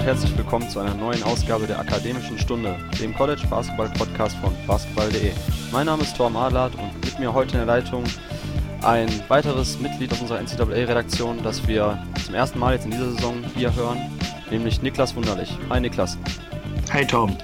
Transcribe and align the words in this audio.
und 0.00 0.06
herzlich 0.06 0.36
willkommen 0.38 0.68
zu 0.68 0.78
einer 0.80 0.94
neuen 0.94 1.22
Ausgabe 1.24 1.66
der 1.66 1.78
Akademischen 1.78 2.38
Stunde, 2.38 2.74
dem 3.00 3.14
College 3.14 3.42
Basketball 3.50 3.90
Podcast 3.90 4.34
von 4.38 4.54
basketball.de. 4.66 5.32
Mein 5.72 5.86
Name 5.86 6.02
ist 6.02 6.16
Torm 6.16 6.36
Adlert 6.36 6.74
und 6.76 7.04
mit 7.04 7.18
mir 7.18 7.32
heute 7.32 7.58
in 7.58 7.66
der 7.66 7.76
Leitung 7.76 8.04
ein 8.82 9.08
weiteres 9.28 9.78
Mitglied 9.78 10.10
aus 10.12 10.22
unserer 10.22 10.40
NCAA-Redaktion, 10.40 11.42
das 11.42 11.66
wir 11.68 12.02
zum 12.24 12.34
ersten 12.34 12.58
Mal 12.58 12.74
jetzt 12.74 12.86
in 12.86 12.92
dieser 12.92 13.10
Saison 13.10 13.34
hier 13.54 13.74
hören, 13.74 13.98
nämlich 14.50 14.80
Niklas 14.80 15.14
Wunderlich. 15.16 15.54
Hi 15.68 15.80
Niklas. 15.80 16.16
Hi 16.92 17.06
Tom. 17.06 17.36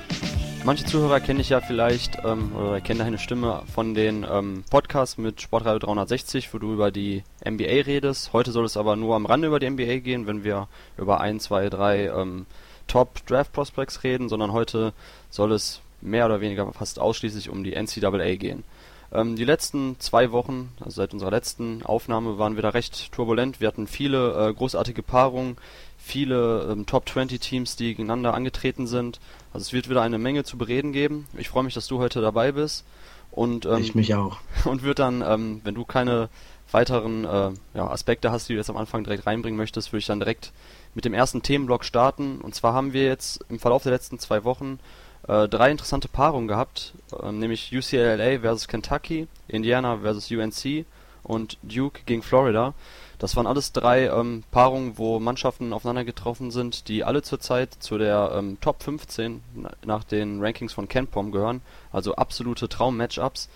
Manche 0.66 0.84
Zuhörer 0.84 1.20
kenne 1.20 1.42
ich 1.42 1.50
ja 1.50 1.60
vielleicht 1.60 2.18
ähm, 2.24 2.50
oder 2.56 2.80
kennen 2.80 2.98
deine 2.98 3.18
Stimme 3.18 3.62
von 3.72 3.94
den 3.94 4.26
ähm, 4.28 4.64
Podcasts 4.68 5.16
mit 5.16 5.40
Sportradio 5.40 5.78
360, 5.78 6.52
wo 6.52 6.58
du 6.58 6.72
über 6.72 6.90
die 6.90 7.22
NBA 7.48 7.84
redest. 7.86 8.32
Heute 8.32 8.50
soll 8.50 8.64
es 8.64 8.76
aber 8.76 8.96
nur 8.96 9.14
am 9.14 9.26
Rande 9.26 9.46
über 9.46 9.60
die 9.60 9.70
NBA 9.70 9.98
gehen, 9.98 10.26
wenn 10.26 10.42
wir 10.42 10.66
über 10.98 11.20
ein, 11.20 11.38
zwei, 11.38 11.68
drei 11.68 12.06
ähm, 12.06 12.46
Top 12.88 13.24
Draft 13.26 13.52
Prospects 13.52 14.02
reden, 14.02 14.28
sondern 14.28 14.50
heute 14.50 14.92
soll 15.30 15.52
es 15.52 15.82
mehr 16.00 16.26
oder 16.26 16.40
weniger 16.40 16.72
fast 16.72 16.98
ausschließlich 16.98 17.48
um 17.48 17.62
die 17.62 17.76
NCAA 17.80 18.34
gehen. 18.34 18.64
Ähm, 19.12 19.36
die 19.36 19.44
letzten 19.44 20.00
zwei 20.00 20.32
Wochen, 20.32 20.72
also 20.80 20.96
seit 20.96 21.12
unserer 21.12 21.30
letzten 21.30 21.84
Aufnahme, 21.84 22.38
waren 22.38 22.56
wir 22.56 22.62
da 22.62 22.70
recht 22.70 23.12
turbulent. 23.12 23.60
Wir 23.60 23.68
hatten 23.68 23.86
viele 23.86 24.48
äh, 24.48 24.52
großartige 24.52 25.04
Paarungen, 25.04 25.58
viele 26.06 26.68
ähm, 26.70 26.86
Top 26.86 27.08
20 27.08 27.40
Teams, 27.40 27.74
die 27.74 27.88
gegeneinander 27.88 28.32
angetreten 28.32 28.86
sind. 28.86 29.18
Also 29.52 29.64
es 29.64 29.72
wird 29.72 29.90
wieder 29.90 30.02
eine 30.02 30.18
Menge 30.18 30.44
zu 30.44 30.56
bereden 30.56 30.92
geben. 30.92 31.26
Ich 31.36 31.48
freue 31.48 31.64
mich, 31.64 31.74
dass 31.74 31.88
du 31.88 31.98
heute 31.98 32.20
dabei 32.20 32.52
bist. 32.52 32.84
Und, 33.32 33.66
ähm, 33.66 33.78
ich 33.78 33.94
mich 33.94 34.14
auch. 34.14 34.38
Und 34.64 34.84
wird 34.84 35.00
dann, 35.00 35.22
ähm, 35.26 35.60
wenn 35.64 35.74
du 35.74 35.84
keine 35.84 36.28
weiteren 36.70 37.24
äh, 37.24 37.50
ja, 37.74 37.88
Aspekte 37.88 38.30
hast, 38.30 38.48
die 38.48 38.52
du 38.52 38.58
jetzt 38.58 38.70
am 38.70 38.76
Anfang 38.76 39.02
direkt 39.02 39.26
reinbringen 39.26 39.58
möchtest, 39.58 39.92
würde 39.92 39.98
ich 39.98 40.06
dann 40.06 40.20
direkt 40.20 40.52
mit 40.94 41.04
dem 41.04 41.12
ersten 41.12 41.42
Themenblock 41.42 41.84
starten. 41.84 42.40
Und 42.40 42.54
zwar 42.54 42.72
haben 42.72 42.92
wir 42.92 43.04
jetzt 43.04 43.44
im 43.48 43.58
Verlauf 43.58 43.82
der 43.82 43.92
letzten 43.92 44.20
zwei 44.20 44.44
Wochen 44.44 44.78
äh, 45.26 45.48
drei 45.48 45.72
interessante 45.72 46.08
Paarungen 46.08 46.46
gehabt, 46.46 46.94
äh, 47.20 47.32
nämlich 47.32 47.76
UCLA 47.76 48.40
versus 48.40 48.68
Kentucky, 48.68 49.26
Indiana 49.48 49.98
versus 49.98 50.30
UNC 50.30 50.86
und 51.24 51.58
Duke 51.62 52.02
gegen 52.06 52.22
Florida. 52.22 52.74
Das 53.18 53.36
waren 53.36 53.46
alles 53.46 53.72
drei 53.72 54.08
ähm, 54.08 54.44
Paarungen, 54.50 54.98
wo 54.98 55.18
Mannschaften 55.18 55.72
aufeinander 55.72 56.04
getroffen 56.04 56.50
sind, 56.50 56.88
die 56.88 57.04
alle 57.04 57.22
zurzeit 57.22 57.74
zu 57.78 57.98
der 57.98 58.32
ähm, 58.34 58.58
Top 58.60 58.82
15 58.82 59.42
nach 59.84 60.04
den 60.04 60.42
Rankings 60.42 60.72
von 60.72 60.88
KenPom 60.88 61.32
gehören, 61.32 61.62
also 61.92 62.14
absolute 62.14 62.68
Traum-Matchups. 62.68 63.48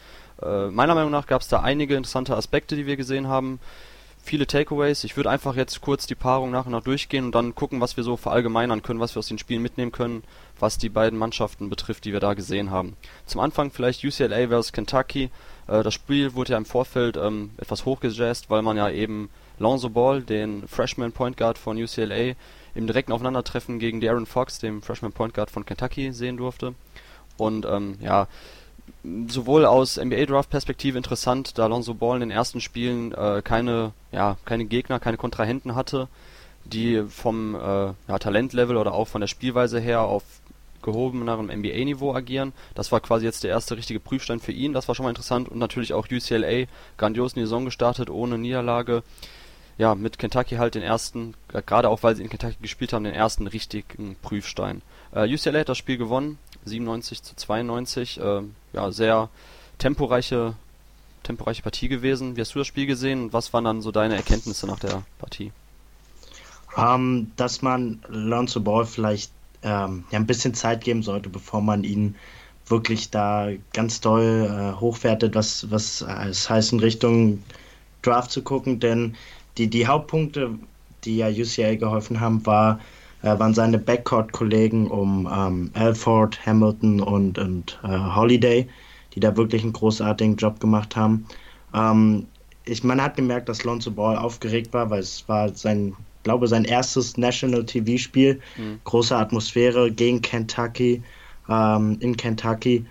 Äh, 0.43 0.69
meiner 0.69 0.95
Meinung 0.95 1.11
nach 1.11 1.27
gab 1.27 1.43
es 1.43 1.49
da 1.49 1.61
einige 1.61 1.97
interessante 1.97 2.37
Aspekte, 2.37 2.77
die 2.77 2.87
wir 2.87 2.97
gesehen 2.97 3.29
haben 3.29 3.61
viele 4.23 4.47
Takeaways. 4.47 5.05
Ich 5.05 5.17
würde 5.17 5.31
einfach 5.31 5.57
jetzt 5.57 5.81
kurz 5.81 6.07
die 6.07 6.15
Paarung 6.15 6.51
nach 6.51 6.67
und 6.67 6.73
nach 6.73 6.83
durchgehen 6.83 7.25
und 7.25 7.35
dann 7.35 7.55
gucken, 7.55 7.81
was 7.81 7.97
wir 7.97 8.05
so 8.05 8.17
verallgemeinern 8.17 8.83
können, 8.83 9.01
was 9.01 9.15
wir 9.15 9.21
aus 9.21 9.29
den 9.29 9.39
Spielen 9.39 9.63
mitnehmen 9.63 9.93
können, 9.93 10.23
was 10.59 10.79
die 10.79 10.89
beiden 10.89 11.19
Mannschaften 11.19 11.71
betrifft, 11.71 12.05
die 12.05 12.13
wir 12.13 12.21
da 12.21 12.35
gesehen 12.35 12.71
haben. 12.71 12.97
Zum 13.27 13.41
Anfang 13.41 13.71
vielleicht 13.71 14.05
UCLA 14.05 14.49
vs. 14.49 14.73
Kentucky. 14.73 15.31
Äh, 15.67 15.83
das 15.83 15.95
Spiel 15.95 16.35
wurde 16.35 16.53
ja 16.53 16.59
im 16.59 16.65
Vorfeld 16.65 17.17
ähm, 17.17 17.51
etwas 17.57 17.85
hochgejazzt, 17.85 18.51
weil 18.51 18.63
man 18.63 18.77
ja 18.77 18.91
eben 18.91 19.31
Lonzo 19.61 19.91
Ball, 19.91 20.23
den 20.23 20.67
Freshman 20.67 21.13
Point 21.13 21.37
Guard 21.37 21.59
von 21.59 21.81
UCLA, 21.81 22.35
im 22.75 22.87
direkten 22.87 23.13
Aufeinandertreffen 23.13 23.79
gegen 23.79 24.01
Darren 24.01 24.27
Fox, 24.27 24.59
dem 24.59 24.83
Freshman 24.83 25.13
Point 25.13 25.35
Guard 25.35 25.51
von 25.51 25.65
Kentucky, 25.65 26.13
sehen 26.13 26.37
durfte. 26.37 26.75
Und 27.37 27.67
ähm, 27.67 27.97
ja, 28.01 28.27
sowohl 29.29 29.67
aus 29.67 29.97
NBA-Draft-Perspektive 29.97 30.97
interessant, 30.97 31.59
da 31.59 31.65
Alonso 31.65 31.95
Ball 31.95 32.17
in 32.17 32.29
den 32.29 32.31
ersten 32.31 32.61
Spielen 32.61 33.13
äh, 33.13 33.43
keine, 33.43 33.93
ja, 34.13 34.37
keine 34.45 34.65
Gegner, 34.65 34.99
keine 34.99 35.17
Kontrahenten 35.17 35.75
hatte, 35.75 36.09
die 36.65 37.05
vom 37.09 37.55
äh, 37.55 37.59
ja, 37.59 38.19
Talentlevel 38.19 38.77
oder 38.77 38.95
auch 38.95 39.09
von 39.09 39.21
der 39.21 39.29
Spielweise 39.29 39.79
her 39.79 40.03
auf 40.03 40.23
gehobenerem 40.83 41.47
NBA-Niveau 41.47 42.15
agieren. 42.15 42.53
Das 42.75 42.91
war 42.93 43.01
quasi 43.01 43.27
jetzt 43.27 43.45
der 43.45 43.51
erste 43.51 43.77
richtige 43.77 44.01
Prüfstein 44.01 44.41
für 44.41 44.53
ihn, 44.53 44.73
das 44.73 44.89
war 44.89 44.95
schon 44.95 45.05
mal 45.05 45.11
interessant 45.11 45.49
und 45.49 45.59
natürlich 45.59 45.93
auch 45.93 46.07
UCLA 46.11 46.67
grandios 46.97 47.35
in 47.35 47.41
die 47.41 47.47
Saison 47.47 47.67
gestartet, 47.67 48.09
ohne 48.09 48.39
Niederlage. 48.39 49.03
Ja, 49.81 49.95
mit 49.95 50.19
Kentucky 50.19 50.57
halt 50.57 50.75
den 50.75 50.83
ersten, 50.83 51.33
gerade 51.49 51.89
auch 51.89 52.03
weil 52.03 52.15
sie 52.15 52.23
in 52.23 52.29
Kentucky 52.29 52.57
gespielt 52.61 52.93
haben, 52.93 53.05
den 53.05 53.15
ersten 53.15 53.47
richtigen 53.47 54.15
Prüfstein. 54.21 54.83
Äh, 55.15 55.27
UCLA 55.33 55.61
hat 55.61 55.71
das 55.71 55.79
Spiel 55.79 55.97
gewonnen, 55.97 56.37
97 56.67 57.23
zu 57.23 57.35
92. 57.35 58.21
Äh, 58.21 58.43
ja, 58.75 58.93
sehr 58.93 59.31
temporeiche, 59.79 60.53
temporeiche 61.23 61.63
Partie 61.63 61.89
gewesen. 61.89 62.37
Wie 62.37 62.43
hast 62.43 62.55
du 62.55 62.59
das 62.59 62.67
Spiel 62.67 62.85
gesehen 62.85 63.23
und 63.23 63.33
was 63.33 63.55
waren 63.55 63.65
dann 63.65 63.81
so 63.81 63.91
deine 63.91 64.17
Erkenntnisse 64.17 64.67
nach 64.67 64.81
der 64.81 65.03
Partie? 65.19 65.51
Um, 66.77 66.85
ähm, 66.85 67.33
dass 67.37 67.63
man 67.63 68.03
Lonzo 68.07 68.61
Ball 68.61 68.85
vielleicht 68.85 69.33
ähm, 69.63 70.05
ja, 70.11 70.19
ein 70.19 70.27
bisschen 70.27 70.53
Zeit 70.53 70.85
geben 70.85 71.03
sollte, 71.03 71.31
bevor 71.31 71.63
man 71.63 71.85
ihn 71.85 72.17
wirklich 72.67 73.09
da 73.09 73.49
ganz 73.73 74.03
toll 74.03 74.47
äh, 74.47 74.79
hochwertet, 74.79 75.35
was, 75.35 75.71
was 75.71 76.03
es 76.03 76.51
heißt 76.51 76.75
in 76.75 76.81
Richtung 76.81 77.43
Draft 78.03 78.31
zu 78.31 78.43
gucken, 78.43 78.79
denn 78.79 79.17
die, 79.61 79.69
die 79.69 79.87
Hauptpunkte, 79.87 80.59
die 81.05 81.19
ja 81.19 81.29
UCL 81.29 81.77
geholfen 81.77 82.21
haben, 82.21 82.45
war 82.47 82.81
äh, 83.23 83.39
waren 83.39 83.53
seine 83.53 83.79
Backcourt-Kollegen 83.79 84.87
um 84.87 85.29
ähm, 85.31 85.71
Alford, 85.75 86.45
Hamilton 86.47 87.01
und, 87.01 87.39
und 87.39 87.79
äh, 87.85 87.89
Holiday, 87.89 88.67
die 89.15 89.21
da 89.21 89.37
wirklich 89.37 89.63
einen 89.63 89.75
großartigen 89.75 90.37
Job 90.37 90.59
gemacht 90.61 90.97
haben. 90.97 91.27
Ähm, 91.75 92.27
ich, 92.65 92.83
man 92.85 93.03
hat 93.03 93.17
gemerkt, 93.17 93.51
dass 93.51 93.65
Lonzo 93.65 93.91
Ball 93.91 94.17
aufgeregt 94.17 94.73
war, 94.73 94.89
weil 94.89 95.01
es 95.01 95.29
war 95.29 95.51
sein, 95.51 95.95
glaube 96.23 96.49
sein 96.49 96.65
erstes 96.65 97.19
National 97.19 97.67
TV-Spiel. 97.67 98.41
Mhm. 98.57 98.81
Große 98.85 99.15
Atmosphäre 99.15 99.91
gegen 99.91 100.23
Kentucky, 100.23 101.03
ähm, 101.49 101.99
in 102.01 102.17
Kentucky. 102.17 102.87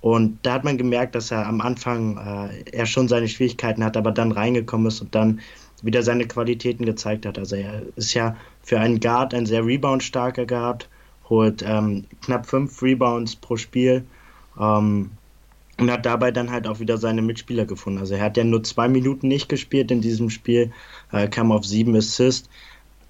Und 0.00 0.38
da 0.42 0.54
hat 0.54 0.64
man 0.64 0.78
gemerkt, 0.78 1.14
dass 1.14 1.30
er 1.30 1.46
am 1.46 1.60
Anfang 1.60 2.18
äh, 2.18 2.70
er 2.70 2.86
schon 2.86 3.08
seine 3.08 3.28
Schwierigkeiten 3.28 3.84
hat, 3.84 3.96
aber 3.96 4.12
dann 4.12 4.32
reingekommen 4.32 4.86
ist 4.86 5.00
und 5.00 5.14
dann 5.14 5.40
wieder 5.82 6.02
seine 6.02 6.26
Qualitäten 6.26 6.86
gezeigt 6.86 7.26
hat. 7.26 7.38
Also 7.38 7.56
er 7.56 7.82
ist 7.96 8.14
ja 8.14 8.36
für 8.62 8.80
einen 8.80 9.00
Guard 9.00 9.34
ein 9.34 9.46
sehr 9.46 9.66
reboundstarker 9.66 10.46
Guard, 10.46 10.88
holt 11.28 11.62
ähm, 11.66 12.04
knapp 12.22 12.46
fünf 12.46 12.82
Rebounds 12.82 13.36
pro 13.36 13.56
Spiel 13.56 14.04
ähm, 14.58 15.10
und 15.78 15.90
hat 15.90 16.06
dabei 16.06 16.30
dann 16.30 16.50
halt 16.50 16.66
auch 16.66 16.78
wieder 16.80 16.98
seine 16.98 17.22
Mitspieler 17.22 17.64
gefunden. 17.64 17.98
Also 17.98 18.14
er 18.14 18.22
hat 18.22 18.36
ja 18.36 18.44
nur 18.44 18.62
zwei 18.62 18.88
Minuten 18.88 19.28
nicht 19.28 19.48
gespielt 19.48 19.90
in 19.90 20.00
diesem 20.00 20.30
Spiel, 20.30 20.72
äh, 21.10 21.28
kam 21.28 21.50
auf 21.52 21.66
sieben 21.66 21.96
Assists. 21.96 22.48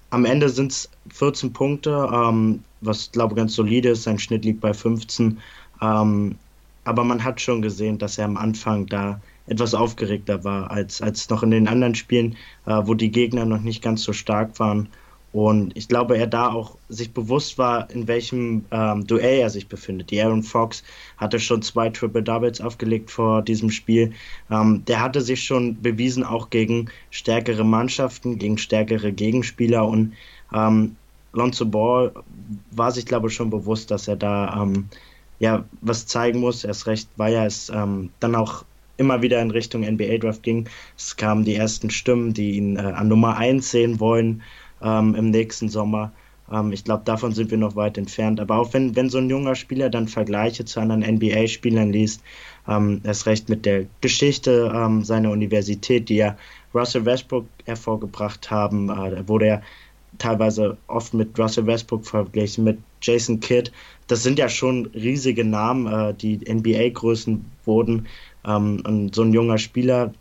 Am 0.09 0.25
Ende 0.25 0.49
sind 0.49 0.71
es 0.71 0.89
14 1.09 1.53
Punkte, 1.53 2.09
ähm, 2.11 2.63
was 2.81 3.11
glaube 3.11 3.33
ich 3.33 3.37
ganz 3.37 3.55
solide 3.55 3.89
ist. 3.89 4.03
Sein 4.03 4.19
Schnitt 4.19 4.45
liegt 4.45 4.61
bei 4.61 4.73
15. 4.73 5.39
Ähm, 5.81 6.35
aber 6.85 7.03
man 7.03 7.23
hat 7.23 7.39
schon 7.39 7.61
gesehen, 7.61 7.97
dass 7.97 8.17
er 8.17 8.25
am 8.25 8.37
Anfang 8.37 8.87
da 8.87 9.21
etwas 9.47 9.73
aufgeregter 9.73 10.43
war 10.43 10.71
als, 10.71 11.01
als 11.01 11.29
noch 11.29 11.43
in 11.43 11.51
den 11.51 11.67
anderen 11.67 11.95
Spielen, 11.95 12.35
äh, 12.65 12.81
wo 12.85 12.93
die 12.93 13.11
Gegner 13.11 13.45
noch 13.45 13.61
nicht 13.61 13.81
ganz 13.81 14.03
so 14.03 14.13
stark 14.13 14.59
waren. 14.59 14.89
Und 15.33 15.75
ich 15.75 15.87
glaube, 15.87 16.15
er 16.15 16.27
da 16.27 16.51
auch 16.51 16.77
sich 16.89 17.11
bewusst 17.11 17.57
war, 17.57 17.89
in 17.89 18.07
welchem 18.07 18.65
ähm, 18.69 19.07
Duell 19.07 19.39
er 19.39 19.49
sich 19.49 19.67
befindet. 19.67 20.11
Die 20.11 20.21
Aaron 20.21 20.43
Fox 20.43 20.83
hatte 21.17 21.39
schon 21.39 21.63
zwei 21.63 21.89
Triple 21.89 22.21
Doubles 22.21 22.61
aufgelegt 22.61 23.09
vor 23.09 23.41
diesem 23.41 23.71
Spiel. 23.71 24.13
Ähm, 24.51 24.85
der 24.85 25.01
hatte 25.01 25.21
sich 25.21 25.43
schon 25.43 25.81
bewiesen, 25.81 26.23
auch 26.23 26.51
gegen 26.51 26.91
stärkere 27.09 27.65
Mannschaften, 27.65 28.37
gegen 28.37 28.59
stärkere 28.59 29.11
Gegenspieler. 29.11 29.87
Und 29.87 30.13
ähm, 30.53 30.95
Lonzo 31.33 31.65
Ball 31.65 32.13
war 32.69 32.91
sich, 32.91 33.07
glaube 33.07 33.29
ich, 33.29 33.33
schon 33.33 33.49
bewusst, 33.49 33.89
dass 33.89 34.07
er 34.07 34.17
da 34.17 34.61
ähm, 34.61 34.87
ja 35.39 35.65
was 35.81 36.05
zeigen 36.05 36.41
muss. 36.41 36.63
Erst 36.63 36.85
recht, 36.85 37.09
weil 37.17 37.33
er 37.33 37.47
es 37.47 37.69
ähm, 37.69 38.11
dann 38.19 38.35
auch 38.35 38.65
immer 38.97 39.21
wieder 39.21 39.41
in 39.41 39.51
Richtung 39.51 39.81
NBA 39.81 40.17
Draft 40.17 40.43
ging. 40.43 40.69
Es 40.97 41.15
kamen 41.15 41.45
die 41.45 41.55
ersten 41.55 41.89
Stimmen, 41.89 42.33
die 42.33 42.57
ihn 42.57 42.77
äh, 42.77 42.81
an 42.81 43.07
Nummer 43.07 43.37
1 43.37 43.69
sehen 43.69 43.99
wollen 43.99 44.43
ähm, 44.81 45.15
im 45.15 45.31
nächsten 45.31 45.69
Sommer. 45.69 46.11
Ähm, 46.51 46.71
ich 46.71 46.83
glaube, 46.83 47.03
davon 47.05 47.31
sind 47.33 47.51
wir 47.51 47.57
noch 47.57 47.75
weit 47.75 47.97
entfernt. 47.97 48.39
Aber 48.39 48.57
auch 48.57 48.73
wenn, 48.73 48.95
wenn 48.95 49.09
so 49.09 49.17
ein 49.17 49.29
junger 49.29 49.55
Spieler 49.55 49.89
dann 49.89 50.07
Vergleiche 50.07 50.65
zu 50.65 50.79
anderen 50.79 51.03
NBA-Spielern 51.03 51.91
liest, 51.91 52.21
ähm, 52.67 53.01
erst 53.03 53.25
recht 53.25 53.49
mit 53.49 53.65
der 53.65 53.85
Geschichte 54.01 54.71
ähm, 54.73 55.03
seiner 55.03 55.31
Universität, 55.31 56.09
die 56.09 56.17
ja 56.17 56.37
Russell 56.73 57.05
Westbrook 57.05 57.45
hervorgebracht 57.65 58.49
haben, 58.51 58.89
äh, 58.89 59.27
wurde 59.27 59.47
er 59.47 59.61
teilweise 60.19 60.77
oft 60.87 61.13
mit 61.13 61.37
Russell 61.39 61.65
Westbrook 61.65 62.05
verglichen, 62.05 62.63
mit 62.63 62.77
Jason 63.01 63.39
Kidd. 63.39 63.71
Das 64.07 64.23
sind 64.23 64.37
ja 64.37 64.47
schon 64.47 64.87
riesige 64.87 65.43
Namen, 65.43 65.87
äh, 65.87 66.13
die 66.13 66.37
NBA-Größen 66.37 67.43
wurden. 67.65 68.07
Ähm, 68.45 68.83
und 68.85 69.15
so 69.15 69.23
ein 69.23 69.33
junger 69.33 69.57
Spieler 69.57 70.13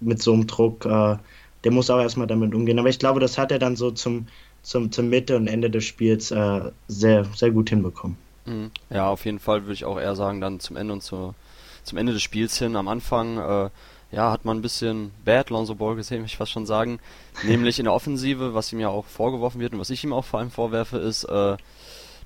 mit 0.00 0.22
so 0.22 0.32
einem 0.32 0.46
Druck, 0.46 0.84
äh, 0.84 1.16
der 1.64 1.72
muss 1.72 1.90
auch 1.90 2.00
erstmal 2.00 2.26
damit 2.26 2.54
umgehen. 2.54 2.78
Aber 2.78 2.88
ich 2.88 2.98
glaube, 2.98 3.20
das 3.20 3.38
hat 3.38 3.50
er 3.50 3.58
dann 3.58 3.76
so 3.76 3.90
zum, 3.90 4.26
zum, 4.62 4.92
zum 4.92 5.08
Mitte 5.08 5.36
und 5.36 5.46
Ende 5.46 5.70
des 5.70 5.84
Spiels 5.84 6.30
äh, 6.30 6.60
sehr, 6.88 7.24
sehr 7.34 7.50
gut 7.50 7.70
hinbekommen. 7.70 8.16
Mhm. 8.46 8.70
Ja, 8.90 9.08
auf 9.08 9.24
jeden 9.24 9.38
Fall 9.38 9.62
würde 9.62 9.72
ich 9.72 9.84
auch 9.84 9.98
eher 9.98 10.16
sagen, 10.16 10.40
dann 10.40 10.60
zum 10.60 10.76
Ende 10.76 10.92
und 10.92 11.02
zu, 11.02 11.34
zum 11.82 11.98
Ende 11.98 12.12
des 12.12 12.22
Spiels 12.22 12.58
hin. 12.58 12.76
Am 12.76 12.88
Anfang, 12.88 13.38
äh, 13.38 13.70
ja, 14.12 14.30
hat 14.30 14.44
man 14.44 14.58
ein 14.58 14.62
bisschen 14.62 15.10
Bad 15.24 15.50
Lonzo 15.50 15.74
Ball 15.74 15.96
gesehen, 15.96 16.20
möchte 16.20 16.34
ich 16.34 16.38
fast 16.38 16.52
schon 16.52 16.66
sagen. 16.66 17.00
Nämlich 17.42 17.78
in 17.78 17.84
der 17.84 17.94
Offensive, 17.94 18.54
was 18.54 18.72
ihm 18.72 18.80
ja 18.80 18.88
auch 18.88 19.06
vorgeworfen 19.06 19.60
wird 19.60 19.72
und 19.72 19.80
was 19.80 19.90
ich 19.90 20.04
ihm 20.04 20.12
auch 20.12 20.24
vor 20.24 20.40
allem 20.40 20.50
vorwerfe, 20.50 20.98
ist, 20.98 21.24
äh, 21.24 21.56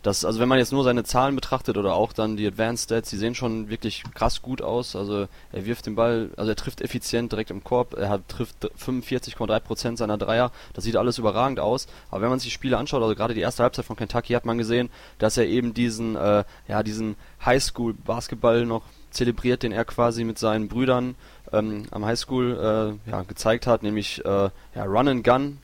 dass, 0.02 0.24
also 0.24 0.38
wenn 0.38 0.48
man 0.48 0.58
jetzt 0.58 0.72
nur 0.72 0.84
seine 0.84 1.04
Zahlen 1.04 1.34
betrachtet 1.34 1.76
oder 1.76 1.94
auch 1.94 2.12
dann 2.12 2.36
die 2.36 2.46
Advanced 2.46 2.84
Stats, 2.84 3.10
die 3.10 3.16
sehen 3.16 3.34
schon 3.34 3.68
wirklich 3.68 4.04
krass 4.14 4.42
gut 4.42 4.62
aus. 4.62 4.94
Also 4.94 5.26
er 5.52 5.66
wirft 5.66 5.86
den 5.86 5.96
Ball, 5.96 6.30
also 6.36 6.50
er 6.50 6.56
trifft 6.56 6.80
effizient 6.80 7.32
direkt 7.32 7.50
im 7.50 7.64
Korb, 7.64 7.94
er 7.94 8.08
hat, 8.08 8.28
trifft 8.28 8.70
45,3% 8.78 9.96
seiner 9.96 10.16
Dreier, 10.16 10.52
das 10.74 10.84
sieht 10.84 10.96
alles 10.96 11.18
überragend 11.18 11.58
aus. 11.58 11.88
Aber 12.10 12.22
wenn 12.22 12.30
man 12.30 12.38
sich 12.38 12.50
die 12.50 12.54
Spiele 12.54 12.78
anschaut, 12.78 13.02
also 13.02 13.14
gerade 13.14 13.34
die 13.34 13.40
erste 13.40 13.62
Halbzeit 13.62 13.84
von 13.84 13.96
Kentucky, 13.96 14.34
hat 14.34 14.44
man 14.44 14.58
gesehen, 14.58 14.88
dass 15.18 15.36
er 15.36 15.46
eben 15.46 15.74
diesen, 15.74 16.14
äh, 16.16 16.44
ja, 16.68 16.82
diesen 16.82 17.16
Highschool-Basketball 17.44 18.66
noch 18.66 18.82
zelebriert, 19.10 19.62
den 19.62 19.72
er 19.72 19.84
quasi 19.84 20.22
mit 20.22 20.38
seinen 20.38 20.68
Brüdern 20.68 21.16
ähm, 21.52 21.86
am 21.90 22.04
Highschool 22.04 22.98
äh, 23.06 23.10
ja, 23.10 23.22
gezeigt 23.22 23.66
hat, 23.66 23.82
nämlich 23.82 24.24
äh, 24.24 24.50
ja, 24.74 24.84
Run 24.84 25.08
and 25.08 25.24
Gun. 25.24 25.58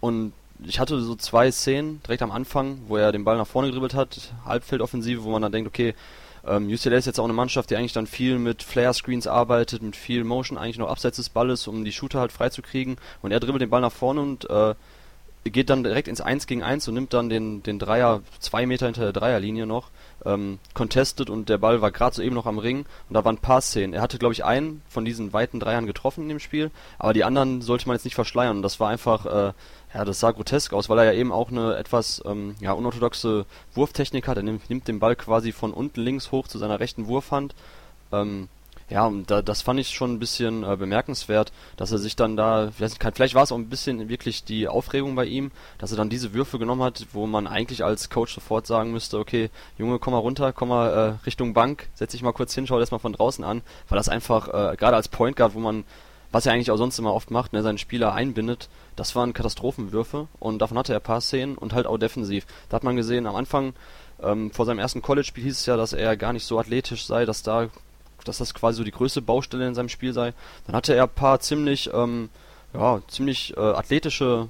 Und 0.00 0.32
ich 0.66 0.78
hatte 0.78 1.00
so 1.00 1.14
zwei 1.14 1.50
Szenen 1.50 2.02
direkt 2.02 2.22
am 2.22 2.30
Anfang, 2.30 2.78
wo 2.86 2.96
er 2.96 3.12
den 3.12 3.24
Ball 3.24 3.36
nach 3.36 3.46
vorne 3.46 3.68
gedribbelt 3.68 3.94
hat, 3.94 4.32
Halbfeldoffensive, 4.44 5.24
wo 5.24 5.30
man 5.30 5.42
dann 5.42 5.52
denkt, 5.52 5.68
okay, 5.68 5.94
ähm, 6.46 6.68
UCLA 6.68 6.96
ist 6.96 7.06
jetzt 7.06 7.20
auch 7.20 7.24
eine 7.24 7.32
Mannschaft, 7.32 7.70
die 7.70 7.76
eigentlich 7.76 7.92
dann 7.92 8.06
viel 8.06 8.38
mit 8.38 8.62
Flare-Screens 8.62 9.26
arbeitet, 9.26 9.82
mit 9.82 9.96
viel 9.96 10.24
Motion 10.24 10.56
eigentlich 10.58 10.78
noch 10.78 10.88
abseits 10.88 11.16
des 11.16 11.28
Balles, 11.28 11.66
um 11.66 11.84
die 11.84 11.92
Shooter 11.92 12.20
halt 12.20 12.32
freizukriegen. 12.32 12.96
Und 13.22 13.30
er 13.30 13.40
dribbelt 13.40 13.62
den 13.62 13.70
Ball 13.70 13.82
nach 13.82 13.92
vorne 13.92 14.20
und 14.20 14.48
äh, 14.48 14.74
geht 15.44 15.70
dann 15.70 15.84
direkt 15.84 16.08
ins 16.08 16.20
1 16.20 16.46
gegen 16.46 16.62
1 16.62 16.88
und 16.88 16.94
nimmt 16.94 17.12
dann 17.12 17.28
den, 17.28 17.62
den 17.62 17.78
Dreier 17.78 18.22
zwei 18.38 18.66
Meter 18.66 18.86
hinter 18.86 19.02
der 19.02 19.12
Dreierlinie 19.12 19.66
noch, 19.66 19.90
ähm, 20.24 20.58
contested 20.74 21.30
und 21.30 21.48
der 21.48 21.58
Ball 21.58 21.80
war 21.80 21.90
gerade 21.90 22.16
so 22.16 22.22
eben 22.22 22.34
noch 22.34 22.46
am 22.46 22.58
Ring 22.58 22.86
und 23.08 23.14
da 23.14 23.24
waren 23.24 23.36
ein 23.36 23.40
paar 23.40 23.60
Szenen. 23.60 23.94
Er 23.94 24.02
hatte, 24.02 24.18
glaube 24.18 24.34
ich, 24.34 24.44
einen 24.44 24.82
von 24.88 25.04
diesen 25.04 25.32
weiten 25.32 25.60
Dreiern 25.60 25.86
getroffen 25.86 26.22
in 26.22 26.28
dem 26.28 26.40
Spiel, 26.40 26.70
aber 26.98 27.12
die 27.12 27.24
anderen 27.24 27.62
sollte 27.62 27.86
man 27.86 27.96
jetzt 27.96 28.04
nicht 28.04 28.14
verschleiern 28.14 28.56
und 28.56 28.62
das 28.62 28.80
war 28.80 28.88
einfach, 28.88 29.26
äh, 29.26 29.52
ja, 29.94 30.04
das 30.04 30.20
sah 30.20 30.30
grotesk 30.30 30.72
aus, 30.72 30.88
weil 30.88 30.98
er 30.98 31.04
ja 31.04 31.12
eben 31.12 31.32
auch 31.32 31.50
eine 31.50 31.76
etwas 31.76 32.22
ähm, 32.26 32.54
ja, 32.60 32.72
unorthodoxe 32.72 33.46
Wurftechnik 33.74 34.28
hat. 34.28 34.36
Er 34.36 34.42
nimmt, 34.42 34.68
nimmt 34.70 34.88
den 34.88 35.00
Ball 35.00 35.16
quasi 35.16 35.52
von 35.52 35.72
unten 35.72 36.00
links 36.00 36.32
hoch 36.32 36.48
zu 36.48 36.58
seiner 36.58 36.80
rechten 36.80 37.06
Wurfhand. 37.06 37.54
Ähm, 38.12 38.48
ja, 38.90 39.06
und 39.06 39.30
da, 39.30 39.40
das 39.40 39.62
fand 39.62 39.78
ich 39.78 39.90
schon 39.90 40.14
ein 40.14 40.18
bisschen 40.18 40.64
äh, 40.64 40.76
bemerkenswert, 40.76 41.52
dass 41.76 41.92
er 41.92 41.98
sich 41.98 42.16
dann 42.16 42.36
da, 42.36 42.72
vielleicht 42.72 43.34
war 43.34 43.44
es 43.44 43.52
auch 43.52 43.56
ein 43.56 43.68
bisschen 43.68 44.08
wirklich 44.08 44.42
die 44.42 44.66
Aufregung 44.66 45.14
bei 45.14 45.26
ihm, 45.26 45.52
dass 45.78 45.92
er 45.92 45.96
dann 45.96 46.10
diese 46.10 46.34
Würfe 46.34 46.58
genommen 46.58 46.82
hat, 46.82 47.06
wo 47.12 47.26
man 47.28 47.46
eigentlich 47.46 47.84
als 47.84 48.10
Coach 48.10 48.34
sofort 48.34 48.66
sagen 48.66 48.90
müsste, 48.90 49.18
okay, 49.18 49.50
Junge, 49.78 50.00
komm 50.00 50.12
mal 50.12 50.18
runter, 50.18 50.52
komm 50.52 50.70
mal 50.70 50.88
äh, 50.90 51.24
Richtung 51.24 51.54
Bank, 51.54 51.88
setz 51.94 52.10
dich 52.12 52.22
mal 52.22 52.32
kurz 52.32 52.52
hin, 52.52 52.66
schau 52.66 52.80
das 52.80 52.90
mal 52.90 52.98
von 52.98 53.12
draußen 53.12 53.44
an, 53.44 53.62
weil 53.88 53.96
das 53.96 54.08
einfach, 54.08 54.48
äh, 54.48 54.76
gerade 54.76 54.96
als 54.96 55.06
Point 55.06 55.36
Guard, 55.36 55.54
wo 55.54 55.60
man, 55.60 55.84
was 56.32 56.46
er 56.46 56.52
eigentlich 56.52 56.72
auch 56.72 56.76
sonst 56.76 56.98
immer 56.98 57.14
oft 57.14 57.30
macht, 57.30 57.52
ne, 57.52 57.62
seinen 57.62 57.78
Spieler 57.78 58.12
einbindet, 58.12 58.68
das 58.96 59.14
waren 59.14 59.32
Katastrophenwürfe 59.32 60.26
und 60.40 60.58
davon 60.58 60.76
hatte 60.76 60.94
er 60.94 60.98
ein 60.98 61.04
paar 61.04 61.20
Szenen 61.20 61.56
und 61.56 61.74
halt 61.74 61.86
auch 61.86 61.96
defensiv. 61.96 62.44
Da 62.68 62.74
hat 62.74 62.84
man 62.84 62.96
gesehen, 62.96 63.26
am 63.28 63.36
Anfang 63.36 63.72
ähm, 64.20 64.50
vor 64.50 64.66
seinem 64.66 64.80
ersten 64.80 65.00
College-Spiel 65.00 65.44
hieß 65.44 65.60
es 65.60 65.66
ja, 65.66 65.76
dass 65.76 65.92
er 65.92 66.16
gar 66.16 66.32
nicht 66.32 66.44
so 66.44 66.58
athletisch 66.58 67.06
sei, 67.06 67.24
dass 67.24 67.44
da 67.44 67.68
dass 68.24 68.38
das 68.38 68.54
quasi 68.54 68.78
so 68.78 68.84
die 68.84 68.90
größte 68.90 69.22
Baustelle 69.22 69.66
in 69.66 69.74
seinem 69.74 69.88
Spiel 69.88 70.12
sei. 70.12 70.32
Dann 70.66 70.76
hatte 70.76 70.94
er 70.94 71.04
ein 71.04 71.08
paar 71.08 71.40
ziemlich, 71.40 71.90
ähm, 71.92 72.28
ja, 72.74 73.00
ziemlich 73.08 73.56
äh, 73.56 73.60
athletische 73.60 74.48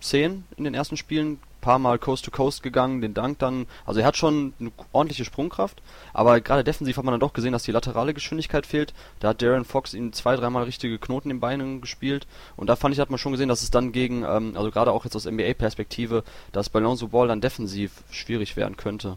Szenen 0.00 0.44
in 0.56 0.64
den 0.64 0.74
ersten 0.74 0.96
Spielen, 0.96 1.38
paar 1.60 1.78
Mal 1.78 1.98
Coast 1.98 2.24
to 2.24 2.30
Coast 2.30 2.62
gegangen, 2.62 3.00
den 3.00 3.14
Dank 3.14 3.38
dann, 3.40 3.66
also 3.84 4.00
er 4.00 4.06
hat 4.06 4.16
schon 4.16 4.54
eine 4.60 4.70
ordentliche 4.92 5.24
Sprungkraft, 5.24 5.82
aber 6.12 6.40
gerade 6.40 6.64
defensiv 6.64 6.96
hat 6.96 7.04
man 7.04 7.12
dann 7.12 7.20
doch 7.20 7.32
gesehen, 7.32 7.52
dass 7.52 7.64
die 7.64 7.72
laterale 7.72 8.14
Geschwindigkeit 8.14 8.64
fehlt. 8.64 8.94
Da 9.20 9.28
hat 9.28 9.42
Darren 9.42 9.64
Fox 9.64 9.94
ihm 9.94 10.12
zwei, 10.12 10.36
dreimal 10.36 10.64
richtige 10.64 10.98
Knoten 10.98 11.30
in 11.30 11.36
den 11.36 11.40
Beinen 11.40 11.80
gespielt 11.80 12.26
und 12.56 12.68
da 12.68 12.76
fand 12.76 12.94
ich, 12.94 13.00
hat 13.00 13.10
man 13.10 13.18
schon 13.18 13.32
gesehen, 13.32 13.48
dass 13.48 13.62
es 13.62 13.70
dann 13.70 13.92
gegen, 13.92 14.22
ähm, 14.22 14.52
also 14.56 14.70
gerade 14.70 14.92
auch 14.92 15.04
jetzt 15.04 15.16
aus 15.16 15.26
NBA-Perspektive, 15.26 16.24
dass 16.52 16.70
bei 16.70 16.80
Lonzo 16.80 17.08
Ball 17.08 17.28
dann 17.28 17.40
defensiv 17.40 18.02
schwierig 18.10 18.56
werden 18.56 18.76
könnte. 18.76 19.16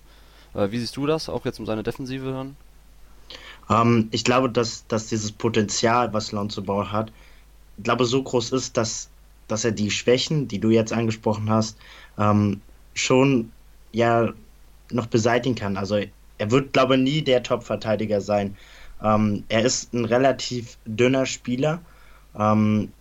Äh, 0.53 0.71
wie 0.71 0.79
siehst 0.79 0.97
du 0.97 1.05
das, 1.05 1.29
auch 1.29 1.45
jetzt 1.45 1.59
um 1.59 1.65
seine 1.65 1.83
Defensive 1.83 2.31
dann? 2.31 2.55
Ähm, 3.71 4.09
ich 4.11 4.23
glaube, 4.23 4.49
dass, 4.49 4.85
dass 4.87 5.07
dieses 5.07 5.31
Potenzial, 5.31 6.13
was 6.13 6.31
Lonzo 6.31 6.61
Ball 6.61 6.91
hat, 6.91 7.11
ich 7.77 7.83
glaube, 7.83 8.05
so 8.05 8.21
groß 8.21 8.51
ist, 8.51 8.77
dass, 8.77 9.09
dass 9.47 9.65
er 9.65 9.71
die 9.71 9.91
Schwächen, 9.91 10.47
die 10.47 10.59
du 10.59 10.69
jetzt 10.69 10.93
angesprochen 10.93 11.49
hast, 11.49 11.77
ähm, 12.17 12.61
schon 12.93 13.51
ja 13.91 14.29
noch 14.91 15.07
beseitigen 15.07 15.55
kann. 15.55 15.77
Also 15.77 15.99
er 16.37 16.51
wird, 16.51 16.73
glaube 16.73 16.95
ich, 16.95 17.01
nie 17.01 17.21
der 17.21 17.43
Top-Verteidiger 17.43 18.21
sein. 18.21 18.57
Ähm, 19.01 19.43
er 19.47 19.63
ist 19.63 19.93
ein 19.93 20.05
relativ 20.05 20.77
dünner 20.85 21.25
Spieler. 21.25 21.81
Ähm, 22.37 22.91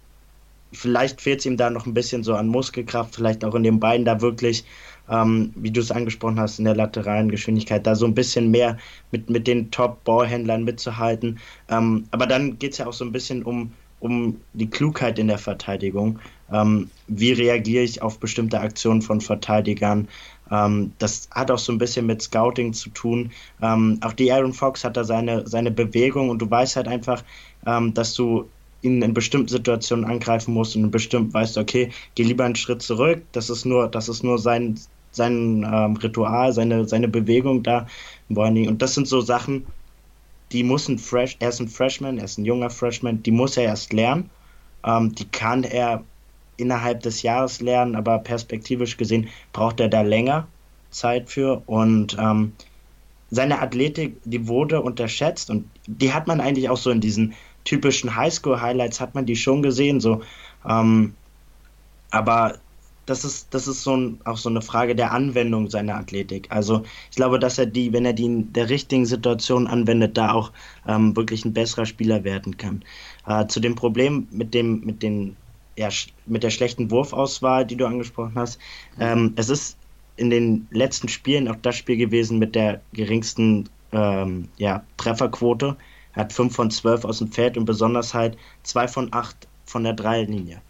vielleicht 0.73 1.21
fehlt 1.21 1.41
es 1.41 1.47
ihm 1.47 1.57
da 1.57 1.71
noch 1.71 1.87
ein 1.87 1.95
bisschen 1.95 2.23
so 2.23 2.35
an 2.35 2.49
Muskelkraft, 2.49 3.17
vielleicht 3.17 3.45
auch 3.45 3.55
in 3.55 3.65
den 3.65 3.81
Beinen 3.81 4.05
da 4.05 4.21
wirklich 4.21 4.65
ähm, 5.11 5.53
wie 5.57 5.71
du 5.71 5.81
es 5.81 5.91
angesprochen 5.91 6.39
hast, 6.41 6.59
in 6.59 6.65
der 6.65 6.77
lateralen 6.77 7.31
Geschwindigkeit, 7.31 7.87
da 7.87 7.95
so 7.95 8.07
ein 8.07 8.15
bisschen 8.15 8.51
mehr 8.51 8.79
mit, 9.11 9.29
mit 9.29 9.47
den 9.47 9.71
Top-Ballhändlern 9.71 10.65
mitzuhalten. 10.65 11.39
Ähm, 11.69 12.05
aber 12.11 12.27
dann 12.27 12.59
geht 12.59 12.73
es 12.73 12.79
ja 12.79 12.87
auch 12.87 12.93
so 12.93 13.05
ein 13.05 13.13
bisschen 13.13 13.43
um, 13.43 13.73
um 13.99 14.41
die 14.55 14.71
Klugheit 14.71 15.19
in 15.19 15.29
der 15.29 15.39
Verteidigung. 15.39 16.19
Ähm, 16.53 16.91
wie 17.09 17.33
reagiere 17.33 17.85
ich 17.85 18.03
auf 18.03 18.19
bestimmte 18.19 18.61
Aktionen 18.61 19.03
von 19.03 19.21
Verteidigern? 19.21 20.09
Ähm, 20.51 20.93
das 20.99 21.29
hat 21.31 21.51
auch 21.51 21.59
so 21.59 21.73
ein 21.73 21.79
bisschen 21.79 22.07
mit 22.07 22.23
Scouting 22.23 22.73
zu 22.73 22.91
tun. 22.91 23.31
Ähm, 23.63 23.99
auch 24.03 24.13
die 24.13 24.33
Aaron 24.33 24.53
Fox 24.53 24.85
hat 24.85 24.97
da 24.97 25.05
seine, 25.05 25.47
seine 25.47 25.71
Bewegung 25.71 26.29
und 26.29 26.41
du 26.41 26.51
weißt 26.51 26.77
halt 26.77 26.89
einfach, 26.89 27.25
ähm, 27.67 27.95
dass 27.95 28.15
du 28.15 28.49
ihn 28.83 29.03
in 29.03 29.15
bestimmten 29.15 29.49
Situationen 29.49 30.05
angreifen 30.05 30.55
musst 30.55 30.75
und 30.77 30.91
bestimmt 30.91 31.35
weißt, 31.35 31.59
okay, 31.59 31.91
geh 32.15 32.23
lieber 32.23 32.45
einen 32.45 32.57
Schritt 32.57 32.83
zurück. 32.83 33.23
Das 33.33 33.51
ist 33.51 33.65
nur, 33.65 33.89
das 33.89 34.09
ist 34.09 34.23
nur 34.23 34.39
sein, 34.39 34.79
sein 35.11 35.67
ähm, 35.71 35.97
Ritual, 35.97 36.53
seine, 36.53 36.87
seine 36.87 37.09
Bewegung 37.09 37.63
da. 37.63 37.87
Und 38.29 38.79
das 38.79 38.95
sind 38.95 39.09
so 39.09 39.21
Sachen, 39.21 39.67
die 40.53 40.63
muss 40.63 40.89
ein 40.89 40.99
Fresh, 40.99 41.37
er 41.41 41.49
ist 41.49 41.61
ein 41.61 41.69
Freshman, 41.69 42.19
er 42.19 42.25
ist 42.25 42.39
ein 42.39 42.45
junger 42.45 42.71
Freshman, 42.71 43.23
die 43.23 43.31
muss 43.31 43.57
er 43.57 43.65
erst 43.65 43.93
lernen. 43.93 44.31
Ähm, 44.85 45.15
die 45.15 45.27
kann 45.27 45.65
er 45.65 46.05
innerhalb 46.57 47.03
des 47.03 47.23
Jahres 47.23 47.61
lernen, 47.61 47.97
aber 47.97 48.19
perspektivisch 48.19 48.97
gesehen 48.97 49.29
braucht 49.53 49.81
er 49.81 49.89
da 49.89 50.03
länger 50.03 50.47
Zeit 50.91 51.31
für. 51.31 51.63
Und 51.67 52.17
ähm, 52.21 52.53
seine 53.31 53.61
Athletik, 53.61 54.17
die 54.25 54.49
wurde 54.49 54.81
unterschätzt 54.81 55.51
und 55.51 55.69
die 55.87 56.13
hat 56.13 56.27
man 56.27 56.41
eigentlich 56.41 56.69
auch 56.69 56.77
so 56.77 56.91
in 56.91 57.01
diesen 57.01 57.35
typischen 57.65 58.17
Highschool-Highlights, 58.17 59.01
hat 59.01 59.15
man 59.15 59.27
die 59.27 59.37
schon 59.37 59.63
gesehen, 59.63 60.01
so. 60.01 60.23
Ähm, 60.69 61.15
aber 62.11 62.59
das 63.11 63.25
ist, 63.25 63.53
das 63.53 63.67
ist 63.67 63.83
so 63.83 63.97
ein, 63.97 64.21
auch 64.25 64.37
so 64.37 64.49
eine 64.49 64.63
Frage 64.63 64.95
der 64.95 65.11
Anwendung 65.11 65.69
seiner 65.69 65.97
Athletik. 65.97 66.47
Also 66.51 66.85
ich 67.11 67.17
glaube, 67.17 67.41
dass 67.41 67.59
er 67.59 67.67
die, 67.67 67.93
wenn 67.93 68.07
er 68.07 68.13
die 68.13 68.27
in 68.27 68.53
der 68.53 68.71
richtigen 68.71 69.05
Situation 69.05 69.67
anwendet, 69.67 70.17
da 70.17 70.33
auch 70.33 70.53
ähm, 70.87 71.17
wirklich 71.17 71.45
ein 71.45 71.53
besserer 71.53 71.87
Spieler 71.87 72.23
werden 72.23 72.57
kann. 72.57 72.85
Äh, 73.27 73.49
zu 73.49 73.59
dem 73.59 73.75
Problem 73.75 74.29
mit 74.31 74.55
dem, 74.55 74.81
mit 74.83 75.03
den, 75.03 75.37
ja, 75.77 75.89
mit 76.27 76.45
der 76.45 76.51
schlechten 76.51 76.91
Wurfauswahl, 76.93 77.67
die 77.67 77.77
du 77.77 77.85
angesprochen 77.87 78.35
hast, 78.37 78.61
ähm, 79.01 79.33
es 79.35 79.49
ist 79.49 79.77
in 80.17 80.31
den 80.31 80.69
letzten 80.71 81.09
Spielen 81.09 81.49
auch 81.49 81.57
das 81.63 81.77
Spiel 81.77 81.97
gewesen 81.97 82.39
mit 82.39 82.55
der 82.55 82.81
geringsten 82.93 83.69
ähm, 83.91 84.49
ja, 84.57 84.85
Trefferquote. 84.99 85.77
Er 86.15 86.21
hat 86.23 86.33
5 86.33 86.55
von 86.55 86.71
12 86.71 87.05
aus 87.05 87.19
dem 87.19 87.33
Feld 87.33 87.59
und 87.59 87.65
besonders 87.65 88.15
halt 88.15 88.37
2 88.63 88.87
von 88.87 89.09
8 89.13 89.49
von 89.65 89.83
der 89.83 89.95
Dreierlinie 89.95 90.63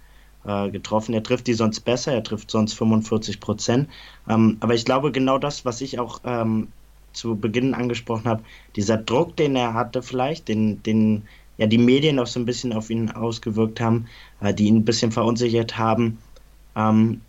äh, 0.44 0.70
getroffen. 0.70 1.14
Er 1.14 1.22
trifft 1.22 1.46
die 1.46 1.54
sonst 1.54 1.80
besser, 1.80 2.12
er 2.12 2.22
trifft 2.22 2.50
sonst 2.50 2.74
45 2.74 3.40
Prozent. 3.40 3.88
Ähm, 4.28 4.56
aber 4.60 4.74
ich 4.74 4.84
glaube, 4.84 5.12
genau 5.12 5.38
das, 5.38 5.64
was 5.64 5.80
ich 5.80 5.98
auch 5.98 6.20
ähm, 6.24 6.68
zu 7.12 7.36
Beginn 7.36 7.74
angesprochen 7.74 8.26
habe, 8.26 8.42
dieser 8.76 8.96
Druck, 8.96 9.36
den 9.36 9.56
er 9.56 9.74
hatte 9.74 10.02
vielleicht, 10.02 10.48
den, 10.48 10.82
den 10.82 11.22
ja 11.56 11.66
die 11.66 11.78
Medien 11.78 12.18
auch 12.18 12.26
so 12.26 12.40
ein 12.40 12.46
bisschen 12.46 12.72
auf 12.72 12.88
ihn 12.90 13.10
ausgewirkt 13.10 13.80
haben, 13.80 14.06
äh, 14.40 14.54
die 14.54 14.66
ihn 14.66 14.76
ein 14.76 14.84
bisschen 14.84 15.12
verunsichert 15.12 15.76
haben, 15.76 16.18
ähm, 16.76 17.20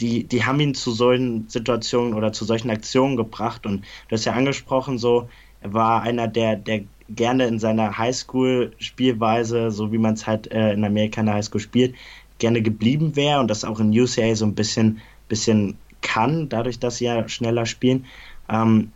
die, 0.00 0.24
die 0.24 0.44
haben 0.44 0.60
ihn 0.60 0.74
zu 0.74 0.92
solchen 0.92 1.48
Situationen 1.48 2.14
oder 2.14 2.32
zu 2.32 2.44
solchen 2.44 2.70
Aktionen 2.70 3.16
gebracht. 3.16 3.66
Und 3.66 3.84
du 4.08 4.12
hast 4.12 4.24
ja 4.24 4.32
angesprochen, 4.32 4.98
so, 4.98 5.28
er 5.60 5.72
war 5.72 6.02
einer, 6.02 6.28
der, 6.28 6.56
der 6.56 6.82
gerne 7.08 7.46
in 7.46 7.58
seiner 7.58 7.98
Highschool-Spielweise, 7.98 9.70
so 9.70 9.92
wie 9.92 9.98
man 9.98 10.14
es 10.14 10.26
halt 10.26 10.50
äh, 10.52 10.72
in 10.72 10.84
Amerika 10.84 11.20
in 11.20 11.26
der 11.26 11.36
Highschool 11.36 11.60
spielt, 11.60 11.94
gerne 12.38 12.62
geblieben 12.62 13.16
wäre 13.16 13.40
und 13.40 13.48
das 13.48 13.64
auch 13.64 13.80
in 13.80 13.98
UCA 13.98 14.34
so 14.34 14.44
ein 14.44 14.54
bisschen, 14.54 15.00
bisschen 15.28 15.76
kann, 16.02 16.48
dadurch, 16.48 16.78
dass 16.78 16.98
sie 16.98 17.06
ja 17.06 17.28
schneller 17.28 17.66
spielen. 17.66 18.06
Ähm, 18.48 18.92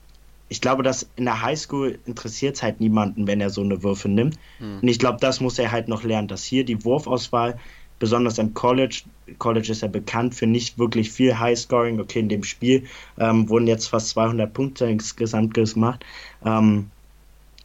ich 0.48 0.60
glaube, 0.60 0.82
dass 0.82 1.08
in 1.16 1.24
der 1.24 1.40
Highschool 1.40 1.98
interessiert 2.04 2.56
es 2.56 2.62
halt 2.62 2.80
niemanden, 2.80 3.26
wenn 3.26 3.40
er 3.40 3.48
so 3.48 3.62
eine 3.62 3.82
Würfe 3.82 4.08
nimmt. 4.08 4.38
Hm. 4.58 4.80
Und 4.82 4.88
ich 4.88 4.98
glaube, 4.98 5.18
das 5.20 5.40
muss 5.40 5.58
er 5.58 5.72
halt 5.72 5.88
noch 5.88 6.04
lernen, 6.04 6.28
dass 6.28 6.44
hier 6.44 6.64
die 6.64 6.84
Wurfauswahl, 6.84 7.58
besonders 7.98 8.36
im 8.38 8.52
College, 8.52 9.02
College 9.38 9.70
ist 9.70 9.82
ja 9.82 9.88
bekannt 9.88 10.34
für 10.34 10.46
nicht 10.46 10.78
wirklich 10.78 11.10
viel 11.10 11.38
Highscoring. 11.38 12.00
Okay, 12.00 12.18
in 12.18 12.28
dem 12.28 12.44
Spiel 12.44 12.84
ähm, 13.16 13.48
wurden 13.48 13.66
jetzt 13.66 13.86
fast 13.86 14.08
200 14.10 14.52
Punkte 14.52 14.86
insgesamt 14.86 15.54
gemacht. 15.54 16.04
Ähm, 16.44 16.90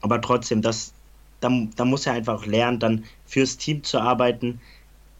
aber 0.01 0.21
trotzdem, 0.21 0.61
das, 0.61 0.93
da, 1.41 1.49
da 1.75 1.85
muss 1.85 2.05
er 2.05 2.13
einfach 2.13 2.35
auch 2.35 2.45
lernen, 2.45 2.79
dann 2.79 3.03
fürs 3.25 3.57
Team 3.57 3.83
zu 3.83 3.99
arbeiten. 3.99 4.61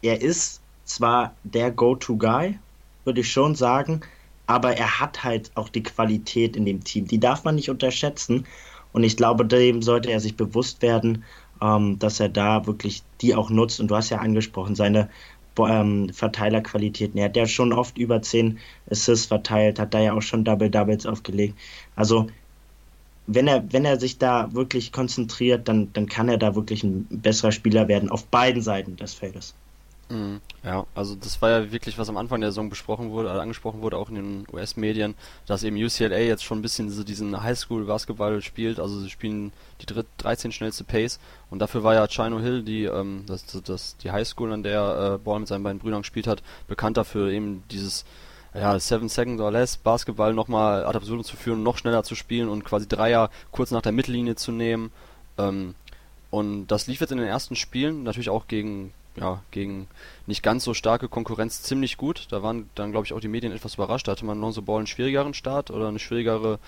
Er 0.02 0.22
ist 0.22 0.62
zwar 0.86 1.34
der 1.44 1.72
Go-To-Guy, 1.72 2.60
würde 3.04 3.22
ich 3.22 3.32
schon 3.32 3.56
sagen, 3.56 4.02
aber 4.46 4.78
er 4.78 5.00
hat 5.00 5.24
halt 5.24 5.52
auch 5.56 5.70
die 5.70 5.84
Qualität 5.84 6.56
in 6.56 6.66
dem 6.66 6.84
Team. 6.84 7.08
Die 7.08 7.20
darf 7.20 7.44
man 7.44 7.56
nicht 7.56 7.70
unterschätzen. 7.70 8.46
Und 8.94 9.04
ich 9.04 9.18
glaube, 9.18 9.46
dem 9.46 9.82
sollte 9.82 10.10
er 10.10 10.20
sich 10.20 10.36
bewusst 10.36 10.82
werden, 10.82 11.26
ähm, 11.62 12.00
dass 12.00 12.20
er 12.20 12.30
da 12.30 12.66
wirklich 12.66 13.04
die 13.22 13.36
auch 13.36 13.50
nutzt. 13.50 13.80
Und 13.80 13.90
du 13.90 13.96
hast 13.96 14.10
ja 14.10 14.20
angesprochen, 14.20 14.76
seine 14.76 15.10
ähm, 15.60 16.10
Verteilerqualitäten. 16.14 17.20
Er 17.20 17.26
hat 17.26 17.36
ja 17.36 17.46
schon 17.48 17.74
oft 17.74 17.98
über 17.98 18.22
10 18.22 18.60
Assists 18.90 19.26
verteilt, 19.26 19.80
hat 19.80 19.94
da 19.94 20.00
ja 20.00 20.14
auch 20.14 20.22
schon 20.22 20.46
Double-Doubles 20.46 21.06
aufgelegt. 21.06 21.58
Also 21.96 22.28
wenn 23.28 23.48
er, 23.48 23.72
wenn 23.74 23.84
er 23.84 24.00
sich 24.00 24.18
da 24.18 24.54
wirklich 24.54 24.92
konzentriert, 24.92 25.68
dann, 25.68 25.92
dann 25.94 26.08
kann 26.08 26.30
er 26.30 26.38
da 26.38 26.56
wirklich 26.56 26.84
ein 26.84 27.08
besserer 27.10 27.52
Spieler 27.52 27.88
werden, 27.88 28.10
auf 28.10 28.26
beiden 28.28 28.62
Seiten 28.62 28.96
des 28.96 29.14
Feldes. 29.14 29.54
Ja, 30.64 30.86
also 30.96 31.16
das 31.16 31.42
war 31.42 31.50
ja 31.50 31.72
wirklich, 31.72 31.98
was 31.98 32.08
am 32.08 32.18
Anfang 32.18 32.40
der 32.40 32.52
Saison 32.52 32.70
besprochen 32.70 33.12
wurde, 33.12 33.30
also 33.30 33.42
angesprochen 33.42 33.82
wurde, 33.82 33.98
auch 33.98 34.10
in 34.10 34.16
den 34.16 34.48
US-Medien, 34.52 35.16
dass 35.46 35.64
eben 35.64 35.76
UCLA 35.76 36.20
jetzt 36.20 36.44
schon 36.44 36.60
ein 36.60 36.62
bisschen 36.62 36.90
so 36.90 37.04
diesen 37.04 37.42
Highschool-Basketball 37.42 38.42
spielt, 38.42 38.80
also 38.80 39.00
sie 39.00 39.10
spielen 39.10 39.52
die 39.82 39.86
dritt, 39.86 40.08
13 40.18 40.52
schnellste 40.52 40.84
Pace 40.84 41.20
und 41.50 41.60
dafür 41.60 41.84
war 41.84 41.94
ja 41.94 42.08
Chino 42.08 42.40
Hill, 42.40 42.64
die, 42.64 42.86
ähm, 42.86 43.24
das, 43.28 43.46
das, 43.64 43.98
die 43.98 44.12
Highschool, 44.12 44.52
an 44.54 44.64
der 44.64 45.16
äh, 45.16 45.18
Ball 45.18 45.40
mit 45.40 45.48
seinen 45.48 45.64
beiden 45.64 45.80
Brüdern 45.80 46.02
gespielt 46.02 46.28
hat, 46.28 46.42
bekannt 46.68 46.98
dafür 46.98 47.30
eben 47.30 47.64
dieses 47.70 48.06
ja, 48.54 48.80
7 48.80 49.10
Seconds 49.10 49.42
or 49.42 49.52
less 49.52 49.78
Basketball 49.78 50.34
nochmal 50.34 50.86
ad 50.86 50.98
absurdum 50.98 51.24
zu 51.24 51.36
führen, 51.36 51.64
noch 51.64 51.78
schneller 51.78 52.04
zu 52.04 52.16
spielen 52.16 52.50
und 52.50 52.64
quasi 52.64 52.88
Dreier 52.88 53.30
kurz 53.52 53.72
nach 53.72 53.82
der 53.82 53.92
Mittellinie 53.92 54.36
zu 54.36 54.52
nehmen. 54.52 54.92
Ähm, 55.38 55.76
und 56.30 56.68
das 56.68 56.88
lief 56.88 57.00
jetzt 57.02 57.12
in 57.12 57.20
den 57.20 57.28
ersten 57.28 57.56
Spielen 57.56 58.04
natürlich 58.04 58.30
auch 58.30 58.48
gegen 58.48 58.94
ja, 59.20 59.42
gegen 59.52 59.88
nicht 60.26 60.44
ganz 60.44 60.64
so 60.64 60.74
starke 60.74 61.08
Konkurrenz 61.08 61.64
ziemlich 61.64 61.98
gut. 61.98 62.28
Da 62.30 62.44
waren 62.44 62.70
dann, 62.76 62.92
glaube 62.92 63.06
ich, 63.06 63.14
auch 63.14 63.20
die 63.20 63.28
Medien 63.28 63.52
etwas 63.52 63.76
überrascht. 63.76 64.08
Da 64.08 64.12
hatte 64.12 64.26
man 64.26 64.40
Lonzo 64.40 64.62
Ball 64.62 64.78
einen 64.78 64.88
schwierigeren 64.88 65.34
Start 65.34 65.72
oder 65.72 65.88
eine 65.88 66.00
schwierigere 66.00 66.60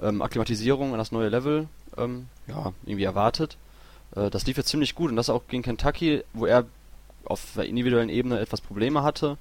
ähm, 0.00 0.22
Akklimatisierung 0.22 0.92
an 0.92 0.98
das 0.98 1.12
neue 1.12 1.28
Level 1.28 1.68
ähm, 1.96 2.28
ja, 2.46 2.72
irgendwie 2.84 3.04
erwartet. 3.04 3.56
Äh, 4.14 4.30
das 4.30 4.46
lief 4.46 4.56
jetzt 4.56 4.68
ziemlich 4.68 4.94
gut 4.94 5.10
und 5.10 5.16
das 5.16 5.30
auch 5.30 5.42
gegen 5.48 5.62
Kentucky, 5.62 6.22
wo 6.32 6.46
er 6.46 6.66
auf 7.24 7.52
der 7.56 7.66
individuellen 7.66 8.08
Ebene 8.08 8.38
etwas 8.38 8.60
Probleme 8.60 9.02
hatte. 9.02 9.36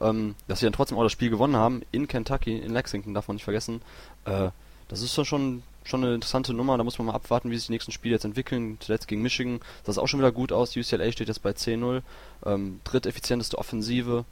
Ähm, 0.00 0.34
dass 0.48 0.60
sie 0.60 0.66
dann 0.66 0.72
trotzdem 0.72 0.96
auch 0.98 1.02
das 1.02 1.12
Spiel 1.12 1.30
gewonnen 1.30 1.56
haben 1.56 1.82
in 1.92 2.08
Kentucky, 2.08 2.56
in 2.56 2.72
Lexington, 2.72 3.12
darf 3.12 3.28
man 3.28 3.36
nicht 3.36 3.44
vergessen. 3.44 3.82
Äh, 4.24 4.50
das 4.88 5.02
ist 5.02 5.14
schon 5.26 5.62
schon 5.90 6.04
eine 6.04 6.14
interessante 6.14 6.54
Nummer. 6.54 6.78
Da 6.78 6.84
muss 6.84 6.98
man 6.98 7.06
mal 7.06 7.14
abwarten, 7.14 7.50
wie 7.50 7.56
sich 7.56 7.66
die 7.66 7.72
nächsten 7.72 7.92
Spiele 7.92 8.14
jetzt 8.14 8.24
entwickeln. 8.24 8.78
Zuletzt 8.80 9.08
gegen 9.08 9.22
Michigan 9.22 9.60
sah 9.84 9.92
es 9.92 9.98
auch 9.98 10.06
schon 10.06 10.20
wieder 10.20 10.32
gut 10.32 10.52
aus. 10.52 10.76
UCLA 10.76 11.12
steht 11.12 11.28
jetzt 11.28 11.42
bei 11.42 11.50
10-0. 11.50 12.02
Ähm, 12.46 12.80
dritteffizienteste 12.84 13.58
Offensive. 13.58 14.24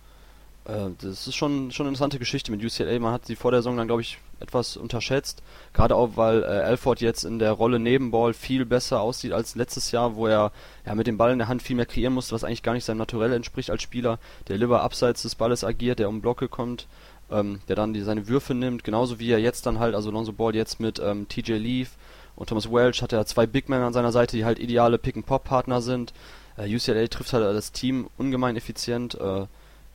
Äh, 0.64 0.90
das 1.00 1.26
ist 1.26 1.34
schon, 1.34 1.72
schon 1.72 1.84
eine 1.84 1.90
interessante 1.90 2.18
Geschichte 2.18 2.52
mit 2.52 2.64
UCLA. 2.64 2.98
Man 2.98 3.12
hat 3.12 3.26
sie 3.26 3.36
vor 3.36 3.50
der 3.50 3.60
Saison 3.60 3.76
dann, 3.76 3.88
glaube 3.88 4.02
ich, 4.02 4.18
etwas 4.40 4.76
unterschätzt. 4.76 5.42
Gerade 5.72 5.96
auch, 5.96 6.10
weil 6.16 6.42
äh, 6.42 6.46
Alford 6.46 7.00
jetzt 7.00 7.24
in 7.24 7.38
der 7.38 7.52
Rolle 7.52 7.78
Nebenball 7.78 8.34
viel 8.34 8.64
besser 8.64 9.00
aussieht 9.00 9.32
als 9.32 9.56
letztes 9.56 9.90
Jahr, 9.90 10.14
wo 10.14 10.26
er 10.26 10.52
ja 10.86 10.94
mit 10.94 11.06
dem 11.06 11.16
Ball 11.18 11.32
in 11.32 11.38
der 11.38 11.48
Hand 11.48 11.62
viel 11.62 11.76
mehr 11.76 11.86
kreieren 11.86 12.14
musste, 12.14 12.34
was 12.34 12.44
eigentlich 12.44 12.62
gar 12.62 12.74
nicht 12.74 12.84
seinem 12.84 12.98
Naturell 12.98 13.32
entspricht 13.32 13.70
als 13.70 13.82
Spieler, 13.82 14.18
der 14.46 14.58
lieber 14.58 14.82
abseits 14.82 15.22
des 15.22 15.34
Balles 15.34 15.64
agiert, 15.64 15.98
der 15.98 16.08
um 16.08 16.20
Blocke 16.20 16.48
kommt 16.48 16.86
ähm, 17.30 17.60
der 17.68 17.76
dann 17.76 17.92
die, 17.92 18.00
seine 18.02 18.28
Würfe 18.28 18.54
nimmt, 18.54 18.84
genauso 18.84 19.18
wie 19.18 19.30
er 19.30 19.38
jetzt 19.38 19.66
dann 19.66 19.78
halt, 19.78 19.94
also 19.94 20.10
Lonzo 20.10 20.32
Ball 20.32 20.54
jetzt 20.54 20.80
mit 20.80 20.98
ähm, 20.98 21.28
TJ 21.28 21.52
Leaf 21.54 21.90
und 22.36 22.48
Thomas 22.48 22.70
Welch 22.70 23.02
hat 23.02 23.12
er 23.12 23.26
zwei 23.26 23.46
Big 23.46 23.68
Men 23.68 23.82
an 23.82 23.92
seiner 23.92 24.12
Seite, 24.12 24.36
die 24.36 24.44
halt 24.44 24.58
ideale 24.58 24.98
Pick-and-Pop-Partner 24.98 25.82
sind. 25.82 26.12
Äh, 26.56 26.74
UCLA 26.74 27.06
trifft 27.08 27.32
halt 27.32 27.44
das 27.44 27.72
Team 27.72 28.08
ungemein 28.16 28.56
effizient. 28.56 29.14
Äh, 29.16 29.46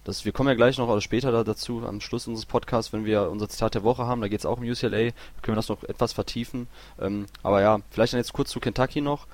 das, 0.04 0.25
wir 0.25 0.34
kommen 0.34 0.50
ja 0.50 0.56
gleich 0.56 0.78
noch 0.78 0.90
oder 0.90 1.00
später 1.00 1.32
da 1.32 1.46
dazu, 1.46 1.84
am 1.88 2.02
Schluss 2.02 2.28
unseres 2.28 2.46
Podcasts, 2.46 2.92
wenn 2.92 3.06
wir 3.06 3.30
unser 3.30 3.48
Zitat 3.48 3.75
der 3.75 3.84
Woche 3.84 4.06
haben, 4.06 4.20
da 4.20 4.28
geht 4.28 4.40
es 4.40 4.46
auch 4.46 4.58
um 4.58 4.63
UCLA, 4.63 5.12
können 5.42 5.56
wir 5.56 5.56
das 5.56 5.70
noch 5.70 5.84
etwas 5.84 6.12
vertiefen. 6.12 6.68
Ähm, 7.00 7.28
aber 7.42 7.62
ja, 7.62 7.80
vielleicht 7.90 8.12
dann 8.12 8.20
jetzt 8.20 8.34
kurz 8.34 8.50
zu 8.50 8.60
Kentucky 8.60 9.00
noch. 9.00 9.25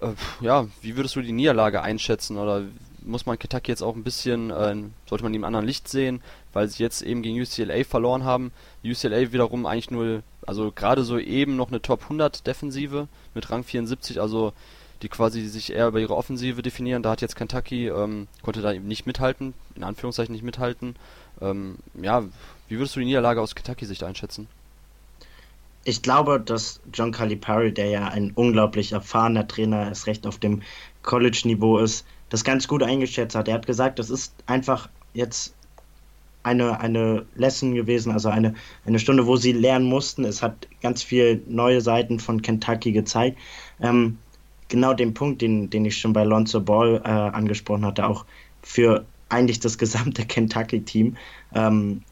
Äh, 0.00 0.08
ja, 0.40 0.66
wie 0.82 0.96
würdest 0.96 1.16
du 1.16 1.22
die 1.22 1.32
Niederlage 1.32 1.80
einschätzen 1.80 2.36
oder 2.36 2.64
muss 3.06 3.26
man 3.26 3.38
Kentucky 3.38 3.70
jetzt 3.70 3.82
auch 3.82 3.96
ein 3.96 4.04
bisschen, 4.04 4.50
äh, 4.50 4.74
sollte 5.08 5.24
man 5.24 5.32
im 5.32 5.44
anderen 5.44 5.66
Licht 5.66 5.88
sehen, 5.88 6.20
weil 6.52 6.68
sie 6.68 6.82
jetzt 6.82 7.02
eben 7.02 7.22
gegen 7.22 7.40
UCLA 7.40 7.84
verloren 7.84 8.24
haben. 8.24 8.52
UCLA 8.84 9.32
wiederum 9.32 9.66
eigentlich 9.66 9.90
nur, 9.90 10.22
also 10.46 10.72
gerade 10.72 11.04
so 11.04 11.18
eben 11.18 11.56
noch 11.56 11.68
eine 11.68 11.80
Top 11.80 12.02
100 12.02 12.46
Defensive 12.46 13.08
mit 13.34 13.50
Rang 13.50 13.64
74, 13.64 14.20
also 14.20 14.52
die 15.02 15.08
quasi 15.08 15.46
sich 15.46 15.72
eher 15.72 15.88
über 15.88 16.00
ihre 16.00 16.16
Offensive 16.16 16.62
definieren. 16.62 17.02
Da 17.02 17.10
hat 17.10 17.20
jetzt 17.20 17.36
Kentucky, 17.36 17.88
ähm, 17.88 18.28
konnte 18.42 18.62
da 18.62 18.72
eben 18.72 18.88
nicht 18.88 19.06
mithalten, 19.06 19.54
in 19.74 19.84
Anführungszeichen 19.84 20.32
nicht 20.32 20.44
mithalten. 20.44 20.96
Ähm, 21.40 21.76
ja, 22.00 22.24
wie 22.68 22.78
würdest 22.78 22.96
du 22.96 23.00
die 23.00 23.06
Niederlage 23.06 23.40
aus 23.40 23.54
Kentucky-Sicht 23.54 24.02
einschätzen? 24.02 24.48
Ich 25.84 26.02
glaube, 26.02 26.40
dass 26.40 26.80
John 26.92 27.12
Calipari, 27.12 27.72
der 27.72 27.86
ja 27.86 28.08
ein 28.08 28.32
unglaublich 28.34 28.90
erfahrener 28.90 29.46
Trainer 29.46 29.92
ist, 29.92 30.08
recht 30.08 30.26
auf 30.26 30.38
dem 30.38 30.62
College-Niveau 31.06 31.78
ist, 31.78 32.04
das 32.28 32.44
ganz 32.44 32.68
gut 32.68 32.82
eingeschätzt 32.82 33.34
hat. 33.34 33.48
Er 33.48 33.54
hat 33.54 33.66
gesagt, 33.66 33.98
das 33.98 34.10
ist 34.10 34.34
einfach 34.46 34.90
jetzt 35.14 35.54
eine, 36.42 36.78
eine 36.78 37.24
Lesson 37.34 37.74
gewesen, 37.74 38.12
also 38.12 38.28
eine, 38.28 38.54
eine 38.84 38.98
Stunde, 38.98 39.26
wo 39.26 39.36
sie 39.36 39.52
lernen 39.52 39.86
mussten. 39.86 40.24
Es 40.24 40.42
hat 40.42 40.68
ganz 40.82 41.02
viele 41.02 41.40
neue 41.48 41.80
Seiten 41.80 42.20
von 42.20 42.42
Kentucky 42.42 42.92
gezeigt. 42.92 43.38
Ähm, 43.80 44.18
genau 44.68 44.94
den 44.94 45.14
Punkt, 45.14 45.42
den, 45.42 45.70
den 45.70 45.84
ich 45.84 45.98
schon 45.98 46.12
bei 46.12 46.24
Lonzo 46.24 46.60
Ball 46.60 47.00
äh, 47.04 47.08
angesprochen 47.08 47.84
hatte, 47.84 48.06
auch 48.06 48.26
für 48.62 49.04
eigentlich 49.28 49.60
das 49.60 49.78
gesamte 49.78 50.24
Kentucky-Team. 50.24 51.16
Ähm, 51.54 52.02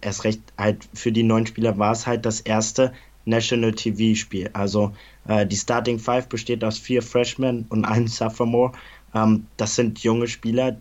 erst 0.00 0.24
recht 0.24 0.40
halt 0.58 0.86
für 0.92 1.12
die 1.12 1.22
neuen 1.22 1.46
Spieler 1.46 1.78
war 1.78 1.92
es 1.92 2.06
halt 2.06 2.26
das 2.26 2.40
erste 2.40 2.92
National 3.24 3.72
TV-Spiel. 3.72 4.50
Also 4.52 4.92
die 5.26 5.56
Starting 5.56 5.98
Five 5.98 6.28
besteht 6.28 6.62
aus 6.64 6.78
vier 6.78 7.02
Freshmen 7.02 7.66
und 7.70 7.84
einem 7.84 8.08
Sophomore. 8.08 8.72
Ähm, 9.14 9.46
das 9.56 9.74
sind 9.74 10.00
junge 10.00 10.28
Spieler, 10.28 10.76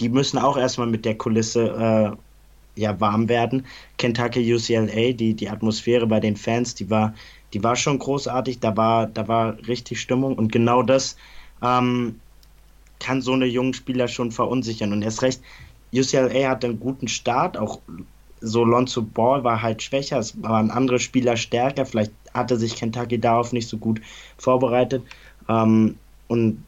die 0.00 0.08
müssen 0.08 0.38
auch 0.38 0.56
erstmal 0.56 0.86
mit 0.86 1.04
der 1.04 1.16
Kulisse 1.16 2.16
äh, 2.16 2.80
ja, 2.80 2.98
warm 3.00 3.28
werden. 3.28 3.66
Kentucky 3.98 4.54
UCLA, 4.54 5.12
die, 5.12 5.34
die 5.34 5.48
Atmosphäre 5.48 6.06
bei 6.06 6.20
den 6.20 6.36
Fans, 6.36 6.74
die 6.74 6.88
war, 6.88 7.14
die 7.52 7.62
war 7.62 7.76
schon 7.76 7.98
großartig, 7.98 8.60
da 8.60 8.76
war, 8.76 9.06
da 9.06 9.28
war 9.28 9.56
richtig 9.68 10.00
Stimmung 10.00 10.36
und 10.36 10.50
genau 10.50 10.82
das 10.82 11.16
ähm, 11.62 12.18
kann 12.98 13.20
so 13.20 13.32
eine 13.32 13.46
jungen 13.46 13.74
Spieler 13.74 14.08
schon 14.08 14.32
verunsichern. 14.32 14.92
Und 14.92 15.02
erst 15.02 15.22
recht, 15.22 15.42
UCLA 15.92 16.48
hatte 16.48 16.68
einen 16.68 16.80
guten 16.80 17.08
Start, 17.08 17.58
auch 17.58 17.80
so 18.42 18.64
Lonzo 18.64 19.02
Ball 19.02 19.44
war 19.44 19.62
halt 19.62 19.82
schwächer, 19.82 20.18
es 20.18 20.40
waren 20.42 20.70
andere 20.70 20.98
Spieler 20.98 21.36
stärker, 21.36 21.86
vielleicht 21.86 22.12
hatte 22.34 22.56
sich 22.56 22.76
Kentucky 22.76 23.18
darauf 23.18 23.52
nicht 23.52 23.68
so 23.68 23.78
gut 23.78 24.00
vorbereitet. 24.36 25.02
Ähm, 25.48 25.96
und 26.28 26.64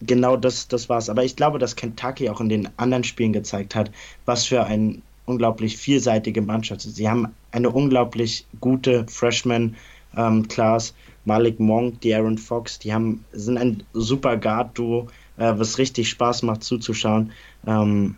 genau 0.00 0.36
das, 0.36 0.68
das 0.68 0.88
war's. 0.88 1.08
Aber 1.10 1.24
ich 1.24 1.36
glaube, 1.36 1.58
dass 1.58 1.76
Kentucky 1.76 2.28
auch 2.30 2.40
in 2.40 2.48
den 2.48 2.68
anderen 2.76 3.04
Spielen 3.04 3.32
gezeigt 3.32 3.74
hat, 3.74 3.90
was 4.24 4.46
für 4.46 4.64
ein 4.64 5.02
unglaublich 5.26 5.76
vielseitige 5.76 6.42
Mannschaft 6.42 6.84
ist. 6.84 6.96
Sie 6.96 7.08
haben 7.08 7.28
eine 7.52 7.70
unglaublich 7.70 8.46
gute 8.60 9.06
Freshman-Class. 9.08 10.90
Ähm, 10.90 10.94
Malik 11.24 11.60
Monk, 11.60 12.00
die 12.00 12.14
Aaron 12.14 12.38
Fox, 12.38 12.78
die 12.78 12.92
haben, 12.94 13.24
sind 13.32 13.58
ein 13.58 13.82
super 13.92 14.36
Guard-Duo, 14.36 15.08
äh, 15.36 15.52
was 15.56 15.78
richtig 15.78 16.08
Spaß 16.08 16.42
macht 16.42 16.64
zuzuschauen. 16.64 17.32
Ähm, 17.66 18.16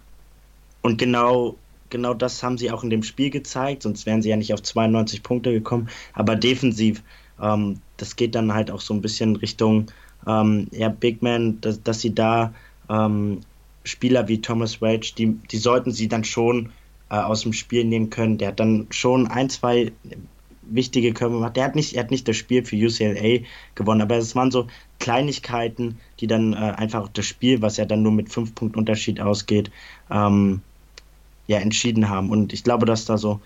und 0.83 0.99
genau, 0.99 1.57
genau 1.93 2.15
das 2.15 2.43
haben 2.43 2.59
sie 2.59 2.73
auch 2.73 2.83
in 2.83 2.91
dem 2.91 3.05
Spiel 3.05 3.31
gezeigt, 3.31 3.85
sonst 3.85 4.07
wären 4.07 4.23
sie 4.23 4.31
ja 4.31 4.37
nicht 4.37 4.53
auf 4.53 4.63
92 4.63 5.23
Punkte 5.23 5.53
gekommen. 5.53 5.89
Aber 6.15 6.35
defensiv, 6.35 7.05
ähm, 7.41 7.81
das 7.99 8.17
geht 8.17 8.35
dann 8.35 8.53
halt 8.53 8.73
auch 8.73 8.81
so 8.81 8.93
ein 8.95 9.03
bisschen 9.03 9.37
Richtung 9.37 9.87
ähm, 10.27 10.67
ja, 10.73 10.89
Big 10.89 11.23
Man, 11.23 11.61
dass, 11.61 11.83
dass 11.83 12.01
sie 12.01 12.15
da 12.15 12.53
ähm, 12.91 13.41
Spieler 13.85 14.27
wie 14.27 14.41
Thomas 14.41 14.81
Wage, 14.81 15.13
die, 15.17 15.39
die 15.51 15.57
sollten 15.59 15.93
sie 15.93 16.09
dann 16.09 16.25
schon 16.25 16.71
äh, 17.11 17.17
aus 17.17 17.43
dem 17.43 17.53
Spiel 17.53 17.85
nehmen 17.85 18.11
können. 18.11 18.39
Der 18.39 18.49
hat 18.49 18.61
dann 18.61 18.87
schon 18.91 19.27
ein, 19.29 19.51
zwei 19.51 19.93
wichtige 20.63 21.13
Körper 21.13 21.35
gemacht. 21.35 21.57
Der 21.57 21.65
hat 21.65 21.75
nicht, 21.75 21.95
er 21.95 22.05
hat 22.05 22.11
nicht 22.11 22.27
das 22.27 22.37
Spiel 22.37 22.65
für 22.65 22.77
UCLA 22.77 23.45
gewonnen, 23.75 24.01
aber 24.01 24.17
es 24.17 24.35
waren 24.35 24.51
so 24.51 24.67
Kleinigkeiten, 24.99 25.99
die 26.21 26.27
dann 26.27 26.53
äh, 26.53 26.57
einfach 26.57 27.09
das 27.09 27.27
Spiel, 27.27 27.61
was 27.61 27.77
ja 27.77 27.85
dann 27.85 28.03
nur 28.03 28.13
mit 28.13 28.31
fünf 28.31 28.55
Punkten 28.55 28.79
Unterschied 28.79 29.21
ausgeht, 29.21 29.71
ähm, 30.11 30.63
ja, 31.47 31.59
entschieden 31.59 32.09
haben. 32.09 32.31
Und 32.31 32.53
ich 32.53 32.65
glaube, 32.65 32.87
dass 32.87 33.05
da 33.05 33.19
so 33.19 33.41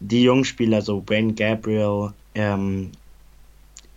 die 0.00 0.22
jungen 0.22 0.44
Spieler, 0.44 0.82
so 0.82 1.02
Wayne 1.06 1.34
Gabriel, 1.34 2.12
ähm, 2.34 2.90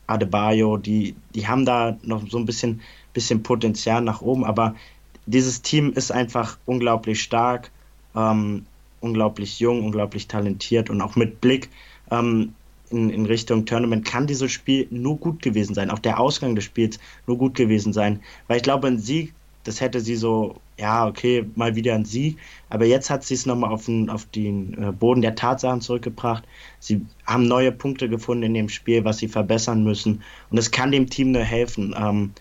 Adebayo, 0.08 0.78
die, 0.78 1.16
die 1.34 1.48
haben 1.48 1.66
da 1.66 1.98
noch 2.04 2.28
so 2.30 2.38
ein 2.38 2.46
bisschen, 2.46 2.82
bisschen 3.14 3.42
Potenzial 3.44 4.02
nach 4.02 4.22
oben, 4.22 4.44
aber 4.44 4.76
dieses 5.26 5.62
Team 5.62 5.94
ist 5.94 6.12
einfach 6.12 6.58
unglaublich 6.66 7.22
stark, 7.22 7.72
ähm, 8.16 8.66
unglaublich 9.00 9.60
jung, 9.60 9.86
unglaublich 9.86 10.28
talentiert 10.28 10.90
und 10.90 11.02
auch 11.02 11.16
mit 11.16 11.40
Blick 11.42 11.70
ähm, 12.12 12.54
in, 12.90 13.10
in 13.10 13.26
Richtung 13.26 13.66
Tournament 13.66 14.06
kann 14.06 14.28
dieses 14.28 14.52
Spiel 14.52 14.88
nur 14.92 15.18
gut 15.18 15.42
gewesen 15.42 15.74
sein, 15.74 15.90
auch 15.90 16.00
der 16.00 16.20
Ausgang 16.20 16.56
des 16.56 16.66
Spiels 16.66 17.00
nur 17.28 17.38
gut 17.38 17.56
gewesen 17.56 17.94
sein. 17.94 18.22
Weil 18.48 18.58
ich 18.58 18.64
glaube, 18.64 18.88
ein 18.88 19.00
Sieg, 19.00 19.34
das 19.64 19.82
hätte 19.82 20.00
sie 20.00 20.16
so, 20.16 20.58
ja, 20.78 21.08
okay, 21.08 21.46
mal 21.56 21.76
wieder 21.76 21.94
ein 21.94 22.06
Sieg, 22.06 22.38
aber 22.70 22.86
jetzt 22.86 23.10
hat 23.10 23.24
sie 23.24 23.36
es 23.36 23.46
nochmal 23.46 23.72
auf 23.72 23.86
den, 23.86 24.10
auf 24.10 24.26
den 24.26 24.74
äh, 24.82 24.92
Boden 24.92 25.22
der 25.22 25.36
Tatsachen 25.36 25.82
zurückgebracht. 25.82 26.44
Sie 26.80 27.06
haben 27.26 27.48
neue 27.48 27.72
Punkte 27.72 28.10
gefunden 28.10 28.44
in 28.44 28.54
dem 28.54 28.70
Spiel, 28.70 29.06
was 29.06 29.20
sie 29.20 29.28
verbessern 29.28 29.84
müssen. 29.84 30.24
Und 30.50 30.58
es 30.58 30.72
kann 30.72 30.92
dem 30.92 31.10
Team 31.10 31.32
nur 31.32 31.44
helfen, 31.44 31.96
ähm, 31.98 32.32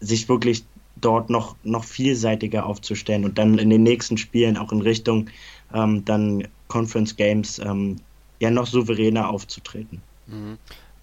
sich 0.00 0.28
wirklich 0.28 0.64
dort 0.96 1.30
noch, 1.30 1.56
noch 1.62 1.84
vielseitiger 1.84 2.66
aufzustellen 2.66 3.24
und 3.24 3.38
dann 3.38 3.58
in 3.58 3.70
den 3.70 3.82
nächsten 3.82 4.16
Spielen 4.16 4.56
auch 4.56 4.72
in 4.72 4.80
Richtung 4.80 5.28
ähm, 5.74 6.04
dann 6.04 6.48
Conference 6.68 7.16
Games 7.16 7.58
ähm, 7.58 7.96
ja 8.38 8.50
noch 8.50 8.66
souveräner 8.66 9.28
aufzutreten. 9.28 10.00
Mhm. 10.26 10.58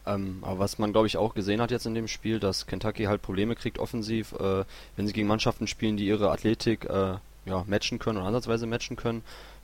Ähm, 0.07 0.39
aber 0.41 0.59
was 0.59 0.79
man 0.79 0.91
glaube 0.91 1.07
ich 1.07 1.17
auch 1.17 1.33
gesehen 1.33 1.61
hat 1.61 1.71
jetzt 1.71 1.85
in 1.85 1.95
dem 1.95 2.07
Spiel, 2.07 2.39
dass 2.39 2.65
Kentucky 2.65 3.03
halt 3.03 3.21
Probleme 3.21 3.55
kriegt 3.55 3.79
offensiv, 3.79 4.33
äh, 4.33 4.63
wenn 4.95 5.07
sie 5.07 5.13
gegen 5.13 5.27
Mannschaften 5.27 5.67
spielen, 5.67 5.97
die 5.97 6.07
ihre 6.07 6.31
Athletik 6.31 6.85
äh, 6.85 7.15
ja, 7.45 7.63
matchen 7.67 7.99
können 7.99 8.17
oder 8.17 8.27
ansatzweise 8.27 8.67
matchen 8.67 8.95
können, 8.95 9.23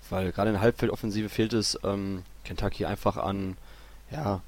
weil 0.10 0.32
gerade 0.32 0.50
in 0.50 0.56
der 0.56 0.62
Halbfeldoffensive 0.62 1.30
fehlt 1.30 1.54
es 1.54 1.80
ähm, 1.84 2.24
Kentucky 2.44 2.86
einfach 2.86 3.18
an 3.18 3.58
ja, 4.12 4.42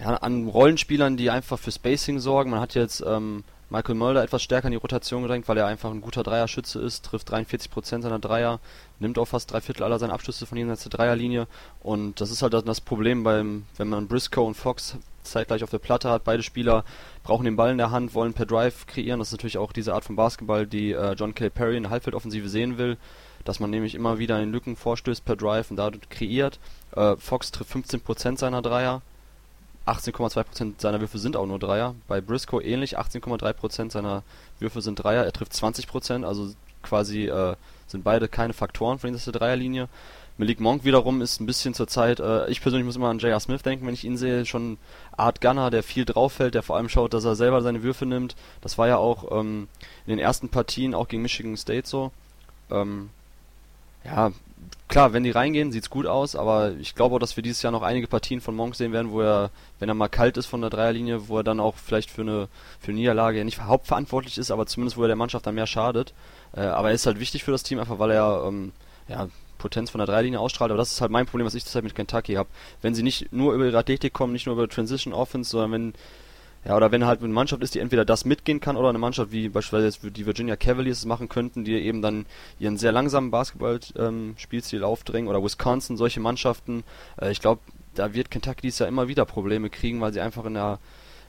ja, 0.00 0.16
an 0.16 0.48
Rollenspielern, 0.48 1.16
die 1.16 1.30
einfach 1.30 1.58
für 1.58 1.72
Spacing 1.72 2.18
sorgen. 2.18 2.50
Man 2.50 2.60
hat 2.60 2.74
jetzt 2.74 3.02
ähm, 3.06 3.44
Michael 3.70 3.94
Mulder 3.94 4.22
etwas 4.22 4.42
stärker 4.42 4.66
in 4.68 4.72
die 4.72 4.78
Rotation 4.78 5.22
gedrängt, 5.22 5.48
weil 5.48 5.56
er 5.56 5.66
einfach 5.66 5.90
ein 5.90 6.02
guter 6.02 6.22
Dreierschütze 6.22 6.78
ist, 6.80 7.04
trifft 7.06 7.32
43% 7.32 8.02
seiner 8.02 8.18
Dreier, 8.18 8.60
nimmt 8.98 9.18
auch 9.18 9.24
fast 9.26 9.50
drei 9.50 9.62
Viertel 9.62 9.82
aller 9.82 9.98
seiner 9.98 10.12
Abschlüsse 10.12 10.44
von 10.44 10.58
jenseits 10.58 10.82
der 10.82 10.90
Dreierlinie 10.90 11.46
und 11.82 12.20
das 12.20 12.30
ist 12.30 12.42
halt 12.42 12.52
das 12.52 12.80
Problem 12.82 13.24
beim, 13.24 13.64
wenn 13.78 13.88
man 13.88 14.08
Briscoe 14.08 14.42
und 14.42 14.54
Fox 14.54 14.96
zeitgleich 15.22 15.64
auf 15.64 15.70
der 15.70 15.78
Platte 15.78 16.10
hat, 16.10 16.24
beide 16.24 16.42
Spieler 16.42 16.84
brauchen 17.22 17.44
den 17.44 17.56
Ball 17.56 17.72
in 17.72 17.78
der 17.78 17.90
Hand, 17.90 18.14
wollen 18.14 18.34
per 18.34 18.46
Drive 18.46 18.86
kreieren, 18.86 19.18
das 19.18 19.28
ist 19.28 19.32
natürlich 19.32 19.58
auch 19.58 19.72
diese 19.72 19.94
Art 19.94 20.04
von 20.04 20.16
Basketball, 20.16 20.66
die 20.66 20.92
äh, 20.92 21.12
John 21.12 21.34
Calipari 21.34 21.76
in 21.76 21.84
der 21.84 21.90
Halbfeldoffensive 21.90 22.48
sehen 22.48 22.78
will, 22.78 22.96
dass 23.44 23.60
man 23.60 23.70
nämlich 23.70 23.94
immer 23.94 24.18
wieder 24.18 24.40
in 24.40 24.52
Lücken 24.52 24.76
vorstößt 24.76 25.24
per 25.24 25.36
Drive 25.36 25.70
und 25.70 25.76
dadurch 25.76 26.08
kreiert. 26.08 26.58
Äh, 26.94 27.16
Fox 27.16 27.50
trifft 27.50 27.72
15% 27.72 28.38
seiner 28.38 28.62
Dreier, 28.62 29.02
18,2% 29.86 30.74
seiner 30.78 31.00
Würfe 31.00 31.18
sind 31.18 31.36
auch 31.36 31.46
nur 31.46 31.58
Dreier. 31.58 31.94
Bei 32.06 32.20
Briscoe 32.20 32.60
ähnlich, 32.60 32.98
18,3% 32.98 33.90
seiner 33.90 34.22
Würfe 34.60 34.80
sind 34.80 34.96
Dreier. 34.96 35.24
Er 35.24 35.32
trifft 35.32 35.52
20%, 35.52 36.24
also 36.24 36.52
quasi 36.82 37.26
äh, 37.26 37.56
sind 37.86 38.04
beide 38.04 38.28
keine 38.28 38.52
Faktoren 38.52 38.98
für 38.98 39.08
ihn, 39.08 39.12
das 39.12 39.26
ist 39.26 39.34
die 39.34 39.38
Dreierlinie. 39.38 39.88
Malik 40.38 40.60
Monk 40.60 40.84
wiederum 40.84 41.20
ist 41.20 41.40
ein 41.40 41.46
bisschen 41.46 41.74
zur 41.74 41.88
Zeit, 41.88 42.20
äh, 42.20 42.48
ich 42.48 42.62
persönlich 42.62 42.86
muss 42.86 42.96
immer 42.96 43.08
an 43.08 43.18
J.R. 43.18 43.38
Smith 43.40 43.62
denken, 43.62 43.86
wenn 43.86 43.94
ich 43.94 44.04
ihn 44.04 44.16
sehe, 44.16 44.46
schon 44.46 44.78
Art 45.16 45.40
Gunner, 45.40 45.70
der 45.70 45.82
viel 45.82 46.04
drauf 46.04 46.32
fällt, 46.32 46.54
der 46.54 46.62
vor 46.62 46.76
allem 46.76 46.88
schaut, 46.88 47.12
dass 47.14 47.24
er 47.24 47.36
selber 47.36 47.60
seine 47.62 47.82
Würfe 47.82 48.06
nimmt. 48.06 48.34
Das 48.60 48.78
war 48.78 48.88
ja 48.88 48.96
auch 48.96 49.30
ähm, 49.38 49.68
in 50.06 50.10
den 50.10 50.18
ersten 50.18 50.48
Partien, 50.48 50.94
auch 50.94 51.08
gegen 51.08 51.22
Michigan 51.22 51.56
State 51.56 51.88
so. 51.88 52.12
Ähm, 52.70 53.10
ja, 54.04 54.32
klar, 54.88 55.12
wenn 55.12 55.22
die 55.22 55.30
reingehen, 55.30 55.70
sieht's 55.70 55.90
gut 55.90 56.06
aus, 56.06 56.34
aber 56.34 56.72
ich 56.72 56.94
glaube 56.94 57.14
auch, 57.14 57.18
dass 57.18 57.36
wir 57.36 57.42
dieses 57.42 57.62
Jahr 57.62 57.72
noch 57.72 57.82
einige 57.82 58.06
Partien 58.06 58.40
von 58.40 58.54
Monk 58.56 58.74
sehen 58.74 58.92
werden, 58.92 59.12
wo 59.12 59.20
er, 59.20 59.50
wenn 59.78 59.88
er 59.88 59.94
mal 59.94 60.08
kalt 60.08 60.36
ist 60.36 60.46
von 60.46 60.60
der 60.60 60.70
Dreierlinie, 60.70 61.28
wo 61.28 61.38
er 61.38 61.44
dann 61.44 61.60
auch 61.60 61.76
vielleicht 61.76 62.10
für 62.10 62.22
eine, 62.22 62.48
für 62.80 62.88
eine 62.88 62.98
Niederlage 62.98 63.38
ja 63.38 63.44
nicht 63.44 63.60
hauptverantwortlich 63.60 64.38
ist, 64.38 64.50
aber 64.50 64.66
zumindest 64.66 64.96
wo 64.96 65.02
er 65.02 65.08
der 65.08 65.16
Mannschaft 65.16 65.46
dann 65.46 65.54
mehr 65.54 65.66
schadet. 65.66 66.14
Äh, 66.54 66.62
aber 66.62 66.88
er 66.88 66.94
ist 66.94 67.06
halt 67.06 67.20
wichtig 67.20 67.44
für 67.44 67.52
das 67.52 67.62
Team, 67.62 67.78
einfach 67.78 67.98
weil 67.98 68.10
er 68.10 68.44
ähm, 68.46 68.72
ja, 69.08 69.28
Potenz 69.62 69.90
von 69.90 69.98
der 70.00 70.06
Dreierlinie 70.06 70.40
ausstrahlt, 70.40 70.70
aber 70.70 70.78
das 70.78 70.92
ist 70.92 71.00
halt 71.00 71.10
mein 71.10 71.26
Problem, 71.26 71.46
was 71.46 71.54
ich 71.54 71.64
zurzeit 71.64 71.84
mit 71.84 71.94
Kentucky 71.94 72.34
habe. 72.34 72.48
Wenn 72.82 72.94
sie 72.94 73.02
nicht 73.02 73.32
nur 73.32 73.54
über 73.54 73.64
ihre 73.64 73.78
Athletik 73.78 74.12
kommen, 74.12 74.32
nicht 74.32 74.46
nur 74.46 74.56
über 74.56 74.68
Transition 74.68 75.14
Offense, 75.14 75.50
sondern 75.50 75.72
wenn 75.72 75.94
ja, 76.64 76.76
oder 76.76 76.92
wenn 76.92 77.04
halt 77.04 77.20
eine 77.20 77.32
Mannschaft 77.32 77.62
ist, 77.62 77.74
die 77.74 77.80
entweder 77.80 78.04
das 78.04 78.24
mitgehen 78.24 78.60
kann 78.60 78.76
oder 78.76 78.88
eine 78.88 78.98
Mannschaft 78.98 79.32
wie 79.32 79.48
beispielsweise 79.48 80.10
die 80.12 80.26
Virginia 80.26 80.54
Cavaliers 80.54 81.04
machen 81.06 81.28
könnten, 81.28 81.64
die 81.64 81.74
eben 81.74 82.02
dann 82.02 82.24
ihren 82.60 82.76
sehr 82.76 82.92
langsamen 82.92 83.32
Basketball-Spielstil 83.32 84.78
ähm, 84.78 84.84
aufdrängen 84.84 85.28
oder 85.28 85.42
Wisconsin, 85.42 85.96
solche 85.96 86.20
Mannschaften. 86.20 86.84
Äh, 87.20 87.32
ich 87.32 87.40
glaube, 87.40 87.60
da 87.94 88.14
wird 88.14 88.30
Kentucky 88.30 88.60
dies 88.62 88.78
Jahr 88.78 88.88
immer 88.88 89.08
wieder 89.08 89.24
Probleme 89.24 89.70
kriegen, 89.70 90.00
weil 90.00 90.12
sie 90.12 90.20
einfach 90.20 90.44
in 90.44 90.54
der, 90.54 90.78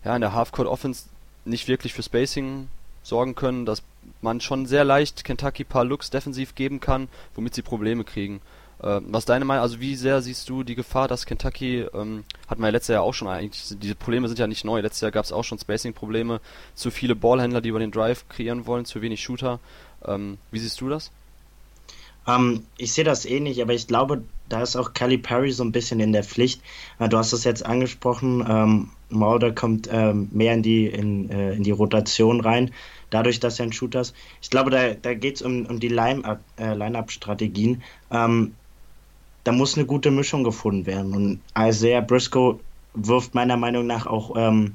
ja, 0.05 0.19
der 0.19 0.33
Halfcourt 0.33 0.67
Offense 0.67 1.05
nicht 1.45 1.67
wirklich 1.67 1.93
für 1.93 2.03
Spacing 2.03 2.67
sorgen 3.01 3.33
können, 3.33 3.65
dass 3.65 3.81
man 4.21 4.41
schon 4.41 4.65
sehr 4.65 4.83
leicht 4.83 5.23
Kentucky 5.23 5.63
paar 5.63 5.85
Looks 5.85 6.09
defensiv 6.09 6.55
geben 6.55 6.79
kann, 6.79 7.07
womit 7.35 7.53
sie 7.53 7.61
Probleme 7.61 8.03
kriegen. 8.03 8.41
Äh, 8.81 8.99
was 9.07 9.25
deine 9.25 9.45
Meinung, 9.45 9.63
also 9.63 9.79
wie 9.79 9.95
sehr 9.95 10.21
siehst 10.21 10.49
du 10.49 10.63
die 10.63 10.75
Gefahr, 10.75 11.07
dass 11.07 11.25
Kentucky, 11.25 11.85
ähm, 11.93 12.23
hatten 12.47 12.61
wir 12.61 12.67
ja 12.67 12.71
letztes 12.71 12.93
Jahr 12.93 13.03
auch 13.03 13.13
schon 13.13 13.27
eigentlich, 13.27 13.77
diese 13.79 13.95
Probleme 13.95 14.27
sind 14.27 14.39
ja 14.39 14.47
nicht 14.47 14.65
neu, 14.65 14.81
letztes 14.81 15.01
Jahr 15.01 15.11
gab 15.11 15.25
es 15.25 15.31
auch 15.31 15.43
schon 15.43 15.59
Spacing-Probleme, 15.59 16.41
zu 16.75 16.91
viele 16.91 17.15
Ballhändler, 17.15 17.61
die 17.61 17.69
über 17.69 17.79
den 17.79 17.91
Drive 17.91 18.27
kreieren 18.29 18.65
wollen, 18.65 18.85
zu 18.85 19.01
wenig 19.01 19.21
Shooter. 19.21 19.59
Ähm, 20.05 20.37
wie 20.51 20.59
siehst 20.59 20.81
du 20.81 20.89
das? 20.89 21.11
Ähm, 22.27 22.65
ich 22.77 22.93
sehe 22.93 23.03
das 23.03 23.25
ähnlich, 23.25 23.61
aber 23.61 23.73
ich 23.73 23.87
glaube, 23.87 24.23
da 24.49 24.61
ist 24.61 24.75
auch 24.75 24.93
Kelly 24.93 25.17
Perry 25.17 25.51
so 25.51 25.63
ein 25.63 25.71
bisschen 25.71 25.99
in 25.99 26.13
der 26.13 26.23
Pflicht. 26.23 26.61
Äh, 26.99 27.09
du 27.09 27.17
hast 27.17 27.33
es 27.33 27.43
jetzt 27.43 27.65
angesprochen, 27.65 28.45
ähm, 28.47 28.89
Mulder 29.15 29.51
kommt 29.51 29.89
ähm, 29.91 30.29
mehr 30.31 30.53
in 30.53 30.63
die, 30.63 30.87
in, 30.87 31.29
äh, 31.29 31.53
in 31.53 31.63
die 31.63 31.71
Rotation 31.71 32.41
rein, 32.41 32.71
dadurch, 33.09 33.39
dass 33.39 33.59
er 33.59 33.67
ein 33.67 33.73
Shooter 33.73 34.01
ist. 34.01 34.15
Ich 34.41 34.49
glaube, 34.49 34.69
da, 34.69 34.93
da 34.93 35.13
geht 35.13 35.35
es 35.35 35.41
um, 35.41 35.65
um 35.65 35.79
die 35.79 35.87
äh, 35.87 36.73
Line-Up-Strategien. 36.73 37.83
Ähm, 38.11 38.53
da 39.43 39.51
muss 39.51 39.75
eine 39.75 39.85
gute 39.85 40.11
Mischung 40.11 40.43
gefunden 40.43 40.85
werden. 40.85 41.13
Und 41.13 41.39
Isaiah 41.57 42.01
Briscoe 42.01 42.59
wirft 42.93 43.35
meiner 43.35 43.57
Meinung 43.57 43.85
nach 43.87 44.07
auch 44.07 44.35
ähm, 44.35 44.73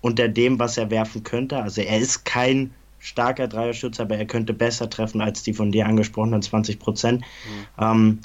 unter 0.00 0.28
dem, 0.28 0.58
was 0.58 0.76
er 0.76 0.90
werfen 0.90 1.24
könnte. 1.24 1.62
Also 1.62 1.80
er 1.80 1.98
ist 1.98 2.24
kein 2.24 2.74
starker 2.98 3.48
Dreierschützer, 3.48 4.04
aber 4.04 4.16
er 4.16 4.26
könnte 4.26 4.54
besser 4.54 4.88
treffen 4.88 5.20
als 5.20 5.42
die 5.42 5.52
von 5.52 5.72
dir 5.72 5.86
angesprochenen 5.86 6.42
20 6.42 6.78
Prozent. 6.78 7.22
Mhm. 7.78 8.20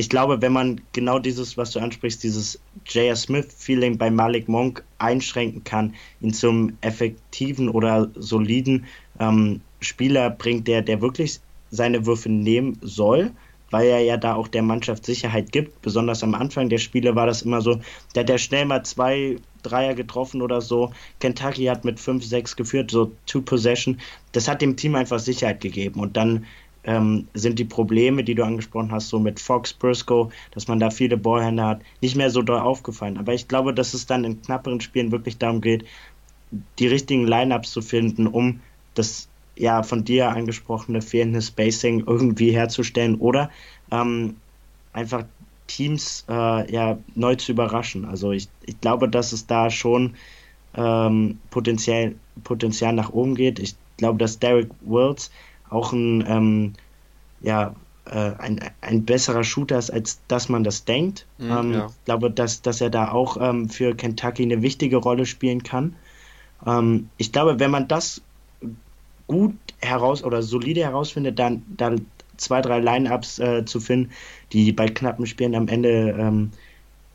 Ich 0.00 0.08
glaube, 0.08 0.40
wenn 0.40 0.54
man 0.54 0.80
genau 0.94 1.18
dieses, 1.18 1.58
was 1.58 1.72
du 1.72 1.78
ansprichst, 1.78 2.22
dieses 2.22 2.58
J.R. 2.86 3.14
Smith-Feeling 3.14 3.98
bei 3.98 4.10
Malik 4.10 4.48
Monk 4.48 4.82
einschränken 4.96 5.62
kann, 5.62 5.94
ihn 6.22 6.32
zum 6.32 6.72
effektiven 6.80 7.68
oder 7.68 8.10
soliden 8.14 8.86
ähm, 9.18 9.60
Spieler 9.80 10.30
bringt, 10.30 10.66
der, 10.68 10.80
der 10.80 11.02
wirklich 11.02 11.40
seine 11.70 12.06
Würfe 12.06 12.30
nehmen 12.30 12.78
soll, 12.80 13.30
weil 13.70 13.88
er 13.88 14.00
ja 14.00 14.16
da 14.16 14.36
auch 14.36 14.48
der 14.48 14.62
Mannschaft 14.62 15.04
Sicherheit 15.04 15.52
gibt. 15.52 15.82
Besonders 15.82 16.22
am 16.22 16.34
Anfang 16.34 16.70
der 16.70 16.78
Spiele 16.78 17.14
war 17.14 17.26
das 17.26 17.42
immer 17.42 17.60
so, 17.60 17.78
der 18.14 18.22
hat 18.22 18.30
ja 18.30 18.38
schnell 18.38 18.64
mal 18.64 18.82
zwei 18.82 19.36
Dreier 19.62 19.92
getroffen 19.92 20.40
oder 20.40 20.62
so. 20.62 20.92
Kentucky 21.18 21.66
hat 21.66 21.84
mit 21.84 22.00
5, 22.00 22.24
6 22.24 22.56
geführt, 22.56 22.90
so 22.90 23.12
Two 23.26 23.42
Possession. 23.42 24.00
Das 24.32 24.48
hat 24.48 24.62
dem 24.62 24.76
Team 24.76 24.94
einfach 24.94 25.18
Sicherheit 25.18 25.60
gegeben. 25.60 26.00
Und 26.00 26.16
dann 26.16 26.46
ähm, 26.84 27.28
sind 27.34 27.58
die 27.58 27.64
Probleme, 27.64 28.24
die 28.24 28.34
du 28.34 28.44
angesprochen 28.44 28.92
hast, 28.92 29.08
so 29.08 29.18
mit 29.18 29.40
Fox, 29.40 29.72
Briscoe, 29.72 30.30
dass 30.52 30.68
man 30.68 30.80
da 30.80 30.90
viele 30.90 31.16
Ballhänder 31.16 31.66
hat, 31.66 31.82
nicht 32.00 32.16
mehr 32.16 32.30
so 32.30 32.42
doll 32.42 32.60
aufgefallen. 32.60 33.18
Aber 33.18 33.34
ich 33.34 33.48
glaube, 33.48 33.74
dass 33.74 33.94
es 33.94 34.06
dann 34.06 34.24
in 34.24 34.42
knapperen 34.42 34.80
Spielen 34.80 35.12
wirklich 35.12 35.38
darum 35.38 35.60
geht, 35.60 35.84
die 36.78 36.86
richtigen 36.86 37.26
Lineups 37.26 37.70
zu 37.70 37.82
finden, 37.82 38.26
um 38.26 38.60
das 38.94 39.28
ja 39.56 39.82
von 39.82 40.04
dir 40.04 40.30
angesprochene 40.30 41.02
fehlende 41.02 41.42
Spacing 41.42 42.04
irgendwie 42.06 42.52
herzustellen 42.52 43.16
oder 43.16 43.50
ähm, 43.90 44.36
einfach 44.92 45.24
Teams 45.66 46.24
äh, 46.28 46.72
ja 46.72 46.98
neu 47.14 47.36
zu 47.36 47.52
überraschen. 47.52 48.04
Also 48.04 48.32
ich, 48.32 48.48
ich 48.64 48.80
glaube, 48.80 49.08
dass 49.08 49.32
es 49.32 49.46
da 49.46 49.70
schon 49.70 50.14
ähm, 50.74 51.38
Potenzial, 51.50 52.14
Potenzial 52.42 52.92
nach 52.92 53.12
oben 53.12 53.34
geht. 53.34 53.58
Ich 53.58 53.76
glaube, 53.96 54.18
dass 54.18 54.38
Derek 54.38 54.70
Wills 54.80 55.30
auch 55.70 55.92
ein 55.92 56.24
ähm, 56.26 56.72
ja 57.40 57.74
äh, 58.06 58.32
ein, 58.38 58.60
ein 58.80 59.04
besserer 59.04 59.44
Shooter 59.44 59.78
ist, 59.78 59.90
als 59.90 60.20
dass 60.28 60.48
man 60.48 60.64
das 60.64 60.84
denkt. 60.84 61.26
Mhm, 61.38 61.50
ähm, 61.50 61.72
ja. 61.72 61.86
Ich 61.86 62.04
glaube, 62.04 62.30
dass, 62.30 62.62
dass 62.62 62.80
er 62.80 62.90
da 62.90 63.12
auch 63.12 63.36
ähm, 63.40 63.68
für 63.68 63.94
Kentucky 63.94 64.42
eine 64.42 64.62
wichtige 64.62 64.96
Rolle 64.96 65.26
spielen 65.26 65.62
kann. 65.62 65.94
Ähm, 66.66 67.08
ich 67.18 67.32
glaube, 67.32 67.60
wenn 67.60 67.70
man 67.70 67.88
das 67.88 68.20
gut 69.26 69.54
heraus 69.80 70.24
oder 70.24 70.42
solide 70.42 70.82
herausfindet, 70.82 71.38
dann, 71.38 71.62
dann 71.76 72.06
zwei, 72.36 72.60
drei 72.60 72.80
Line-Ups 72.80 73.38
äh, 73.38 73.64
zu 73.64 73.78
finden, 73.78 74.10
die 74.52 74.72
bei 74.72 74.88
knappen 74.88 75.26
Spielen 75.26 75.54
am 75.54 75.68
Ende 75.68 76.16
ähm, 76.18 76.50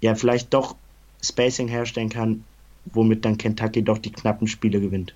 ja 0.01 0.15
vielleicht 0.15 0.53
doch 0.53 0.75
Spacing 1.21 1.67
herstellen 1.67 2.09
kann, 2.09 2.45
womit 2.85 3.25
dann 3.25 3.37
Kentucky 3.37 3.83
doch 3.83 3.97
die 3.97 4.11
knappen 4.11 4.47
Spiele 4.47 4.79
gewinnt. 4.79 5.13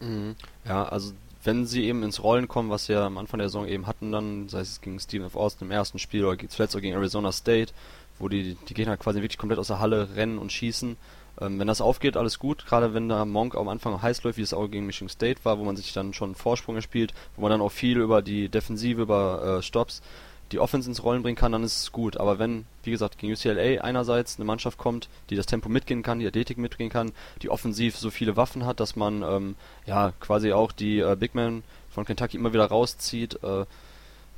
Mhm. 0.00 0.34
Ja, 0.64 0.84
also 0.84 1.12
wenn 1.44 1.66
sie 1.66 1.84
eben 1.84 2.02
ins 2.02 2.22
Rollen 2.22 2.48
kommen, 2.48 2.70
was 2.70 2.86
sie 2.86 2.92
ja 2.92 3.06
am 3.06 3.18
Anfang 3.18 3.38
der 3.38 3.48
Saison 3.48 3.66
eben 3.66 3.86
hatten, 3.86 4.12
dann, 4.12 4.48
sei 4.48 4.60
es 4.60 4.80
gegen 4.80 5.00
Stephen 5.00 5.26
F. 5.26 5.36
Austin 5.36 5.68
im 5.68 5.72
ersten 5.72 5.98
Spiel 5.98 6.24
oder 6.24 6.38
zuletzt 6.48 6.76
auch 6.76 6.80
gegen 6.80 6.94
Arizona 6.94 7.32
State, 7.32 7.72
wo 8.18 8.28
die, 8.28 8.56
die 8.68 8.74
Gegner 8.74 8.96
quasi 8.96 9.22
wirklich 9.22 9.38
komplett 9.38 9.58
aus 9.58 9.68
der 9.68 9.80
Halle 9.80 10.14
rennen 10.14 10.38
und 10.38 10.52
schießen, 10.52 10.96
ähm, 11.40 11.58
wenn 11.58 11.66
das 11.66 11.80
aufgeht, 11.80 12.16
alles 12.16 12.38
gut. 12.38 12.66
Gerade 12.66 12.92
wenn 12.92 13.08
da 13.08 13.24
Monk 13.24 13.54
am 13.54 13.68
Anfang 13.68 14.00
heiß 14.00 14.22
läuft, 14.22 14.38
wie 14.38 14.42
es 14.42 14.52
auch 14.52 14.68
gegen 14.68 14.86
Michigan 14.86 15.08
State 15.08 15.40
war, 15.44 15.58
wo 15.58 15.64
man 15.64 15.76
sich 15.76 15.92
dann 15.92 16.12
schon 16.12 16.34
Vorsprung 16.34 16.80
spielt, 16.82 17.14
wo 17.36 17.42
man 17.42 17.50
dann 17.50 17.62
auch 17.62 17.72
viel 17.72 17.98
über 17.98 18.20
die 18.20 18.48
Defensive, 18.48 19.00
über 19.00 19.58
äh, 19.58 19.62
Stops 19.62 20.02
die 20.52 20.58
Offense 20.58 20.88
ins 20.88 21.02
Rollen 21.02 21.22
bringen 21.22 21.36
kann, 21.36 21.52
dann 21.52 21.62
ist 21.62 21.82
es 21.82 21.92
gut. 21.92 22.16
Aber 22.16 22.38
wenn, 22.38 22.66
wie 22.82 22.90
gesagt, 22.90 23.18
gegen 23.18 23.32
UCLA 23.32 23.82
einerseits 23.82 24.36
eine 24.36 24.44
Mannschaft 24.44 24.78
kommt, 24.78 25.08
die 25.30 25.36
das 25.36 25.46
Tempo 25.46 25.68
mitgehen 25.68 26.02
kann, 26.02 26.18
die 26.18 26.26
Athletik 26.26 26.58
mitgehen 26.58 26.90
kann, 26.90 27.12
die 27.42 27.50
offensiv 27.50 27.96
so 27.96 28.10
viele 28.10 28.36
Waffen 28.36 28.66
hat, 28.66 28.80
dass 28.80 28.96
man 28.96 29.22
ähm, 29.22 29.54
ja 29.86 30.12
quasi 30.20 30.52
auch 30.52 30.72
die 30.72 30.98
äh, 30.98 31.16
Big 31.16 31.34
Men 31.34 31.62
von 31.90 32.04
Kentucky 32.04 32.36
immer 32.36 32.52
wieder 32.52 32.66
rauszieht, 32.66 33.42
äh, 33.42 33.64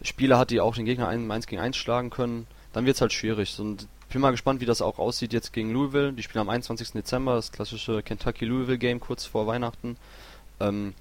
Spieler 0.02 0.38
hat, 0.38 0.50
die 0.50 0.60
auch 0.60 0.74
den 0.74 0.84
Gegner 0.84 1.08
1 1.08 1.46
gegen 1.46 1.62
1 1.62 1.76
schlagen 1.76 2.10
können, 2.10 2.46
dann 2.72 2.86
wird 2.86 2.96
es 2.96 3.00
halt 3.00 3.12
schwierig. 3.12 3.58
Und 3.58 3.86
ich 4.08 4.12
bin 4.12 4.20
mal 4.20 4.30
gespannt, 4.30 4.60
wie 4.60 4.66
das 4.66 4.82
auch 4.82 4.98
aussieht 4.98 5.32
jetzt 5.32 5.52
gegen 5.52 5.72
Louisville. 5.72 6.12
Die 6.12 6.22
spielen 6.22 6.42
am 6.42 6.48
21. 6.48 6.92
Dezember, 6.92 7.36
das 7.36 7.52
klassische 7.52 8.02
Kentucky-Louisville-Game 8.02 9.00
kurz 9.00 9.24
vor 9.24 9.46
Weihnachten. 9.46 9.96
Ähm, 10.60 10.94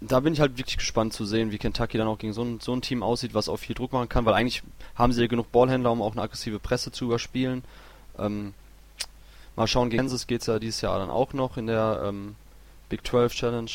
da 0.00 0.20
bin 0.20 0.32
ich 0.32 0.40
halt 0.40 0.58
wirklich 0.58 0.76
gespannt 0.76 1.12
zu 1.12 1.24
sehen, 1.24 1.52
wie 1.52 1.58
Kentucky 1.58 1.98
dann 1.98 2.08
auch 2.08 2.18
gegen 2.18 2.32
so 2.32 2.42
ein, 2.42 2.60
so 2.60 2.72
ein 2.72 2.82
Team 2.82 3.02
aussieht, 3.02 3.34
was 3.34 3.48
auch 3.48 3.56
viel 3.56 3.74
Druck 3.74 3.92
machen 3.92 4.08
kann, 4.08 4.24
weil 4.24 4.34
eigentlich 4.34 4.62
haben 4.94 5.12
sie 5.12 5.22
ja 5.22 5.26
genug 5.26 5.52
Ballhändler, 5.52 5.92
um 5.92 6.02
auch 6.02 6.12
eine 6.12 6.22
aggressive 6.22 6.58
Presse 6.58 6.92
zu 6.92 7.06
überspielen. 7.06 7.64
Ähm, 8.18 8.54
mal 9.56 9.66
schauen, 9.66 9.90
gegen 9.90 10.02
Kansas 10.02 10.26
geht 10.26 10.42
es 10.42 10.46
ja 10.46 10.58
dieses 10.58 10.80
Jahr 10.80 10.98
dann 10.98 11.10
auch 11.10 11.32
noch 11.32 11.56
in 11.56 11.66
der 11.66 12.02
ähm, 12.04 12.34
Big 12.88 13.06
12 13.06 13.34
Challenge. 13.34 13.70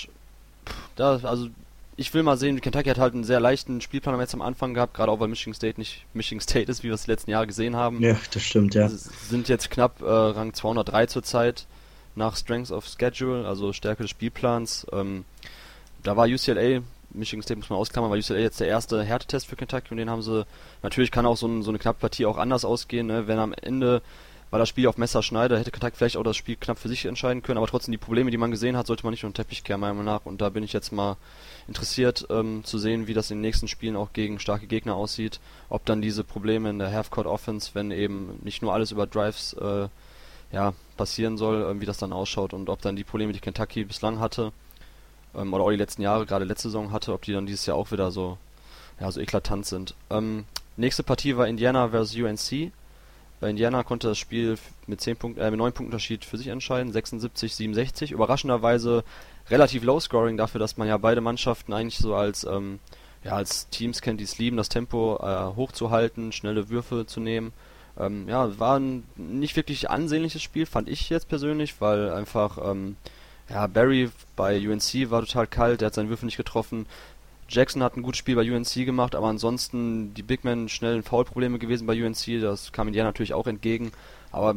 Puh, 0.66 0.74
da, 0.96 1.20
also 1.24 1.50
ich 1.96 2.14
will 2.14 2.22
mal 2.22 2.38
sehen, 2.38 2.62
Kentucky 2.62 2.90
hat 2.90 3.00
halt 3.00 3.16
einen 3.16 3.24
sehr 3.24 3.40
leichten 3.40 3.82
Spielplan 3.82 4.20
jetzt 4.20 4.36
am 4.36 4.42
Anfang 4.42 4.76
gehabt, 4.76 4.94
gerade 4.94 5.12
auch 5.12 5.20
weil 5.20 5.28
Michigan 5.28 5.54
State 5.54 5.80
nicht 5.80 6.06
Michigan 6.14 6.42
State 6.42 6.72
ist, 6.72 6.84
wie 6.84 6.88
wir 6.88 6.94
es 6.94 7.04
die 7.04 7.12
letzten 7.12 7.32
Jahre 7.32 7.48
gesehen 7.48 7.76
haben. 7.76 8.02
Ja, 8.02 8.16
das 8.32 8.44
stimmt, 8.44 8.76
ja. 8.76 8.88
Sie 8.88 9.10
sind 9.30 9.50
jetzt 9.50 9.72
knapp 9.72 10.02
äh, 10.02 10.06
Rang 10.06 10.54
203 10.54 11.08
zurzeit 11.08 11.66
nach 12.16 12.36
Strength 12.36 12.72
of 12.72 12.88
Schedule, 12.88 13.48
also 13.48 13.74
Stärke 13.74 14.04
des 14.04 14.10
Spielplans. 14.10 14.88
Ähm, 14.92 15.26
da 16.08 16.16
war 16.16 16.26
UCLA, 16.26 16.82
Michigan 17.10 17.44
State 17.44 17.60
muss 17.60 17.70
man 17.70 17.80
ausklammern, 17.80 18.10
war 18.10 18.18
UCLA 18.18 18.40
jetzt 18.40 18.62
der 18.62 18.68
erste 18.68 19.04
Härtetest 19.04 19.46
für 19.46 19.58
Kentucky 19.58 19.90
und 19.92 19.98
den 19.98 20.10
haben 20.10 20.22
sie, 20.22 20.46
natürlich 20.82 21.12
kann 21.12 21.26
auch 21.26 21.36
so, 21.36 21.48
ein, 21.48 21.64
so 21.64 21.70
eine 21.72 21.80
knappe 21.80 22.00
Partie 22.00 22.26
auch 22.26 22.38
anders 22.38 22.64
ausgehen, 22.64 23.08
ne? 23.08 23.28
wenn 23.28 23.40
am 23.40 23.54
Ende 23.54 24.02
war 24.50 24.60
das 24.60 24.70
Spiel 24.70 24.88
auf 24.88 24.98
Messerschneider, 24.98 25.60
hätte 25.60 25.72
Kentucky 25.72 25.98
vielleicht 25.98 26.16
auch 26.16 26.24
das 26.24 26.38
Spiel 26.38 26.56
knapp 26.56 26.80
für 26.80 26.88
sich 26.88 27.06
entscheiden 27.06 27.44
können, 27.44 27.58
aber 27.58 27.68
trotzdem 27.68 27.92
die 27.92 27.98
Probleme, 27.98 28.32
die 28.32 28.38
man 28.38 28.52
gesehen 28.52 28.78
hat, 28.78 28.88
sollte 28.88 29.04
man 29.04 29.12
nicht 29.12 29.26
unter 29.26 29.44
den 29.44 29.48
Teppich 29.48 29.66
kehren, 29.66 29.82
meiner 29.82 29.96
Meinung 29.96 30.06
nach. 30.06 30.26
Und 30.26 30.40
da 30.40 30.48
bin 30.48 30.64
ich 30.64 30.72
jetzt 30.72 30.94
mal 30.94 31.18
interessiert 31.68 32.26
ähm, 32.30 32.64
zu 32.64 32.78
sehen, 32.78 33.08
wie 33.08 33.14
das 33.14 33.30
in 33.30 33.40
den 33.40 33.42
nächsten 33.42 33.68
Spielen 33.68 33.98
auch 33.98 34.14
gegen 34.14 34.40
starke 34.40 34.68
Gegner 34.68 34.96
aussieht. 34.96 35.42
Ob 35.68 35.86
dann 35.86 36.02
diese 36.02 36.24
Probleme 36.24 36.70
in 36.70 36.80
der 36.80 36.94
Half-Court 36.94 37.28
Offense, 37.28 37.72
wenn 37.74 37.92
eben 37.92 38.40
nicht 38.42 38.62
nur 38.62 38.74
alles 38.74 38.94
über 38.94 39.06
Drives 39.06 39.52
äh, 39.52 39.90
ja, 40.54 40.74
passieren 40.96 41.36
soll, 41.38 41.64
äh, 41.64 41.82
wie 41.82 41.86
das 41.86 41.98
dann 41.98 42.14
ausschaut 42.14 42.54
und 42.54 42.70
ob 42.70 42.82
dann 42.82 42.96
die 42.96 43.04
Probleme, 43.04 43.34
die 43.34 43.42
Kentucky 43.42 43.84
bislang 43.84 44.22
hatte, 44.22 44.54
ähm, 45.38 45.54
oder 45.54 45.64
auch 45.64 45.72
die 45.72 45.78
letzten 45.78 46.02
Jahre, 46.02 46.26
gerade 46.26 46.46
letzte 46.46 46.70
Saison 46.70 46.92
hatte, 46.92 47.14
ob 47.14 47.22
die 47.24 47.34
dann 47.34 47.46
dieses 47.46 47.66
Jahr 47.66 47.78
auch 47.78 47.92
wieder 47.92 48.12
so, 48.12 48.38
ja, 49.00 49.12
so 49.12 49.22
eklatant 49.22 49.66
sind. 49.66 49.96
Ähm, 50.10 50.46
nächste 50.76 51.04
Partie 51.04 51.38
war 51.38 51.48
Indiana 51.48 51.90
vs. 51.90 52.16
UNC. 52.16 52.72
Bei 53.40 53.52
Indiana 53.52 53.84
konnte 53.84 54.08
das 54.08 54.18
Spiel 54.18 54.58
mit 54.88 55.00
10 55.00 55.18
Punkten, 55.18 55.42
äh, 55.42 55.52
mit 55.52 55.60
9 55.60 55.72
Punkten 55.72 55.94
Unterschied 55.94 56.26
für 56.26 56.38
sich 56.38 56.48
entscheiden, 56.48 56.92
76, 56.92 57.56
67. 57.56 58.12
Überraschenderweise 58.12 59.04
relativ 59.50 59.84
low 59.84 60.00
scoring 60.00 60.38
dafür, 60.38 60.60
dass 60.60 60.78
man 60.78 60.88
ja 60.88 60.98
beide 60.98 61.22
Mannschaften 61.22 61.72
eigentlich 61.72 62.00
so 62.00 62.16
als, 62.16 62.44
ähm, 62.46 62.80
ja, 63.24 63.34
als 63.34 63.70
Teams 63.70 64.02
kennt, 64.02 64.20
die 64.20 64.24
es 64.24 64.40
lieben, 64.40 64.58
das 64.58 64.70
Tempo 64.70 65.18
äh, 65.22 65.56
hochzuhalten, 65.56 66.32
schnelle 66.32 66.70
Würfe 66.70 67.06
zu 67.06 67.20
nehmen. 67.20 67.54
Ähm, 68.00 68.28
ja, 68.28 68.60
war 68.60 68.80
ein 68.80 69.04
nicht 69.16 69.56
wirklich 69.56 69.90
ansehnliches 69.90 70.42
Spiel, 70.42 70.66
fand 70.66 70.90
ich 70.90 71.10
jetzt 71.10 71.30
persönlich, 71.30 71.80
weil 71.80 72.12
einfach, 72.12 72.58
ähm, 72.64 72.96
ja, 73.50 73.68
Barry 73.68 74.10
bei 74.36 74.58
UNC 74.58 75.10
war 75.10 75.22
total 75.22 75.48
kalt, 75.48 75.82
der 75.82 75.88
hat 75.88 75.94
seinen 75.94 76.10
Würfel 76.10 76.26
nicht 76.26 76.38
getroffen. 76.38 76.86
Jackson 77.50 77.82
hat 77.82 77.96
ein 77.96 78.04
gutes 78.04 78.18
Spiel 78.18 78.36
bei 78.36 78.52
UNC 78.52 78.86
gemacht, 78.86 79.16
aber 79.16 79.28
ansonsten 79.28 80.14
die 80.14 80.24
Big 80.24 80.44
Men 80.44 80.68
schnell 80.68 80.98
in 80.98 81.04
Foul-Probleme 81.04 81.60
gewesen 81.60 81.88
bei 81.88 82.04
UNC, 82.04 82.42
das 82.42 82.72
kam 82.74 82.88
Indiana 82.88 83.10
natürlich 83.10 83.34
auch 83.34 83.48
entgegen. 83.48 83.92
Aber 84.32 84.56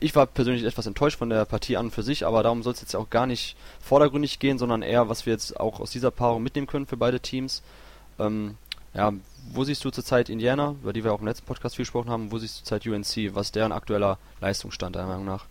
ich 0.00 0.16
war 0.16 0.26
persönlich 0.26 0.64
etwas 0.64 0.86
enttäuscht 0.86 1.18
von 1.18 1.30
der 1.30 1.44
Partie 1.44 1.76
an 1.76 1.86
und 1.86 1.90
für 1.92 2.02
sich, 2.02 2.26
aber 2.26 2.42
darum 2.42 2.64
soll 2.64 2.72
es 2.72 2.80
jetzt 2.80 2.96
auch 2.96 3.08
gar 3.08 3.26
nicht 3.26 3.56
vordergründig 3.80 4.40
gehen, 4.40 4.58
sondern 4.58 4.82
eher, 4.82 5.08
was 5.08 5.24
wir 5.24 5.32
jetzt 5.32 5.60
auch 5.60 5.78
aus 5.78 5.92
dieser 5.92 6.10
Paarung 6.10 6.42
mitnehmen 6.42 6.66
können 6.66 6.86
für 6.86 6.96
beide 6.96 7.20
Teams. 7.20 7.62
Ähm, 8.18 8.56
ja, 8.92 9.12
wo 9.52 9.64
siehst 9.64 9.84
du 9.84 9.90
zurzeit 9.90 10.28
Indiana, 10.28 10.74
über 10.82 10.92
die 10.92 11.04
wir 11.04 11.12
auch 11.12 11.20
im 11.20 11.26
letzten 11.26 11.46
Podcast 11.46 11.76
viel 11.76 11.84
gesprochen 11.84 12.10
haben, 12.10 12.32
wo 12.32 12.38
siehst 12.38 12.60
du 12.60 12.64
zurzeit 12.64 12.86
UNC? 12.86 13.34
Was 13.34 13.46
ist 13.46 13.54
deren 13.54 13.72
aktueller 13.72 14.18
Leistungsstand 14.40 14.96
deiner 14.96 15.08
Meinung 15.08 15.24
nach? 15.24 15.46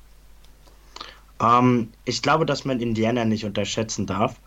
Ähm, 1.42 1.90
ich 2.06 2.22
glaube, 2.22 2.46
dass 2.46 2.66
man 2.66 2.80
Indiana 2.80 3.26
nicht 3.26 3.46
unterschätzen 3.46 4.06
darf. 4.06 4.40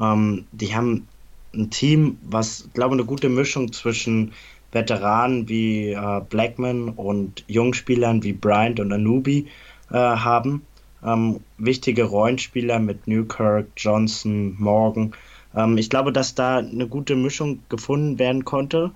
Ähm, 0.00 0.46
die 0.52 0.74
haben 0.74 1.08
ein 1.54 1.70
Team, 1.70 2.18
was, 2.22 2.68
glaube 2.74 2.94
ich, 2.94 3.00
eine 3.00 3.06
gute 3.06 3.28
Mischung 3.28 3.72
zwischen 3.72 4.32
Veteranen 4.72 5.48
wie 5.48 5.90
äh, 5.90 6.20
Blackman 6.28 6.90
und 6.90 7.44
Jungspielern 7.46 8.22
wie 8.22 8.32
Bryant 8.32 8.80
und 8.80 8.92
Anubi 8.92 9.46
äh, 9.90 9.96
haben. 9.96 10.66
Ähm, 11.04 11.40
wichtige 11.58 12.04
Rollenspieler 12.04 12.78
mit 12.78 13.06
Newkirk, 13.06 13.66
Johnson, 13.76 14.56
Morgan. 14.58 15.12
Ähm, 15.54 15.76
ich 15.76 15.90
glaube, 15.90 16.12
dass 16.12 16.34
da 16.34 16.58
eine 16.58 16.86
gute 16.88 17.16
Mischung 17.16 17.60
gefunden 17.68 18.18
werden 18.18 18.44
konnte. 18.44 18.92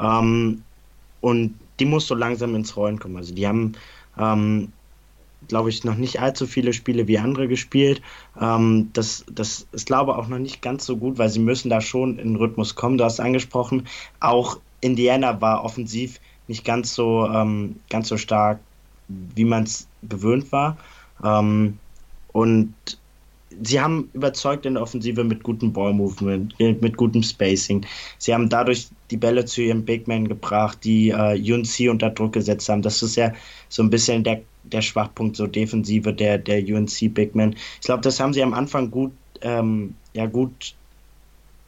Ähm, 0.00 0.62
und 1.20 1.54
die 1.78 1.84
muss 1.84 2.06
so 2.06 2.14
langsam 2.14 2.54
ins 2.54 2.76
Rollen 2.76 2.98
kommen. 2.98 3.16
Also 3.16 3.34
die 3.34 3.46
haben 3.46 3.72
ähm, 4.18 4.72
glaube 5.50 5.68
ich, 5.68 5.84
noch 5.84 5.96
nicht 5.96 6.20
allzu 6.20 6.46
viele 6.46 6.72
Spiele 6.72 7.06
wie 7.06 7.18
andere 7.18 7.46
gespielt. 7.48 8.00
Ähm, 8.40 8.88
das, 8.94 9.24
das 9.30 9.66
ist, 9.72 9.86
glaube 9.86 10.12
ich, 10.12 10.16
auch 10.16 10.28
noch 10.28 10.38
nicht 10.38 10.62
ganz 10.62 10.86
so 10.86 10.96
gut, 10.96 11.18
weil 11.18 11.28
sie 11.28 11.40
müssen 11.40 11.68
da 11.68 11.80
schon 11.80 12.18
in 12.18 12.28
den 12.28 12.36
Rhythmus 12.36 12.74
kommen. 12.74 12.96
Du 12.96 13.04
hast 13.04 13.20
angesprochen, 13.20 13.86
auch 14.20 14.58
Indiana 14.80 15.40
war 15.40 15.64
offensiv 15.64 16.18
nicht 16.48 16.64
ganz 16.64 16.94
so, 16.94 17.26
ähm, 17.26 17.76
ganz 17.90 18.08
so 18.08 18.16
stark, 18.16 18.60
wie 19.08 19.44
man 19.44 19.64
es 19.64 19.86
gewöhnt 20.02 20.50
war. 20.52 20.78
Ähm, 21.22 21.78
und 22.32 22.74
sie 23.62 23.80
haben 23.80 24.08
überzeugt 24.12 24.66
in 24.66 24.74
der 24.74 24.82
Offensive 24.82 25.24
mit 25.24 25.42
gutem 25.42 25.72
Ballmovement, 25.72 26.58
mit 26.58 26.96
gutem 26.96 27.22
Spacing. 27.22 27.84
Sie 28.18 28.32
haben 28.32 28.48
dadurch 28.48 28.88
die 29.10 29.16
Bälle 29.16 29.44
zu 29.44 29.62
ihren 29.62 29.84
Big 29.84 30.06
Men 30.06 30.28
gebracht, 30.28 30.78
die 30.84 31.10
äh, 31.10 31.52
UNC 31.52 31.90
unter 31.90 32.10
Druck 32.10 32.32
gesetzt 32.32 32.68
haben. 32.68 32.82
Das 32.82 33.02
ist 33.02 33.16
ja 33.16 33.32
so 33.68 33.82
ein 33.82 33.90
bisschen 33.90 34.24
der, 34.24 34.42
der 34.72 34.82
Schwachpunkt, 34.82 35.36
so 35.36 35.46
Defensive 35.46 36.12
der, 36.12 36.38
der 36.38 36.62
UNC 36.62 37.12
Big 37.14 37.34
Men. 37.34 37.56
Ich 37.80 37.86
glaube, 37.86 38.02
das 38.02 38.20
haben 38.20 38.32
sie 38.32 38.42
am 38.42 38.54
Anfang 38.54 38.90
gut, 38.90 39.12
ähm, 39.42 39.94
ja, 40.12 40.26
gut 40.26 40.74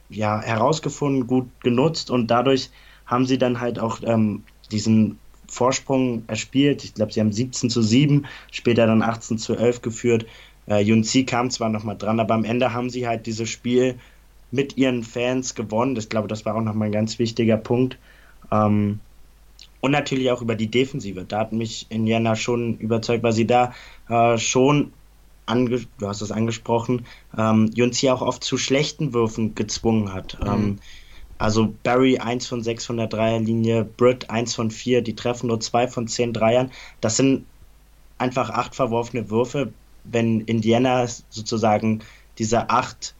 ja, 0.09 0.41
herausgefunden, 0.41 1.27
gut 1.27 1.47
genutzt 1.61 2.11
und 2.11 2.27
dadurch 2.27 2.69
haben 3.05 3.25
sie 3.25 3.37
dann 3.37 3.59
halt 3.59 3.79
auch 3.79 3.99
ähm, 4.03 4.43
diesen 4.71 5.19
Vorsprung 5.47 6.23
erspielt. 6.27 6.83
Ich 6.83 6.93
glaube, 6.93 7.13
sie 7.13 7.19
haben 7.19 7.31
17 7.31 7.69
zu 7.69 7.81
7, 7.81 8.25
später 8.51 8.87
dann 8.87 9.01
18 9.01 9.37
zu 9.37 9.55
11 9.55 9.81
geführt. 9.81 10.25
Äh, 10.65 10.91
UNC 10.91 11.27
kam 11.27 11.49
zwar 11.49 11.69
nochmal 11.69 11.97
dran, 11.97 12.19
aber 12.19 12.33
am 12.33 12.45
Ende 12.45 12.73
haben 12.73 12.89
sie 12.89 13.07
halt 13.07 13.25
dieses 13.25 13.49
Spiel 13.49 13.99
mit 14.51 14.77
ihren 14.77 15.03
Fans 15.03 15.55
gewonnen. 15.55 15.95
Ich 15.95 16.09
glaube, 16.09 16.27
das 16.27 16.45
war 16.45 16.55
auch 16.55 16.61
nochmal 16.61 16.89
ein 16.89 16.93
ganz 16.93 17.19
wichtiger 17.19 17.57
Punkt. 17.57 17.97
Ähm, 18.51 18.99
und 19.83 19.91
natürlich 19.91 20.31
auch 20.31 20.41
über 20.41 20.55
die 20.55 20.71
Defensive. 20.71 21.25
Da 21.25 21.39
hat 21.39 21.51
mich 21.51 21.87
Indiana 21.89 22.37
schon 22.37 22.77
überzeugt, 22.77 23.21
weil 23.21 23.33
sie 23.33 23.45
da 23.45 23.73
äh, 24.07 24.37
schon, 24.37 24.93
du 25.45 26.07
hast 26.07 26.21
es 26.21 26.31
angesprochen, 26.31 27.05
ähm, 27.37 27.69
UNC 27.77 28.05
auch 28.05 28.21
oft 28.21 28.45
zu 28.45 28.57
schlechten 28.57 29.13
Würfen 29.13 29.55
gezwungen 29.55 30.13
hat. 30.13 30.37
Mhm. 30.39 30.47
Ähm, 30.47 30.79
also 31.37 31.73
Barry 31.83 32.17
1 32.17 32.47
von 32.47 32.63
6 32.63 32.85
von 32.85 32.95
der 32.95 33.07
Dreierlinie, 33.07 33.83
Britt 33.83 34.29
1 34.29 34.55
von 34.55 34.71
4, 34.71 35.01
die 35.01 35.15
treffen 35.15 35.47
nur 35.47 35.59
2 35.59 35.89
von 35.89 36.07
10 36.07 36.31
Dreiern. 36.31 36.71
Das 37.01 37.17
sind 37.17 37.45
einfach 38.17 38.51
acht 38.51 38.75
verworfene 38.75 39.29
Würfe. 39.29 39.73
Wenn 40.05 40.39
Indiana 40.41 41.05
sozusagen 41.29 42.05
diese 42.37 42.69
acht 42.69 43.15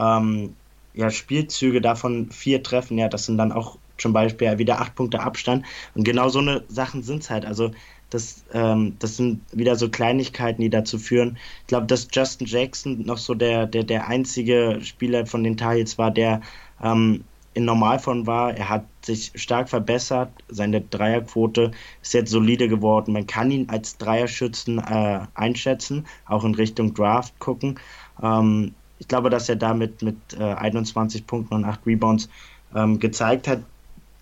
ähm, 0.00 0.56
ja, 0.94 1.10
Spielzüge 1.10 1.80
davon 1.80 2.32
vier 2.32 2.64
treffen, 2.64 2.98
ja, 2.98 3.08
das 3.08 3.26
sind 3.26 3.38
dann 3.38 3.52
auch 3.52 3.78
zum 3.98 4.12
Beispiel 4.12 4.58
wieder 4.58 4.80
acht 4.80 4.94
Punkte 4.94 5.20
Abstand. 5.20 5.64
Und 5.94 6.04
genau 6.04 6.28
so 6.28 6.38
eine 6.38 6.64
Sachen 6.68 7.02
sind 7.02 7.22
es 7.22 7.30
halt. 7.30 7.44
Also 7.44 7.72
das, 8.10 8.44
ähm, 8.52 8.96
das 8.98 9.16
sind 9.16 9.40
wieder 9.52 9.76
so 9.76 9.90
Kleinigkeiten, 9.90 10.62
die 10.62 10.70
dazu 10.70 10.98
führen. 10.98 11.36
Ich 11.62 11.66
glaube, 11.66 11.86
dass 11.86 12.08
Justin 12.10 12.46
Jackson 12.46 13.04
noch 13.04 13.18
so 13.18 13.34
der, 13.34 13.66
der, 13.66 13.84
der 13.84 14.08
einzige 14.08 14.78
Spieler 14.82 15.26
von 15.26 15.44
den 15.44 15.56
Tar 15.56 15.76
war, 15.96 16.10
der 16.10 16.40
ähm, 16.82 17.24
in 17.54 17.64
Normalform 17.64 18.26
war. 18.26 18.56
Er 18.56 18.68
hat 18.68 18.84
sich 19.02 19.32
stark 19.34 19.68
verbessert. 19.68 20.30
Seine 20.48 20.80
Dreierquote 20.80 21.72
ist 22.00 22.14
jetzt 22.14 22.30
solide 22.30 22.68
geworden. 22.68 23.12
Man 23.12 23.26
kann 23.26 23.50
ihn 23.50 23.68
als 23.68 23.98
Dreierschützen 23.98 24.78
äh, 24.78 25.20
einschätzen, 25.34 26.06
auch 26.26 26.44
in 26.44 26.54
Richtung 26.54 26.94
Draft 26.94 27.38
gucken. 27.38 27.78
Ähm, 28.22 28.74
ich 28.98 29.08
glaube, 29.08 29.30
dass 29.30 29.48
er 29.48 29.56
damit 29.56 30.02
mit 30.02 30.16
äh, 30.38 30.42
21 30.42 31.26
Punkten 31.26 31.54
und 31.54 31.64
8 31.64 31.86
Rebounds 31.86 32.28
ähm, 32.74 32.98
gezeigt 32.98 33.48
hat, 33.48 33.60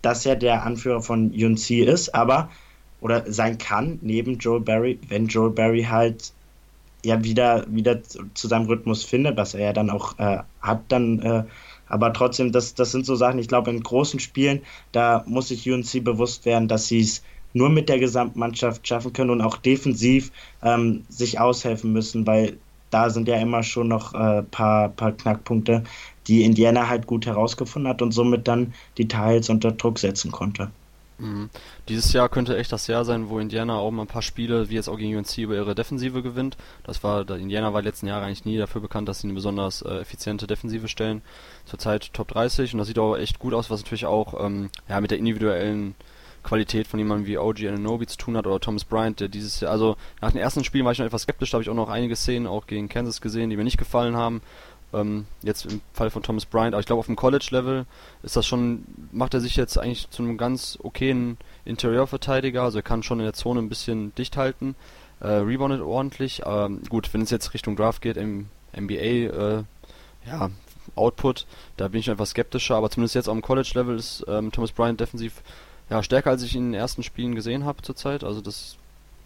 dass 0.02 0.26
er 0.26 0.36
der 0.36 0.64
Anführer 0.64 1.02
von 1.02 1.30
UNC 1.30 1.70
ist, 1.70 2.14
aber 2.14 2.50
oder 3.00 3.30
sein 3.30 3.58
kann 3.58 3.98
neben 4.02 4.38
Joel 4.38 4.60
Barry, 4.60 4.98
wenn 5.08 5.26
Joel 5.26 5.50
Barry 5.50 5.84
halt 5.84 6.32
ja 7.04 7.22
wieder 7.22 7.66
wieder 7.68 8.02
zu 8.02 8.48
seinem 8.48 8.66
Rhythmus 8.66 9.04
findet, 9.04 9.36
was 9.36 9.54
er 9.54 9.60
ja 9.60 9.72
dann 9.72 9.90
auch 9.90 10.18
äh, 10.18 10.38
hat 10.60 10.82
dann 10.88 11.20
äh, 11.20 11.44
Aber 11.88 12.12
trotzdem, 12.12 12.52
das, 12.52 12.74
das 12.74 12.92
sind 12.92 13.06
so 13.06 13.14
Sachen, 13.14 13.38
ich 13.38 13.48
glaube, 13.48 13.70
in 13.70 13.82
großen 13.82 14.20
Spielen, 14.20 14.62
da 14.92 15.24
muss 15.26 15.48
sich 15.48 15.70
UNC 15.70 16.02
bewusst 16.04 16.44
werden, 16.44 16.68
dass 16.68 16.88
sie 16.88 17.00
es 17.00 17.22
nur 17.52 17.70
mit 17.70 17.88
der 17.88 17.98
Gesamtmannschaft 17.98 18.86
schaffen 18.86 19.12
können 19.12 19.30
und 19.30 19.40
auch 19.40 19.56
defensiv 19.56 20.30
ähm, 20.62 21.04
sich 21.08 21.40
aushelfen 21.40 21.92
müssen, 21.92 22.26
weil 22.26 22.58
da 22.90 23.10
sind 23.10 23.28
ja 23.28 23.36
immer 23.36 23.62
schon 23.62 23.88
noch 23.88 24.14
ein 24.14 24.38
äh, 24.38 24.42
paar, 24.42 24.88
paar 24.90 25.12
Knackpunkte, 25.12 25.84
die 26.28 26.44
Indiana 26.44 26.88
halt 26.88 27.06
gut 27.06 27.26
herausgefunden 27.26 27.88
hat 27.88 28.02
und 28.02 28.12
somit 28.12 28.48
dann 28.48 28.74
die 28.98 29.08
Teils 29.08 29.48
unter 29.48 29.72
Druck 29.72 29.98
setzen 29.98 30.32
konnte. 30.32 30.70
Mhm. 31.18 31.48
Dieses 31.88 32.12
Jahr 32.12 32.28
könnte 32.28 32.56
echt 32.56 32.72
das 32.72 32.86
Jahr 32.88 33.04
sein, 33.04 33.28
wo 33.28 33.38
Indiana 33.38 33.78
auch 33.78 33.90
mal 33.90 34.02
ein 34.02 34.08
paar 34.08 34.22
Spiele, 34.22 34.68
wie 34.68 34.74
jetzt 34.74 34.88
auch 34.88 34.98
gegen 34.98 35.16
UNC, 35.16 35.38
über 35.38 35.54
ihre 35.54 35.74
Defensive 35.74 36.22
gewinnt. 36.22 36.56
Das 36.84 37.02
war, 37.02 37.28
Indiana 37.30 37.72
war 37.72 37.82
letzten 37.82 38.06
Jahre 38.06 38.26
eigentlich 38.26 38.44
nie 38.44 38.58
dafür 38.58 38.80
bekannt, 38.80 39.08
dass 39.08 39.20
sie 39.20 39.28
eine 39.28 39.34
besonders 39.34 39.82
äh, 39.82 40.00
effiziente 40.00 40.46
Defensive 40.46 40.88
stellen. 40.88 41.22
Zurzeit 41.64 42.12
Top 42.12 42.28
30 42.28 42.74
und 42.74 42.78
das 42.78 42.88
sieht 42.88 42.98
auch 42.98 43.16
echt 43.16 43.38
gut 43.38 43.54
aus, 43.54 43.70
was 43.70 43.82
natürlich 43.82 44.06
auch 44.06 44.44
ähm, 44.44 44.70
ja, 44.88 45.00
mit 45.00 45.10
der 45.10 45.18
individuellen 45.18 45.94
Qualität 46.42 46.86
von 46.86 47.00
jemandem 47.00 47.26
wie 47.26 47.38
OG 47.38 47.66
Ananobi 47.66 48.06
zu 48.06 48.18
tun 48.18 48.36
hat 48.36 48.46
oder 48.46 48.60
Thomas 48.60 48.84
Bryant, 48.84 49.18
der 49.18 49.28
dieses 49.28 49.58
Jahr, 49.60 49.72
also 49.72 49.96
nach 50.20 50.30
den 50.30 50.40
ersten 50.40 50.64
Spielen 50.64 50.84
war 50.84 50.92
ich 50.92 50.98
noch 50.98 51.06
etwas 51.06 51.22
skeptisch, 51.22 51.50
da 51.50 51.56
habe 51.56 51.62
ich 51.62 51.70
auch 51.70 51.74
noch 51.74 51.88
einige 51.88 52.14
Szenen 52.14 52.46
auch 52.46 52.66
gegen 52.66 52.88
Kansas 52.88 53.20
gesehen, 53.20 53.50
die 53.50 53.56
mir 53.56 53.64
nicht 53.64 53.78
gefallen 53.78 54.16
haben. 54.16 54.42
Ähm, 54.96 55.26
jetzt 55.42 55.66
im 55.66 55.80
Fall 55.92 56.10
von 56.10 56.22
Thomas 56.22 56.46
Bryant, 56.46 56.74
aber 56.74 56.80
ich 56.80 56.86
glaube 56.86 57.00
auf 57.00 57.06
dem 57.06 57.16
College-Level 57.16 57.86
ist 58.22 58.36
das 58.36 58.46
schon, 58.46 58.84
macht 59.12 59.34
er 59.34 59.40
sich 59.40 59.56
jetzt 59.56 59.78
eigentlich 59.78 60.08
zu 60.10 60.22
einem 60.22 60.38
ganz 60.38 60.78
okayen 60.82 61.36
Interior-Verteidiger, 61.64 62.62
also 62.62 62.78
er 62.78 62.82
kann 62.82 63.02
schon 63.02 63.18
in 63.18 63.24
der 63.24 63.34
Zone 63.34 63.60
ein 63.60 63.68
bisschen 63.68 64.14
dicht 64.14 64.36
halten, 64.36 64.74
äh, 65.20 65.28
reboundet 65.28 65.80
ordentlich. 65.80 66.42
Ähm, 66.46 66.82
gut, 66.88 67.12
wenn 67.12 67.22
es 67.22 67.30
jetzt 67.30 67.54
Richtung 67.54 67.76
Draft 67.76 68.02
geht, 68.02 68.16
im 68.16 68.46
NBA, 68.76 68.94
äh, 68.94 69.64
ja, 70.26 70.50
Output, 70.94 71.46
da 71.76 71.88
bin 71.88 72.00
ich 72.00 72.08
etwas 72.08 72.30
skeptischer, 72.30 72.76
aber 72.76 72.90
zumindest 72.90 73.14
jetzt 73.14 73.28
am 73.28 73.42
College-Level 73.42 73.96
ist 73.96 74.24
ähm, 74.28 74.52
Thomas 74.52 74.72
Bryant 74.72 75.00
defensiv 75.00 75.42
ja, 75.90 76.02
stärker 76.02 76.30
als 76.30 76.42
ich 76.42 76.54
ihn 76.54 76.66
in 76.66 76.72
den 76.72 76.80
ersten 76.80 77.02
Spielen 77.02 77.34
gesehen 77.34 77.64
habe 77.64 77.82
zurzeit. 77.82 78.24
Also 78.24 78.40
das, 78.40 78.76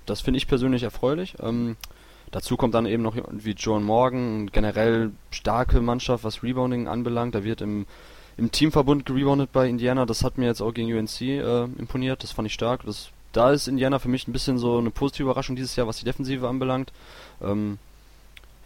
das 0.07 0.21
finde 0.21 0.39
ich 0.39 0.47
persönlich 0.47 0.83
erfreulich. 0.83 1.37
Ähm, 1.41 1.77
dazu 2.31 2.57
kommt 2.57 2.75
dann 2.75 2.87
eben 2.87 3.03
noch 3.03 3.17
wie 3.31 3.53
John 3.53 3.83
Morgan, 3.83 4.51
generell 4.51 5.13
starke 5.31 5.81
Mannschaft, 5.81 6.25
was 6.25 6.43
Rebounding 6.43 6.89
anbelangt. 6.89 7.35
Da 7.35 7.45
wird 7.45 7.61
im, 7.61 7.87
im 8.37 8.51
Teamverbund 8.51 9.07
gereboundet 9.07 9.53
bei 9.53 9.69
Indiana. 9.69 10.07
Das 10.07 10.25
hat 10.25 10.39
mir 10.39 10.47
jetzt 10.47 10.61
auch 10.61 10.73
gegen 10.73 10.93
UNC 10.93 11.21
äh, 11.21 11.65
imponiert. 11.79 12.23
Das 12.23 12.33
fand 12.33 12.47
ich 12.47 12.55
stark. 12.55 12.85
Das, 12.85 13.11
da 13.33 13.51
ist 13.51 13.69
Indiana 13.69 13.99
für 13.99 14.09
mich 14.09 14.27
ein 14.29 14.33
bisschen 14.33 14.59
so 14.59 14.79
eine 14.79 14.91
positive 14.91 15.25
Überraschung 15.25 15.57
dieses 15.57 15.77
Jahr, 15.77 15.87
was 15.87 15.99
die 15.99 16.05
Defensive 16.05 16.49
anbelangt. 16.49 16.93
Ähm, 17.43 17.79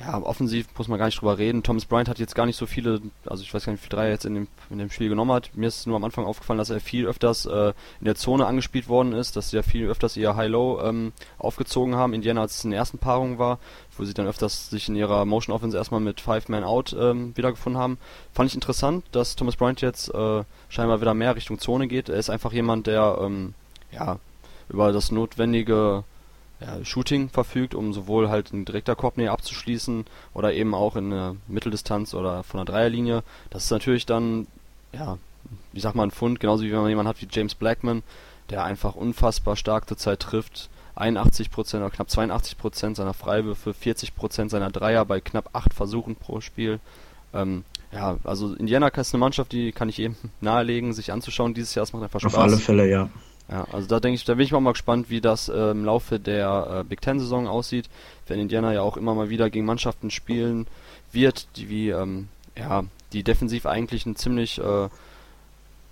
ja, 0.00 0.20
offensiv 0.20 0.66
muss 0.76 0.88
man 0.88 0.98
gar 0.98 1.06
nicht 1.06 1.20
drüber 1.20 1.38
reden. 1.38 1.62
Thomas 1.62 1.84
Bryant 1.84 2.08
hat 2.08 2.18
jetzt 2.18 2.34
gar 2.34 2.46
nicht 2.46 2.56
so 2.56 2.66
viele, 2.66 3.00
also 3.26 3.44
ich 3.44 3.54
weiß 3.54 3.64
gar 3.64 3.72
nicht, 3.72 3.82
wie 3.82 3.86
viele 3.88 3.96
Dreier 4.00 4.10
jetzt 4.10 4.24
in 4.24 4.34
dem, 4.34 4.48
in 4.68 4.78
dem 4.78 4.90
Spiel 4.90 5.08
genommen 5.08 5.30
hat. 5.30 5.50
Mir 5.54 5.68
ist 5.68 5.86
nur 5.86 5.94
am 5.96 6.04
Anfang 6.04 6.24
aufgefallen, 6.24 6.58
dass 6.58 6.70
er 6.70 6.80
viel 6.80 7.06
öfters 7.06 7.46
äh, 7.46 7.72
in 8.00 8.04
der 8.04 8.16
Zone 8.16 8.46
angespielt 8.46 8.88
worden 8.88 9.12
ist, 9.12 9.36
dass 9.36 9.50
sie 9.50 9.56
ja 9.56 9.62
viel 9.62 9.86
öfters 9.86 10.16
ihr 10.16 10.34
High-Low 10.34 10.80
ähm, 10.82 11.12
aufgezogen 11.38 11.94
haben. 11.94 12.12
Indiana, 12.12 12.40
als 12.40 12.58
es 12.58 12.64
in 12.64 12.70
der 12.70 12.80
ersten 12.80 12.98
Paarung 12.98 13.38
war, 13.38 13.60
wo 13.96 14.04
sie 14.04 14.14
dann 14.14 14.26
öfters 14.26 14.68
sich 14.68 14.88
in 14.88 14.96
ihrer 14.96 15.24
Motion 15.24 15.54
Offense 15.54 15.76
erstmal 15.76 16.00
mit 16.00 16.20
Five-Man-Out 16.20 16.96
ähm, 16.98 17.36
wiedergefunden 17.36 17.80
haben. 17.80 17.98
Fand 18.32 18.50
ich 18.50 18.56
interessant, 18.56 19.04
dass 19.12 19.36
Thomas 19.36 19.56
Bryant 19.56 19.80
jetzt 19.80 20.12
äh, 20.12 20.42
scheinbar 20.68 21.00
wieder 21.00 21.14
mehr 21.14 21.36
Richtung 21.36 21.60
Zone 21.60 21.86
geht. 21.86 22.08
Er 22.08 22.16
ist 22.16 22.30
einfach 22.30 22.52
jemand, 22.52 22.88
der 22.88 23.18
ähm, 23.22 23.54
ja 23.92 24.18
über 24.68 24.92
das 24.92 25.12
notwendige 25.12 26.04
ja, 26.64 26.84
Shooting 26.84 27.28
verfügt, 27.28 27.74
um 27.74 27.92
sowohl 27.92 28.28
halt 28.28 28.52
in 28.52 28.64
direkter 28.64 28.96
Korbnähe 28.96 29.30
abzuschließen 29.30 30.06
oder 30.32 30.54
eben 30.54 30.74
auch 30.74 30.96
in 30.96 31.10
der 31.10 31.36
Mitteldistanz 31.46 32.14
oder 32.14 32.42
von 32.42 32.58
der 32.58 32.64
Dreierlinie. 32.64 33.22
Das 33.50 33.64
ist 33.64 33.70
natürlich 33.70 34.06
dann, 34.06 34.46
ja, 34.92 35.18
ich 35.72 35.82
sag 35.82 35.94
mal 35.94 36.04
ein 36.04 36.10
Fund, 36.10 36.40
genauso 36.40 36.64
wie 36.64 36.72
wenn 36.72 36.80
man 36.80 36.88
jemanden 36.88 37.08
hat 37.08 37.20
wie 37.20 37.28
James 37.30 37.54
Blackman, 37.54 38.02
der 38.50 38.64
einfach 38.64 38.94
unfassbar 38.94 39.56
stark 39.56 39.88
zur 39.88 39.98
Zeit 39.98 40.20
trifft. 40.20 40.70
81% 40.96 41.76
oder 41.76 41.90
knapp 41.90 42.06
82% 42.06 42.94
seiner 42.94 43.14
Freiwürfe, 43.14 43.72
40% 43.72 44.48
seiner 44.48 44.70
Dreier 44.70 45.04
bei 45.04 45.20
knapp 45.20 45.50
8 45.52 45.74
Versuchen 45.74 46.14
pro 46.14 46.40
Spiel. 46.40 46.78
Ähm, 47.32 47.64
ja, 47.92 48.16
also 48.22 48.54
Indiana 48.54 48.88
ist 48.88 49.12
eine 49.12 49.20
Mannschaft, 49.20 49.52
die 49.52 49.72
kann 49.72 49.88
ich 49.88 49.98
eben 49.98 50.16
nahelegen, 50.40 50.92
sich 50.92 51.12
anzuschauen 51.12 51.52
dieses 51.52 51.74
Jahr. 51.74 51.82
Es 51.82 51.92
macht 51.92 52.04
einfach 52.04 52.20
Spaß. 52.20 52.34
Auf 52.34 52.40
alle 52.40 52.56
Fälle, 52.58 52.88
ja. 52.88 53.08
Ja, 53.50 53.66
also 53.72 53.86
da 53.86 54.00
denke 54.00 54.14
ich, 54.14 54.24
da 54.24 54.34
bin 54.34 54.44
ich 54.44 54.52
mal 54.52 54.72
gespannt, 54.72 55.10
wie 55.10 55.20
das 55.20 55.48
äh, 55.48 55.70
im 55.70 55.84
Laufe 55.84 56.18
der 56.18 56.80
äh, 56.80 56.84
Big 56.84 57.02
Ten 57.02 57.20
Saison 57.20 57.46
aussieht, 57.46 57.90
wenn 58.26 58.40
Indiana 58.40 58.72
ja 58.72 58.80
auch 58.80 58.96
immer 58.96 59.14
mal 59.14 59.28
wieder 59.28 59.50
gegen 59.50 59.66
Mannschaften 59.66 60.10
spielen 60.10 60.66
wird, 61.12 61.46
die 61.56 61.68
wie 61.68 61.90
ähm, 61.90 62.28
ja, 62.56 62.84
die 63.12 63.22
defensiv 63.22 63.66
eigentlich 63.66 64.06
ein 64.06 64.16
ziemlich 64.16 64.58
äh, 64.58 64.88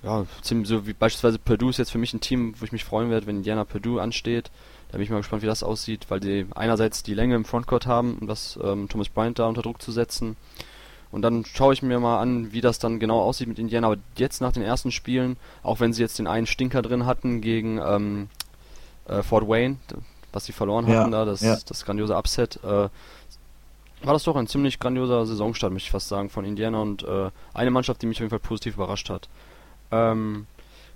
ja, 0.02 0.26
ziemlich 0.40 0.68
so 0.68 0.86
wie 0.86 0.94
beispielsweise 0.94 1.38
Purdue 1.38 1.70
ist 1.70 1.78
jetzt 1.78 1.92
für 1.92 1.98
mich 1.98 2.14
ein 2.14 2.20
Team, 2.20 2.54
wo 2.58 2.64
ich 2.64 2.72
mich 2.72 2.84
freuen 2.84 3.10
werde, 3.10 3.26
wenn 3.26 3.36
Indiana 3.36 3.64
Purdue 3.64 4.00
ansteht. 4.00 4.50
Da 4.90 4.98
bin 4.98 5.04
ich 5.04 5.10
mal 5.10 5.18
gespannt, 5.18 5.42
wie 5.42 5.46
das 5.46 5.62
aussieht, 5.62 6.06
weil 6.08 6.20
die 6.20 6.46
einerseits 6.54 7.02
die 7.02 7.14
Länge 7.14 7.34
im 7.34 7.44
Frontcourt 7.44 7.86
haben, 7.86 8.18
um 8.20 8.26
das 8.26 8.58
ähm, 8.62 8.88
Thomas 8.88 9.08
Bryant 9.08 9.38
da 9.38 9.46
unter 9.46 9.62
Druck 9.62 9.80
zu 9.80 9.92
setzen 9.92 10.36
und 11.12 11.22
dann 11.22 11.44
schaue 11.44 11.74
ich 11.74 11.82
mir 11.82 12.00
mal 12.00 12.20
an, 12.20 12.52
wie 12.52 12.62
das 12.62 12.78
dann 12.78 12.98
genau 12.98 13.20
aussieht 13.20 13.46
mit 13.46 13.58
Indiana. 13.58 13.88
Aber 13.88 13.98
jetzt 14.16 14.40
nach 14.40 14.52
den 14.52 14.62
ersten 14.62 14.90
Spielen, 14.90 15.36
auch 15.62 15.78
wenn 15.78 15.92
sie 15.92 16.02
jetzt 16.02 16.18
den 16.18 16.26
einen 16.26 16.46
Stinker 16.46 16.82
drin 16.82 17.06
hatten 17.06 17.42
gegen 17.42 17.78
ähm, 17.78 18.28
äh, 19.06 19.22
Fort 19.22 19.46
Wayne, 19.46 19.76
was 20.32 20.46
sie 20.46 20.52
verloren 20.52 20.88
ja, 20.88 21.00
hatten 21.00 21.12
da, 21.12 21.26
das, 21.26 21.42
ja. 21.42 21.58
das 21.66 21.84
grandiose 21.84 22.16
Upset, 22.16 22.58
äh, 22.64 22.88
war 24.04 24.14
das 24.14 24.24
doch 24.24 24.36
ein 24.36 24.48
ziemlich 24.48 24.80
grandioser 24.80 25.26
Saisonstart, 25.26 25.72
möchte 25.72 25.86
ich 25.86 25.92
fast 25.92 26.08
sagen, 26.08 26.30
von 26.30 26.44
Indiana 26.44 26.80
und 26.80 27.04
äh, 27.04 27.30
eine 27.54 27.70
Mannschaft, 27.70 28.02
die 28.02 28.06
mich 28.06 28.16
auf 28.16 28.22
jeden 28.22 28.30
Fall 28.30 28.40
positiv 28.40 28.74
überrascht 28.74 29.10
hat. 29.10 29.28
Ähm, 29.92 30.46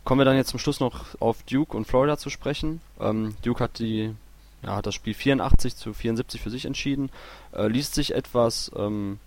kommen 0.03 0.21
wir 0.21 0.25
dann 0.25 0.37
jetzt 0.37 0.49
zum 0.49 0.59
Schluss 0.59 0.81
noch 0.81 1.05
auf 1.21 1.43
Duke 1.43 1.77
und 1.77 1.87
Florida 1.87 2.17
zu 2.17 2.31
sprechen. 2.31 2.81
Ähm, 2.99 3.37
Duke 3.43 3.63
hat 3.63 3.79
die 3.79 4.15
ja, 4.63 4.77
hat 4.77 4.87
das 4.87 4.95
Spiel 4.95 5.15
84 5.15 5.77
zu 5.77 5.93
74 5.93 6.41
für 6.41 6.51
sich 6.51 6.65
entschieden, 6.65 7.11
äh, 7.53 7.69
liest 7.69 7.95
sich 7.95 8.15
etwas 8.15 8.73
ähm, 8.77 9.19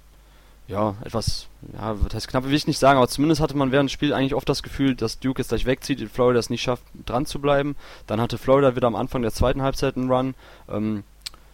ja, 0.70 0.96
etwas, 1.04 1.48
ja, 1.74 1.96
das 1.96 2.14
heißt 2.14 2.28
knapp 2.28 2.46
will 2.46 2.54
ich 2.54 2.68
nicht 2.68 2.78
sagen, 2.78 2.98
aber 2.98 3.08
zumindest 3.08 3.42
hatte 3.42 3.58
man 3.58 3.72
während 3.72 3.90
des 3.90 3.94
Spiels 3.94 4.14
eigentlich 4.14 4.36
oft 4.36 4.48
das 4.48 4.62
Gefühl, 4.62 4.96
dass 4.96 5.20
Duke 5.20 5.42
jetzt 5.42 5.50
gleich 5.50 5.66
wegzieht, 5.66 6.08
Florida 6.12 6.40
es 6.40 6.52
nicht 6.52 6.62
schafft, 6.62 6.84
dran 7.06 7.26
zu 7.26 7.40
bleiben. 7.40 7.76
Dann 8.06 8.22
hatte 8.22 8.38
Florida 8.38 8.76
wieder 8.76 8.88
am 8.88 8.96
Anfang 8.96 9.24
der 9.24 9.32
zweiten 9.32 9.64
Halbzeit 9.64 9.98
einen 9.98 10.12
Run. 10.12 10.36
Ähm, 10.70 11.04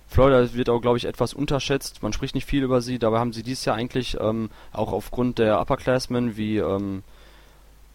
Florida 0.09 0.53
wird 0.53 0.69
auch, 0.69 0.81
glaube 0.81 0.97
ich, 0.97 1.05
etwas 1.05 1.33
unterschätzt. 1.33 2.03
Man 2.03 2.11
spricht 2.11 2.35
nicht 2.35 2.45
viel 2.45 2.63
über 2.63 2.81
sie. 2.81 2.99
Dabei 2.99 3.19
haben 3.19 3.31
sie 3.31 3.41
dieses 3.41 3.63
Jahr 3.63 3.77
eigentlich 3.77 4.17
ähm, 4.19 4.49
auch 4.73 4.91
aufgrund 4.91 5.39
der 5.39 5.61
Upperclassmen 5.61 6.35
wie, 6.35 6.57
ähm, 6.57 7.01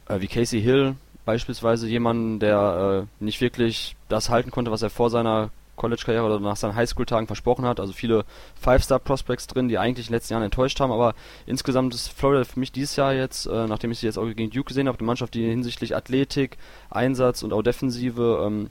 äh, 0.09 0.21
wie 0.21 0.27
Casey 0.27 0.63
Hill 0.63 0.97
beispielsweise 1.27 1.87
jemanden, 1.87 2.39
der 2.39 3.07
äh, 3.21 3.25
nicht 3.25 3.43
wirklich 3.43 3.95
das 4.09 4.31
halten 4.31 4.51
konnte, 4.51 4.71
was 4.71 4.83
er 4.83 4.91
vor 4.91 5.11
seiner 5.11 5.51
College-Karriere 5.81 6.25
oder 6.25 6.41
nach 6.41 6.57
seinen 6.57 6.75
Highschool-Tagen 6.75 7.27
versprochen 7.27 7.65
hat. 7.65 7.81
Also 7.81 7.93
viele 7.93 8.25
Five-Star-Prospects 8.61 9.47
drin, 9.47 9.69
die 9.69 9.79
eigentlich 9.79 10.07
in 10.07 10.11
den 10.11 10.17
letzten 10.17 10.35
Jahren 10.35 10.43
enttäuscht 10.43 10.79
haben. 10.79 10.93
Aber 10.93 11.15
insgesamt 11.47 11.95
ist 11.95 12.09
Florida 12.09 12.45
für 12.45 12.61
mich 12.61 12.71
dieses 12.71 12.97
Jahr 12.97 13.15
jetzt, 13.15 13.47
äh, 13.47 13.67
nachdem 13.67 13.91
ich 13.91 13.99
sie 13.99 14.07
jetzt 14.07 14.19
auch 14.19 14.27
gegen 14.27 14.51
Duke 14.51 14.69
gesehen 14.69 14.89
habe, 14.89 14.99
eine 14.99 15.07
Mannschaft, 15.07 15.35
die 15.35 15.49
hinsichtlich 15.49 15.97
Athletik, 15.97 16.59
Einsatz 16.91 17.43
und 17.43 17.53
auch 17.53 17.63
Defensive 17.63 18.45
ähm, 18.47 18.71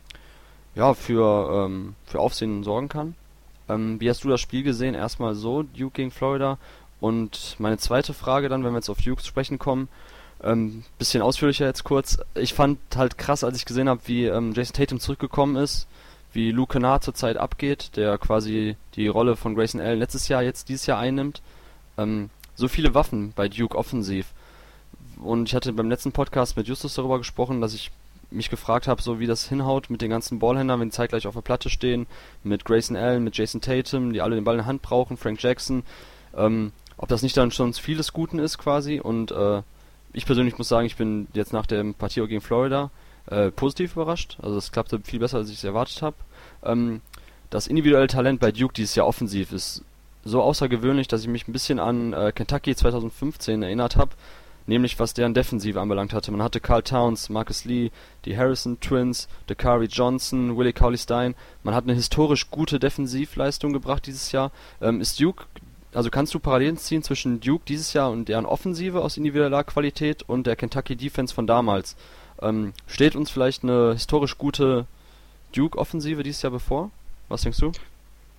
ja, 0.75 0.93
für, 0.93 1.65
ähm, 1.65 1.95
für 2.05 2.19
Aufsehen 2.19 2.63
sorgen 2.63 2.89
kann. 2.89 3.15
Ähm, 3.67 3.99
wie 3.99 4.09
hast 4.09 4.23
du 4.23 4.29
das 4.29 4.39
Spiel 4.39 4.63
gesehen? 4.63 4.93
Erstmal 4.93 5.33
so, 5.33 5.63
Duke 5.63 5.95
gegen 5.95 6.11
Florida. 6.11 6.59
Und 7.01 7.55
meine 7.57 7.77
zweite 7.77 8.13
Frage 8.13 8.49
dann, 8.49 8.63
wenn 8.63 8.71
wir 8.71 8.77
jetzt 8.77 8.89
auf 8.89 9.01
Duke 9.01 9.23
sprechen 9.23 9.57
kommen, 9.57 9.87
ähm, 10.43 10.83
bisschen 10.97 11.21
ausführlicher 11.21 11.65
jetzt 11.65 11.83
kurz. 11.83 12.19
Ich 12.35 12.53
fand 12.53 12.79
halt 12.95 13.17
krass, 13.17 13.43
als 13.43 13.57
ich 13.57 13.65
gesehen 13.65 13.89
habe, 13.89 14.01
wie 14.05 14.25
ähm, 14.25 14.53
Jason 14.53 14.73
Tatum 14.73 14.99
zurückgekommen 14.99 15.55
ist 15.55 15.87
wie 16.33 16.51
Luke 16.51 16.73
Kennard 16.73 17.03
zurzeit 17.03 17.37
abgeht, 17.37 17.95
der 17.95 18.17
quasi 18.17 18.75
die 18.95 19.07
Rolle 19.07 19.35
von 19.35 19.55
Grayson 19.55 19.81
Allen 19.81 19.99
letztes 19.99 20.27
Jahr 20.27 20.43
jetzt 20.43 20.69
dieses 20.69 20.85
Jahr 20.85 20.99
einnimmt. 20.99 21.41
Ähm, 21.97 22.29
so 22.55 22.67
viele 22.67 22.93
Waffen 22.93 23.33
bei 23.35 23.47
Duke 23.47 23.77
offensiv. 23.77 24.27
Und 25.21 25.49
ich 25.49 25.55
hatte 25.55 25.73
beim 25.73 25.89
letzten 25.89 26.11
Podcast 26.11 26.55
mit 26.57 26.67
Justus 26.67 26.93
darüber 26.93 27.17
gesprochen, 27.17 27.61
dass 27.61 27.73
ich 27.73 27.91
mich 28.31 28.49
gefragt 28.49 28.87
habe, 28.87 29.01
so 29.01 29.19
wie 29.19 29.27
das 29.27 29.49
hinhaut 29.49 29.89
mit 29.89 30.01
den 30.01 30.09
ganzen 30.09 30.39
Ballhändlern, 30.39 30.79
wenn 30.79 30.89
die 30.89 30.95
zeitgleich 30.95 31.25
auf 31.25 31.33
der 31.33 31.41
Platte 31.41 31.69
stehen, 31.69 32.05
mit 32.43 32.63
Grayson 32.63 32.95
Allen, 32.95 33.23
mit 33.23 33.35
Jason 33.35 33.61
Tatum, 33.61 34.13
die 34.13 34.21
alle 34.21 34.35
den 34.35 34.43
Ball 34.43 34.55
in 34.55 34.59
der 34.59 34.67
Hand 34.67 34.81
brauchen, 34.81 35.17
Frank 35.17 35.41
Jackson, 35.41 35.83
ähm, 36.37 36.71
ob 36.97 37.09
das 37.09 37.23
nicht 37.23 37.35
dann 37.37 37.51
schon 37.51 37.73
vieles 37.73 38.13
Guten 38.13 38.39
ist 38.39 38.57
quasi. 38.57 38.99
Und 38.99 39.31
äh, 39.31 39.61
ich 40.13 40.25
persönlich 40.25 40.57
muss 40.57 40.67
sagen, 40.67 40.85
ich 40.85 40.95
bin 40.95 41.27
jetzt 41.33 41.53
nach 41.53 41.65
dem 41.65 41.95
Partio 41.95 42.27
gegen 42.27 42.41
Florida 42.41 42.91
äh, 43.27 43.51
positiv 43.51 43.93
überrascht. 43.93 44.37
Also 44.41 44.57
es 44.57 44.71
klappte 44.71 44.99
viel 45.03 45.19
besser, 45.19 45.37
als 45.37 45.49
ich 45.49 45.57
es 45.57 45.63
erwartet 45.63 46.01
habe. 46.01 46.15
Ähm, 46.63 47.01
das 47.49 47.67
individuelle 47.67 48.07
Talent 48.07 48.39
bei 48.39 48.51
Duke 48.51 48.73
dieses 48.73 48.95
Jahr 48.95 49.07
offensiv 49.07 49.51
ist 49.51 49.83
so 50.23 50.41
außergewöhnlich, 50.41 51.07
dass 51.07 51.21
ich 51.21 51.27
mich 51.27 51.47
ein 51.47 51.53
bisschen 51.53 51.79
an 51.79 52.13
äh, 52.13 52.31
Kentucky 52.33 52.75
2015 52.75 53.63
erinnert 53.63 53.95
habe, 53.95 54.11
nämlich 54.67 54.99
was 54.99 55.13
deren 55.13 55.33
Defensive 55.33 55.79
anbelangt 55.79 56.13
hatte. 56.13 56.31
Man 56.31 56.43
hatte 56.43 56.59
Carl 56.59 56.83
Towns, 56.83 57.29
Marcus 57.29 57.65
Lee, 57.65 57.91
die 58.25 58.37
Harrison 58.37 58.79
Twins, 58.79 59.27
Dakari 59.47 59.85
Johnson, 59.85 60.57
Willie 60.57 60.73
Cauley 60.73 60.97
Stein. 60.97 61.35
Man 61.63 61.73
hat 61.73 61.85
eine 61.85 61.93
historisch 61.93 62.51
gute 62.51 62.79
Defensivleistung 62.79 63.73
gebracht 63.73 64.05
dieses 64.05 64.31
Jahr. 64.31 64.51
Ähm, 64.81 65.01
ist 65.01 65.19
Duke 65.19 65.45
also 65.93 66.09
kannst 66.11 66.33
du 66.33 66.39
Parallelen 66.39 66.77
ziehen 66.77 67.01
zwischen 67.01 67.39
Duke 67.39 67.63
dieses 67.67 67.93
Jahr 67.93 68.11
und 68.11 68.29
deren 68.29 68.45
Offensive 68.45 69.01
aus 69.01 69.17
individueller 69.17 69.63
Qualität 69.63 70.21
und 70.21 70.45
der 70.45 70.55
Kentucky 70.55 70.95
Defense 70.95 71.33
von 71.33 71.47
damals? 71.47 71.95
Ähm, 72.41 72.73
steht 72.87 73.15
uns 73.15 73.29
vielleicht 73.29 73.63
eine 73.63 73.93
historisch 73.93 74.37
gute 74.37 74.85
Duke-Offensive 75.55 76.23
dieses 76.23 76.41
Jahr 76.41 76.51
bevor? 76.51 76.91
Was 77.27 77.41
denkst 77.41 77.59
du? 77.59 77.71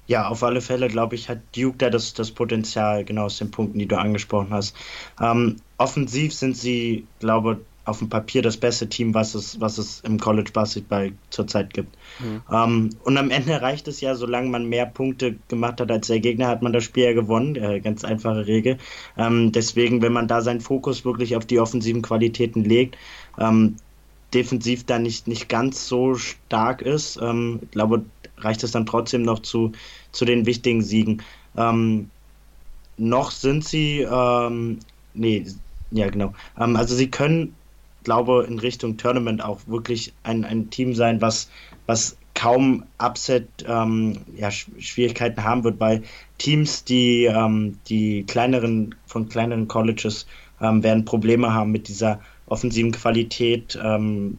Ja, 0.07 0.27
auf 0.27 0.43
alle 0.43 0.61
Fälle, 0.61 0.89
glaube 0.89 1.15
ich, 1.15 1.29
hat 1.29 1.39
Duke 1.55 1.79
da 1.79 1.91
das, 1.91 2.15
das 2.15 2.33
Potenzial, 2.33 3.05
genau 3.05 3.27
aus 3.27 3.39
den 3.39 3.51
Punkten, 3.53 3.79
die 3.79 3.87
du 3.87 3.97
angesprochen 3.97 4.49
hast. 4.51 4.75
Ähm, 5.21 5.57
offensiv 5.79 6.35
sind 6.35 6.57
sie, 6.57 7.07
glaube 7.21 7.61
auf 7.85 7.99
dem 7.99 8.09
Papier 8.09 8.43
das 8.43 8.57
beste 8.57 8.89
Team, 8.89 9.15
was 9.15 9.35
es, 9.35 9.61
was 9.61 9.79
es 9.79 10.01
im 10.01 10.19
College 10.19 10.51
Basketball 10.53 11.13
zurzeit 11.31 11.75
gibt. 11.75 11.97
Mhm. 12.21 12.43
Ähm, 12.53 12.91
und 13.05 13.19
am 13.19 13.31
Ende 13.31 13.61
reicht 13.61 13.89
es 13.89 14.01
ja, 14.01 14.15
solange 14.15 14.49
man 14.51 14.67
mehr 14.67 14.87
Punkte 14.87 15.37
gemacht 15.49 15.81
hat 15.81 15.91
als 15.91 16.07
der 16.07 16.21
Gegner, 16.21 16.49
hat 16.49 16.63
man 16.63 16.73
das 16.73 16.85
Spiel 16.85 17.05
ja 17.05 17.13
gewonnen. 17.13 17.57
Äh, 17.57 17.81
ganz 17.81 18.05
einfache 18.05 18.47
Regel. 18.47 18.79
Ähm, 19.17 19.53
deswegen, 19.53 20.03
wenn 20.03 20.13
man 20.13 20.29
da 20.29 20.41
seinen 20.41 20.61
Fokus 20.61 21.05
wirklich 21.05 21.37
auf 21.37 21.47
die 21.47 21.59
offensiven 21.59 22.03
Qualitäten 22.03 22.65
legt, 22.65 22.97
ähm, 23.39 23.77
defensiv 24.35 24.85
da 24.85 24.99
nicht, 24.99 25.27
nicht 25.29 25.49
ganz 25.49 25.89
so 25.89 26.15
stark 26.15 26.83
ist, 26.83 27.19
ähm, 27.21 27.61
glaube, 27.71 28.05
reicht 28.39 28.63
es 28.63 28.73
dann 28.73 28.87
trotzdem 28.87 29.23
noch 29.23 29.41
zu, 29.41 29.73
zu 30.13 30.25
den 30.25 30.47
wichtigen 30.47 30.83
Siegen. 30.83 31.23
Ähm, 31.57 32.11
noch 32.97 33.31
sind 33.31 33.65
sie, 33.65 34.01
ähm, 34.01 34.79
nee, 35.15 35.47
ja 35.91 36.09
genau. 36.09 36.35
Ähm, 36.59 36.77
also 36.77 36.95
sie 36.95 37.11
können 37.11 37.55
glaube, 38.05 38.47
in 38.49 38.59
Richtung 38.59 38.97
Tournament 38.97 39.43
auch 39.43 39.61
wirklich 39.67 40.13
ein, 40.23 40.45
ein 40.45 40.71
Team 40.71 40.95
sein, 40.95 41.21
was, 41.21 41.51
was 41.87 42.17
kaum 42.35 42.85
Upset 42.99 43.49
ähm, 43.67 44.19
ja, 44.37 44.49
haben 44.51 45.65
wird, 45.65 45.81
weil 45.81 46.03
Teams, 46.39 46.85
die 46.85 47.25
ähm, 47.25 47.79
die 47.89 48.25
kleineren 48.25 48.95
von 49.07 49.29
kleineren 49.29 49.69
Colleges 49.69 50.27
werden 50.63 51.07
Probleme 51.07 51.55
haben 51.55 51.71
mit 51.71 51.89
dieser 51.89 52.21
offensiven 52.51 52.93
Qualität 52.93 53.79
ähm, 53.83 54.39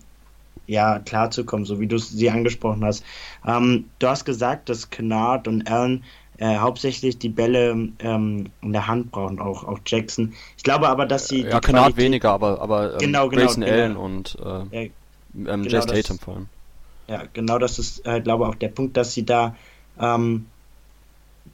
ja 0.68 1.00
klarzukommen, 1.00 1.66
so 1.66 1.80
wie 1.80 1.88
du 1.88 1.98
sie 1.98 2.30
angesprochen 2.30 2.86
hast. 2.86 3.04
Ähm, 3.46 3.86
du 4.00 4.08
hast 4.08 4.26
gesagt, 4.26 4.70
dass 4.70 4.90
Kennard 4.90 5.48
und 5.48 5.70
Allen 5.70 6.04
äh, 6.38 6.58
hauptsächlich 6.58 7.18
die 7.20 7.30
Bälle 7.30 7.90
ähm, 8.00 8.46
in 8.62 8.74
der 8.74 8.88
Hand 8.88 9.12
brauchen, 9.12 9.40
auch, 9.40 9.64
auch 9.64 9.80
Jackson. 9.86 10.34
Ich 10.58 10.64
glaube 10.64 10.90
aber, 10.90 11.06
dass 11.06 11.28
sie. 11.28 11.42
Ja, 11.42 11.60
Kennard 11.60 11.98
weniger, 11.98 12.32
aber, 12.32 12.62
aber 12.62 12.94
ähm, 12.94 13.00
genau, 13.00 13.30
genau, 13.30 13.44
Grayson 13.44 13.64
genau. 13.64 13.76
Allen 13.76 13.96
und 13.98 14.38
äh, 14.40 14.46
ja, 14.46 14.62
ähm, 14.82 14.92
genau 15.34 15.66
Jace 15.66 15.86
Tatum 15.86 16.20
vor 16.20 16.36
allem. 16.36 16.48
Ja, 17.08 17.24
genau 17.34 17.60
das 17.60 17.78
ist, 17.78 18.06
äh, 18.06 18.22
glaube 18.22 18.48
auch 18.48 18.56
der 18.56 18.70
Punkt, 18.70 18.96
dass 18.98 19.14
sie 19.14 19.26
da 19.26 19.56
ähm, 20.00 20.46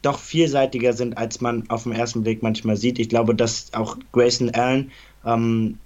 doch 0.02 0.20
vielseitiger 0.20 0.94
sind, 0.94 1.18
als 1.18 1.42
man 1.42 1.70
auf 1.70 1.84
den 1.84 1.94
ersten 1.94 2.24
Blick 2.24 2.44
manchmal 2.44 2.78
sieht. 2.78 3.00
Ich 3.00 3.10
glaube, 3.10 3.34
dass 3.34 3.74
auch 3.74 3.98
Grayson 4.12 4.52
Allen 4.52 4.92
ähm, 5.26 5.80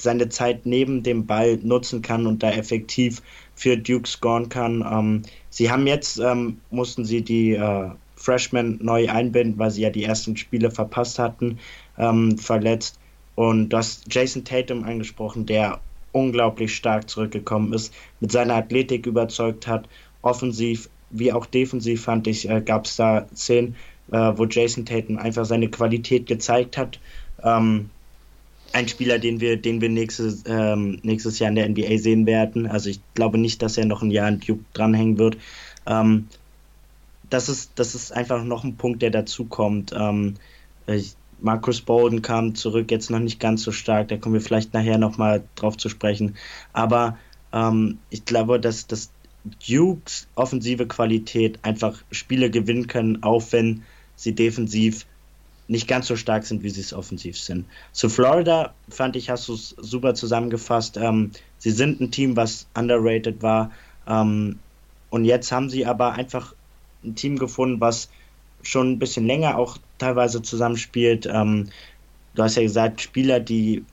seine 0.00 0.28
Zeit 0.28 0.66
neben 0.66 1.02
dem 1.02 1.26
Ball 1.26 1.58
nutzen 1.62 2.02
kann 2.02 2.26
und 2.26 2.42
da 2.42 2.50
effektiv 2.50 3.22
für 3.54 3.76
Duke 3.76 4.08
scoren 4.08 4.48
kann. 4.48 4.84
Ähm, 4.90 5.22
sie 5.50 5.70
haben 5.70 5.86
jetzt, 5.86 6.18
ähm, 6.18 6.58
mussten 6.70 7.04
sie 7.04 7.22
die 7.22 7.52
äh, 7.52 7.90
Freshmen 8.16 8.78
neu 8.82 9.08
einbinden, 9.08 9.58
weil 9.58 9.70
sie 9.70 9.82
ja 9.82 9.90
die 9.90 10.04
ersten 10.04 10.36
Spiele 10.36 10.70
verpasst 10.70 11.18
hatten, 11.18 11.58
ähm, 11.98 12.38
verletzt. 12.38 12.98
Und 13.34 13.70
du 13.70 13.76
hast 13.78 14.12
Jason 14.12 14.44
Tatum 14.44 14.84
angesprochen, 14.84 15.46
der 15.46 15.80
unglaublich 16.12 16.74
stark 16.74 17.08
zurückgekommen 17.08 17.72
ist, 17.72 17.92
mit 18.20 18.30
seiner 18.30 18.54
Athletik 18.54 19.06
überzeugt 19.06 19.66
hat, 19.66 19.88
offensiv 20.20 20.88
wie 21.12 21.32
auch 21.32 21.46
defensiv 21.46 22.02
fand 22.02 22.26
ich, 22.26 22.48
äh, 22.48 22.60
gab 22.60 22.86
es 22.86 22.96
da 22.96 23.26
Szenen, 23.34 23.76
äh, 24.10 24.32
wo 24.34 24.46
Jason 24.46 24.84
Tatum 24.84 25.18
einfach 25.18 25.44
seine 25.44 25.68
Qualität 25.68 26.26
gezeigt 26.26 26.76
hat. 26.76 26.98
Ähm, 27.42 27.90
ein 28.72 28.88
Spieler, 28.88 29.18
den 29.18 29.40
wir, 29.40 29.56
den 29.56 29.80
wir 29.80 29.88
nächstes, 29.88 30.44
ähm, 30.46 30.98
nächstes 31.02 31.38
Jahr 31.38 31.50
in 31.50 31.56
der 31.56 31.68
NBA 31.68 31.98
sehen 31.98 32.26
werden. 32.26 32.66
Also 32.66 32.90
ich 32.90 33.00
glaube 33.14 33.38
nicht, 33.38 33.62
dass 33.62 33.76
er 33.76 33.84
noch 33.84 34.02
ein 34.02 34.10
Jahr 34.10 34.28
in 34.28 34.40
Duke 34.40 34.64
dranhängen 34.72 35.18
wird. 35.18 35.36
Ähm, 35.86 36.28
das 37.28 37.48
ist, 37.48 37.72
das 37.76 37.94
ist 37.94 38.12
einfach 38.12 38.44
noch 38.44 38.64
ein 38.64 38.76
Punkt, 38.76 39.02
der 39.02 39.10
dazu 39.10 39.44
kommt. 39.44 39.92
Ähm, 39.96 40.34
Marcus 41.40 41.80
Bowden 41.80 42.22
kam 42.22 42.54
zurück, 42.54 42.90
jetzt 42.90 43.10
noch 43.10 43.18
nicht 43.18 43.40
ganz 43.40 43.62
so 43.62 43.72
stark, 43.72 44.08
da 44.08 44.16
kommen 44.16 44.34
wir 44.34 44.40
vielleicht 44.40 44.74
nachher 44.74 44.98
nochmal 44.98 45.42
drauf 45.56 45.76
zu 45.76 45.88
sprechen. 45.88 46.36
Aber 46.72 47.18
ähm, 47.52 47.98
ich 48.10 48.24
glaube, 48.24 48.60
dass, 48.60 48.86
dass 48.86 49.10
Dukes 49.66 50.28
offensive 50.34 50.86
Qualität 50.86 51.58
einfach 51.62 52.02
Spiele 52.10 52.50
gewinnen 52.50 52.86
können, 52.86 53.22
auch 53.22 53.42
wenn 53.50 53.82
sie 54.14 54.34
defensiv 54.34 55.06
nicht 55.72 55.88
ganz 55.88 56.06
so 56.06 56.16
stark 56.16 56.44
sind, 56.44 56.62
wie 56.62 56.70
sie 56.70 56.82
es 56.82 56.92
offensiv 56.92 57.38
sind. 57.38 57.66
Zu 57.92 58.08
Florida 58.08 58.74
fand 58.88 59.16
ich, 59.16 59.30
hast 59.30 59.48
du 59.48 59.54
es 59.54 59.74
super 59.78 60.14
zusammengefasst. 60.14 60.98
Ähm, 60.98 61.32
sie 61.58 61.70
sind 61.70 62.00
ein 62.00 62.10
Team, 62.10 62.36
was 62.36 62.66
underrated 62.74 63.42
war. 63.42 63.72
Ähm, 64.06 64.58
und 65.10 65.24
jetzt 65.24 65.50
haben 65.50 65.70
sie 65.70 65.86
aber 65.86 66.12
einfach 66.12 66.54
ein 67.02 67.14
Team 67.14 67.38
gefunden, 67.38 67.80
was 67.80 68.10
schon 68.62 68.92
ein 68.92 68.98
bisschen 68.98 69.26
länger 69.26 69.58
auch 69.58 69.78
teilweise 69.98 70.42
zusammenspielt. 70.42 71.26
Ähm, 71.26 71.70
du 72.34 72.42
hast 72.42 72.56
ja 72.56 72.62
gesagt, 72.62 73.00
Spieler, 73.00 73.40
die 73.40 73.84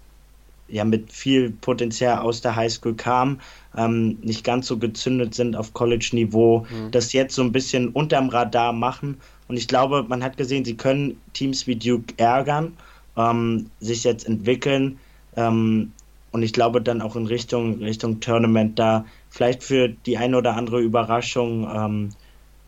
ja 0.72 0.84
mit 0.84 1.12
viel 1.12 1.52
Potenzial 1.52 2.20
aus 2.20 2.42
der 2.42 2.56
Highschool 2.56 2.96
kamen, 2.96 3.42
ähm, 3.78 4.18
nicht 4.22 4.44
ganz 4.44 4.68
so 4.68 4.78
gezündet 4.78 5.36
sind 5.36 5.56
auf 5.56 5.74
College-Niveau, 5.74 6.66
mhm. 6.70 6.92
das 6.92 7.14
jetzt 7.14 7.36
so 7.36 7.42
ein 7.42 7.52
bisschen 7.52 7.90
unterm 7.90 8.30
Radar 8.30 8.74
machen. 8.74 9.18
Und 9.48 9.58
ich 9.58 9.68
glaube, 9.68 10.06
man 10.08 10.24
hat 10.24 10.38
gesehen, 10.38 10.66
sie 10.66 10.76
können 10.76 11.20
Teams 11.34 11.68
wie 11.68 11.76
Duke 11.76 12.14
ärgern, 12.18 12.78
ähm, 13.18 13.70
sich 13.80 14.04
jetzt 14.04 14.28
entwickeln. 14.28 15.00
Ähm, 15.36 15.92
und 16.32 16.44
ich 16.44 16.54
glaube 16.54 16.82
dann 16.82 17.02
auch 17.02 17.16
in 17.16 17.26
Richtung, 17.26 17.80
Richtung 17.80 18.20
Tournament 18.20 18.78
da 18.78 19.06
vielleicht 19.30 19.64
für 19.64 19.90
die 19.90 20.18
eine 20.18 20.38
oder 20.38 20.56
andere 20.56 20.80
Überraschung 20.80 21.68
ähm, 21.74 22.10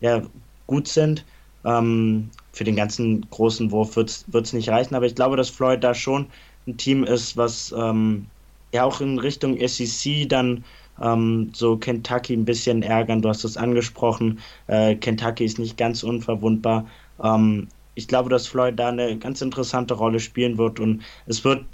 ja, 0.00 0.22
gut 0.66 0.88
sind. 0.88 1.24
Ähm, 1.64 2.30
für 2.52 2.64
den 2.64 2.76
ganzen 2.76 3.26
großen 3.30 3.70
Wurf 3.70 3.96
wird 3.96 4.26
es 4.34 4.52
nicht 4.52 4.68
reichen, 4.68 4.94
aber 4.94 5.06
ich 5.06 5.14
glaube, 5.14 5.36
dass 5.36 5.48
Floyd 5.48 5.82
da 5.82 5.94
schon 5.94 6.26
ein 6.66 6.76
Team 6.76 7.04
ist, 7.04 7.36
was 7.36 7.74
ähm, 7.76 8.26
ja 8.72 8.84
auch 8.84 9.00
in 9.00 9.18
Richtung 9.18 9.58
SEC 9.66 10.28
dann 10.28 10.64
ähm, 11.00 11.50
so 11.54 11.76
Kentucky 11.76 12.34
ein 12.34 12.44
bisschen 12.44 12.82
ärgern. 12.82 13.22
Du 13.22 13.28
hast 13.28 13.44
es 13.44 13.56
angesprochen, 13.56 14.40
äh, 14.66 14.94
Kentucky 14.94 15.44
ist 15.44 15.58
nicht 15.58 15.76
ganz 15.76 16.02
unverwundbar. 16.02 16.86
Ähm, 17.22 17.68
ich 17.94 18.08
glaube, 18.08 18.30
dass 18.30 18.46
Floyd 18.46 18.78
da 18.78 18.88
eine 18.88 19.18
ganz 19.18 19.42
interessante 19.42 19.94
Rolle 19.94 20.20
spielen 20.20 20.58
wird 20.58 20.80
und 20.80 21.02
es 21.26 21.44
wird 21.44 21.64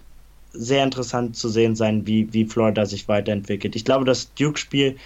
sehr 0.52 0.82
interessant 0.82 1.36
zu 1.36 1.48
sehen 1.48 1.76
sein, 1.76 2.06
wie, 2.06 2.32
wie 2.32 2.44
Florida 2.44 2.86
sich 2.86 3.06
weiterentwickelt. 3.06 3.76
Ich 3.76 3.84
glaube, 3.84 4.04
das 4.04 4.32
Duke-Spiel 4.34 4.96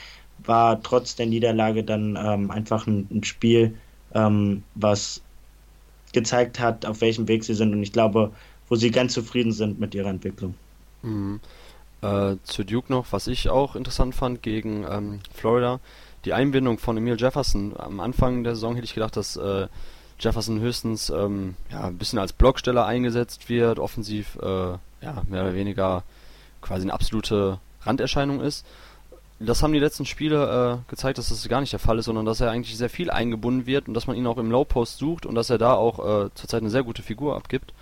war 0.45 0.83
trotz 0.83 1.17
der 1.17 1.27
Niederlage 1.27 1.85
dann 1.85 2.19
ähm, 2.21 2.51
einfach 2.51 2.87
ein, 2.87 3.07
ein 3.11 3.25
Spiel, 3.25 3.75
ähm, 4.15 4.63
was 4.75 5.23
gezeigt 6.13 6.61
hat, 6.61 6.87
auf 6.87 7.01
welchem 7.01 7.29
Weg 7.29 7.45
sie 7.45 7.55
sind 7.55 7.73
und 7.73 7.83
ich 7.83 7.93
glaube, 7.93 8.33
wo 8.73 8.77
sie 8.77 8.91
ganz 8.91 9.13
zufrieden 9.13 9.53
sind 9.53 9.79
mit 9.79 9.95
ihrer 9.95 10.09
Entwicklung. 10.09 10.55
Mhm. 11.03 11.41
Äh, 12.01 12.37
zu 12.43 12.65
Duke 12.65 12.91
noch, 12.91 13.05
was 13.11 13.27
ich 13.27 13.51
auch 13.51 13.77
interessant 13.77 14.15
fand 14.15 14.43
gegen 14.43 14.87
ähm, 14.91 15.21
Florida, 15.35 15.79
die 16.25 16.33
Einbindung 16.33 16.79
von 16.79 16.97
Emil 16.97 17.21
Jefferson. 17.21 17.75
Am 17.77 18.01
Anfang 18.01 18.45
der 18.45 18.55
Saison 18.55 18.75
hätte 18.75 18.87
ich 18.87 18.95
gedacht, 18.95 19.15
dass 19.15 19.37
äh, 19.37 19.67
Jefferson 20.19 20.59
höchstens 20.61 21.11
ähm, 21.11 21.55
ja, 21.71 21.83
ein 21.83 21.99
bisschen 21.99 22.19
als 22.19 22.33
Blocksteller 22.33 22.87
eingesetzt 22.87 23.51
wird, 23.51 23.79
offensiv 23.79 24.39
äh, 24.41 24.47
ja, 24.47 25.23
mehr 25.29 25.43
oder 25.43 25.55
weniger 25.55 26.03
quasi 26.63 26.85
eine 26.85 26.95
absolute 26.95 27.59
Randerscheinung 27.83 28.41
ist 28.41 28.65
das 29.47 29.63
haben 29.63 29.73
die 29.73 29.79
letzten 29.79 30.07
Spiele 30.07 30.81
äh, 30.87 30.91
gezeigt, 30.91 31.19
dass 31.19 31.29
das 31.29 31.49
gar 31.49 31.61
nicht 31.61 31.73
der 31.73 31.81
Fall 31.81 31.99
ist, 31.99 32.05
sondern 32.05 32.25
dass 32.25 32.41
er 32.41 32.51
eigentlich 32.51 32.77
sehr 32.77 32.91
viel 32.91 33.11
eingebunden 33.11 33.67
wird 33.67 33.89
und 33.89 33.95
dass 33.95 34.07
man 34.07 34.17
ihn 34.17 34.27
auch 34.27 34.39
im 34.39 34.51
Low 34.51 34.65
Post 34.65 34.99
sucht 34.99 35.27
und 35.27 35.35
dass 35.35 35.51
er 35.51 35.59
da 35.59 35.75
auch 35.75 35.99
äh, 35.99 36.31
zurzeit 36.35 36.63
eine 36.63 36.71
sehr 36.71 36.85
gute 36.85 37.03
Figur 37.03 37.37
abgibt. 37.37 37.73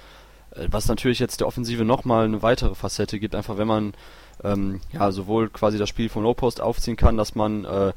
Äh, 0.54 0.68
was 0.70 0.88
natürlich 0.88 1.18
jetzt 1.18 1.40
der 1.40 1.46
Offensive 1.46 1.84
nochmal 1.84 2.24
eine 2.24 2.42
weitere 2.42 2.74
Facette 2.74 3.18
gibt, 3.18 3.34
einfach 3.34 3.58
wenn 3.58 3.68
man 3.68 3.94
ähm, 4.42 4.80
ja 4.92 5.12
sowohl 5.12 5.48
quasi 5.48 5.78
das 5.78 5.88
Spiel 5.88 6.08
vom 6.08 6.22
Low 6.22 6.34
Post 6.34 6.60
aufziehen 6.60 6.96
kann, 6.96 7.16
dass 7.16 7.34
man 7.34 7.64
äh, 7.64 7.92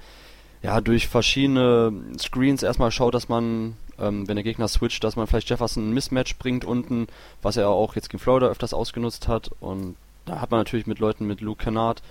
ja 0.61 0.81
durch 0.81 1.07
verschiedene 1.07 1.93
Screens 2.19 2.63
erstmal 2.63 2.91
schaut, 2.91 3.13
dass 3.13 3.29
man, 3.29 3.75
ähm, 3.99 4.27
wenn 4.27 4.35
der 4.35 4.43
Gegner 4.43 4.67
switcht, 4.67 5.03
dass 5.03 5.15
man 5.15 5.27
vielleicht 5.27 5.49
Jefferson 5.49 5.89
ein 5.89 5.93
Mismatch 5.93 6.37
bringt 6.37 6.65
unten, 6.65 7.07
was 7.41 7.57
er 7.57 7.69
auch 7.69 7.95
jetzt 7.95 8.09
gegen 8.09 8.21
Florida 8.21 8.47
öfters 8.47 8.73
ausgenutzt 8.73 9.27
hat 9.27 9.51
und 9.59 9.95
da 10.25 10.39
hat 10.39 10.51
man 10.51 10.61
natürlich 10.61 10.87
mit 10.87 10.99
Leuten 10.99 11.27
mit 11.27 11.41
Luke 11.41 11.63
Kennard 11.63 12.01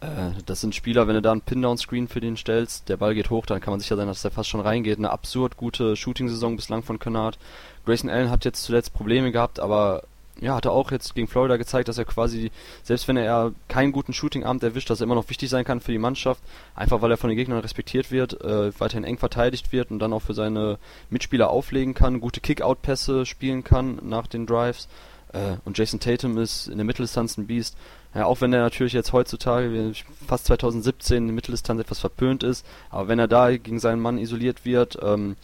äh, 0.00 0.32
das 0.46 0.60
sind 0.60 0.74
Spieler, 0.74 1.06
wenn 1.06 1.14
du 1.14 1.22
da 1.22 1.32
einen 1.32 1.42
Pin-Down-Screen 1.42 2.08
für 2.08 2.20
den 2.20 2.36
stellst, 2.36 2.88
der 2.88 2.96
Ball 2.96 3.14
geht 3.14 3.30
hoch, 3.30 3.46
dann 3.46 3.60
kann 3.60 3.72
man 3.72 3.80
sicher 3.80 3.96
sein, 3.96 4.06
dass 4.06 4.22
der 4.22 4.30
fast 4.30 4.48
schon 4.48 4.60
reingeht. 4.60 4.98
Eine 4.98 5.10
absurd 5.10 5.56
gute 5.56 5.96
Shooting-Saison 5.96 6.56
bislang 6.56 6.82
von 6.82 6.98
Kennard. 6.98 7.38
Grayson 7.84 8.10
Allen 8.10 8.30
hat 8.30 8.44
jetzt 8.44 8.62
zuletzt 8.62 8.92
Probleme 8.92 9.32
gehabt, 9.32 9.60
aber 9.60 10.02
ja, 10.40 10.54
hat 10.54 10.64
er 10.64 10.72
auch 10.72 10.90
jetzt 10.90 11.14
gegen 11.14 11.28
Florida 11.28 11.56
gezeigt, 11.56 11.88
dass 11.88 11.98
er 11.98 12.04
quasi, 12.04 12.50
selbst 12.82 13.08
wenn 13.08 13.16
er 13.16 13.52
keinen 13.68 13.92
guten 13.92 14.12
Shooting-Abend 14.12 14.62
erwischt, 14.62 14.88
dass 14.88 15.00
er 15.00 15.04
immer 15.04 15.14
noch 15.14 15.28
wichtig 15.28 15.50
sein 15.50 15.64
kann 15.64 15.80
für 15.80 15.92
die 15.92 15.98
Mannschaft, 15.98 16.42
einfach 16.74 17.02
weil 17.02 17.10
er 17.10 17.18
von 17.18 17.28
den 17.28 17.36
Gegnern 17.36 17.58
respektiert 17.58 18.10
wird, 18.10 18.40
äh, 18.42 18.72
weiterhin 18.80 19.04
eng 19.04 19.18
verteidigt 19.18 19.72
wird 19.72 19.90
und 19.90 19.98
dann 19.98 20.12
auch 20.12 20.22
für 20.22 20.34
seine 20.34 20.78
Mitspieler 21.10 21.50
auflegen 21.50 21.94
kann, 21.94 22.20
gute 22.20 22.40
Kick-Out-Pässe 22.40 23.26
spielen 23.26 23.64
kann 23.64 23.98
nach 24.02 24.26
den 24.26 24.46
Drives. 24.46 24.88
Äh, 25.32 25.56
und 25.64 25.76
Jason 25.76 26.00
Tatum 26.00 26.38
ist 26.38 26.68
in 26.68 26.78
der 26.78 26.86
Mitteldistanz 26.86 27.36
ein 27.36 27.46
Biest. 27.46 27.76
Ja, 28.14 28.24
auch 28.24 28.40
wenn 28.40 28.52
er 28.52 28.60
natürlich 28.60 28.92
jetzt 28.92 29.12
heutzutage, 29.12 29.92
fast 30.26 30.46
2017, 30.46 31.18
in 31.18 31.26
der 31.26 31.34
Mitteldistanz 31.34 31.80
etwas 31.80 32.00
verpönt 32.00 32.42
ist, 32.42 32.66
aber 32.88 33.08
wenn 33.08 33.20
er 33.20 33.28
da 33.28 33.50
gegen 33.50 33.78
seinen 33.78 34.00
Mann 34.00 34.18
isoliert 34.18 34.64
wird, 34.64 34.98
ähm, 35.00 35.36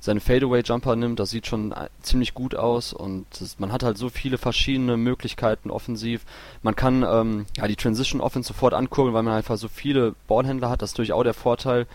seine 0.00 0.20
Fadeaway-Jumper 0.20 0.96
nimmt, 0.96 1.18
das 1.20 1.30
sieht 1.30 1.46
schon 1.46 1.72
äh, 1.72 1.88
ziemlich 2.02 2.34
gut 2.34 2.54
aus 2.54 2.92
und 2.92 3.26
das, 3.40 3.58
man 3.58 3.72
hat 3.72 3.82
halt 3.82 3.98
so 3.98 4.08
viele 4.08 4.38
verschiedene 4.38 4.96
Möglichkeiten 4.96 5.70
offensiv. 5.70 6.24
Man 6.62 6.76
kann 6.76 7.04
ähm, 7.08 7.46
ja 7.56 7.66
die 7.66 7.76
Transition 7.76 8.20
Offense 8.20 8.48
sofort 8.48 8.74
ankurbeln, 8.74 9.14
weil 9.14 9.22
man 9.22 9.34
einfach 9.34 9.56
so 9.56 9.68
viele 9.68 10.14
Ballhändler 10.26 10.70
hat, 10.70 10.82
das 10.82 10.90
ist 10.90 10.94
natürlich 10.94 11.12
auch 11.12 11.24
der 11.24 11.34
Vorteil. 11.34 11.86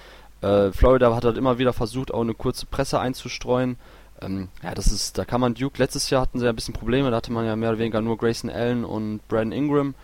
Äh, 0.41 0.71
Florida 0.71 1.15
hat 1.15 1.25
halt 1.25 1.37
immer 1.37 1.57
wieder 1.57 1.73
versucht, 1.73 2.13
auch 2.13 2.21
eine 2.21 2.33
kurze 2.33 2.65
Presse 2.65 2.99
einzustreuen. 2.99 3.77
Ähm, 4.21 4.49
ja, 4.61 4.73
das 4.73 4.87
ist, 4.87 5.17
da 5.17 5.25
kann 5.25 5.41
man 5.41 5.53
Duke, 5.53 5.79
letztes 5.79 6.09
Jahr 6.09 6.21
hatten 6.21 6.39
sie 6.39 6.45
ja 6.45 6.51
ein 6.51 6.55
bisschen 6.55 6.73
Probleme, 6.73 7.09
da 7.09 7.17
hatte 7.17 7.31
man 7.31 7.45
ja 7.45 7.55
mehr 7.55 7.69
oder 7.69 7.79
weniger 7.79 8.01
nur 8.01 8.17
Grayson 8.17 8.49
Allen 8.49 8.83
und 8.83 9.27
Brandon 9.27 9.57
Ingram 9.57 9.95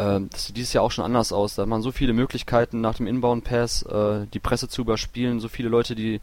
äh, 0.00 0.20
das 0.30 0.46
sieht 0.46 0.56
dieses 0.56 0.72
Jahr 0.72 0.84
auch 0.84 0.90
schon 0.90 1.04
anders 1.04 1.32
aus. 1.32 1.54
Da 1.54 1.62
hat 1.62 1.68
man 1.68 1.82
so 1.82 1.92
viele 1.92 2.12
Möglichkeiten 2.12 2.80
nach 2.80 2.96
dem 2.96 3.06
Inbound-Pass, 3.06 3.82
äh, 3.82 4.26
die 4.32 4.38
Presse 4.38 4.68
zu 4.68 4.82
überspielen, 4.82 5.40
so 5.40 5.48
viele 5.48 5.68
Leute, 5.68 5.94
die 5.94 6.20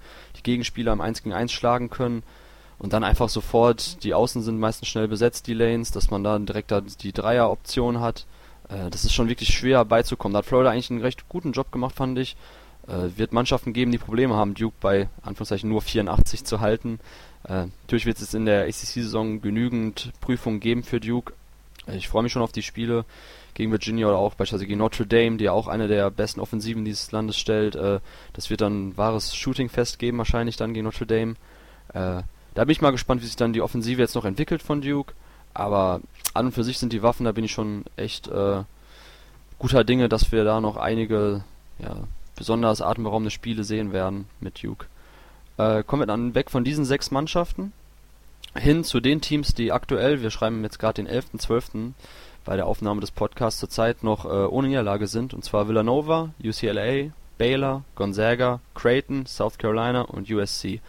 Gegenspieler 0.47 0.93
im 0.93 1.01
1 1.01 1.23
gegen 1.23 1.35
1 1.35 1.51
schlagen 1.51 1.89
können 1.89 2.23
und 2.79 2.93
dann 2.93 3.03
einfach 3.03 3.27
sofort, 3.27 4.03
die 4.03 4.13
Außen 4.13 4.41
sind 4.41 4.59
meistens 4.59 4.87
schnell 4.87 5.09
besetzt, 5.09 5.47
die 5.47 5.53
Lanes, 5.53 5.91
dass 5.91 6.09
man 6.09 6.23
dann 6.23 6.45
direkt 6.45 6.71
da 6.71 6.81
die 6.81 7.11
Dreier-Option 7.11 7.99
hat. 7.99 8.25
Äh, 8.69 8.89
das 8.89 9.03
ist 9.03 9.13
schon 9.13 9.27
wirklich 9.27 9.53
schwer 9.53 9.83
beizukommen. 9.83 10.33
Da 10.33 10.39
hat 10.39 10.45
Florida 10.45 10.71
eigentlich 10.71 10.89
einen 10.89 11.01
recht 11.01 11.27
guten 11.27 11.51
Job 11.51 11.71
gemacht, 11.71 11.95
fand 11.95 12.17
ich. 12.17 12.37
Äh, 12.87 13.17
wird 13.17 13.33
Mannschaften 13.33 13.73
geben, 13.73 13.91
die 13.91 13.97
Probleme 13.97 14.35
haben, 14.35 14.53
Duke 14.53 14.77
bei 14.79 15.09
Anführungszeichen 15.21 15.69
nur 15.69 15.81
84 15.81 16.45
zu 16.45 16.61
halten. 16.61 16.99
Äh, 17.43 17.65
natürlich 17.83 18.05
wird 18.05 18.19
es 18.19 18.33
in 18.33 18.45
der 18.45 18.63
ACC-Saison 18.63 19.41
genügend 19.41 20.13
Prüfungen 20.21 20.61
geben 20.61 20.83
für 20.83 21.01
Duke. 21.01 21.33
Ich 21.93 22.07
freue 22.07 22.23
mich 22.23 22.31
schon 22.31 22.41
auf 22.41 22.51
die 22.51 22.63
Spiele 22.63 23.05
gegen 23.57 23.71
Virginia 23.71 24.07
oder 24.07 24.19
auch 24.19 24.35
beispielsweise 24.35 24.67
gegen 24.67 24.79
Notre 24.79 25.07
Dame, 25.07 25.37
die 25.37 25.45
ja 25.45 25.51
auch 25.51 25.67
eine 25.67 25.87
der 25.87 26.11
besten 26.11 26.39
Offensiven 26.39 26.85
dieses 26.85 27.11
Landes 27.11 27.37
stellt. 27.37 27.75
Äh, 27.75 27.99
das 28.33 28.51
wird 28.51 28.61
dann 28.61 28.89
ein 28.89 28.97
wahres 28.97 29.35
Shooting-Fest 29.35 29.97
geben, 29.97 30.19
wahrscheinlich 30.19 30.57
dann 30.57 30.73
gegen 30.73 30.85
Notre 30.85 31.07
Dame. 31.07 31.33
Äh, 31.89 32.21
da 32.53 32.63
bin 32.63 32.69
ich 32.69 32.81
mal 32.81 32.91
gespannt, 32.91 33.21
wie 33.23 33.25
sich 33.25 33.35
dann 33.35 33.53
die 33.53 33.61
Offensive 33.61 33.99
jetzt 33.99 34.13
noch 34.13 34.25
entwickelt 34.25 34.61
von 34.61 34.81
Duke. 34.81 35.15
Aber 35.55 36.01
an 36.35 36.45
und 36.45 36.51
für 36.51 36.63
sich 36.63 36.77
sind 36.77 36.93
die 36.93 37.01
Waffen, 37.01 37.25
da 37.25 37.31
bin 37.31 37.43
ich 37.43 37.51
schon 37.51 37.85
echt 37.95 38.27
äh, 38.27 38.61
guter 39.57 39.83
Dinge, 39.83 40.07
dass 40.07 40.31
wir 40.31 40.43
da 40.43 40.61
noch 40.61 40.77
einige 40.77 41.43
ja, 41.79 41.95
besonders 42.35 42.81
atemberaubende 42.81 43.31
Spiele 43.31 43.63
sehen 43.63 43.91
werden 43.91 44.27
mit 44.39 44.63
Duke. 44.63 44.85
Äh, 45.57 45.81
kommen 45.81 46.03
wir 46.03 46.07
dann 46.07 46.35
weg 46.35 46.51
von 46.51 46.63
diesen 46.63 46.85
sechs 46.85 47.09
Mannschaften 47.09 47.73
hin 48.55 48.83
zu 48.83 48.99
den 48.99 49.21
Teams, 49.21 49.53
die 49.53 49.71
aktuell, 49.71 50.21
wir 50.21 50.31
schreiben 50.31 50.63
jetzt 50.63 50.79
gerade 50.79 51.03
den 51.03 51.07
11.12., 51.07 51.93
bei 52.47 52.55
der 52.55 52.65
Aufnahme 52.65 53.01
des 53.01 53.11
Podcasts 53.11 53.59
zurzeit 53.59 54.03
noch 54.03 54.23
äh, 54.23 54.29
ohne 54.29 54.69
Niederlage 54.69 55.07
sind, 55.07 55.33
und 55.33 55.43
zwar 55.43 55.67
Villanova, 55.67 56.29
UCLA, 56.41 57.11
Baylor, 57.37 57.83
Gonzaga, 57.95 58.61
Creighton, 58.73 59.25
South 59.25 59.57
Carolina 59.57 60.03
und 60.03 60.31
USC. 60.31 60.79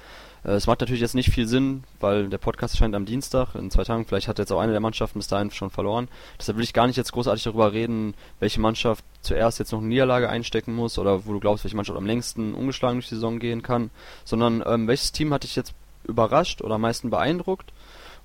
Äh, 0.45 0.53
es 0.53 0.69
macht 0.69 0.81
natürlich 0.81 1.01
jetzt 1.01 1.17
nicht 1.17 1.31
viel 1.31 1.49
Sinn, 1.49 1.83
weil 1.99 2.29
der 2.29 2.39
Podcast 2.39 2.75
erscheint 2.75 2.95
am 2.95 3.07
Dienstag, 3.07 3.57
in 3.57 3.73
zwei 3.73 3.83
Tagen, 3.83 4.07
vielleicht 4.07 4.29
hat 4.29 4.39
jetzt 4.39 4.53
auch 4.53 4.61
eine 4.61 4.71
der 4.71 4.81
Mannschaften 4.81 5.19
bis 5.19 5.27
dahin 5.27 5.51
schon 5.51 5.71
verloren. 5.71 6.07
Deshalb 6.39 6.59
will 6.59 6.65
ich 6.65 6.73
gar 6.73 6.87
nicht 6.87 6.97
jetzt 6.97 7.11
großartig 7.11 7.43
darüber 7.43 7.73
reden, 7.73 8.15
welche 8.39 8.61
Mannschaft 8.61 9.05
zuerst 9.23 9.59
jetzt 9.59 9.73
noch 9.73 9.81
eine 9.81 9.89
Niederlage 9.89 10.31
einstecken 10.31 10.77
muss 10.77 10.97
oder 10.97 11.27
wo 11.27 11.33
du 11.33 11.41
glaubst, 11.41 11.65
welche 11.65 11.77
Mannschaft 11.77 11.99
am 11.99 12.07
längsten 12.07 12.55
ungeschlagen 12.55 12.99
durch 12.99 13.09
die 13.09 13.17
Saison 13.17 13.41
gehen 13.41 13.63
kann, 13.63 13.91
sondern 14.25 14.63
ähm, 14.65 14.87
welches 14.87 15.11
Team 15.11 15.35
hat 15.35 15.43
dich 15.43 15.57
jetzt 15.57 15.75
überrascht 16.05 16.63
oder 16.63 16.77
am 16.77 16.83
meisten 16.83 17.11
beeindruckt 17.11 17.73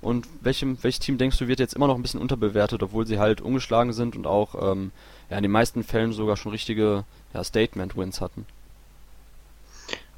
und 0.04 0.26
welchem, 0.42 0.78
welches 0.82 1.00
Team 1.00 1.18
denkst 1.18 1.38
du 1.38 1.48
wird 1.48 1.58
jetzt 1.58 1.74
immer 1.74 1.86
noch 1.86 1.96
ein 1.96 2.02
bisschen 2.02 2.20
unterbewertet, 2.20 2.82
obwohl 2.82 3.06
sie 3.06 3.18
halt 3.18 3.40
ungeschlagen 3.40 3.92
sind 3.92 4.16
und 4.16 4.26
auch 4.26 4.72
ähm, 4.72 4.92
ja, 5.30 5.38
in 5.38 5.42
den 5.42 5.50
meisten 5.50 5.82
Fällen 5.82 6.12
sogar 6.12 6.36
schon 6.36 6.52
richtige 6.52 7.04
ja, 7.32 7.42
Statement-Wins 7.42 8.20
hatten? 8.20 8.46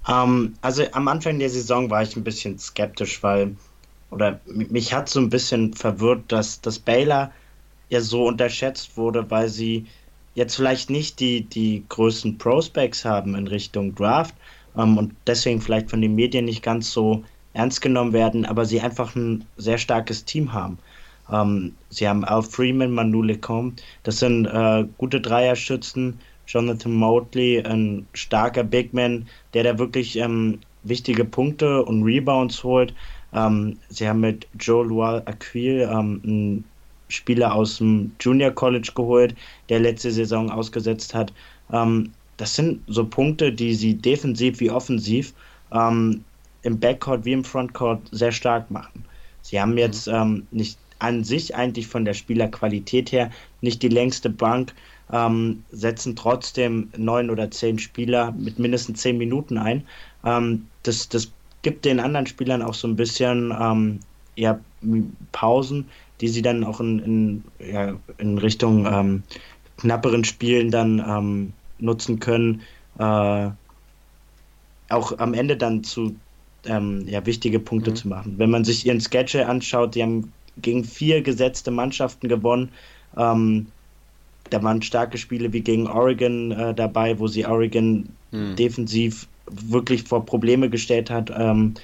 Um, 0.06 0.14
ähm, 0.14 0.54
also 0.60 0.84
am 0.92 1.08
Anfang 1.08 1.38
der 1.38 1.50
Saison 1.50 1.88
war 1.90 2.02
ich 2.02 2.16
ein 2.16 2.24
bisschen 2.24 2.58
skeptisch, 2.58 3.22
weil, 3.22 3.56
oder 4.10 4.40
mich 4.46 4.92
hat 4.92 5.08
so 5.08 5.20
ein 5.20 5.30
bisschen 5.30 5.74
verwirrt, 5.74 6.24
dass, 6.28 6.60
dass 6.60 6.78
Baylor 6.78 7.30
ja 7.88 8.00
so 8.00 8.26
unterschätzt 8.26 8.96
wurde, 8.96 9.30
weil 9.30 9.48
sie 9.48 9.86
jetzt 10.34 10.56
vielleicht 10.56 10.90
nicht 10.90 11.20
die, 11.20 11.42
die 11.42 11.84
größten 11.88 12.38
Prospects 12.38 13.04
haben 13.04 13.34
in 13.34 13.46
Richtung 13.46 13.94
Draft 13.94 14.34
um, 14.74 14.82
ähm, 14.82 14.98
und 14.98 15.16
deswegen 15.26 15.60
vielleicht 15.60 15.90
von 15.90 16.00
den 16.00 16.14
Medien 16.14 16.44
nicht 16.44 16.62
ganz 16.62 16.92
so 16.92 17.24
ernst 17.56 17.80
genommen 17.80 18.12
werden, 18.12 18.44
aber 18.44 18.64
sie 18.64 18.80
einfach 18.80 19.16
ein 19.16 19.44
sehr 19.56 19.78
starkes 19.78 20.24
Team 20.24 20.52
haben. 20.52 20.78
Ähm, 21.32 21.74
sie 21.88 22.08
haben 22.08 22.24
Al 22.24 22.42
Freeman, 22.42 22.92
Manu 22.92 23.22
Lecomte, 23.22 23.82
das 24.02 24.18
sind 24.18 24.46
äh, 24.46 24.84
gute 24.98 25.20
Dreierschützen. 25.20 26.18
Jonathan 26.46 26.92
Motley, 26.92 27.60
ein 27.60 28.06
starker 28.12 28.62
Big 28.62 28.94
Man, 28.94 29.26
der 29.52 29.64
da 29.64 29.78
wirklich 29.78 30.16
ähm, 30.16 30.60
wichtige 30.84 31.24
Punkte 31.24 31.84
und 31.84 32.04
Rebounds 32.04 32.62
holt. 32.62 32.94
Ähm, 33.32 33.78
sie 33.88 34.08
haben 34.08 34.20
mit 34.20 34.46
Joe 34.58 34.86
Lual 34.86 35.22
Aquil 35.26 35.88
ähm, 35.90 36.20
einen 36.24 36.64
Spieler 37.08 37.54
aus 37.54 37.78
dem 37.78 38.12
Junior 38.20 38.50
College 38.52 38.92
geholt, 38.94 39.34
der 39.68 39.80
letzte 39.80 40.10
Saison 40.10 40.50
ausgesetzt 40.50 41.14
hat. 41.14 41.32
Ähm, 41.72 42.12
das 42.36 42.54
sind 42.54 42.82
so 42.86 43.04
Punkte, 43.04 43.52
die 43.52 43.74
sie 43.74 43.94
defensiv 43.94 44.60
wie 44.60 44.70
offensiv 44.70 45.34
ähm, 45.72 46.24
im 46.66 46.80
Backcourt 46.80 47.24
wie 47.24 47.32
im 47.32 47.44
Frontcourt 47.44 48.00
sehr 48.10 48.32
stark 48.32 48.70
machen. 48.70 49.04
Sie 49.42 49.60
haben 49.60 49.78
jetzt 49.78 50.08
mhm. 50.08 50.14
ähm, 50.14 50.46
nicht 50.50 50.78
an 50.98 51.24
sich 51.24 51.54
eigentlich 51.54 51.86
von 51.86 52.04
der 52.04 52.14
Spielerqualität 52.14 53.12
her 53.12 53.30
nicht 53.60 53.82
die 53.82 53.88
längste 53.88 54.30
Bank, 54.30 54.74
ähm, 55.12 55.62
setzen 55.70 56.16
trotzdem 56.16 56.90
neun 56.96 57.30
oder 57.30 57.50
zehn 57.50 57.78
Spieler 57.78 58.32
mit 58.32 58.58
mindestens 58.58 59.00
zehn 59.00 59.16
Minuten 59.16 59.58
ein. 59.58 59.84
Ähm, 60.24 60.66
das, 60.82 61.08
das 61.08 61.30
gibt 61.62 61.84
den 61.84 62.00
anderen 62.00 62.26
Spielern 62.26 62.62
auch 62.62 62.74
so 62.74 62.88
ein 62.88 62.96
bisschen 62.96 63.54
ähm, 63.58 64.00
ja, 64.34 64.58
Pausen, 65.30 65.88
die 66.20 66.28
sie 66.28 66.42
dann 66.42 66.64
auch 66.64 66.80
in, 66.80 66.98
in, 66.98 67.44
ja, 67.58 67.94
in 68.18 68.38
Richtung 68.38 68.86
ähm, 68.86 69.22
knapperen 69.76 70.24
Spielen 70.24 70.70
dann 70.70 70.98
ähm, 70.98 71.52
nutzen 71.78 72.18
können. 72.18 72.62
Äh, 72.98 73.50
auch 74.88 75.18
am 75.18 75.34
Ende 75.34 75.56
dann 75.56 75.84
zu 75.84 76.16
ähm, 76.66 77.06
ja, 77.06 77.24
wichtige 77.26 77.58
Punkte 77.58 77.90
mhm. 77.90 77.96
zu 77.96 78.08
machen. 78.08 78.34
Wenn 78.38 78.50
man 78.50 78.64
sich 78.64 78.86
ihren 78.86 79.00
Sketche 79.00 79.46
anschaut, 79.46 79.94
die 79.94 80.02
haben 80.02 80.32
gegen 80.60 80.84
vier 80.84 81.22
gesetzte 81.22 81.70
Mannschaften 81.70 82.28
gewonnen. 82.28 82.70
Ähm, 83.16 83.66
da 84.50 84.62
waren 84.62 84.82
starke 84.82 85.18
Spiele 85.18 85.52
wie 85.52 85.60
gegen 85.60 85.86
Oregon 85.86 86.52
äh, 86.52 86.74
dabei, 86.74 87.18
wo 87.18 87.26
sie 87.26 87.46
Oregon 87.46 88.08
mhm. 88.30 88.56
defensiv 88.56 89.26
wirklich 89.50 90.04
vor 90.04 90.24
Probleme 90.24 90.70
gestellt 90.70 91.10
hat. 91.10 91.32
Ähm, 91.36 91.74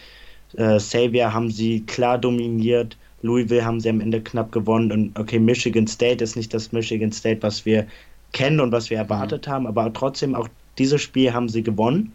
äh, 0.57 0.79
Xavier 0.79 1.33
haben 1.33 1.51
sie 1.51 1.81
klar 1.81 2.19
dominiert. 2.19 2.97
Louisville 3.23 3.65
haben 3.65 3.81
sie 3.81 3.89
am 3.89 4.01
Ende 4.01 4.21
knapp 4.21 4.53
gewonnen. 4.53 4.93
Und 4.93 5.19
okay, 5.19 5.39
Michigan 5.39 5.87
State 5.87 6.23
ist 6.23 6.37
nicht 6.37 6.53
das 6.53 6.73
Michigan 6.73 7.13
State, 7.13 7.43
was 7.43 7.65
wir 7.65 7.87
kennen 8.33 8.61
und 8.61 8.73
was 8.73 8.91
wir 8.91 8.99
erwartet 8.99 9.47
mhm. 9.47 9.51
haben, 9.51 9.67
aber 9.67 9.93
trotzdem 9.93 10.35
auch 10.35 10.49
dieses 10.79 11.01
Spiel 11.03 11.33
haben 11.33 11.49
sie 11.49 11.63
gewonnen. 11.63 12.13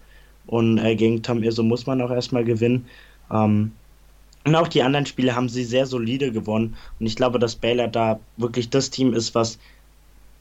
Und 0.47 0.77
äh, 0.77 0.95
gegen 0.95 1.21
Tom 1.21 1.43
Izzo 1.43 1.63
muss 1.63 1.85
man 1.85 2.01
auch 2.01 2.11
erstmal 2.11 2.43
gewinnen. 2.43 2.87
Ähm, 3.31 3.71
und 4.45 4.55
auch 4.55 4.69
die 4.69 4.81
anderen 4.81 5.05
Spiele 5.05 5.35
haben 5.35 5.49
sie 5.49 5.65
sehr 5.65 5.85
solide 5.85 6.31
gewonnen. 6.31 6.75
Und 6.99 7.05
ich 7.05 7.17
glaube, 7.17 7.37
dass 7.37 7.55
Baylor 7.55 7.89
da 7.89 8.19
wirklich 8.37 8.69
das 8.69 8.89
Team 8.89 9.13
ist, 9.13 9.35
was 9.35 9.59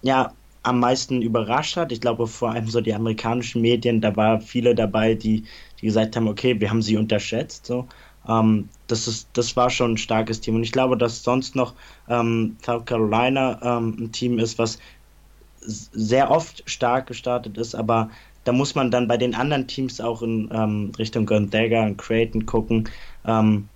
ja 0.02 0.32
am 0.62 0.80
meisten 0.80 1.22
überrascht 1.22 1.76
hat. 1.76 1.92
Ich 1.92 2.00
glaube, 2.00 2.26
vor 2.26 2.50
allem 2.50 2.68
so 2.68 2.80
die 2.80 2.94
amerikanischen 2.94 3.62
Medien, 3.62 4.00
da 4.00 4.14
war 4.16 4.40
viele 4.40 4.74
dabei, 4.74 5.14
die, 5.14 5.44
die 5.80 5.86
gesagt 5.86 6.16
haben, 6.16 6.28
okay, 6.28 6.60
wir 6.60 6.70
haben 6.70 6.82
sie 6.82 6.96
unterschätzt. 6.96 7.66
So. 7.66 7.86
Ähm, 8.28 8.68
das, 8.86 9.08
ist, 9.08 9.28
das 9.32 9.56
war 9.56 9.70
schon 9.70 9.92
ein 9.92 9.96
starkes 9.98 10.40
Team. 10.40 10.54
Und 10.56 10.62
ich 10.62 10.72
glaube, 10.72 10.96
dass 10.96 11.22
sonst 11.22 11.56
noch 11.56 11.74
ähm, 12.08 12.56
South 12.64 12.84
Carolina 12.84 13.58
ähm, 13.62 13.96
ein 13.98 14.12
Team 14.12 14.38
ist, 14.38 14.58
was 14.58 14.78
sehr 15.60 16.30
oft 16.30 16.62
stark 16.70 17.08
gestartet 17.08 17.58
ist, 17.58 17.74
aber 17.74 18.10
da 18.46 18.52
muss 18.52 18.76
man 18.76 18.90
dann 18.92 19.08
bei 19.08 19.16
den 19.16 19.34
anderen 19.34 19.66
Teams 19.66 20.00
auch 20.00 20.22
in 20.22 20.48
ähm, 20.52 20.92
Richtung 20.98 21.26
Gonzaga 21.26 21.84
und 21.84 21.98
Creighton 21.98 22.46
gucken. 22.46 22.88
Ähm, 23.26 23.68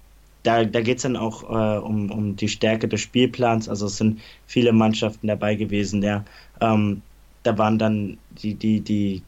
da 0.45 0.65
da 0.65 0.81
geht 0.81 0.99
es 0.99 1.03
dann 1.03 1.17
auch 1.17 1.43
äh, 1.43 1.79
um, 1.79 2.11
um 2.11 2.37
die 2.37 2.49
Stärke 2.49 2.87
des 2.87 3.01
Spielplans. 3.01 3.69
Also 3.69 3.87
es 3.87 3.97
sind 3.97 4.21
viele 4.47 4.73
Mannschaften 4.73 5.27
dabei 5.27 5.57
gewesen. 5.57 6.03
Ja. 6.03 6.25
Ähm, 6.61 7.03
da 7.43 7.59
waren 7.59 7.79
dann 7.79 8.19
die, 8.43 8.55
die, 8.55 8.81
die 8.81 9.23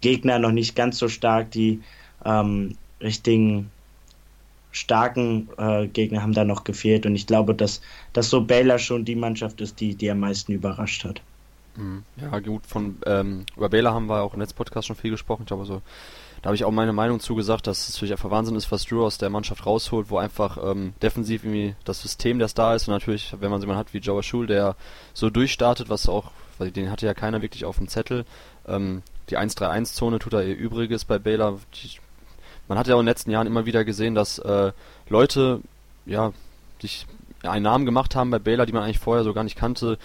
Gegner 0.00 0.40
noch 0.40 0.52
nicht 0.52 0.74
ganz 0.74 0.98
so 0.98 1.08
stark, 1.08 1.52
die 1.52 1.80
ähm, 2.24 2.76
richtigen 3.00 3.70
starken 4.72 5.48
äh, 5.58 5.86
Gegner 5.86 6.22
haben 6.22 6.32
da 6.32 6.44
noch 6.44 6.64
gefehlt 6.64 7.06
und 7.06 7.14
ich 7.14 7.26
glaube, 7.26 7.54
dass, 7.54 7.80
dass 8.12 8.30
so 8.30 8.44
Baylor 8.44 8.78
schon 8.78 9.04
die 9.04 9.14
Mannschaft 9.14 9.60
ist, 9.60 9.80
die, 9.80 9.94
die 9.94 10.10
am 10.10 10.20
meisten 10.20 10.52
überrascht 10.52 11.04
hat. 11.04 11.22
Mhm. 11.78 12.02
Ja, 12.20 12.38
gut, 12.40 12.66
von 12.66 12.98
ähm, 13.06 13.46
über 13.56 13.68
Baylor 13.68 13.94
haben 13.94 14.06
wir 14.06 14.22
auch 14.22 14.34
im 14.34 14.40
Netzpodcast 14.40 14.88
schon 14.88 14.96
viel 14.96 15.12
gesprochen. 15.12 15.42
Ich 15.42 15.46
glaube, 15.46 15.64
so, 15.64 15.80
da 16.42 16.48
habe 16.48 16.56
ich 16.56 16.64
auch 16.64 16.72
meine 16.72 16.92
Meinung 16.92 17.20
zugesagt, 17.20 17.66
dass 17.66 17.88
es 17.88 17.94
natürlich 17.94 18.12
einfach 18.12 18.30
Wahnsinn 18.30 18.56
ist, 18.56 18.70
was 18.72 18.84
Drew 18.84 19.04
aus 19.04 19.18
der 19.18 19.30
Mannschaft 19.30 19.64
rausholt, 19.64 20.10
wo 20.10 20.18
einfach 20.18 20.58
ähm, 20.62 20.92
defensiv 21.02 21.44
irgendwie 21.44 21.76
das 21.84 22.02
System, 22.02 22.40
das 22.40 22.54
da 22.54 22.74
ist 22.74 22.88
und 22.88 22.94
natürlich, 22.94 23.34
wenn 23.38 23.50
man 23.50 23.60
jemanden 23.60 23.78
hat 23.78 23.94
wie 23.94 23.98
Joe 23.98 24.22
Schul, 24.22 24.48
der 24.48 24.74
so 25.14 25.30
durchstartet, 25.30 25.88
was 25.88 26.08
auch, 26.08 26.32
weil 26.58 26.72
den 26.72 26.90
hatte 26.90 27.06
ja 27.06 27.14
keiner 27.14 27.42
wirklich 27.42 27.64
auf 27.64 27.78
dem 27.78 27.88
Zettel. 27.88 28.24
Ähm, 28.66 29.02
die 29.30 29.38
1-3-1-Zone 29.38 30.18
tut 30.18 30.32
da 30.32 30.42
ihr 30.42 30.56
Übriges 30.56 31.04
bei 31.04 31.18
Baylor. 31.18 31.60
Die, 31.74 31.98
man 32.66 32.76
hat 32.76 32.88
ja 32.88 32.96
auch 32.96 33.00
in 33.00 33.06
den 33.06 33.10
letzten 33.10 33.30
Jahren 33.30 33.46
immer 33.46 33.66
wieder 33.66 33.84
gesehen, 33.84 34.16
dass 34.16 34.38
äh, 34.40 34.72
Leute 35.08 35.60
ja 36.06 36.32
sich 36.80 37.06
einen 37.42 37.62
Namen 37.62 37.84
gemacht 37.86 38.16
haben 38.16 38.30
bei 38.30 38.38
Baylor, 38.38 38.66
die 38.66 38.72
man 38.72 38.82
eigentlich 38.82 38.98
vorher 38.98 39.22
so 39.22 39.32
gar 39.32 39.44
nicht 39.44 39.56
kannte. 39.56 39.98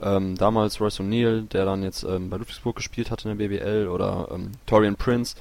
Ähm, 0.00 0.36
damals 0.36 0.80
Royce 0.80 1.00
O'Neill, 1.00 1.48
der 1.48 1.64
dann 1.64 1.82
jetzt 1.82 2.02
ähm, 2.02 2.30
bei 2.30 2.36
Ludwigsburg 2.36 2.76
gespielt 2.76 3.10
hat 3.10 3.24
in 3.24 3.36
der 3.36 3.46
BBL, 3.46 3.88
oder 3.88 4.28
ähm, 4.32 4.52
Torian 4.66 4.96
Prince. 4.96 5.36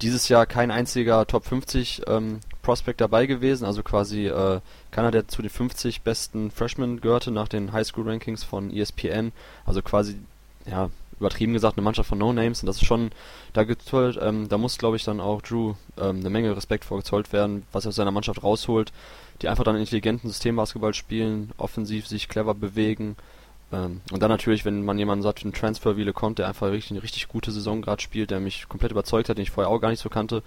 Dieses 0.00 0.28
Jahr 0.28 0.46
kein 0.46 0.70
einziger 0.70 1.26
Top 1.26 1.44
50 1.44 2.02
ähm, 2.06 2.40
Prospect 2.62 3.00
dabei 3.00 3.26
gewesen, 3.26 3.64
also 3.64 3.82
quasi 3.82 4.26
äh, 4.26 4.60
keiner, 4.90 5.10
der 5.10 5.26
zu 5.26 5.42
den 5.42 5.50
50 5.50 6.02
besten 6.02 6.50
Freshmen 6.50 7.00
gehörte 7.00 7.30
nach 7.30 7.48
den 7.48 7.72
Highschool 7.72 8.08
Rankings 8.08 8.44
von 8.44 8.70
ESPN. 8.70 9.32
Also 9.66 9.82
quasi, 9.82 10.18
ja, 10.66 10.90
übertrieben 11.18 11.52
gesagt, 11.52 11.76
eine 11.76 11.84
Mannschaft 11.84 12.08
von 12.08 12.18
No-Names 12.18 12.62
und 12.62 12.66
das 12.66 12.76
ist 12.76 12.86
schon, 12.86 13.10
da 13.52 13.64
gezollt, 13.64 14.18
ähm, 14.22 14.48
da 14.48 14.58
muss 14.58 14.78
glaube 14.78 14.96
ich 14.96 15.04
dann 15.04 15.20
auch 15.20 15.42
Drew 15.42 15.74
ähm, 15.98 16.20
eine 16.20 16.30
Menge 16.30 16.56
Respekt 16.56 16.84
vorgezollt 16.84 17.32
werden, 17.32 17.64
was 17.72 17.84
er 17.84 17.90
aus 17.90 17.96
seiner 17.96 18.10
Mannschaft 18.10 18.42
rausholt, 18.42 18.92
die 19.42 19.48
einfach 19.48 19.64
dann 19.64 19.76
intelligenten 19.76 20.28
Systembasketball 20.28 20.94
spielen, 20.94 21.52
offensiv 21.56 22.06
sich 22.06 22.28
clever 22.28 22.54
bewegen, 22.54 23.16
ähm, 23.72 24.00
und 24.12 24.22
dann 24.22 24.30
natürlich, 24.30 24.64
wenn 24.64 24.84
man 24.84 24.98
jemanden 24.98 25.22
sagt, 25.22 25.42
wie 25.44 25.48
ein 25.48 25.52
Transfer 25.52 25.96
wie 25.96 26.12
kommt, 26.12 26.38
der 26.38 26.48
einfach 26.48 26.70
richtig, 26.70 26.92
eine 26.92 27.02
richtig 27.02 27.28
gute 27.28 27.50
Saison 27.52 27.82
gerade 27.82 28.00
spielt, 28.00 28.30
der 28.30 28.40
mich 28.40 28.68
komplett 28.68 28.92
überzeugt 28.92 29.28
hat, 29.28 29.38
den 29.38 29.42
ich 29.42 29.50
vorher 29.50 29.70
auch 29.70 29.80
gar 29.80 29.90
nicht 29.90 30.00
so 30.00 30.08
kannte. 30.08 30.42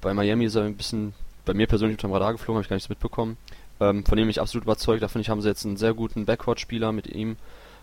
Bei 0.00 0.14
Miami 0.14 0.44
ist 0.44 0.54
er 0.54 0.64
ein 0.64 0.76
bisschen, 0.76 1.14
bei 1.44 1.54
mir 1.54 1.66
persönlich 1.66 1.96
unter 1.96 2.08
dem 2.08 2.12
Radar 2.12 2.32
geflogen, 2.32 2.56
habe 2.56 2.62
ich 2.62 2.68
gar 2.68 2.76
nichts 2.76 2.88
mitbekommen. 2.88 3.36
Ähm, 3.80 4.04
von 4.04 4.16
dem 4.16 4.28
ich 4.28 4.40
absolut 4.40 4.64
überzeugt, 4.64 5.02
da 5.02 5.08
finde 5.08 5.22
ich, 5.22 5.30
haben 5.30 5.40
sie 5.40 5.48
jetzt 5.48 5.64
einen 5.64 5.76
sehr 5.76 5.94
guten 5.94 6.26
Backcourt-Spieler 6.26 6.92
mit 6.92 7.06
ihm. 7.08 7.36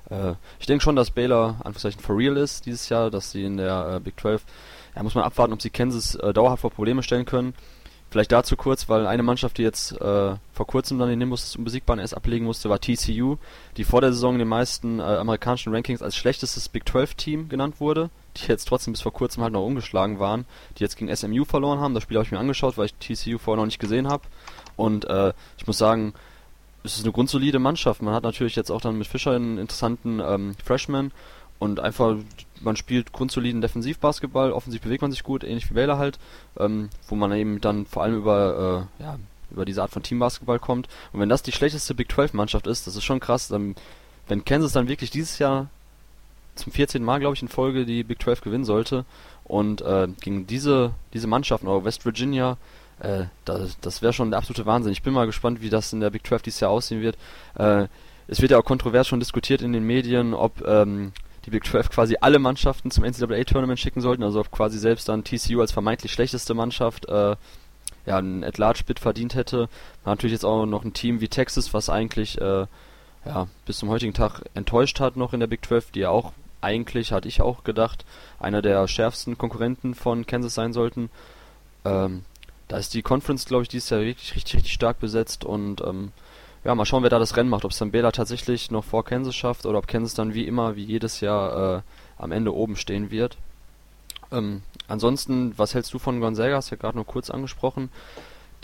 Äh, 0.10 0.34
ich 0.60 0.68
denke 0.68 0.84
schon, 0.84 0.96
dass 0.96 1.12
Baylor 1.12 1.56
Anführungszeichen 1.60 2.02
for 2.02 2.18
real 2.18 2.38
ist 2.38 2.66
dieses 2.66 2.88
Jahr, 2.90 3.12
dass 3.12 3.32
sie 3.32 3.44
in 3.44 3.58
der 3.58 3.96
äh, 3.96 4.00
Big 4.00 4.20
12, 4.20 4.44
ja, 4.96 5.04
muss 5.04 5.16
man 5.16 5.24
abwarten, 5.24 5.54
ob 5.54 5.62
sie 5.62 5.70
Kansas 5.70 6.16
äh, 6.16 6.34
dauerhaft 6.34 6.62
vor 6.62 6.72
Probleme 6.72 7.04
stellen 7.04 7.26
können. 7.26 7.54
Vielleicht 8.10 8.32
dazu 8.32 8.56
kurz, 8.56 8.88
weil 8.88 9.06
eine 9.06 9.22
Mannschaft, 9.22 9.58
die 9.58 9.64
jetzt 9.64 9.92
äh, 9.92 10.36
vor 10.54 10.68
kurzem 10.68 10.98
dann 10.98 11.10
den 11.10 11.20
Nimbus 11.20 11.42
des 11.42 11.56
Unbesiegbaren 11.58 12.00
erst 12.00 12.16
ablegen 12.16 12.46
musste, 12.46 12.70
war 12.70 12.80
TCU, 12.80 13.36
die 13.76 13.84
vor 13.84 14.00
der 14.00 14.14
Saison 14.14 14.34
in 14.34 14.40
den 14.40 14.48
meisten 14.48 15.00
äh, 15.00 15.04
amerikanischen 15.04 15.74
Rankings 15.74 16.02
als 16.02 16.16
schlechtestes 16.16 16.70
Big 16.70 16.88
12 16.88 17.16
Team 17.16 17.50
genannt 17.50 17.82
wurde, 17.82 18.10
die 18.38 18.48
jetzt 18.48 18.66
trotzdem 18.66 18.94
bis 18.94 19.02
vor 19.02 19.12
kurzem 19.12 19.44
halt 19.44 19.52
noch 19.52 19.66
ungeschlagen 19.66 20.20
waren, 20.20 20.46
die 20.78 20.84
jetzt 20.84 20.96
gegen 20.96 21.14
SMU 21.14 21.44
verloren 21.44 21.80
haben. 21.80 21.94
Das 21.94 22.04
Spiel 22.04 22.16
habe 22.16 22.26
ich 22.26 22.32
mir 22.32 22.40
angeschaut, 22.40 22.78
weil 22.78 22.86
ich 22.86 22.94
TCU 22.94 23.38
vorher 23.40 23.62
noch 23.62 23.66
nicht 23.66 23.80
gesehen 23.80 24.08
habe. 24.08 24.24
Und 24.78 25.04
äh, 25.06 25.34
ich 25.58 25.68
muss 25.68 25.78
sagen, 25.78 26.14
es 26.84 26.98
ist 26.98 27.04
eine 27.04 27.12
grundsolide 27.12 27.60
Mannschaft. 27.60 28.02
Man 28.02 28.14
hat 28.14 28.24
natürlich 28.24 28.56
jetzt 28.56 28.72
auch 28.72 28.80
dann 28.80 28.98
mit 28.98 29.08
Fischer 29.08 29.32
einen 29.32 29.58
interessanten 29.58 30.22
ähm, 30.22 30.56
Freshman 30.64 31.12
und 31.60 31.80
einfach 31.80 32.18
man 32.62 32.76
spielt 32.76 33.14
grundsoliden 33.14 33.62
Defensivbasketball, 33.62 34.52
offensiv 34.52 34.82
bewegt 34.82 35.02
man 35.02 35.12
sich 35.12 35.24
gut, 35.24 35.44
ähnlich 35.44 35.70
wie 35.70 35.76
Baylor 35.76 35.98
halt, 35.98 36.20
ähm, 36.58 36.90
wo 37.08 37.16
man 37.16 37.32
eben 37.32 37.62
dann 37.62 37.86
vor 37.86 38.04
allem 38.04 38.16
über, 38.16 38.88
äh, 39.00 39.04
ja, 39.04 39.18
über 39.52 39.66
diese 39.66 39.82
Art 39.82 39.92
von 39.92 40.04
Teambasketball 40.04 40.60
kommt. 40.60 40.88
Und 41.14 41.20
wenn 41.20 41.30
das 41.30 41.44
die 41.44 41.52
schlechteste 41.52 41.96
Big 41.96 42.12
12 42.12 42.34
Mannschaft 42.34 42.68
ist, 42.68 42.88
das 42.88 42.96
ist 42.96 43.04
schon 43.04 43.20
krass, 43.20 43.48
dann, 43.48 43.76
wenn 44.28 44.46
Kansas 44.46 44.74
dann 44.74 44.88
wirklich 44.88 45.10
dieses 45.10 45.40
Jahr 45.40 45.68
zum 46.56 46.72
14. 46.72 47.04
Mal, 47.04 47.20
glaube 47.20 47.36
ich, 47.36 47.42
in 47.42 47.48
Folge 47.48 47.86
die 47.86 48.04
Big 48.04 48.22
12 48.22 48.42
gewinnen 48.42 48.66
sollte 48.66 49.06
und 49.44 49.82
äh, 49.82 50.08
gegen 50.22 50.48
diese, 50.48 50.92
diese 51.14 51.28
Mannschaften, 51.28 51.68
oder 51.68 51.86
West 51.86 52.06
Virginia, 52.06 52.58
äh, 53.00 53.26
das, 53.46 53.80
das 53.80 54.02
wäre 54.02 54.14
schon 54.14 54.32
der 54.32 54.40
absolute 54.40 54.66
Wahnsinn. 54.66 54.92
Ich 54.92 55.04
bin 55.04 55.14
mal 55.14 55.28
gespannt, 55.28 55.62
wie 55.62 55.70
das 55.70 55.94
in 55.94 56.00
der 56.00 56.10
Big 56.10 56.26
12 56.26 56.42
dieses 56.42 56.60
Jahr 56.60 56.72
aussehen 56.72 57.02
wird. 57.02 57.18
Äh, 57.56 57.88
es 58.28 58.42
wird 58.42 58.52
ja 58.52 58.58
auch 58.58 58.66
kontrovers 58.66 59.08
schon 59.08 59.20
diskutiert 59.20 59.62
in 59.62 59.72
den 59.72 59.86
Medien, 59.86 60.34
ob 60.34 60.62
ähm, 60.68 61.14
die 61.48 61.52
Big 61.52 61.66
12 61.66 61.90
quasi 61.90 62.18
alle 62.20 62.40
Mannschaften 62.40 62.92
zum 62.92 63.06
NCAA-Tournament 63.06 63.80
schicken 63.80 64.02
sollten, 64.02 64.22
also 64.22 64.44
quasi 64.44 64.78
selbst 64.78 65.08
dann 65.08 65.24
TCU 65.24 65.62
als 65.62 65.72
vermeintlich 65.72 66.12
schlechteste 66.12 66.54
Mannschaft 66.54 67.08
äh, 67.08 67.38
ja, 68.06 68.18
ein 68.18 68.44
At-Large-Bit 68.44 69.00
verdient 69.00 69.34
hätte. 69.34 69.58
Man 70.04 70.12
hat 70.12 70.18
natürlich 70.18 70.34
jetzt 70.34 70.44
auch 70.44 70.66
noch 70.66 70.84
ein 70.84 70.94
Team 70.94 71.22
wie 71.22 71.30
Texas, 71.30 71.74
was 71.74 71.90
eigentlich 71.90 72.40
äh, 72.42 72.66
ja, 73.26 73.48
bis 73.66 73.78
zum 73.78 73.88
heutigen 73.88 74.14
Tag 74.14 74.42
enttäuscht 74.56 75.00
hat 75.00 75.16
noch 75.16 75.34
in 75.34 75.40
der 75.40 75.48
Big 75.48 75.66
12, 75.66 75.92
die 75.92 76.02
ja 76.02 76.10
auch 76.10 76.34
eigentlich, 76.60 77.14
hatte 77.14 77.30
ich 77.30 77.42
auch 77.42 77.64
gedacht, 77.64 78.04
einer 78.40 78.62
der 78.62 78.86
schärfsten 78.90 79.38
Konkurrenten 79.38 79.96
von 79.96 80.26
Kansas 80.26 80.54
sein 80.54 80.74
sollten. 80.74 81.10
Ähm, 81.86 82.26
da 82.68 82.78
ist 82.78 82.94
die 82.94 83.04
Conference, 83.04 83.46
glaube 83.46 83.64
ich, 83.64 83.70
dieses 83.70 83.90
Jahr 83.90 84.02
wirklich 84.02 84.36
richtig, 84.36 84.56
richtig 84.56 84.74
stark 84.74 85.00
besetzt 85.00 85.46
und 85.46 85.80
ähm, 85.80 86.12
ja, 86.68 86.76
mal 86.76 86.84
schauen, 86.84 87.02
wer 87.02 87.10
da 87.10 87.18
das 87.18 87.38
Rennen 87.38 87.50
macht. 87.50 87.64
Ob 87.64 87.72
es 87.72 87.78
dann 87.78 87.92
Baylor 87.92 88.12
tatsächlich 88.12 88.72
noch 88.72 88.84
vor 88.84 89.06
Kansas 89.06 89.34
schafft 89.34 89.66
oder 89.66 89.78
ob 89.78 89.88
Kansas 89.88 90.16
dann 90.16 90.34
wie 90.34 90.46
immer, 90.46 90.76
wie 90.76 90.84
jedes 90.84 91.22
Jahr 91.22 91.78
äh, 91.78 91.82
am 92.18 92.34
Ende 92.34 92.54
oben 92.54 92.76
stehen 92.76 93.10
wird. 93.10 93.38
Ähm, 94.34 94.64
ansonsten, 94.90 95.58
was 95.58 95.74
hältst 95.76 95.94
du 95.94 95.98
von 95.98 96.20
Gonzaga? 96.20 96.58
Hast 96.58 96.70
ja 96.70 96.76
gerade 96.76 96.98
nur 96.98 97.06
kurz 97.06 97.30
angesprochen. 97.30 97.90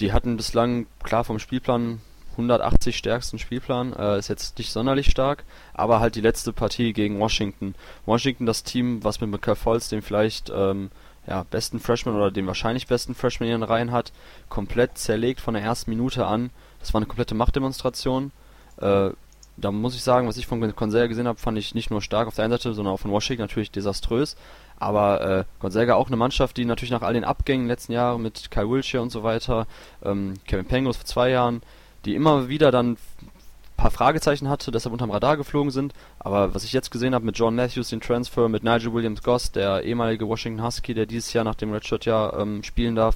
Die 0.02 0.12
hatten 0.12 0.36
bislang, 0.36 0.86
klar 1.02 1.24
vom 1.24 1.40
Spielplan 1.40 2.02
180 2.34 2.98
stärksten 2.98 3.40
Spielplan, 3.40 3.94
äh, 3.94 4.20
ist 4.20 4.28
jetzt 4.28 4.58
nicht 4.58 4.74
sonderlich 4.74 5.10
stark, 5.10 5.46
aber 5.74 6.02
halt 6.02 6.16
die 6.16 6.22
letzte 6.22 6.52
Partie 6.52 6.92
gegen 6.92 7.22
Washington. 7.22 7.74
Washington, 8.06 8.46
das 8.46 8.64
Team, 8.64 9.02
was 9.06 9.22
mit 9.22 9.30
Michael 9.30 9.56
Falls, 9.56 9.88
dem 9.88 10.02
vielleicht 10.02 10.52
ähm, 10.54 10.92
ja, 11.26 11.44
besten 11.44 11.80
Freshman 11.80 12.16
oder 12.16 12.32
den 12.32 12.48
wahrscheinlich 12.48 12.88
besten 12.88 13.16
Freshman 13.16 13.48
in 13.48 13.52
ihren 13.54 13.64
Reihen 13.64 13.92
hat, 13.92 14.12
komplett 14.50 14.98
zerlegt 14.98 15.40
von 15.40 15.54
der 15.54 15.64
ersten 15.64 15.90
Minute 15.90 16.26
an. 16.26 16.50
Das 16.84 16.94
war 16.94 17.00
eine 17.00 17.08
komplette 17.08 17.34
Machtdemonstration. 17.34 18.32
Äh, 18.78 19.10
da 19.56 19.72
muss 19.72 19.96
ich 19.96 20.04
sagen, 20.04 20.28
was 20.28 20.38
ich 20.38 20.48
von 20.48 20.60
Gonzaga 20.76 21.08
gesehen 21.08 21.28
habe, 21.28 21.40
fand 21.40 21.58
ich 21.58 21.74
nicht 21.74 21.92
nur 21.92 22.02
stark 22.02 22.28
auf 22.28 22.36
der 22.36 22.44
einen 22.44 22.52
Seite, 22.52 22.74
sondern 22.74 22.94
auch 22.94 23.00
von 23.00 23.12
Washington 23.12 23.44
natürlich 23.44 23.72
desaströs. 23.72 24.36
Aber 24.78 25.22
äh, 25.22 25.44
Gonzaga 25.60 25.96
auch 25.96 26.08
eine 26.08 26.18
Mannschaft, 26.18 26.58
die 26.58 26.66
natürlich 26.66 26.92
nach 26.92 27.04
all 27.04 27.14
den 27.14 27.24
Abgängen 27.24 27.68
letzten 27.68 27.94
Jahre 27.94 28.20
mit 28.20 28.52
Kai 28.52 28.68
Wilshire 28.68 29.02
und 29.02 29.12
so 29.12 29.24
weiter, 29.24 29.66
ähm, 30.04 30.34
Kevin 30.46 30.66
Pangos 30.66 30.98
vor 30.98 31.06
zwei 31.06 31.30
Jahren, 31.30 31.62
die 32.04 32.16
immer 32.16 32.50
wieder 32.50 32.70
dann 32.70 32.98
paar 33.78 33.92
Fragezeichen 33.92 34.50
hatte, 34.50 34.72
deshalb 34.72 34.92
unterm 34.92 35.12
Radar 35.12 35.38
geflogen 35.38 35.72
sind. 35.72 35.94
Aber 36.20 36.54
was 36.54 36.66
ich 36.66 36.74
jetzt 36.74 36.92
gesehen 36.92 37.16
habe 37.16 37.26
mit 37.26 37.38
John 37.38 37.56
Matthews, 37.56 37.90
den 37.90 38.02
Transfer, 38.02 38.50
mit 38.50 38.64
Nigel 38.64 38.94
Williams 38.94 39.24
Goss, 39.24 39.52
der 39.52 39.84
ehemalige 39.84 40.28
Washington 40.28 40.64
Husky, 40.66 40.94
der 40.94 41.06
dieses 41.06 41.32
Jahr 41.34 41.46
nach 41.46 41.56
dem 41.56 41.72
Redshirt-Jahr 41.72 42.38
ähm, 42.40 42.62
spielen 42.64 42.96
darf, 42.96 43.16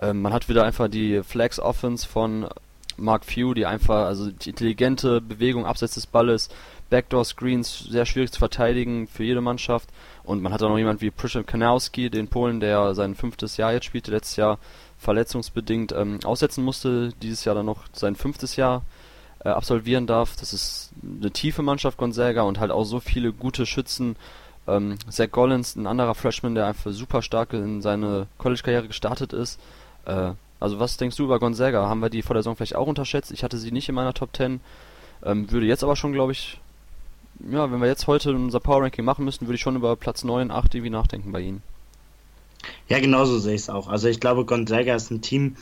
ähm, 0.00 0.22
man 0.22 0.32
hat 0.32 0.48
wieder 0.48 0.64
einfach 0.64 0.88
die 0.88 1.22
Flex-Offense 1.22 2.06
von 2.06 2.48
Mark 2.96 3.24
Few, 3.24 3.54
die 3.54 3.66
einfach, 3.66 4.06
also 4.06 4.30
die 4.30 4.50
intelligente 4.50 5.20
Bewegung 5.20 5.66
abseits 5.66 5.94
des 5.94 6.06
Balles, 6.06 6.48
Backdoor 6.90 7.24
Screens, 7.24 7.86
sehr 7.88 8.04
schwierig 8.04 8.32
zu 8.32 8.38
verteidigen 8.38 9.06
für 9.06 9.24
jede 9.24 9.40
Mannschaft. 9.40 9.88
Und 10.24 10.42
man 10.42 10.52
hat 10.52 10.62
auch 10.62 10.68
noch 10.68 10.78
jemand 10.78 11.00
wie 11.00 11.10
Przyszedł 11.10 11.44
Kanowski, 11.44 12.10
den 12.10 12.28
Polen, 12.28 12.60
der 12.60 12.94
sein 12.94 13.14
fünftes 13.14 13.56
Jahr 13.56 13.72
jetzt 13.72 13.86
spielte, 13.86 14.10
letztes 14.10 14.36
Jahr 14.36 14.58
verletzungsbedingt 14.98 15.92
ähm, 15.92 16.18
aussetzen 16.24 16.64
musste, 16.64 17.12
dieses 17.22 17.44
Jahr 17.44 17.54
dann 17.54 17.66
noch 17.66 17.84
sein 17.92 18.16
fünftes 18.16 18.56
Jahr 18.56 18.82
äh, 19.44 19.48
absolvieren 19.48 20.06
darf. 20.06 20.36
Das 20.36 20.52
ist 20.52 20.90
eine 21.02 21.30
tiefe 21.30 21.62
Mannschaft 21.62 21.96
Gonzaga 21.96 22.42
und 22.42 22.60
halt 22.60 22.70
auch 22.70 22.84
so 22.84 23.00
viele 23.00 23.32
gute 23.32 23.66
Schützen. 23.66 24.16
Ähm, 24.66 24.98
Zach 25.08 25.30
Collins, 25.30 25.76
ein 25.76 25.86
anderer 25.86 26.14
Freshman, 26.14 26.54
der 26.54 26.66
einfach 26.66 26.92
super 26.92 27.22
stark 27.22 27.52
in 27.54 27.80
seine 27.80 28.26
College-Karriere 28.38 28.88
gestartet 28.88 29.32
ist. 29.32 29.58
Äh, 30.04 30.32
also 30.60 30.78
was 30.78 30.96
denkst 30.96 31.16
du 31.16 31.24
über 31.24 31.38
Gonzaga? 31.38 31.88
Haben 31.88 32.00
wir 32.00 32.10
die 32.10 32.22
vor 32.22 32.34
der 32.34 32.42
Saison 32.42 32.56
vielleicht 32.56 32.76
auch 32.76 32.86
unterschätzt? 32.86 33.32
Ich 33.32 33.42
hatte 33.42 33.58
sie 33.58 33.72
nicht 33.72 33.88
in 33.88 33.94
meiner 33.94 34.14
Top 34.14 34.36
10. 34.36 34.60
Ähm, 35.24 35.50
würde 35.50 35.66
jetzt 35.66 35.82
aber 35.82 35.96
schon, 35.96 36.12
glaube 36.12 36.32
ich, 36.32 36.60
ja, 37.50 37.70
wenn 37.72 37.80
wir 37.80 37.88
jetzt 37.88 38.06
heute 38.06 38.34
unser 38.34 38.60
Power 38.60 38.82
Ranking 38.82 39.04
machen 39.04 39.24
müssten, 39.24 39.46
würde 39.46 39.54
ich 39.56 39.62
schon 39.62 39.76
über 39.76 39.96
Platz 39.96 40.24
9, 40.24 40.50
8 40.50 40.74
irgendwie 40.74 40.90
nachdenken 40.90 41.32
bei 41.32 41.40
ihnen. 41.40 41.62
Ja, 42.88 43.00
genauso 43.00 43.38
sehe 43.38 43.54
ich 43.54 43.62
es 43.62 43.70
auch. 43.70 43.88
Also 43.88 44.08
ich 44.08 44.20
glaube, 44.20 44.44
Gonzaga 44.44 44.94
ist 44.94 45.10
ein 45.10 45.22
Team, 45.22 45.56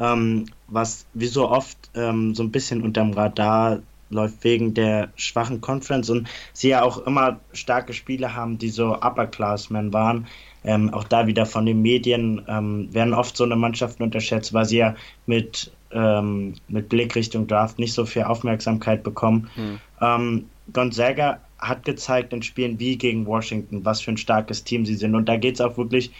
ähm, 0.00 0.46
was 0.68 1.06
wie 1.14 1.26
so 1.26 1.48
oft 1.48 1.76
ähm, 1.94 2.34
so 2.34 2.42
ein 2.42 2.52
bisschen 2.52 2.82
unterm 2.82 3.12
Radar 3.12 3.80
läuft 4.10 4.44
wegen 4.44 4.74
der 4.74 5.12
schwachen 5.16 5.60
Conference 5.60 6.10
und 6.10 6.28
sie 6.52 6.68
ja 6.68 6.82
auch 6.82 6.98
immer 6.98 7.40
starke 7.52 7.92
Spiele 7.92 8.34
haben, 8.34 8.58
die 8.58 8.70
so 8.70 8.94
Upperclassmen 8.94 9.92
waren. 9.92 10.26
Ähm, 10.64 10.92
auch 10.92 11.04
da 11.04 11.26
wieder 11.26 11.44
von 11.44 11.66
den 11.66 11.82
Medien 11.82 12.42
ähm, 12.48 12.92
werden 12.92 13.12
oft 13.12 13.36
so 13.36 13.44
eine 13.44 13.56
Mannschaften 13.56 14.02
unterschätzt, 14.02 14.54
weil 14.54 14.64
sie 14.64 14.78
ja 14.78 14.94
mit, 15.26 15.70
ähm, 15.92 16.54
mit 16.68 16.88
Blick 16.88 17.14
Richtung 17.14 17.46
Draft 17.46 17.78
nicht 17.78 17.92
so 17.92 18.06
viel 18.06 18.22
Aufmerksamkeit 18.22 19.02
bekommen. 19.02 19.50
Hm. 19.54 19.80
Ähm, 20.00 20.44
Gonzaga 20.72 21.40
hat 21.58 21.84
gezeigt 21.84 22.32
in 22.32 22.42
Spielen 22.42 22.78
wie 22.78 22.96
gegen 22.96 23.26
Washington, 23.26 23.84
was 23.84 24.00
für 24.00 24.12
ein 24.12 24.16
starkes 24.16 24.64
Team 24.64 24.86
sie 24.86 24.94
sind. 24.94 25.14
Und 25.14 25.28
da 25.28 25.36
geht 25.36 25.54
es 25.54 25.60
auch 25.60 25.76
wirklich 25.76 26.10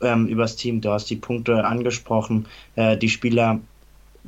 ähm, 0.00 0.26
übers 0.26 0.56
Team. 0.56 0.80
Du 0.80 0.90
hast 0.90 1.08
die 1.08 1.16
Punkte 1.16 1.64
angesprochen. 1.64 2.46
Äh, 2.74 2.96
die 2.96 3.08
Spieler 3.08 3.60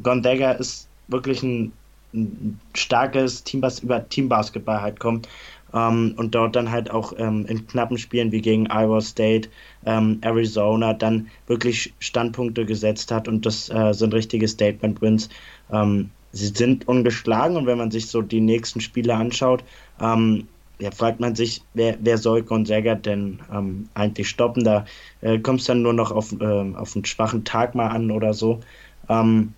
Gonzaga 0.03 0.53
ist 0.53 0.89
wirklich 1.09 1.43
ein, 1.43 1.73
ein 2.13 2.61
starkes 2.75 3.43
Team, 3.43 3.63
was 3.63 3.81
über 3.81 4.09
Teambasketball 4.09 4.81
halt 4.81 5.01
kommt 5.01 5.29
ähm, 5.75 6.15
und 6.17 6.35
dort 6.35 6.57
dann 6.57 6.71
halt 6.71 6.91
auch 6.91 7.13
ähm, 7.19 7.45
in 7.47 7.67
knappen 7.67 7.99
Spielen 7.99 8.33
wie 8.33 8.41
gegen 8.41 8.71
Iowa 8.71 9.01
State, 9.01 9.49
ähm, 9.85 10.19
Arizona 10.23 10.95
dann 10.95 11.29
wirklich 11.47 11.93
Standpunkte 11.99 12.65
gesetzt 12.65 13.11
hat 13.11 13.29
und 13.29 13.45
das 13.45 13.69
äh, 13.71 13.93
sind 13.93 14.15
richtige 14.15 14.49
Statement-Wins. 14.49 15.29
Ähm, 15.73 16.11
sie 16.33 16.47
sind 16.47 16.89
ungeschlagen 16.89 17.57
und 17.57 17.67
wenn 17.67 17.79
man 17.79 17.91
sich 17.91 18.07
so 18.07 18.23
die 18.23 18.41
nächsten 18.41 18.81
Spiele 18.81 19.15
anschaut, 19.15 19.65
ähm, 20.01 20.47
ja, 20.79 20.91
fragt 20.91 21.21
man 21.21 21.35
sich, 21.35 21.63
wer, 21.75 21.97
wer 22.01 22.19
soll 22.19 22.43
Gonzaga 22.43 22.95
denn 22.95 23.41
ähm, 23.53 23.89
eigentlich 23.95 24.29
stoppen? 24.29 24.65
Da 24.65 24.85
äh, 25.21 25.39
kommt 25.39 25.61
es 25.61 25.67
dann 25.67 25.83
nur 25.83 25.93
noch 25.93 26.11
auf, 26.11 26.33
äh, 26.41 26.75
auf 26.75 26.97
einen 26.97 27.05
schwachen 27.05 27.45
Tag 27.45 27.75
mal 27.75 27.89
an 27.89 28.11
oder 28.11 28.35
so. 28.35 28.61
Ähm, 29.09 29.55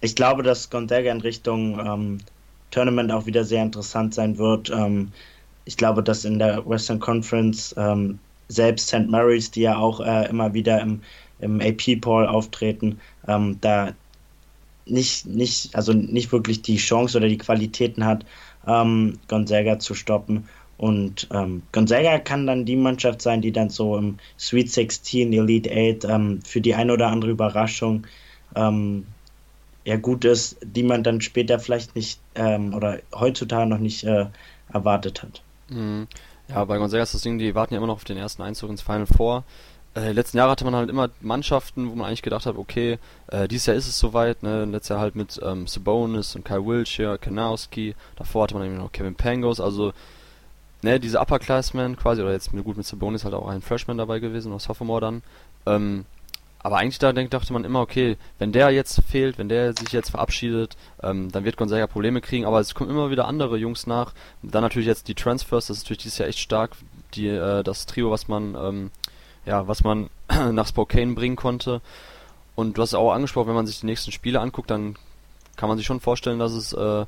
ich 0.00 0.14
glaube, 0.14 0.44
dass 0.44 0.70
Gonzaga 0.70 1.10
in 1.10 1.20
Richtung 1.20 1.80
ähm, 1.84 2.18
Tournament 2.70 3.12
auch 3.12 3.26
wieder 3.26 3.44
sehr 3.44 3.62
interessant 3.62 4.14
sein 4.14 4.38
wird. 4.38 4.70
Ähm, 4.70 5.12
ich 5.64 5.76
glaube, 5.76 6.02
dass 6.02 6.24
in 6.24 6.38
der 6.38 6.68
Western 6.68 7.00
Conference 7.00 7.74
ähm, 7.76 8.18
selbst 8.48 8.88
St. 8.88 9.08
Mary's, 9.08 9.50
die 9.50 9.62
ja 9.62 9.76
auch 9.76 10.00
äh, 10.00 10.28
immer 10.28 10.54
wieder 10.54 10.80
im, 10.80 11.02
im 11.40 11.60
AP-Poll 11.60 12.26
auftreten, 12.26 13.00
ähm, 13.26 13.58
da 13.60 13.92
nicht, 14.86 15.26
nicht, 15.26 15.74
also 15.74 15.92
nicht 15.92 16.32
wirklich 16.32 16.62
die 16.62 16.76
Chance 16.76 17.18
oder 17.18 17.28
die 17.28 17.38
Qualitäten 17.38 18.04
hat, 18.04 18.24
ähm, 18.66 19.18
Gonzaga 19.28 19.78
zu 19.78 19.94
stoppen. 19.94 20.48
Und 20.78 21.28
ähm, 21.32 21.62
Gonzaga 21.72 22.18
kann 22.18 22.46
dann 22.46 22.64
die 22.64 22.76
Mannschaft 22.76 23.20
sein, 23.20 23.42
die 23.42 23.52
dann 23.52 23.68
so 23.68 23.96
im 23.96 24.18
Sweet 24.38 24.70
16, 24.70 25.32
Elite 25.32 25.70
8 25.70 26.04
ähm, 26.04 26.40
für 26.42 26.60
die 26.60 26.74
eine 26.74 26.92
oder 26.92 27.08
andere 27.08 27.32
Überraschung 27.32 28.06
ähm, 28.54 29.04
ja 29.88 29.96
gut 29.96 30.26
ist, 30.26 30.58
die 30.62 30.82
man 30.82 31.02
dann 31.02 31.22
später 31.22 31.58
vielleicht 31.58 31.96
nicht 31.96 32.20
ähm, 32.34 32.74
oder 32.74 32.98
heutzutage 33.14 33.66
noch 33.66 33.78
nicht 33.78 34.04
äh, 34.04 34.26
erwartet 34.70 35.22
hat. 35.22 35.40
Mhm. 35.70 36.08
Ja, 36.48 36.62
bei 36.66 36.76
Gonzaga 36.76 37.02
ist 37.02 37.14
das 37.14 37.22
Ding, 37.22 37.38
die 37.38 37.54
warten 37.54 37.72
ja 37.72 37.78
immer 37.78 37.86
noch 37.86 37.94
auf 37.94 38.04
den 38.04 38.18
ersten 38.18 38.42
Einzug 38.42 38.68
ins 38.68 38.82
Final 38.82 39.06
Four. 39.06 39.44
Äh, 39.96 40.12
letzten 40.12 40.36
Jahre 40.36 40.50
hatte 40.50 40.66
man 40.66 40.74
halt 40.74 40.90
immer 40.90 41.08
Mannschaften, 41.22 41.90
wo 41.90 41.94
man 41.94 42.06
eigentlich 42.06 42.20
gedacht 42.20 42.44
hat, 42.44 42.58
okay, 42.58 42.98
äh, 43.28 43.48
dieses 43.48 43.64
Jahr 43.64 43.76
ist 43.76 43.88
es 43.88 43.98
soweit, 43.98 44.42
ne? 44.42 44.66
Letztes 44.66 44.90
Jahr 44.90 45.00
halt 45.00 45.16
mit 45.16 45.40
ähm, 45.42 45.66
Sabonis 45.66 46.36
und 46.36 46.44
Kyle 46.44 46.66
Wilshire, 46.66 47.16
Kanowski, 47.16 47.94
davor 48.16 48.42
hatte 48.42 48.56
man 48.56 48.66
eben 48.66 48.76
noch 48.76 48.92
Kevin 48.92 49.14
Pangos, 49.14 49.58
also 49.58 49.94
ne, 50.82 51.00
diese 51.00 51.18
Upperclassmen 51.18 51.96
quasi, 51.96 52.20
oder 52.20 52.32
jetzt 52.32 52.52
gut 52.52 52.76
mit 52.76 52.84
Sabonis 52.84 53.24
halt 53.24 53.32
auch 53.32 53.48
ein 53.48 53.62
Freshman 53.62 53.96
dabei 53.96 54.18
gewesen, 54.18 54.52
oder 54.52 54.60
Sophomore 54.60 55.00
dann. 55.00 55.22
Ähm, 55.64 56.04
aber 56.60 56.78
eigentlich 56.78 56.98
da 56.98 57.12
denk, 57.12 57.30
dachte 57.30 57.52
man 57.52 57.64
immer, 57.64 57.80
okay, 57.80 58.16
wenn 58.38 58.52
der 58.52 58.70
jetzt 58.70 59.00
fehlt, 59.08 59.38
wenn 59.38 59.48
der 59.48 59.72
sich 59.74 59.92
jetzt 59.92 60.10
verabschiedet, 60.10 60.76
ähm, 61.02 61.30
dann 61.30 61.44
wird 61.44 61.56
Gonzaga 61.56 61.86
Probleme 61.86 62.20
kriegen, 62.20 62.44
aber 62.44 62.60
es 62.60 62.74
kommen 62.74 62.90
immer 62.90 63.10
wieder 63.10 63.28
andere 63.28 63.56
Jungs 63.56 63.86
nach. 63.86 64.12
Dann 64.42 64.62
natürlich 64.62 64.88
jetzt 64.88 65.08
die 65.08 65.14
Transfers, 65.14 65.68
das 65.68 65.78
ist 65.78 65.84
natürlich 65.84 66.02
dieses 66.02 66.18
Jahr 66.18 66.28
echt 66.28 66.40
stark, 66.40 66.72
die, 67.14 67.28
äh, 67.28 67.62
das 67.62 67.86
Trio, 67.86 68.10
was 68.10 68.28
man 68.28 68.54
ähm, 68.54 68.90
ja, 69.48 69.66
was 69.66 69.82
man 69.82 70.10
nach 70.52 70.66
Spokane 70.66 71.14
bringen 71.14 71.36
konnte. 71.36 71.80
Und 72.54 72.76
du 72.76 72.82
hast 72.82 72.94
auch 72.94 73.12
angesprochen, 73.12 73.48
wenn 73.48 73.54
man 73.54 73.66
sich 73.66 73.80
die 73.80 73.86
nächsten 73.86 74.12
Spiele 74.12 74.40
anguckt, 74.40 74.70
dann 74.70 74.96
kann 75.56 75.68
man 75.68 75.78
sich 75.78 75.86
schon 75.86 76.00
vorstellen, 76.00 76.38
dass 76.38 76.52
es 76.52 76.72
äh, 76.72 77.06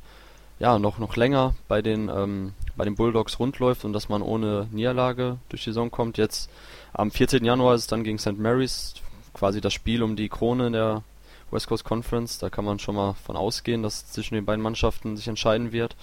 ja 0.59 0.79
noch 0.79 0.99
noch 0.99 1.17
länger 1.17 1.55
bei 1.69 1.83
den 1.83 2.09
ähm, 2.09 2.55
bei 2.77 2.85
den 2.85 2.95
Bulldogs 2.95 3.39
rund 3.39 3.59
läuft 3.59 3.85
und 3.85 3.93
dass 3.93 4.09
man 4.09 4.23
ohne 4.23 4.69
Niederlage 4.73 5.39
durch 5.49 5.65
die 5.65 5.71
Saison 5.71 5.91
kommt. 5.91 6.19
Jetzt 6.19 6.51
am 6.93 7.11
14. 7.11 7.45
Januar 7.45 7.75
ist 7.75 7.83
es 7.83 7.87
dann 7.89 8.05
gegen 8.05 8.19
St. 8.19 8.39
Mary's 8.39 8.95
quasi 9.35 9.61
das 9.61 9.72
Spiel 9.72 10.03
um 10.03 10.16
die 10.16 10.28
Krone 10.28 10.70
der 10.70 11.03
West 11.51 11.68
Coast 11.68 11.85
Conference. 11.85 12.39
Da 12.39 12.51
kann 12.51 12.64
man 12.64 12.78
schon 12.78 12.95
mal 12.95 13.14
von 13.14 13.37
ausgehen, 13.37 13.83
dass 13.83 14.11
zwischen 14.11 14.35
den 14.35 14.45
beiden 14.45 14.62
Mannschaften 14.62 15.16
sich 15.16 15.28
entscheiden 15.28 15.72
wird. 15.72 15.97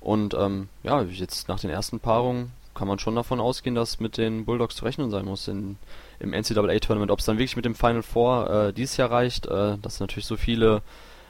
Und 0.00 0.34
ähm, 0.34 0.68
ja, 0.82 1.02
jetzt 1.02 1.48
nach 1.48 1.60
den 1.60 1.70
ersten 1.70 2.00
Paarungen 2.00 2.52
kann 2.74 2.88
man 2.88 2.98
schon 2.98 3.14
davon 3.14 3.40
ausgehen, 3.40 3.74
dass 3.74 4.00
mit 4.00 4.16
den 4.16 4.44
Bulldogs 4.44 4.76
zu 4.76 4.84
rechnen 4.84 5.10
sein 5.10 5.24
muss 5.24 5.46
in, 5.46 5.76
im 6.20 6.30
NCAA-Tournament. 6.30 7.10
Ob 7.10 7.18
es 7.18 7.26
dann 7.26 7.36
wirklich 7.36 7.56
mit 7.56 7.64
dem 7.64 7.74
Final 7.74 8.02
Four 8.02 8.50
äh, 8.50 8.72
dieses 8.72 8.96
Jahr 8.96 9.10
reicht, 9.10 9.46
äh, 9.46 9.76
das 9.80 9.96
sind 9.96 10.00
natürlich 10.00 10.26
so 10.26 10.36
viele 10.36 10.82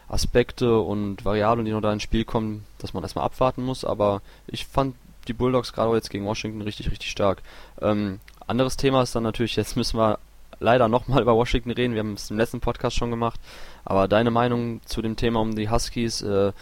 Aspekte 0.08 0.78
und 0.78 1.24
Variablen, 1.24 1.64
die 1.64 1.72
noch 1.72 1.80
da 1.80 1.92
ins 1.92 2.02
Spiel 2.02 2.24
kommen, 2.24 2.64
dass 2.78 2.94
man 2.94 3.02
erstmal 3.02 3.24
abwarten 3.24 3.64
muss. 3.64 3.84
Aber 3.84 4.22
ich 4.46 4.66
fand 4.66 4.94
die 5.28 5.32
Bulldogs 5.32 5.72
gerade 5.72 5.94
jetzt 5.94 6.10
gegen 6.10 6.26
Washington 6.26 6.62
richtig, 6.62 6.90
richtig 6.90 7.10
stark. 7.10 7.42
Ähm, 7.80 8.20
anderes 8.46 8.76
Thema 8.76 9.02
ist 9.02 9.14
dann 9.14 9.22
natürlich, 9.22 9.56
jetzt 9.56 9.76
müssen 9.76 9.98
wir 9.98 10.18
leider 10.60 10.88
nochmal 10.88 11.22
über 11.22 11.34
Washington 11.34 11.70
reden. 11.70 11.94
Wir 11.94 12.00
haben 12.00 12.14
es 12.14 12.30
im 12.30 12.38
letzten 12.38 12.60
Podcast 12.60 12.96
schon 12.96 13.10
gemacht. 13.10 13.40
Aber 13.84 14.08
deine 14.08 14.30
Meinung 14.30 14.80
zu 14.84 15.02
dem 15.02 15.16
Thema 15.16 15.40
um 15.40 15.54
die 15.54 15.70
Huskies 15.70 16.22
äh, 16.22 16.52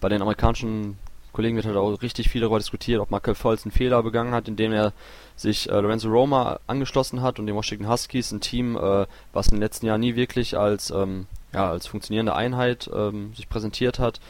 bei 0.00 0.08
den 0.08 0.22
amerikanischen 0.22 0.98
Kollegen 1.32 1.56
wird 1.56 1.66
halt 1.66 1.76
auch 1.76 2.02
richtig 2.02 2.28
viel 2.28 2.42
darüber 2.42 2.58
diskutiert, 2.58 3.00
ob 3.00 3.10
Michael 3.10 3.34
Fultz 3.34 3.64
einen 3.64 3.72
Fehler 3.72 4.02
begangen 4.02 4.34
hat, 4.34 4.48
indem 4.48 4.72
er 4.72 4.92
sich 5.34 5.68
äh, 5.70 5.80
Lorenzo 5.80 6.08
Roma 6.08 6.60
angeschlossen 6.66 7.22
hat 7.22 7.38
und 7.38 7.46
den 7.46 7.56
Washington 7.56 7.88
Huskies, 7.88 8.32
ein 8.32 8.40
Team, 8.40 8.76
äh, 8.76 9.06
was 9.32 9.48
in 9.48 9.56
den 9.56 9.62
letzten 9.62 9.86
Jahren 9.86 10.00
nie 10.00 10.14
wirklich 10.14 10.58
als 10.58 10.90
ähm, 10.90 11.26
ja 11.54 11.70
als 11.70 11.86
funktionierende 11.86 12.34
Einheit 12.34 12.90
ähm, 12.94 13.32
sich 13.34 13.48
präsentiert 13.48 13.98
hat, 13.98 14.20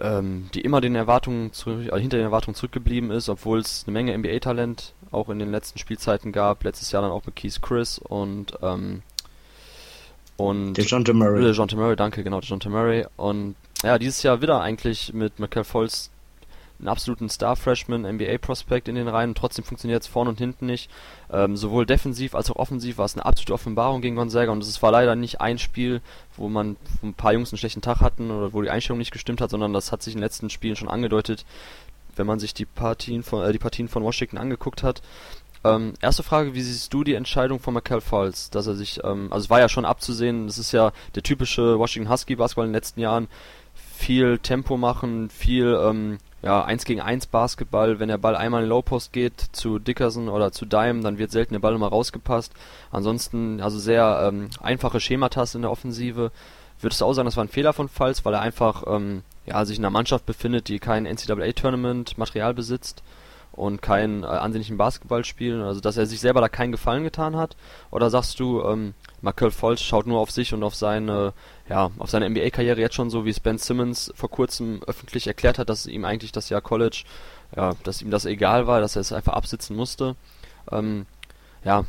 ähm, 0.00 0.48
die 0.54 0.62
immer 0.62 0.80
den 0.80 0.96
Erwartungen 0.96 1.52
zurück, 1.52 1.86
äh, 1.92 2.00
hinter 2.00 2.16
den 2.16 2.26
Erwartungen 2.26 2.56
zurückgeblieben 2.56 3.10
ist, 3.10 3.28
obwohl 3.28 3.60
es 3.60 3.84
eine 3.86 3.92
Menge 3.92 4.16
NBA-Talent 4.16 4.92
auch 5.14 5.28
in 5.28 5.38
den 5.38 5.50
letzten 5.50 5.78
Spielzeiten 5.78 6.32
gab, 6.32 6.64
letztes 6.64 6.92
Jahr 6.92 7.02
dann 7.02 7.10
auch 7.10 7.24
mit 7.26 7.36
Keith 7.36 7.60
Chris 7.62 7.98
und 7.98 8.58
ähm, 8.62 9.02
und 10.36 10.74
DeJounte 10.74 11.14
Murray. 11.14 11.42
DeJounte 11.42 11.76
Murray, 11.76 11.96
danke, 11.96 12.24
genau, 12.24 12.40
DeJounte 12.40 12.68
Murray 12.68 13.06
und 13.16 13.54
ja, 13.82 13.98
dieses 13.98 14.22
Jahr 14.22 14.40
wieder 14.40 14.60
eigentlich 14.60 15.12
mit 15.12 15.38
Michael 15.38 15.64
Fultz 15.64 16.10
einen 16.78 16.88
absoluten 16.88 17.28
Star-Freshman, 17.28 18.02
NBA-Prospect 18.02 18.88
in 18.88 18.96
den 18.96 19.08
Reihen. 19.08 19.34
Trotzdem 19.34 19.64
funktioniert 19.64 20.02
es 20.02 20.08
vorne 20.08 20.30
und 20.30 20.38
hinten 20.38 20.66
nicht. 20.66 20.90
Ähm, 21.32 21.56
sowohl 21.56 21.86
defensiv 21.86 22.34
als 22.34 22.50
auch 22.50 22.56
offensiv 22.56 22.98
war 22.98 23.04
es 23.04 23.14
eine 23.14 23.24
absolute 23.24 23.54
Offenbarung 23.54 24.02
gegen 24.02 24.16
Gonzaga 24.16 24.52
und 24.52 24.62
es 24.62 24.82
war 24.82 24.90
leider 24.90 25.14
nicht 25.14 25.40
ein 25.40 25.58
Spiel, 25.58 26.00
wo 26.36 26.48
man 26.48 26.76
wo 27.00 27.08
ein 27.08 27.14
paar 27.14 27.32
Jungs 27.32 27.52
einen 27.52 27.58
schlechten 27.58 27.80
Tag 27.80 28.00
hatten 28.00 28.30
oder 28.30 28.52
wo 28.52 28.62
die 28.62 28.70
Einstellung 28.70 28.98
nicht 28.98 29.12
gestimmt 29.12 29.40
hat, 29.40 29.50
sondern 29.50 29.72
das 29.72 29.92
hat 29.92 30.02
sich 30.02 30.14
in 30.14 30.18
den 30.18 30.24
letzten 30.24 30.50
Spielen 30.50 30.76
schon 30.76 30.88
angedeutet, 30.88 31.44
wenn 32.16 32.26
man 32.26 32.38
sich 32.38 32.54
die 32.54 32.66
Partien 32.66 33.22
von, 33.22 33.44
äh, 33.44 33.52
die 33.52 33.58
Partien 33.58 33.88
von 33.88 34.02
Washington 34.02 34.38
angeguckt 34.38 34.82
hat. 34.82 35.02
Ähm, 35.64 35.94
erste 36.02 36.22
Frage, 36.22 36.54
wie 36.54 36.60
siehst 36.60 36.92
du 36.92 37.04
die 37.04 37.14
Entscheidung 37.14 37.58
von 37.58 37.72
Michael 37.72 38.02
Falls, 38.02 38.50
dass 38.50 38.66
er 38.66 38.74
sich, 38.74 39.02
ähm, 39.02 39.28
also 39.30 39.44
es 39.44 39.50
war 39.50 39.60
ja 39.60 39.68
schon 39.68 39.86
abzusehen, 39.86 40.46
das 40.46 40.58
ist 40.58 40.72
ja 40.72 40.92
der 41.14 41.22
typische 41.22 41.78
Washington 41.78 42.10
Husky 42.12 42.36
Basketball 42.36 42.66
in 42.66 42.72
den 42.72 42.76
letzten 42.76 43.00
Jahren, 43.00 43.28
viel 43.74 44.38
Tempo 44.38 44.76
machen, 44.76 45.30
viel 45.30 45.78
ähm, 45.82 46.18
ja, 46.44 46.62
1 46.62 46.84
gegen 46.84 47.00
1 47.00 47.26
Basketball, 47.26 47.98
wenn 47.98 48.08
der 48.08 48.18
Ball 48.18 48.36
einmal 48.36 48.60
in 48.60 48.66
den 48.66 48.70
Lowpost 48.70 49.14
geht 49.14 49.40
zu 49.52 49.78
Dickerson 49.78 50.28
oder 50.28 50.52
zu 50.52 50.66
Dime, 50.66 51.00
dann 51.00 51.16
wird 51.16 51.30
selten 51.30 51.54
der 51.54 51.60
Ball 51.60 51.74
immer 51.74 51.88
rausgepasst. 51.88 52.52
Ansonsten, 52.90 53.62
also 53.62 53.78
sehr 53.78 54.28
ähm, 54.28 54.50
einfache 54.60 55.00
Schematas 55.00 55.54
in 55.54 55.62
der 55.62 55.70
Offensive. 55.70 56.30
Würdest 56.80 57.00
du 57.00 57.06
auch 57.06 57.14
sagen, 57.14 57.24
das 57.24 57.38
war 57.38 57.44
ein 57.44 57.48
Fehler 57.48 57.72
von 57.72 57.88
Falls, 57.88 58.26
weil 58.26 58.34
er 58.34 58.42
einfach 58.42 58.84
ähm, 58.86 59.22
ja, 59.46 59.64
sich 59.64 59.78
in 59.78 59.84
einer 59.84 59.90
Mannschaft 59.90 60.26
befindet, 60.26 60.68
die 60.68 60.78
kein 60.78 61.04
NCAA-Tournament-Material 61.04 62.54
besitzt 62.54 63.02
und 63.52 63.82
kein 63.82 64.22
äh, 64.22 64.26
ansehnlichen 64.26 64.76
Basketball 64.76 65.24
spielen, 65.24 65.62
also 65.62 65.80
dass 65.80 65.96
er 65.96 66.06
sich 66.06 66.20
selber 66.20 66.40
da 66.40 66.48
keinen 66.48 66.72
Gefallen 66.72 67.04
getan 67.04 67.36
hat? 67.36 67.56
Oder 67.90 68.10
sagst 68.10 68.40
du, 68.40 68.62
ähm, 68.62 68.94
Michael 69.22 69.50
Fultz 69.50 69.80
schaut 69.80 70.06
nur 70.06 70.18
auf 70.18 70.30
sich 70.30 70.52
und 70.52 70.62
auf 70.62 70.74
seine, 70.74 71.32
ja, 71.68 71.90
auf 71.98 72.10
seine 72.10 72.28
NBA-Karriere 72.28 72.80
jetzt 72.80 72.94
schon 72.94 73.10
so, 73.10 73.24
wie 73.24 73.30
es 73.30 73.40
Ben 73.40 73.58
Simmons 73.58 74.12
vor 74.14 74.30
kurzem 74.30 74.82
öffentlich 74.86 75.26
erklärt 75.26 75.58
hat, 75.58 75.68
dass 75.68 75.86
ihm 75.86 76.04
eigentlich 76.04 76.32
das 76.32 76.48
Jahr 76.48 76.60
College, 76.60 77.04
ja, 77.56 77.72
dass 77.84 78.02
ihm 78.02 78.10
das 78.10 78.24
egal 78.24 78.66
war, 78.66 78.80
dass 78.80 78.96
er 78.96 79.00
es 79.00 79.12
einfach 79.12 79.34
absitzen 79.34 79.76
musste. 79.76 80.16
Ähm, 80.70 81.06
ja, 81.64 81.84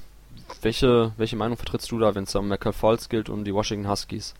welche, 0.61 1.11
welche 1.17 1.35
Meinung 1.35 1.57
vertrittst 1.57 1.91
du 1.91 1.99
da, 1.99 2.15
wenn 2.15 2.23
es 2.23 2.35
um 2.35 2.47
Michael 2.47 2.73
Fultz 2.73 3.09
gilt 3.09 3.29
und 3.29 3.43
die 3.45 3.53
Washington 3.53 3.89
Huskies? 3.89 4.33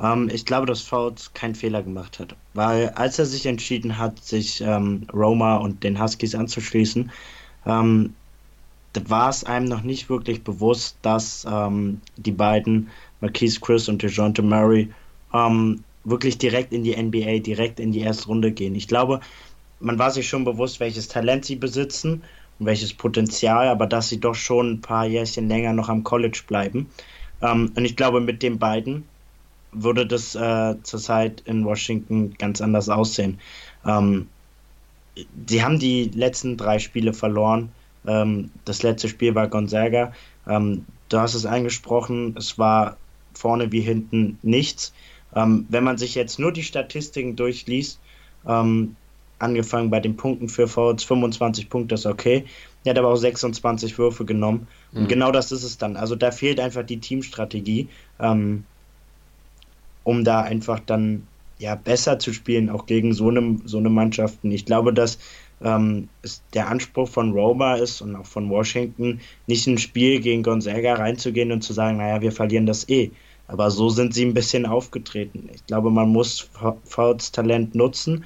Ähm, 0.00 0.28
ich 0.32 0.46
glaube, 0.46 0.66
dass 0.66 0.80
Fultz 0.80 1.32
keinen 1.34 1.54
Fehler 1.54 1.82
gemacht 1.82 2.18
hat, 2.18 2.34
weil 2.54 2.90
als 2.90 3.18
er 3.18 3.26
sich 3.26 3.46
entschieden 3.46 3.98
hat, 3.98 4.22
sich 4.24 4.60
ähm, 4.60 5.06
Roma 5.12 5.56
und 5.56 5.84
den 5.84 6.00
Huskies 6.00 6.34
anzuschließen, 6.34 7.10
ähm, 7.66 8.14
war 9.04 9.28
es 9.28 9.44
einem 9.44 9.66
noch 9.66 9.82
nicht 9.82 10.10
wirklich 10.10 10.42
bewusst, 10.42 10.96
dass 11.02 11.46
ähm, 11.48 12.00
die 12.16 12.32
beiden, 12.32 12.88
Marquise 13.20 13.60
Chris 13.60 13.88
und 13.88 14.02
DeJounte 14.02 14.42
Murray, 14.42 14.90
ähm, 15.32 15.84
wirklich 16.04 16.38
direkt 16.38 16.72
in 16.72 16.82
die 16.82 16.96
NBA, 16.96 17.38
direkt 17.40 17.78
in 17.78 17.92
die 17.92 18.00
erste 18.00 18.26
Runde 18.26 18.50
gehen. 18.50 18.74
Ich 18.74 18.88
glaube, 18.88 19.20
man 19.80 19.98
war 19.98 20.10
sich 20.10 20.28
schon 20.28 20.44
bewusst, 20.44 20.80
welches 20.80 21.08
Talent 21.08 21.44
sie 21.44 21.56
besitzen 21.56 22.22
und 22.58 22.66
welches 22.66 22.92
Potenzial, 22.94 23.68
aber 23.68 23.86
dass 23.86 24.08
sie 24.08 24.18
doch 24.18 24.34
schon 24.34 24.72
ein 24.72 24.80
paar 24.80 25.06
Jährchen 25.06 25.48
länger 25.48 25.72
noch 25.72 25.88
am 25.88 26.02
College 26.02 26.42
bleiben. 26.46 26.88
Ähm, 27.42 27.72
und 27.76 27.84
ich 27.84 27.96
glaube, 27.96 28.20
mit 28.20 28.42
den 28.42 28.58
beiden 28.58 29.04
würde 29.72 30.06
das 30.06 30.34
äh, 30.34 30.74
zurzeit 30.82 31.42
in 31.44 31.64
Washington 31.64 32.34
ganz 32.38 32.60
anders 32.60 32.88
aussehen. 32.88 33.38
Ähm, 33.84 34.28
sie 35.46 35.62
haben 35.62 35.78
die 35.78 36.04
letzten 36.04 36.56
drei 36.56 36.78
Spiele 36.78 37.12
verloren 37.12 37.70
ähm, 38.06 38.50
das 38.64 38.82
letzte 38.82 39.08
Spiel 39.08 39.34
war 39.34 39.48
Gonzaga. 39.48 40.12
Ähm, 40.46 40.84
du 41.08 41.18
hast 41.18 41.34
es 41.34 41.46
angesprochen, 41.46 42.34
es 42.36 42.58
war 42.58 42.96
vorne 43.34 43.72
wie 43.72 43.80
hinten 43.80 44.38
nichts. 44.42 44.92
Ähm, 45.34 45.66
wenn 45.68 45.84
man 45.84 45.98
sich 45.98 46.14
jetzt 46.14 46.38
nur 46.38 46.52
die 46.52 46.62
Statistiken 46.62 47.36
durchliest, 47.36 48.00
ähm, 48.46 48.96
angefangen 49.38 49.90
bei 49.90 50.00
den 50.00 50.16
Punkten 50.16 50.48
für 50.48 50.68
Fouls, 50.68 51.04
25 51.04 51.68
Punkte 51.70 51.94
ist 51.94 52.06
okay. 52.06 52.44
Er 52.84 52.90
hat 52.90 52.98
aber 52.98 53.08
auch 53.08 53.16
26 53.16 53.96
Würfe 53.98 54.24
genommen. 54.24 54.66
Und 54.92 55.04
mhm. 55.04 55.08
genau 55.08 55.30
das 55.30 55.52
ist 55.52 55.62
es 55.62 55.78
dann. 55.78 55.96
Also 55.96 56.16
da 56.16 56.30
fehlt 56.30 56.60
einfach 56.60 56.84
die 56.84 56.98
Teamstrategie, 56.98 57.88
ähm, 58.18 58.64
um 60.04 60.24
da 60.24 60.42
einfach 60.42 60.80
dann 60.80 61.26
ja 61.58 61.74
besser 61.74 62.18
zu 62.18 62.32
spielen, 62.32 62.70
auch 62.70 62.86
gegen 62.86 63.12
so 63.12 63.28
eine, 63.28 63.58
so 63.64 63.78
eine 63.78 63.90
Mannschaften. 63.90 64.50
Ich 64.50 64.64
glaube, 64.64 64.92
dass 64.92 65.18
ähm, 65.62 66.08
der 66.54 66.68
Anspruch 66.68 67.08
von 67.08 67.32
Roma 67.32 67.74
ist 67.74 68.00
und 68.00 68.16
auch 68.16 68.26
von 68.26 68.48
Washington, 68.48 69.20
nicht 69.46 69.66
ein 69.66 69.78
Spiel 69.78 70.20
gegen 70.20 70.42
Gonzaga 70.42 70.94
reinzugehen 70.94 71.52
und 71.52 71.62
zu 71.62 71.72
sagen, 71.72 71.98
naja, 71.98 72.20
wir 72.20 72.32
verlieren 72.32 72.66
das 72.66 72.88
eh. 72.88 73.10
Aber 73.46 73.70
so 73.70 73.88
sind 73.88 74.14
sie 74.14 74.24
ein 74.24 74.34
bisschen 74.34 74.64
aufgetreten. 74.64 75.50
Ich 75.52 75.66
glaube, 75.66 75.90
man 75.90 76.08
muss 76.08 76.48
Fouts 76.84 77.32
Talent 77.32 77.74
nutzen. 77.74 78.24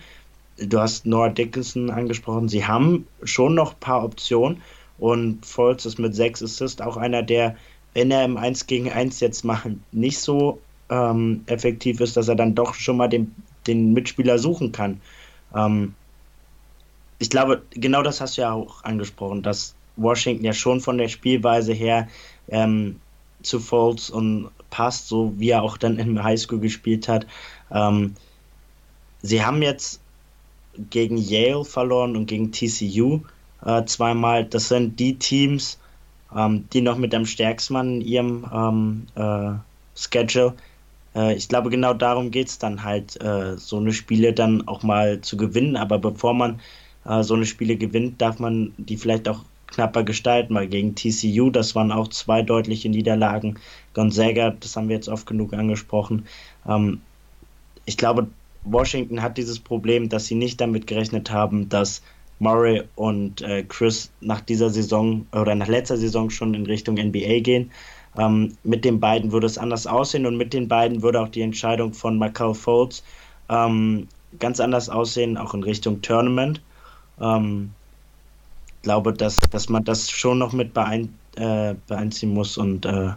Du 0.59 0.79
hast 0.79 1.07
Noah 1.07 1.31
Dickinson 1.31 1.91
angesprochen. 1.91 2.49
Sie 2.49 2.64
haben 2.64 3.07
schon 3.25 3.55
noch 3.55 3.72
ein 3.72 3.81
paar 3.81 4.05
Optionen 4.05 4.59
und 4.99 5.45
Fultz 5.45 5.87
ist 5.87 5.99
mit 5.99 6.14
sechs 6.14 6.43
Assists 6.43 6.81
auch 6.81 6.97
einer, 6.97 7.22
der, 7.22 7.57
wenn 7.95 8.11
er 8.11 8.25
im 8.25 8.37
1 8.37 8.66
gegen 8.66 8.93
1 8.93 9.20
jetzt 9.20 9.45
machen, 9.45 9.83
nicht 9.93 10.18
so 10.18 10.61
ähm, 10.95 11.42
effektiv 11.47 12.01
ist, 12.01 12.16
dass 12.16 12.28
er 12.28 12.36
dann 12.36 12.55
doch 12.55 12.74
schon 12.74 12.97
mal 12.97 13.09
den, 13.09 13.34
den 13.66 13.92
Mitspieler 13.92 14.38
suchen 14.38 14.70
kann. 14.72 15.01
Ähm, 15.55 15.95
ich 17.18 17.30
glaube, 17.30 17.62
genau 17.70 18.03
das 18.03 18.20
hast 18.20 18.36
du 18.36 18.42
ja 18.42 18.53
auch 18.53 18.84
angesprochen, 18.84 19.42
dass 19.42 19.74
Washington 19.97 20.45
ja 20.45 20.53
schon 20.53 20.80
von 20.80 20.99
der 20.99 21.09
Spielweise 21.09 21.72
her 21.72 22.09
ähm, 22.49 23.01
zu 23.42 23.61
Fultz 23.61 24.11
und 24.11 24.51
passt, 24.70 25.09
so 25.09 25.32
wie 25.36 25.51
er 25.51 25.62
auch 25.62 25.76
dann 25.76 25.99
im 25.99 26.22
Highschool 26.22 26.61
gespielt 26.61 27.09
hat. 27.09 27.26
Ähm, 27.70 28.14
sie 29.22 29.45
haben 29.45 29.62
jetzt 29.62 30.01
gegen 30.90 31.16
Yale 31.16 31.64
verloren 31.64 32.16
und 32.16 32.26
gegen 32.26 32.51
TCU 32.51 33.20
äh, 33.64 33.84
zweimal. 33.84 34.45
Das 34.45 34.68
sind 34.68 34.99
die 34.99 35.16
Teams, 35.16 35.78
ähm, 36.36 36.68
die 36.72 36.80
noch 36.80 36.99
mit 36.99 37.14
am 37.14 37.26
stärksten 37.26 37.76
in 37.76 38.01
ihrem 38.01 38.47
ähm, 38.53 39.07
äh, 39.14 39.53
Schedule. 39.95 40.55
Äh, 41.15 41.35
ich 41.35 41.49
glaube, 41.49 41.71
genau 41.71 41.95
darum 41.95 42.31
geht 42.31 42.49
es 42.49 42.59
dann 42.59 42.85
halt, 42.85 43.21
äh, 43.23 43.57
so 43.57 43.79
eine 43.79 43.93
Spiele 43.93 44.33
dann 44.33 44.67
auch 44.69 44.83
mal 44.83 45.21
zu 45.21 45.37
gewinnen. 45.37 45.77
Aber 45.77 45.99
bevor 45.99 46.35
man 46.35 46.61
äh, 47.05 47.23
so 47.23 47.35
eine 47.35 47.47
Spiele 47.47 47.77
gewinnt, 47.77 48.21
darf 48.21 48.39
man 48.39 48.73
die 48.79 48.97
vielleicht 48.97 49.29
auch 49.29 49.41
knapper 49.67 50.05
gestalten, 50.05 50.55
weil 50.55 50.69
gegen 50.69 50.95
TCU, 50.95 51.51
das 51.51 51.75
waren 51.75 51.93
auch 51.93 52.09
zwei 52.09 52.43
deutliche 52.43 52.89
Niederlagen. 52.89 53.59
Gonzaga, 53.93 54.51
das 54.51 54.77
haben 54.77 54.89
wir 54.89 54.97
jetzt 54.97 55.09
oft 55.09 55.27
genug 55.27 55.53
angesprochen. 55.53 56.27
Ähm, 56.69 57.01
ich 57.87 57.97
glaube, 57.97 58.29
Washington 58.65 59.23
hat 59.23 59.37
dieses 59.37 59.59
Problem, 59.59 60.09
dass 60.09 60.27
sie 60.27 60.35
nicht 60.35 60.61
damit 60.61 60.87
gerechnet 60.87 61.31
haben, 61.31 61.69
dass 61.69 62.03
Murray 62.39 62.83
und 62.95 63.43
äh, 63.43 63.62
Chris 63.62 64.11
nach 64.21 64.41
dieser 64.41 64.71
Saison 64.71 65.27
oder 65.33 65.55
nach 65.55 65.69
letzter 65.69 65.97
Saison 65.97 66.31
schon 66.31 66.55
in 66.55 66.67
Richtung 66.67 66.97
NBA 66.97 67.41
gehen. 67.41 67.71
Ähm, 68.17 68.57
mit 68.62 68.85
den 68.85 69.01
beiden 69.01 69.33
würde 69.33 69.47
es 69.47 69.59
anders 69.59 69.87
aussehen 69.87 70.27
und 70.27 70.37
mit 70.37 70.53
den 70.53 70.69
beiden 70.69 71.03
würde 71.03 71.21
auch 71.21 71.29
die 71.29 71.43
Entscheidung 71.43 71.93
von 71.93 72.19
Michael 72.19 72.55
Foltz 72.55 73.03
ähm, 73.49 74.09
ganz 74.39 74.61
anders 74.61 74.89
aussehen, 74.89 75.37
auch 75.37 75.55
in 75.55 75.62
Richtung 75.62 76.01
Tournament. 76.01 76.61
Ähm, 77.21 77.71
glaube, 78.83 79.12
dass, 79.12 79.41
dass 79.41 79.69
man 79.69 79.85
das 79.85 80.11
schon 80.11 80.39
noch 80.39 80.53
mit 80.53 80.75
beein, 80.75 81.19
äh, 81.37 81.75
beeinziehen 81.89 82.33
muss 82.33 82.57
und 82.57 82.87
äh, 82.87 83.11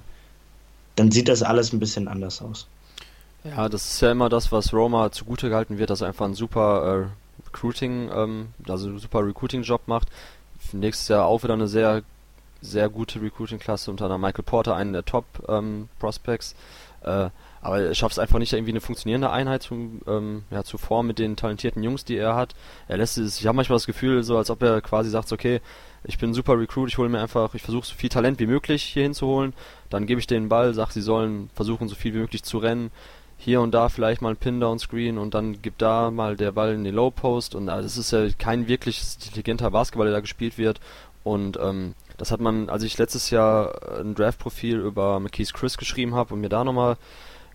dann 0.96 1.12
sieht 1.12 1.28
das 1.28 1.44
alles 1.44 1.74
ein 1.74 1.80
bisschen 1.80 2.08
anders 2.08 2.42
aus. 2.42 2.68
Ja, 3.44 3.70
das 3.70 3.86
ist 3.86 4.02
ja 4.02 4.12
immer 4.12 4.30
das, 4.30 4.52
was 4.52 4.74
Roma 4.74 5.12
zugute 5.12 5.50
gehalten 5.50 5.78
wird, 5.78 5.92
dass 5.92 6.02
er 6.02 6.08
einfach 6.08 6.26
ein 6.26 6.34
super 6.34 7.06
äh, 7.06 7.46
Recruiting, 7.46 8.10
ähm, 8.12 8.48
also 8.68 8.98
super 8.98 9.26
Recruiting-Job 9.26 9.82
macht. 9.88 10.10
Nächstes 10.74 11.08
Jahr 11.08 11.26
auch 11.26 11.44
wieder 11.44 11.54
eine 11.54 11.68
sehr, 11.68 12.02
sehr 12.70 12.90
gute 12.90 13.22
Recruiting-Klasse 13.22 13.92
unter 13.92 14.06
einer 14.06 14.18
Michael 14.18 14.44
Porter, 14.44 14.76
einen 14.76 14.94
der 14.94 15.06
Top-Prospects. 15.06 16.56
Ähm, 17.04 17.28
äh, 17.28 17.30
aber 17.62 17.82
er 17.82 17.96
schafft 17.96 18.14
es 18.14 18.20
einfach 18.20 18.40
nicht, 18.40 18.54
irgendwie 18.54 18.72
eine 18.72 18.82
funktionierende 18.82 19.30
Einheit 19.32 19.64
zu, 19.64 20.02
ähm, 20.08 20.44
ja, 20.52 20.64
zu 20.64 20.78
formen 20.78 21.08
mit 21.08 21.20
den 21.20 21.36
talentierten 21.36 21.84
Jungs, 21.84 22.06
die 22.06 22.16
er 22.16 22.36
hat. 22.36 22.56
Er 22.88 22.98
lässt 22.98 23.18
es, 23.18 23.40
ich 23.40 23.48
habe 23.48 23.56
manchmal 23.56 23.76
das 23.76 23.88
Gefühl, 23.88 24.24
so 24.24 24.38
als 24.38 24.50
ob 24.50 24.62
er 24.62 24.80
quasi 24.82 25.10
sagt, 25.10 25.32
okay, 25.32 25.62
ich 26.04 26.18
bin 26.18 26.30
ein 26.30 26.34
super 26.34 26.58
Recruit, 26.58 26.90
ich 26.90 26.98
hole 26.98 27.10
mir 27.10 27.20
einfach, 27.20 27.54
ich 27.56 27.62
versuche 27.62 27.86
so 27.86 27.96
viel 27.96 28.10
Talent 28.10 28.40
wie 28.40 28.46
möglich 28.46 28.84
hier 28.84 29.04
hinzuholen, 29.04 29.54
dann 29.90 30.06
gebe 30.06 30.20
ich 30.20 30.28
denen 30.28 30.46
den 30.46 30.50
Ball, 30.50 30.74
sag, 30.74 30.92
sie 30.92 31.02
sollen 31.02 31.50
versuchen, 31.54 31.88
so 31.88 31.96
viel 31.96 32.14
wie 32.14 32.20
möglich 32.20 32.44
zu 32.44 32.58
rennen, 32.58 32.92
hier 33.38 33.62
und 33.62 33.72
da 33.72 33.90
vielleicht 33.90 34.22
mal 34.22 34.30
ein 34.30 34.38
Pin-Down-Screen 34.38 35.18
und 35.18 35.34
dann 35.34 35.62
gibt 35.62 35.82
da 35.82 36.10
mal 36.10 36.36
der 36.38 36.52
Ball 36.52 36.74
in 36.74 36.84
den 36.84 36.96
Low-Post 36.96 37.56
und 37.56 37.70
also 37.70 37.84
das 37.84 37.98
ist 37.98 38.12
ja 38.12 38.28
kein 38.38 38.68
wirklich 38.68 39.02
intelligenter 39.26 39.70
Basketball, 39.72 40.08
der 40.08 40.16
da 40.16 40.22
gespielt 40.22 40.58
wird 40.58 40.80
und 41.24 41.58
ähm, 41.62 41.94
das 42.18 42.32
hat 42.32 42.40
man, 42.40 42.70
als 42.70 42.84
ich 42.84 42.98
letztes 42.98 43.30
Jahr 43.30 44.00
ein 44.00 44.16
Draft-Profil 44.16 44.80
über 44.80 45.20
McKees 45.20 45.54
Chris 45.54 45.78
geschrieben 45.78 46.16
habe 46.16 46.34
und 46.34 46.42
mir 46.42 46.50
da 46.50 46.64
nochmal 46.64 46.98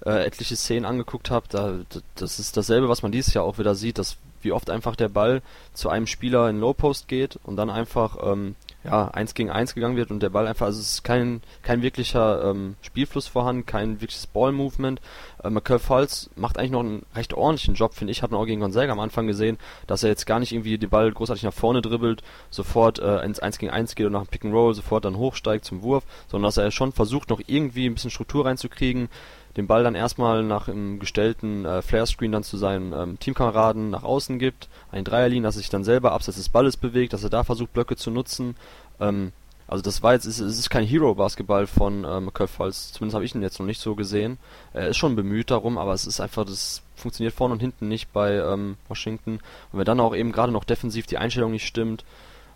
äh, 0.04 0.24
etliche 0.24 0.56
Szenen 0.56 0.84
angeguckt 0.84 1.30
habe, 1.30 1.46
da, 1.48 1.74
das 2.14 2.38
ist 2.38 2.56
dasselbe, 2.56 2.88
was 2.88 3.02
man 3.02 3.12
dieses 3.12 3.34
Jahr 3.34 3.44
auch 3.44 3.58
wieder 3.58 3.74
sieht, 3.74 3.98
dass 3.98 4.16
wie 4.40 4.52
oft 4.52 4.70
einfach 4.70 4.96
der 4.96 5.08
Ball 5.08 5.42
zu 5.72 5.88
einem 5.88 6.06
Spieler 6.06 6.48
in 6.48 6.58
Low 6.58 6.72
Post 6.74 7.08
geht 7.08 7.38
und 7.44 7.56
dann 7.56 7.70
einfach 7.70 8.16
ähm, 8.32 8.56
ja 8.85 9.09
eins 9.09 9.35
gegen 9.35 9.51
eins 9.51 9.74
gegangen 9.74 9.97
wird 9.97 10.11
und 10.11 10.20
der 10.20 10.30
Ball 10.30 10.47
einfach, 10.47 10.66
also 10.66 10.80
es 10.80 10.95
ist 10.95 11.05
kein 11.05 11.41
kein 11.62 11.83
wirklicher 11.83 12.51
ähm, 12.51 12.76
Spielfluss 12.83 13.28
vorhanden, 13.28 13.66
kein 13.66 14.01
wirkliches 14.01 14.26
Ball 14.26 14.53
Movement. 14.53 15.01
Äh, 15.43 15.51
McCall 15.51 15.78
Falls 15.78 16.30
macht 16.37 16.59
eigentlich 16.59 16.72
noch 16.72 16.80
einen 16.80 17.07
recht 17.14 17.35
ordentlichen 17.35 17.74
Job, 17.74 17.95
finde 17.95 18.11
ich. 18.11 18.22
Hat 18.22 18.30
man 18.30 18.41
auch 18.41 18.47
gegen 18.47 18.61
Gonzaga 18.61 18.93
am 18.93 19.01
Anfang 19.01 19.26
gesehen, 19.26 19.59
dass 19.87 20.03
er 20.03 20.11
jetzt 20.11 20.26
gar 20.26 20.41
nicht 20.41 20.53
irgendwie 20.53 20.78
den 20.78 20.91
Ball 20.91 21.11
großartig 21.12 21.45
nach 21.45 21.53
vorne 21.53 21.83
dribbelt, 21.83 22.22
sofort 22.51 22.99
äh, 22.99 23.24
ins 23.24 23.41
1 23.41 23.59
gegen 23.59 23.72
1 23.72 23.95
geht 23.95 24.07
und 24.07 24.12
nach 24.12 24.22
dem 24.22 24.28
Pick 24.28 24.45
and 24.45 24.55
Roll 24.55 24.74
sofort 24.74 25.05
dann 25.05 25.16
hochsteigt 25.16 25.64
zum 25.64 25.83
Wurf, 25.83 26.05
sondern 26.28 26.49
dass 26.49 26.57
er 26.57 26.70
schon 26.70 26.93
versucht 26.93 27.30
noch 27.30 27.41
irgendwie 27.47 27.87
ein 27.87 27.95
bisschen 27.95 28.11
Struktur 28.11 28.47
reinzukriegen 28.47 29.09
den 29.57 29.66
Ball 29.66 29.84
dann 29.84 29.94
erstmal 29.94 30.42
nach 30.42 30.68
einem 30.68 30.98
gestellten 30.98 31.64
äh, 31.64 31.82
Flare-Screen 31.82 32.32
dann 32.32 32.42
zu 32.42 32.57
seinen 32.57 32.92
ähm, 32.92 33.18
Teamkameraden 33.18 33.90
nach 33.90 34.03
außen 34.03 34.38
gibt, 34.38 34.68
ein 34.90 35.05
Dreierlinie, 35.05 35.42
dass 35.42 35.57
er 35.57 35.61
sich 35.61 35.70
dann 35.70 35.84
selber 35.84 36.12
abseits 36.12 36.38
des 36.38 36.48
Balles 36.48 36.76
bewegt, 36.76 37.12
dass 37.12 37.24
er 37.24 37.30
da 37.30 37.44
versucht, 37.44 37.72
Blöcke 37.72 37.96
zu 37.96 38.11
nutzen. 38.11 38.57
Ähm, 39.00 39.32
also 39.68 39.82
das 39.82 40.03
war 40.03 40.12
jetzt, 40.12 40.26
es 40.26 40.38
ist 40.38 40.70
kein 40.70 40.84
Hero-Basketball 40.84 41.66
von 41.66 42.05
ähm, 42.05 42.30
Falls, 42.46 42.92
zumindest 42.92 43.14
habe 43.14 43.24
ich 43.24 43.34
ihn 43.34 43.42
jetzt 43.42 43.59
noch 43.59 43.66
nicht 43.66 43.80
so 43.80 43.94
gesehen. 43.94 44.38
Er 44.72 44.88
ist 44.88 44.98
schon 44.98 45.16
bemüht 45.16 45.50
darum, 45.50 45.78
aber 45.78 45.94
es 45.94 46.07
ist 46.07 46.20
einfach, 46.20 46.44
das 46.44 46.82
funktioniert 46.94 47.34
vorne 47.34 47.55
und 47.55 47.61
hinten 47.61 47.88
nicht 47.88 48.12
bei 48.12 48.34
ähm, 48.34 48.76
Washington. 48.88 49.40
Und 49.72 49.78
wenn 49.78 49.84
dann 49.84 50.00
auch 50.00 50.14
eben 50.14 50.32
gerade 50.32 50.53
noch 50.53 50.64
defensiv 50.64 51.07
die 51.07 51.18
Einstellung 51.18 51.53
nicht 51.53 51.66
stimmt, 51.66 52.05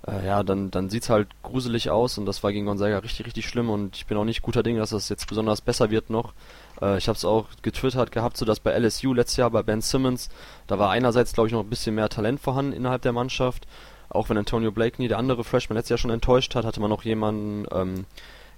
äh, 0.07 0.26
ja, 0.26 0.42
dann, 0.42 0.70
dann 0.70 0.90
sieht's 0.90 1.09
halt 1.09 1.28
gruselig 1.42 1.90
aus 1.90 2.18
und 2.18 2.26
das 2.26 2.42
war 2.42 2.53
gegen 2.53 2.66
Gonzaga 2.66 2.99
richtig, 2.99 3.26
richtig 3.26 3.49
schlimm 3.49 3.70
und 3.70 3.97
ich 3.97 4.07
bin 4.07 4.16
auch 4.18 4.24
nicht 4.24 4.42
guter 4.42 4.62
Dinge, 4.62 4.80
dass 4.80 4.90
das 4.90 5.09
jetzt 5.09 5.26
besonders 5.26 5.61
besser 5.61 5.90
wird 5.90 6.11
noch. 6.11 6.34
Äh, 6.81 6.99
ich 6.99 7.09
habe 7.09 7.16
es 7.16 7.24
auch 7.24 7.47
getwittert 7.62 8.12
gehabt, 8.12 8.37
so 8.37 8.45
dass 8.45 8.61
bei 8.61 8.77
LSU 8.79 9.14
letztes 9.14 9.37
Jahr 9.37 9.51
bei 9.51 9.62
Ben 9.62 9.81
Simmons, 9.81 10.29
da 10.66 10.79
war 10.79 10.91
einerseits, 10.91 11.33
glaube 11.33 11.49
ich, 11.49 11.53
noch 11.53 11.62
ein 11.62 11.70
bisschen 11.70 11.95
mehr 11.95 12.09
Talent 12.09 12.41
vorhanden 12.41 12.72
innerhalb 12.72 13.03
der 13.03 13.12
Mannschaft. 13.12 13.66
Auch 14.09 14.29
wenn 14.29 14.39
Antonio 14.39 14.70
Blakeney, 14.70 15.09
der 15.09 15.18
andere 15.18 15.45
Freshman, 15.45 15.77
letztes 15.77 15.91
Jahr 15.91 15.99
schon 15.99 16.11
enttäuscht 16.11 16.55
hat, 16.55 16.64
hatte 16.64 16.81
man 16.81 16.91
noch 16.91 17.05
jemanden, 17.05 17.66
ähm, 17.72 18.05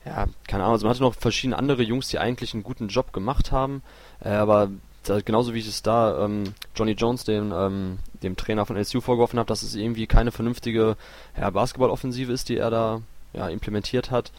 ja, 0.05 0.27
keine 0.47 0.65
Ahnung, 0.65 0.75
also 0.75 0.87
man 0.87 0.95
hatte 0.95 1.03
noch 1.03 1.15
verschiedene 1.15 1.59
andere 1.59 1.83
Jungs, 1.83 2.09
die 2.09 2.19
eigentlich 2.19 2.55
einen 2.55 2.63
guten 2.63 2.89
Job 2.89 3.13
gemacht 3.13 3.51
haben, 3.51 3.83
äh, 4.23 4.31
aber 4.31 4.71
da, 5.05 5.21
genauso 5.21 5.55
wie 5.55 5.59
ich 5.59 5.69
es 5.69 5.83
da 5.83 6.25
ähm, 6.25 6.55
Johnny 6.75 6.93
Jones, 6.93 7.25
dem, 7.25 7.53
ähm, 7.53 7.99
dem 8.23 8.37
Trainer 8.37 8.67
von 8.67 8.77
LSU 8.77 9.01
vorgeworfen 9.01 9.39
habe, 9.39 9.49
dass 9.49 9.63
es 9.63 9.75
irgendwie 9.75 10.07
keine 10.07 10.33
vernünftige 10.33 10.97
ja, 11.39 11.51
Basketballoffensive 11.51 12.33
ist, 12.33 12.49
die 12.49 12.59
er 12.59 12.71
da 12.71 13.01
ja, 13.33 13.49
implementiert 13.49 14.11
hat. 14.11 14.33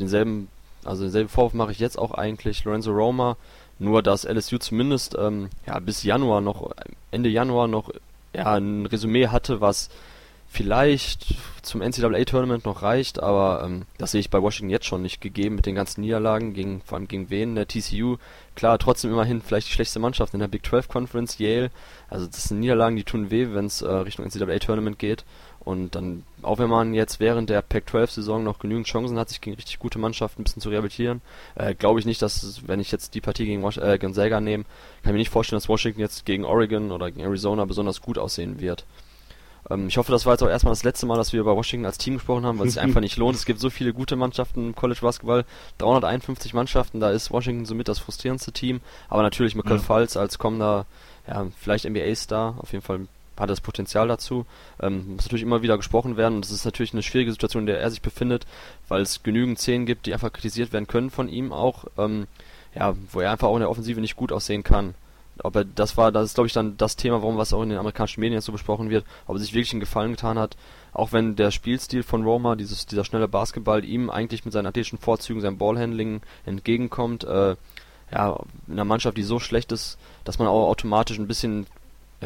Denselben 0.00 0.48
also 0.86 1.02
denselben 1.02 1.28
Vorwurf 1.28 1.54
mache 1.54 1.72
ich 1.72 1.78
jetzt 1.78 1.98
auch 1.98 2.12
eigentlich 2.12 2.64
Lorenzo 2.64 2.92
Roma, 2.92 3.36
nur 3.78 4.02
dass 4.02 4.24
LSU 4.24 4.58
zumindest 4.58 5.16
ähm, 5.18 5.50
ja, 5.66 5.78
bis 5.78 6.02
Januar 6.02 6.40
noch, 6.40 6.72
Ende 7.10 7.28
Januar 7.28 7.68
noch 7.68 7.90
ja, 8.34 8.54
ein 8.54 8.86
Resümee 8.86 9.28
hatte, 9.28 9.60
was 9.60 9.90
vielleicht 10.48 11.34
zum 11.62 11.82
NCAA-Tournament 11.82 12.64
noch 12.64 12.82
reicht, 12.82 13.20
aber 13.20 13.64
ähm, 13.64 13.82
das 13.98 14.12
sehe 14.12 14.20
ich 14.20 14.30
bei 14.30 14.40
Washington 14.40 14.70
jetzt 14.70 14.86
schon 14.86 15.02
nicht 15.02 15.20
gegeben 15.20 15.56
mit 15.56 15.66
den 15.66 15.74
ganzen 15.74 16.00
Niederlagen, 16.00 16.54
gegen, 16.54 16.80
vor 16.82 16.96
allem 16.96 17.08
gegen 17.08 17.30
wen, 17.30 17.56
der 17.56 17.66
TCU, 17.66 18.16
klar, 18.54 18.78
trotzdem 18.78 19.10
immerhin 19.10 19.42
vielleicht 19.42 19.68
die 19.68 19.72
schlechteste 19.72 19.98
Mannschaft 19.98 20.34
in 20.34 20.40
der 20.40 20.48
Big 20.48 20.64
12 20.64 20.88
Conference, 20.88 21.38
Yale, 21.38 21.70
also 22.08 22.26
das 22.26 22.44
sind 22.44 22.60
Niederlagen, 22.60 22.96
die 22.96 23.04
tun 23.04 23.30
weh, 23.30 23.48
wenn 23.52 23.66
es 23.66 23.82
äh, 23.82 23.90
Richtung 23.90 24.24
NCAA-Tournament 24.24 24.98
geht 24.98 25.24
und 25.66 25.96
dann, 25.96 26.22
auch 26.42 26.60
wenn 26.60 26.70
man 26.70 26.94
jetzt 26.94 27.18
während 27.18 27.50
der 27.50 27.60
Pac-12-Saison 27.60 28.44
noch 28.44 28.60
genügend 28.60 28.86
Chancen 28.86 29.18
hat, 29.18 29.30
sich 29.30 29.40
gegen 29.40 29.56
richtig 29.56 29.80
gute 29.80 29.98
Mannschaften 29.98 30.40
ein 30.40 30.44
bisschen 30.44 30.62
zu 30.62 30.68
rehabilitieren, 30.68 31.22
äh, 31.56 31.74
glaube 31.74 31.98
ich 31.98 32.06
nicht, 32.06 32.22
dass, 32.22 32.62
wenn 32.68 32.78
ich 32.78 32.92
jetzt 32.92 33.14
die 33.14 33.20
Partie 33.20 33.46
gegen 33.46 33.64
Was 33.64 33.76
äh, 33.76 33.98
Gonzaga 33.98 34.40
nehme, 34.40 34.62
kann 34.62 35.10
ich 35.10 35.12
mir 35.12 35.18
nicht 35.18 35.30
vorstellen, 35.30 35.56
dass 35.56 35.68
Washington 35.68 36.00
jetzt 36.00 36.24
gegen 36.24 36.44
Oregon 36.44 36.92
oder 36.92 37.10
gegen 37.10 37.26
Arizona 37.26 37.64
besonders 37.64 38.00
gut 38.00 38.16
aussehen 38.16 38.60
wird. 38.60 38.86
Ähm, 39.68 39.88
ich 39.88 39.96
hoffe, 39.96 40.12
das 40.12 40.24
war 40.24 40.34
jetzt 40.34 40.44
auch 40.44 40.48
erstmal 40.48 40.70
das 40.70 40.84
letzte 40.84 41.04
Mal, 41.06 41.16
dass 41.16 41.32
wir 41.32 41.40
über 41.40 41.56
Washington 41.56 41.84
als 41.84 41.98
Team 41.98 42.14
gesprochen 42.14 42.46
haben, 42.46 42.60
weil 42.60 42.68
es 42.68 42.74
sich 42.74 42.82
einfach 42.82 43.00
nicht 43.00 43.16
lohnt. 43.16 43.34
Es 43.34 43.44
gibt 43.44 43.58
so 43.58 43.68
viele 43.68 43.92
gute 43.92 44.14
Mannschaften 44.14 44.68
im 44.68 44.76
College 44.76 45.00
Basketball, 45.02 45.44
351 45.78 46.54
Mannschaften, 46.54 47.00
da 47.00 47.10
ist 47.10 47.32
Washington 47.32 47.66
somit 47.66 47.88
das 47.88 47.98
frustrierendste 47.98 48.52
Team. 48.52 48.80
Aber 49.08 49.22
natürlich 49.22 49.56
Michael 49.56 49.78
ja. 49.78 49.82
Falls 49.82 50.16
als 50.16 50.38
kommender, 50.38 50.86
ja, 51.26 51.48
vielleicht 51.58 51.86
NBA-Star, 51.86 52.54
auf 52.58 52.70
jeden 52.70 52.84
Fall 52.84 53.08
hat 53.44 53.50
das 53.50 53.60
Potenzial 53.60 54.08
dazu. 54.08 54.46
Ähm, 54.80 55.14
muss 55.14 55.24
natürlich 55.24 55.42
immer 55.42 55.62
wieder 55.62 55.76
gesprochen 55.76 56.16
werden 56.16 56.36
und 56.36 56.44
es 56.44 56.50
ist 56.50 56.64
natürlich 56.64 56.92
eine 56.92 57.02
schwierige 57.02 57.32
Situation, 57.32 57.62
in 57.62 57.66
der 57.66 57.80
er 57.80 57.90
sich 57.90 58.02
befindet, 58.02 58.46
weil 58.88 59.02
es 59.02 59.22
genügend 59.22 59.58
Szenen 59.58 59.86
gibt, 59.86 60.06
die 60.06 60.12
einfach 60.12 60.32
kritisiert 60.32 60.72
werden 60.72 60.86
können 60.86 61.10
von 61.10 61.28
ihm 61.28 61.52
auch, 61.52 61.84
ähm, 61.98 62.26
ja, 62.74 62.94
wo 63.12 63.20
er 63.20 63.30
einfach 63.30 63.48
auch 63.48 63.56
in 63.56 63.60
der 63.60 63.70
Offensive 63.70 64.00
nicht 64.00 64.16
gut 64.16 64.32
aussehen 64.32 64.62
kann 64.62 64.94
ob 65.42 65.56
er 65.56 65.64
das 65.64 65.96
war, 65.96 66.12
das 66.12 66.26
ist 66.26 66.34
glaube 66.34 66.46
ich 66.46 66.52
dann 66.52 66.76
das 66.76 66.96
Thema, 66.96 67.22
warum 67.22 67.36
was 67.36 67.52
auch 67.52 67.62
in 67.62 67.68
den 67.68 67.78
amerikanischen 67.78 68.20
Medien 68.20 68.34
jetzt 68.34 68.46
so 68.46 68.52
besprochen 68.52 68.90
wird, 68.90 69.04
ob 69.26 69.36
er 69.36 69.40
sich 69.40 69.52
wirklich 69.52 69.72
einen 69.72 69.80
Gefallen 69.80 70.12
getan 70.12 70.38
hat, 70.38 70.56
auch 70.92 71.12
wenn 71.12 71.36
der 71.36 71.50
Spielstil 71.50 72.02
von 72.02 72.24
Roma, 72.24 72.56
dieses 72.56 72.86
dieser 72.86 73.04
schnelle 73.04 73.28
Basketball 73.28 73.84
ihm 73.84 74.10
eigentlich 74.10 74.44
mit 74.44 74.52
seinen 74.52 74.66
athletischen 74.66 74.98
Vorzügen, 74.98 75.40
seinem 75.40 75.58
Ballhandling 75.58 76.22
entgegenkommt, 76.46 77.24
äh, 77.24 77.56
ja, 78.12 78.40
in 78.66 78.72
einer 78.72 78.84
Mannschaft, 78.84 79.16
die 79.16 79.24
so 79.24 79.38
schlecht 79.40 79.72
ist, 79.72 79.98
dass 80.24 80.38
man 80.38 80.48
auch 80.48 80.68
automatisch 80.68 81.18
ein 81.18 81.26
bisschen 81.26 81.66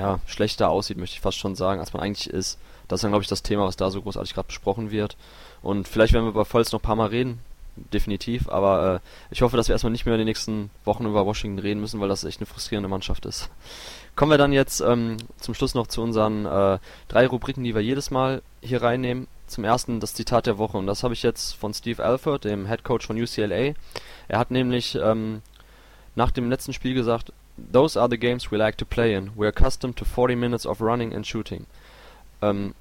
ja, 0.00 0.18
schlechter 0.26 0.70
aussieht, 0.70 0.96
möchte 0.96 1.16
ich 1.16 1.20
fast 1.20 1.36
schon 1.36 1.54
sagen, 1.54 1.78
als 1.78 1.92
man 1.92 2.02
eigentlich 2.02 2.30
ist. 2.30 2.58
Das 2.88 2.98
ist 2.98 3.02
dann 3.02 3.12
glaube 3.12 3.22
ich 3.22 3.28
das 3.28 3.42
Thema, 3.42 3.66
was 3.66 3.76
da 3.76 3.90
so 3.90 4.00
großartig 4.00 4.34
gerade 4.34 4.46
besprochen 4.46 4.90
wird. 4.90 5.16
Und 5.62 5.86
vielleicht 5.86 6.14
werden 6.14 6.24
wir 6.24 6.32
bei 6.32 6.44
Volz 6.44 6.72
noch 6.72 6.80
ein 6.80 6.82
paar 6.82 6.96
Mal 6.96 7.08
reden, 7.08 7.38
definitiv. 7.76 8.48
Aber 8.48 8.94
äh, 8.94 9.00
ich 9.30 9.42
hoffe, 9.42 9.58
dass 9.58 9.68
wir 9.68 9.74
erstmal 9.74 9.92
nicht 9.92 10.06
mehr 10.06 10.14
in 10.14 10.20
den 10.20 10.26
nächsten 10.26 10.70
Wochen 10.86 11.04
über 11.04 11.26
Washington 11.26 11.58
reden 11.58 11.80
müssen, 11.80 12.00
weil 12.00 12.08
das 12.08 12.24
echt 12.24 12.40
eine 12.40 12.46
frustrierende 12.46 12.88
Mannschaft 12.88 13.26
ist. 13.26 13.50
Kommen 14.16 14.30
wir 14.30 14.38
dann 14.38 14.54
jetzt 14.54 14.80
ähm, 14.80 15.18
zum 15.38 15.52
Schluss 15.52 15.74
noch 15.74 15.86
zu 15.86 16.02
unseren 16.02 16.46
äh, 16.46 16.78
drei 17.08 17.26
Rubriken, 17.26 17.62
die 17.62 17.74
wir 17.74 17.82
jedes 17.82 18.10
Mal 18.10 18.42
hier 18.62 18.82
reinnehmen. 18.82 19.28
Zum 19.46 19.64
ersten 19.64 20.00
das 20.00 20.14
Zitat 20.14 20.46
der 20.46 20.58
Woche 20.58 20.78
und 20.78 20.86
das 20.86 21.02
habe 21.02 21.12
ich 21.12 21.22
jetzt 21.22 21.54
von 21.56 21.74
Steve 21.74 22.02
Alford, 22.02 22.44
dem 22.44 22.66
Head 22.66 22.84
Coach 22.84 23.06
von 23.06 23.20
UCLA. 23.20 23.74
Er 24.28 24.38
hat 24.38 24.50
nämlich 24.50 24.94
ähm, 24.94 25.42
nach 26.14 26.30
dem 26.30 26.48
letzten 26.48 26.72
Spiel 26.72 26.94
gesagt, 26.94 27.32
Those 27.72 27.98
are 27.98 28.08
the 28.08 28.18
games 28.18 28.50
we 28.50 28.56
like 28.56 28.76
to 28.78 28.84
play 28.84 29.14
in. 29.14 29.30
We're 29.36 29.48
accustomed 29.48 29.96
to 29.96 30.04
40 30.04 30.36
minutes 30.36 30.66
of 30.66 30.80
running 30.80 31.14
and 31.14 31.26
shooting. 31.26 31.66
Ähm, 32.42 32.74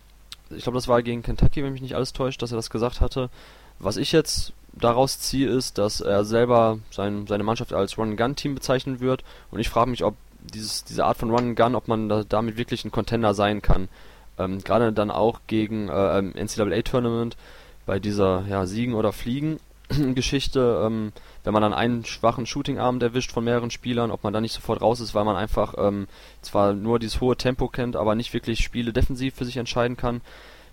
ich 0.49 0.63
glaube, 0.63 0.77
das 0.77 0.87
war 0.87 1.01
gegen 1.03 1.21
Kentucky, 1.21 1.63
wenn 1.63 1.73
mich 1.73 1.81
nicht 1.81 1.95
alles 1.95 2.13
täuscht, 2.13 2.41
dass 2.41 2.51
er 2.51 2.55
das 2.55 2.69
gesagt 2.69 3.01
hatte. 3.01 3.29
Was 3.77 3.97
ich 3.97 4.11
jetzt 4.11 4.53
daraus 4.73 5.19
ziehe, 5.19 5.49
ist, 5.49 5.77
dass 5.77 6.01
er 6.01 6.25
selber 6.25 6.79
sein, 6.91 7.27
seine 7.27 7.43
Mannschaft 7.43 7.73
als 7.73 7.97
Run-Gun-Team 7.97 8.55
bezeichnen 8.55 8.99
wird. 8.99 9.23
Und 9.51 9.59
ich 9.59 9.69
frage 9.69 9.89
mich, 9.89 10.03
ob 10.03 10.15
dieses, 10.41 10.83
diese 10.83 11.05
Art 11.05 11.17
von 11.17 11.31
Run-Gun, 11.31 11.75
ob 11.75 11.87
man 11.87 12.09
da, 12.09 12.23
damit 12.27 12.57
wirklich 12.57 12.85
ein 12.85 12.91
Contender 12.91 13.33
sein 13.33 13.61
kann. 13.61 13.89
Ähm, 14.37 14.63
Gerade 14.63 14.93
dann 14.93 15.11
auch 15.11 15.41
gegen 15.47 15.89
äh, 15.89 16.21
NCAA-Tournament 16.21 17.35
bei 17.85 17.99
dieser 17.99 18.45
ja, 18.47 18.65
Siegen- 18.65 18.93
oder 18.93 19.11
Fliegen-Geschichte, 19.11 20.83
ähm, 20.85 21.11
wenn 21.49 21.53
man 21.53 21.63
dann 21.63 21.73
einen 21.73 22.05
schwachen 22.05 22.45
Shooting-Abend 22.45 23.01
erwischt 23.01 23.31
von 23.31 23.43
mehreren 23.43 23.71
Spielern, 23.71 24.11
ob 24.11 24.23
man 24.23 24.33
da 24.33 24.39
nicht 24.39 24.53
sofort 24.53 24.83
raus 24.83 24.99
ist, 24.99 25.15
weil 25.15 25.25
man 25.25 25.35
einfach 25.35 25.73
ähm, 25.79 26.07
zwar 26.43 26.73
nur 26.73 26.99
dieses 26.99 27.21
hohe 27.21 27.35
Tempo 27.35 27.69
kennt, 27.69 27.95
aber 27.95 28.13
nicht 28.13 28.35
wirklich 28.35 28.59
Spiele 28.59 28.93
defensiv 28.93 29.33
für 29.33 29.45
sich 29.45 29.57
entscheiden 29.57 29.97
kann. 29.97 30.21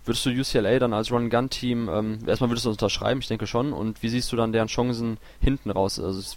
Würdest 0.04 0.26
du 0.26 0.30
UCLA 0.30 0.78
dann 0.78 0.92
als 0.92 1.10
Run-Gun-Team, 1.10 1.88
ähm, 1.88 2.18
erstmal 2.26 2.50
würdest 2.50 2.66
du 2.66 2.68
das 2.68 2.74
unterschreiben, 2.74 3.20
ich 3.20 3.26
denke 3.26 3.46
schon, 3.46 3.72
und 3.72 4.02
wie 4.02 4.10
siehst 4.10 4.30
du 4.30 4.36
dann 4.36 4.52
deren 4.52 4.68
Chancen 4.68 5.16
hinten 5.40 5.70
raus? 5.70 5.98
Also 5.98 6.18
ist, 6.18 6.36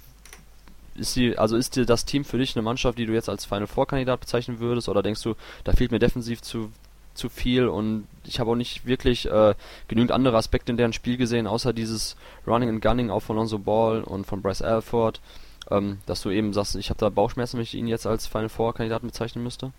ist 0.95 1.17
die, 1.17 1.37
also 1.37 1.57
ist 1.57 1.75
dir 1.75 1.85
das 1.85 2.05
Team 2.05 2.23
für 2.23 2.37
dich 2.37 2.55
eine 2.55 2.63
Mannschaft, 2.63 2.97
die 2.97 3.07
du 3.07 3.11
jetzt 3.11 3.27
als 3.27 3.43
Final 3.43 3.67
Four 3.67 3.87
Kandidat 3.87 4.21
bezeichnen 4.21 4.61
würdest, 4.61 4.87
oder 4.87 5.03
denkst 5.03 5.21
du, 5.21 5.35
da 5.65 5.73
fehlt 5.73 5.91
mir 5.91 5.99
defensiv 5.99 6.41
zu 6.41 6.71
zu 7.19 7.29
viel 7.29 7.67
und 7.67 8.07
ich 8.25 8.39
habe 8.39 8.49
auch 8.51 8.55
nicht 8.55 8.85
wirklich 8.85 9.29
äh, 9.29 9.53
genügend 9.87 10.11
andere 10.11 10.37
Aspekte 10.37 10.71
in 10.71 10.77
deren 10.77 10.93
Spiel 10.93 11.17
gesehen, 11.17 11.45
außer 11.47 11.73
dieses 11.73 12.15
Running 12.47 12.69
and 12.69 12.81
Gunning 12.81 13.09
auch 13.09 13.21
von 13.21 13.35
Lonzo 13.35 13.59
Ball 13.59 14.01
und 14.01 14.25
von 14.25 14.41
Bryce 14.41 14.61
Alford, 14.61 15.21
ähm, 15.69 15.99
dass 16.05 16.21
du 16.21 16.29
eben 16.31 16.53
sagst, 16.53 16.75
ich 16.75 16.89
habe 16.89 16.99
da 16.99 17.09
Bauchschmerzen, 17.09 17.57
wenn 17.57 17.63
ich 17.63 17.75
ihn 17.75 17.87
jetzt 17.87 18.07
als 18.07 18.25
Final 18.25 18.49
Four 18.49 18.73
Kandidaten 18.73 19.07
bezeichnen 19.07 19.43
müsste? 19.43 19.71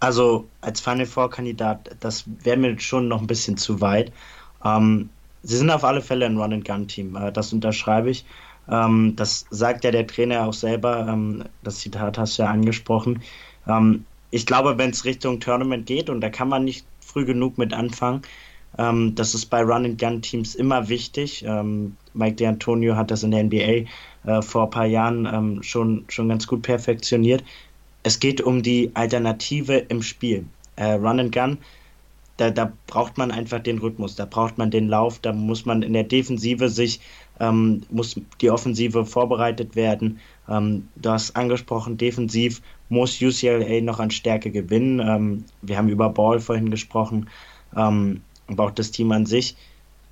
Also 0.00 0.46
als 0.60 0.80
Final 0.80 1.06
Four 1.06 1.30
Kandidat, 1.30 1.96
das 2.00 2.24
wäre 2.26 2.58
mir 2.58 2.78
schon 2.78 3.08
noch 3.08 3.20
ein 3.20 3.26
bisschen 3.26 3.56
zu 3.56 3.80
weit. 3.80 4.12
Ähm, 4.64 5.08
sie 5.42 5.56
sind 5.56 5.70
auf 5.70 5.84
alle 5.84 6.02
Fälle 6.02 6.26
ein 6.26 6.36
Run-and-Gun-Team, 6.36 7.16
äh, 7.16 7.32
das 7.32 7.52
unterschreibe 7.52 8.10
ich. 8.10 8.26
Ähm, 8.68 9.14
das 9.16 9.46
sagt 9.50 9.84
ja 9.84 9.90
der 9.90 10.06
Trainer 10.06 10.46
auch 10.46 10.52
selber, 10.52 11.06
ähm, 11.08 11.44
das 11.62 11.78
Zitat 11.78 12.18
hast 12.18 12.38
du 12.38 12.42
ja 12.42 12.50
angesprochen. 12.50 13.22
Ähm, 13.66 14.04
ich 14.36 14.46
glaube, 14.46 14.78
wenn 14.78 14.90
es 14.90 15.04
Richtung 15.04 15.40
Tournament 15.40 15.86
geht, 15.86 16.10
und 16.10 16.20
da 16.20 16.30
kann 16.30 16.48
man 16.48 16.64
nicht 16.64 16.86
früh 17.00 17.24
genug 17.24 17.58
mit 17.58 17.72
anfangen, 17.72 18.22
ähm, 18.78 19.14
das 19.14 19.34
ist 19.34 19.46
bei 19.46 19.62
Run-and-Gun-Teams 19.62 20.54
immer 20.54 20.88
wichtig. 20.88 21.44
Ähm, 21.46 21.96
Mike 22.14 22.44
D'Antonio 22.44 22.96
hat 22.96 23.10
das 23.10 23.22
in 23.22 23.30
der 23.30 23.44
NBA 23.44 23.88
äh, 24.24 24.42
vor 24.42 24.64
ein 24.64 24.70
paar 24.70 24.86
Jahren 24.86 25.62
schon, 25.62 26.04
schon 26.08 26.28
ganz 26.28 26.46
gut 26.46 26.62
perfektioniert 26.62 27.42
es 28.06 28.20
geht 28.20 28.40
um 28.40 28.62
die 28.62 28.92
Alternative 28.94 29.78
im 29.78 30.00
Spiel. 30.00 30.46
Äh, 30.76 30.92
Run 30.92 31.18
and 31.18 31.34
Gun, 31.34 31.58
da, 32.36 32.50
da 32.50 32.72
braucht 32.86 33.18
man 33.18 33.32
einfach 33.32 33.58
den 33.58 33.78
Rhythmus, 33.78 34.14
da 34.14 34.26
braucht 34.26 34.58
man 34.58 34.70
den 34.70 34.86
Lauf, 34.86 35.18
da 35.18 35.32
muss 35.32 35.66
man 35.66 35.82
in 35.82 35.92
der 35.92 36.04
Defensive 36.04 36.68
sich, 36.68 37.00
ähm, 37.40 37.82
muss 37.90 38.14
die 38.40 38.50
Offensive 38.50 39.04
vorbereitet 39.06 39.74
werden. 39.74 40.20
Ähm, 40.48 40.86
du 40.94 41.10
hast 41.10 41.34
angesprochen, 41.34 41.96
defensiv 41.96 42.62
muss 42.88 43.20
UCLA 43.20 43.80
noch 43.80 44.00
an 44.00 44.10
Stärke 44.10 44.50
gewinnen. 44.50 45.00
Ähm, 45.00 45.44
wir 45.62 45.76
haben 45.78 45.88
über 45.88 46.08
Ball 46.10 46.40
vorhin 46.40 46.70
gesprochen, 46.70 47.28
ähm, 47.76 48.20
aber 48.48 48.64
auch 48.64 48.70
das 48.70 48.90
Team 48.90 49.12
an 49.12 49.26
sich. 49.26 49.56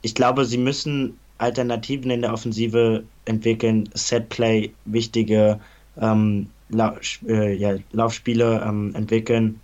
Ich 0.02 0.14
glaube, 0.14 0.44
sie 0.44 0.58
müssen 0.58 1.18
Alternativen 1.38 2.10
in 2.10 2.22
der 2.22 2.32
Offensive 2.32 3.04
entwickeln, 3.24 3.88
Setplay, 3.94 4.72
wichtige 4.84 5.60
ähm, 6.00 6.48
La 6.68 6.96
äh, 7.26 7.54
ja, 7.54 7.76
Laufspiele 7.92 8.62
ähm, 8.66 8.94
entwickeln, 8.94 9.60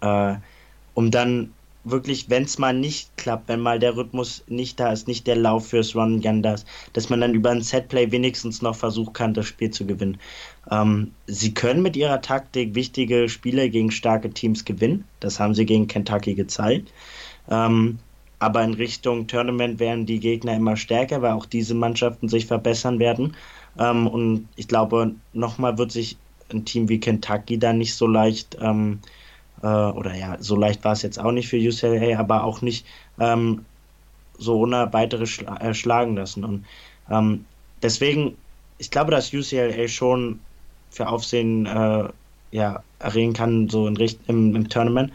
äh, 0.00 0.34
um 0.94 1.10
dann 1.10 1.52
wirklich, 1.84 2.30
wenn 2.30 2.44
es 2.44 2.58
mal 2.58 2.72
nicht 2.72 3.16
klappt, 3.16 3.48
wenn 3.48 3.60
mal 3.60 3.78
der 3.78 3.96
Rhythmus 3.96 4.42
nicht 4.48 4.80
da 4.80 4.92
ist, 4.92 5.06
nicht 5.06 5.26
der 5.26 5.36
Lauf 5.36 5.68
fürs 5.68 5.94
Run 5.94 6.20
Gun 6.20 6.42
da 6.42 6.54
ist, 6.54 6.66
dass 6.92 7.10
man 7.10 7.20
dann 7.20 7.34
über 7.34 7.50
ein 7.50 7.62
Setplay 7.62 8.10
wenigstens 8.10 8.62
noch 8.62 8.74
versuchen 8.74 9.12
kann, 9.12 9.34
das 9.34 9.46
Spiel 9.46 9.70
zu 9.70 9.86
gewinnen. 9.86 10.18
Ähm, 10.70 11.12
sie 11.26 11.52
können 11.54 11.82
mit 11.82 11.96
ihrer 11.96 12.20
Taktik 12.20 12.74
wichtige 12.74 13.28
Spiele 13.28 13.68
gegen 13.70 13.90
starke 13.90 14.30
Teams 14.30 14.64
gewinnen. 14.64 15.04
Das 15.20 15.40
haben 15.40 15.54
sie 15.54 15.66
gegen 15.66 15.86
Kentucky 15.86 16.34
gezeigt. 16.34 16.92
Ähm, 17.50 17.98
aber 18.38 18.62
in 18.62 18.74
Richtung 18.74 19.26
Tournament 19.26 19.78
werden 19.78 20.06
die 20.06 20.20
Gegner 20.20 20.54
immer 20.54 20.76
stärker, 20.76 21.22
weil 21.22 21.32
auch 21.32 21.46
diese 21.46 21.74
Mannschaften 21.74 22.28
sich 22.28 22.46
verbessern 22.46 22.98
werden. 22.98 23.36
Ähm, 23.78 24.06
und 24.06 24.48
ich 24.56 24.68
glaube, 24.68 25.14
nochmal 25.32 25.78
wird 25.78 25.92
sich 25.92 26.16
ein 26.52 26.64
Team 26.64 26.88
wie 26.88 27.00
Kentucky 27.00 27.58
da 27.58 27.72
nicht 27.72 27.94
so 27.94 28.06
leicht, 28.06 28.56
ähm, 28.60 29.00
äh, 29.62 29.66
oder 29.66 30.14
ja, 30.14 30.36
so 30.40 30.56
leicht 30.56 30.84
war 30.84 30.92
es 30.92 31.02
jetzt 31.02 31.18
auch 31.18 31.32
nicht 31.32 31.48
für 31.48 31.56
UCLA, 31.56 32.18
aber 32.18 32.44
auch 32.44 32.60
nicht 32.60 32.86
ähm, 33.18 33.64
so 34.38 34.58
ohne 34.58 34.92
weitere 34.92 35.26
schla 35.26 35.56
äh, 35.58 35.74
schlagen 35.74 36.16
lassen. 36.16 36.44
Und 36.44 36.66
ähm, 37.10 37.44
deswegen, 37.82 38.36
ich 38.78 38.90
glaube, 38.90 39.10
dass 39.10 39.32
UCLA 39.32 39.88
schon 39.88 40.40
für 40.94 41.08
Aufsehen 41.08 41.66
äh, 41.66 42.08
ja, 42.52 42.82
erregen 42.98 43.32
kann, 43.32 43.68
so 43.68 43.86
in 43.86 43.96
im, 44.26 44.56
im 44.56 44.68
Tournament. 44.68 45.12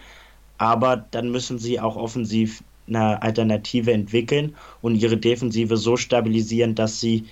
Aber 0.58 0.98
dann 0.98 1.32
müssen 1.32 1.58
sie 1.58 1.80
auch 1.80 1.96
offensiv 1.96 2.64
eine 2.88 3.22
Alternative 3.22 3.94
entwickeln 3.94 4.56
und 4.82 4.96
ihre 4.96 5.18
Defensive 5.18 5.78
so 5.78 5.96
stabilisieren, 5.96 6.76
dass 6.76 7.00
sie 7.00 7.26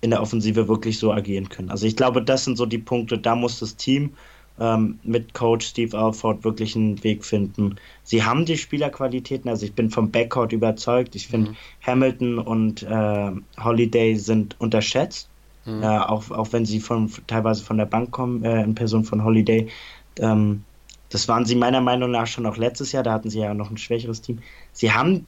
in 0.00 0.10
der 0.10 0.22
Offensive 0.22 0.68
wirklich 0.68 0.98
so 0.98 1.12
agieren 1.12 1.48
können. 1.48 1.70
Also 1.70 1.86
ich 1.86 1.96
glaube, 1.96 2.22
das 2.22 2.44
sind 2.44 2.56
so 2.56 2.66
die 2.66 2.78
Punkte, 2.78 3.18
da 3.18 3.34
muss 3.34 3.58
das 3.58 3.74
Team 3.74 4.10
ähm, 4.60 4.98
mit 5.02 5.34
Coach 5.34 5.66
Steve 5.66 5.96
Alford 5.96 6.44
wirklich 6.44 6.76
einen 6.76 7.02
Weg 7.02 7.24
finden. 7.24 7.76
Sie 8.04 8.22
haben 8.22 8.44
die 8.44 8.56
Spielerqualitäten, 8.56 9.50
also 9.50 9.66
ich 9.66 9.72
bin 9.72 9.90
vom 9.90 10.10
Backcourt 10.10 10.52
überzeugt. 10.52 11.16
Ich 11.16 11.28
finde, 11.28 11.50
mhm. 11.50 11.56
Hamilton 11.82 12.38
und 12.38 12.82
äh, 12.82 13.30
Holiday 13.62 14.14
sind 14.16 14.56
unterschätzt. 14.60 15.28
Mhm. 15.68 15.82
Äh, 15.82 15.98
auch, 15.98 16.30
auch 16.30 16.52
wenn 16.52 16.64
sie 16.64 16.80
von, 16.80 17.10
teilweise 17.26 17.62
von 17.62 17.76
der 17.78 17.86
Bank 17.86 18.10
kommen, 18.10 18.44
äh, 18.44 18.62
in 18.62 18.74
Person 18.74 19.04
von 19.04 19.22
Holiday. 19.22 19.68
Ähm, 20.18 20.64
das 21.10 21.28
waren 21.28 21.44
sie 21.44 21.54
meiner 21.54 21.80
Meinung 21.80 22.10
nach 22.10 22.26
schon 22.26 22.46
auch 22.46 22.56
letztes 22.56 22.92
Jahr, 22.92 23.02
da 23.02 23.12
hatten 23.12 23.30
sie 23.30 23.40
ja 23.40 23.54
noch 23.54 23.70
ein 23.70 23.78
schwächeres 23.78 24.20
Team. 24.20 24.40
Sie 24.72 24.92
haben 24.92 25.26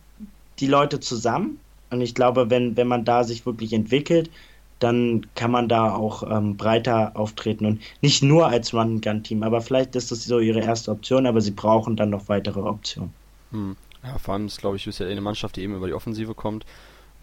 die 0.59 0.67
Leute 0.67 1.01
zusammen 1.01 1.59
und 1.91 2.01
ich 2.01 2.15
glaube, 2.15 2.51
wenn, 2.51 2.77
wenn 2.77 2.89
man 2.89 3.05
da 3.05 3.25
sich 3.25 3.47
wirklich 3.47 3.73
entwickelt, 3.73 4.31
dann 4.79 5.27
kann 5.35 5.51
man 5.51 5.69
da 5.69 5.95
auch 5.95 6.23
ähm, 6.23 6.57
breiter 6.57 7.13
auftreten 7.15 7.67
und 7.67 7.81
nicht 8.01 8.23
nur 8.23 8.49
als 8.49 8.73
Run-Gun-Team, 8.73 9.43
aber 9.43 9.61
vielleicht 9.61 9.95
ist 9.95 10.11
das 10.11 10.25
so 10.25 10.39
ihre 10.39 10.61
erste 10.61 10.91
Option, 10.91 11.27
aber 11.27 11.41
sie 11.41 11.51
brauchen 11.51 11.97
dann 11.97 12.11
noch 12.11 12.29
weitere 12.29 12.61
Optionen. 12.61 13.13
Hm. 13.51 13.77
Ja, 14.03 14.17
vor 14.17 14.35
allem 14.35 14.47
ist, 14.47 14.59
glaube 14.59 14.77
ich, 14.77 14.89
UCLA 14.89 15.11
eine 15.11 15.21
Mannschaft, 15.21 15.57
die 15.57 15.63
eben 15.63 15.77
über 15.77 15.87
die 15.87 15.93
Offensive 15.93 16.35
kommt 16.35 16.65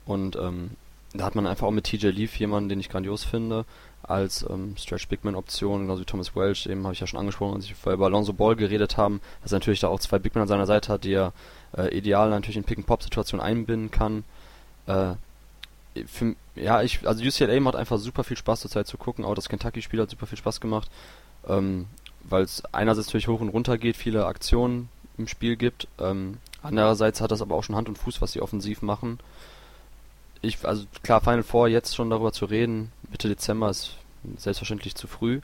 und 0.06 0.36
ähm, 0.36 0.72
da 1.18 1.26
hat 1.26 1.36
man 1.36 1.48
einfach 1.48 1.68
auch 1.68 1.72
mit 1.72 1.86
TJ 1.86 2.08
Leaf 2.08 2.38
jemanden, 2.38 2.70
den 2.70 2.80
ich 2.80 2.90
grandios 2.90 3.24
finde, 3.24 3.66
als 4.04 4.46
ähm, 4.50 4.76
Stretch 4.78 5.08
Bigman 5.08 5.36
Option, 5.36 5.82
genauso 5.82 6.02
wie 6.02 6.06
Thomas 6.06 6.36
Welch, 6.36 6.66
eben 6.66 6.84
habe 6.84 6.94
ich 6.94 7.00
ja 7.00 7.08
schon 7.08 7.20
angesprochen, 7.20 7.56
als 7.56 7.68
vorher 7.70 7.96
über 7.96 8.06
Alonso 8.06 8.34
Ball 8.34 8.56
geredet 8.56 8.98
haben, 8.98 9.22
dass 9.42 9.52
er 9.52 9.60
natürlich 9.60 9.82
da 9.82 9.90
auch 9.90 10.00
zwei 10.00 10.20
Bigmen 10.20 10.42
an 10.42 10.48
seiner 10.48 10.66
Seite 10.66 10.94
hat, 10.94 11.04
die 11.04 11.14
er 11.14 11.34
äh, 11.78 11.96
ideal 11.96 12.30
natürlich 12.30 12.58
in 12.58 12.64
Pick-and-Pop-Situationen 12.64 13.46
einbinden 13.46 13.92
kann. 13.92 14.24
Äh, 14.86 15.16
für, 16.06 16.36
ja, 16.56 16.84
ich, 16.84 17.08
also 17.08 17.24
UCLA 17.24 17.60
macht 17.60 17.76
einfach 17.76 17.98
super 17.98 18.24
viel 18.24 18.38
Spaß 18.38 18.62
zurzeit 18.62 18.88
zu 18.88 18.98
gucken, 18.98 19.26
auch 19.26 19.36
das 19.36 19.50
Kentucky-Spiel 19.50 20.02
hat 20.02 20.10
super 20.10 20.28
viel 20.28 20.38
Spaß 20.38 20.62
gemacht, 20.62 20.90
ähm, 21.48 21.88
weil 22.24 22.44
es 22.44 22.64
einerseits 22.74 23.08
natürlich 23.08 23.28
hoch 23.28 23.42
und 23.42 23.50
runter 23.50 23.78
geht, 23.78 23.98
viele 23.98 24.26
Aktionen 24.26 24.90
im 25.18 25.28
Spiel 25.28 25.58
gibt, 25.58 25.88
ähm, 26.00 26.38
andererseits 26.62 27.20
hat 27.20 27.32
das 27.32 27.42
aber 27.42 27.56
auch 27.56 27.64
schon 27.64 27.76
Hand 27.76 27.90
und 27.90 27.98
Fuß, 27.98 28.22
was 28.22 28.32
sie 28.32 28.42
offensiv 28.42 28.84
machen 28.84 29.20
ich, 30.42 30.66
also 30.66 30.86
klar, 31.04 31.22
Final 31.22 31.44
Four 31.44 31.68
jetzt 31.68 31.96
schon 31.96 32.10
darüber 32.10 32.32
zu 32.32 32.46
reden, 32.46 32.92
Mitte 33.10 33.28
Dezember 33.28 33.70
ist 33.70 33.96
selbstverständlich 34.38 34.96
zu 34.96 35.08
früh, 35.08 35.42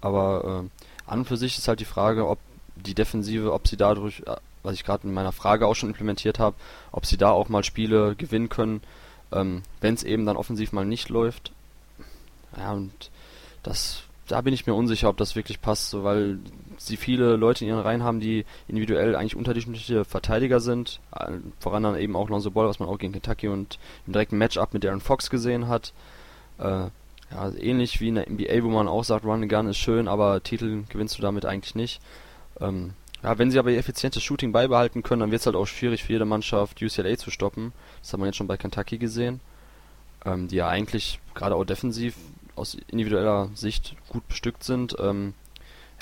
aber 0.00 0.64
äh, 0.64 1.10
an 1.10 1.20
und 1.20 1.24
für 1.26 1.36
sich 1.36 1.58
ist 1.58 1.68
halt 1.68 1.80
die 1.80 1.84
Frage, 1.84 2.26
ob 2.26 2.38
die 2.76 2.94
Defensive, 2.94 3.52
ob 3.52 3.68
sie 3.68 3.76
dadurch, 3.76 4.20
äh, 4.26 4.36
was 4.62 4.74
ich 4.74 4.84
gerade 4.84 5.06
in 5.06 5.14
meiner 5.14 5.32
Frage 5.32 5.66
auch 5.66 5.74
schon 5.74 5.90
implementiert 5.90 6.38
habe, 6.38 6.56
ob 6.92 7.06
sie 7.06 7.16
da 7.16 7.30
auch 7.30 7.48
mal 7.48 7.64
Spiele 7.64 8.14
gewinnen 8.16 8.48
können, 8.48 8.82
ähm, 9.32 9.62
wenn 9.80 9.94
es 9.94 10.02
eben 10.02 10.26
dann 10.26 10.36
offensiv 10.36 10.72
mal 10.72 10.84
nicht 10.84 11.08
läuft. 11.08 11.52
Ja, 12.56 12.72
und 12.72 13.10
das, 13.62 14.02
da 14.28 14.40
bin 14.40 14.54
ich 14.54 14.66
mir 14.66 14.74
unsicher, 14.74 15.08
ob 15.08 15.16
das 15.16 15.36
wirklich 15.36 15.60
passt, 15.60 15.90
so, 15.90 16.04
weil 16.04 16.38
sie 16.78 16.96
viele 16.96 17.36
Leute 17.36 17.64
in 17.64 17.70
ihren 17.70 17.80
Reihen 17.80 18.02
haben, 18.02 18.20
die 18.20 18.44
individuell 18.68 19.16
eigentlich 19.16 19.36
unterdurchschnittliche 19.36 20.04
Verteidiger 20.04 20.60
sind. 20.60 21.00
Äh, 21.14 21.32
voran 21.60 21.82
dann 21.82 21.98
eben 21.98 22.16
auch 22.16 22.28
Lonzo 22.28 22.50
Ball, 22.50 22.66
was 22.66 22.78
man 22.78 22.88
auch 22.88 22.98
gegen 22.98 23.12
Kentucky 23.12 23.48
und 23.48 23.78
im 24.06 24.12
direkten 24.12 24.38
Matchup 24.38 24.72
mit 24.72 24.84
Darren 24.84 25.00
Fox 25.00 25.30
gesehen 25.30 25.68
hat. 25.68 25.92
Äh, 26.58 26.88
ja, 27.30 27.50
ähnlich 27.58 28.00
wie 28.00 28.08
in 28.08 28.14
der 28.16 28.30
NBA, 28.30 28.62
wo 28.62 28.68
man 28.68 28.88
auch 28.88 29.04
sagt, 29.04 29.24
Run 29.24 29.42
and 29.42 29.50
Gun 29.50 29.68
ist 29.68 29.78
schön, 29.78 30.08
aber 30.08 30.42
Titel 30.42 30.84
gewinnst 30.88 31.18
du 31.18 31.22
damit 31.22 31.44
eigentlich 31.44 31.74
nicht. 31.74 32.00
Ähm, 32.60 32.92
ja, 33.22 33.38
wenn 33.38 33.50
sie 33.50 33.58
aber 33.58 33.70
ihr 33.70 33.78
effizientes 33.78 34.22
Shooting 34.22 34.52
beibehalten 34.52 35.02
können, 35.02 35.20
dann 35.20 35.30
wird 35.30 35.40
es 35.40 35.46
halt 35.46 35.56
auch 35.56 35.66
schwierig 35.66 36.04
für 36.04 36.12
jede 36.12 36.26
Mannschaft, 36.26 36.82
UCLA 36.82 37.16
zu 37.16 37.30
stoppen. 37.30 37.72
Das 38.02 38.12
hat 38.12 38.20
man 38.20 38.28
jetzt 38.28 38.36
schon 38.36 38.46
bei 38.46 38.56
Kentucky 38.56 38.98
gesehen, 38.98 39.40
ähm, 40.24 40.48
die 40.48 40.56
ja 40.56 40.68
eigentlich 40.68 41.20
gerade 41.34 41.56
auch 41.56 41.64
defensiv 41.64 42.14
aus 42.56 42.76
individueller 42.88 43.50
Sicht 43.54 43.96
gut 44.08 44.26
bestückt 44.28 44.64
sind. 44.64 44.96
Ähm, 44.98 45.34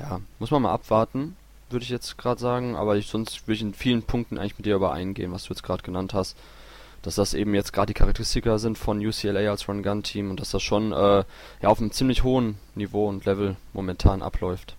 ja, 0.00 0.20
muss 0.38 0.50
man 0.50 0.62
mal 0.62 0.72
abwarten, 0.72 1.36
würde 1.70 1.84
ich 1.84 1.90
jetzt 1.90 2.18
gerade 2.18 2.40
sagen, 2.40 2.76
aber 2.76 2.96
ich, 2.96 3.06
sonst 3.06 3.46
würde 3.46 3.54
ich 3.54 3.62
in 3.62 3.74
vielen 3.74 4.02
Punkten 4.02 4.38
eigentlich 4.38 4.58
mit 4.58 4.66
dir 4.66 4.76
übereingehen, 4.76 5.32
was 5.32 5.44
du 5.44 5.50
jetzt 5.50 5.62
gerade 5.62 5.82
genannt 5.82 6.14
hast. 6.14 6.36
Dass 7.02 7.16
das 7.16 7.34
eben 7.34 7.54
jetzt 7.54 7.72
gerade 7.72 7.88
die 7.88 7.98
Charakteristika 7.98 8.58
sind 8.58 8.78
von 8.78 9.04
UCLA 9.04 9.50
als 9.50 9.68
Run-Gun-Team 9.68 10.30
und 10.30 10.38
dass 10.38 10.52
das 10.52 10.62
schon 10.62 10.92
äh, 10.92 11.24
ja, 11.62 11.68
auf 11.68 11.80
einem 11.80 11.90
ziemlich 11.90 12.22
hohen 12.22 12.58
Niveau 12.76 13.08
und 13.08 13.24
Level 13.24 13.56
momentan 13.72 14.22
abläuft. 14.22 14.76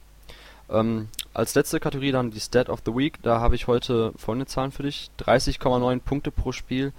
Ähm, 0.69 1.09
als 1.33 1.53
letzte 1.55 1.81
Kategorie 1.81 2.11
dann 2.11 2.31
die 2.31 2.39
Stat 2.39 2.69
of 2.69 2.81
the 2.85 2.95
Week. 2.95 3.21
Da 3.23 3.41
habe 3.41 3.55
ich 3.55 3.67
heute 3.67 4.13
folgende 4.17 4.45
Zahlen 4.45 4.71
für 4.71 4.83
dich. 4.83 5.09
30,9 5.19 5.99
Punkte 5.99 6.31
pro 6.31 6.53
Spiel, 6.53 6.93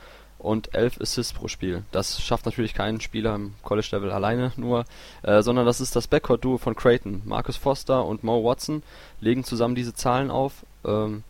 und 0.44 0.74
11 0.74 1.00
Assists 1.00 1.32
pro 1.32 1.48
Spiel. 1.48 1.84
Das 1.90 2.22
schafft 2.22 2.44
natürlich 2.44 2.74
kein 2.74 3.00
Spieler 3.00 3.34
im 3.34 3.54
College-Level 3.62 4.10
alleine 4.10 4.52
nur, 4.56 4.84
äh, 5.22 5.42
sondern 5.42 5.66
das 5.66 5.80
ist 5.80 5.96
das 5.96 6.06
Backcourt-Duo 6.06 6.58
von 6.58 6.76
Creighton. 6.76 7.22
Marcus 7.24 7.56
Foster 7.56 8.04
und 8.04 8.22
Mo 8.22 8.44
Watson 8.44 8.82
legen 9.20 9.44
zusammen 9.44 9.74
diese 9.74 9.94
Zahlen 9.94 10.30
auf. 10.30 10.64
Ähm, 10.84 11.24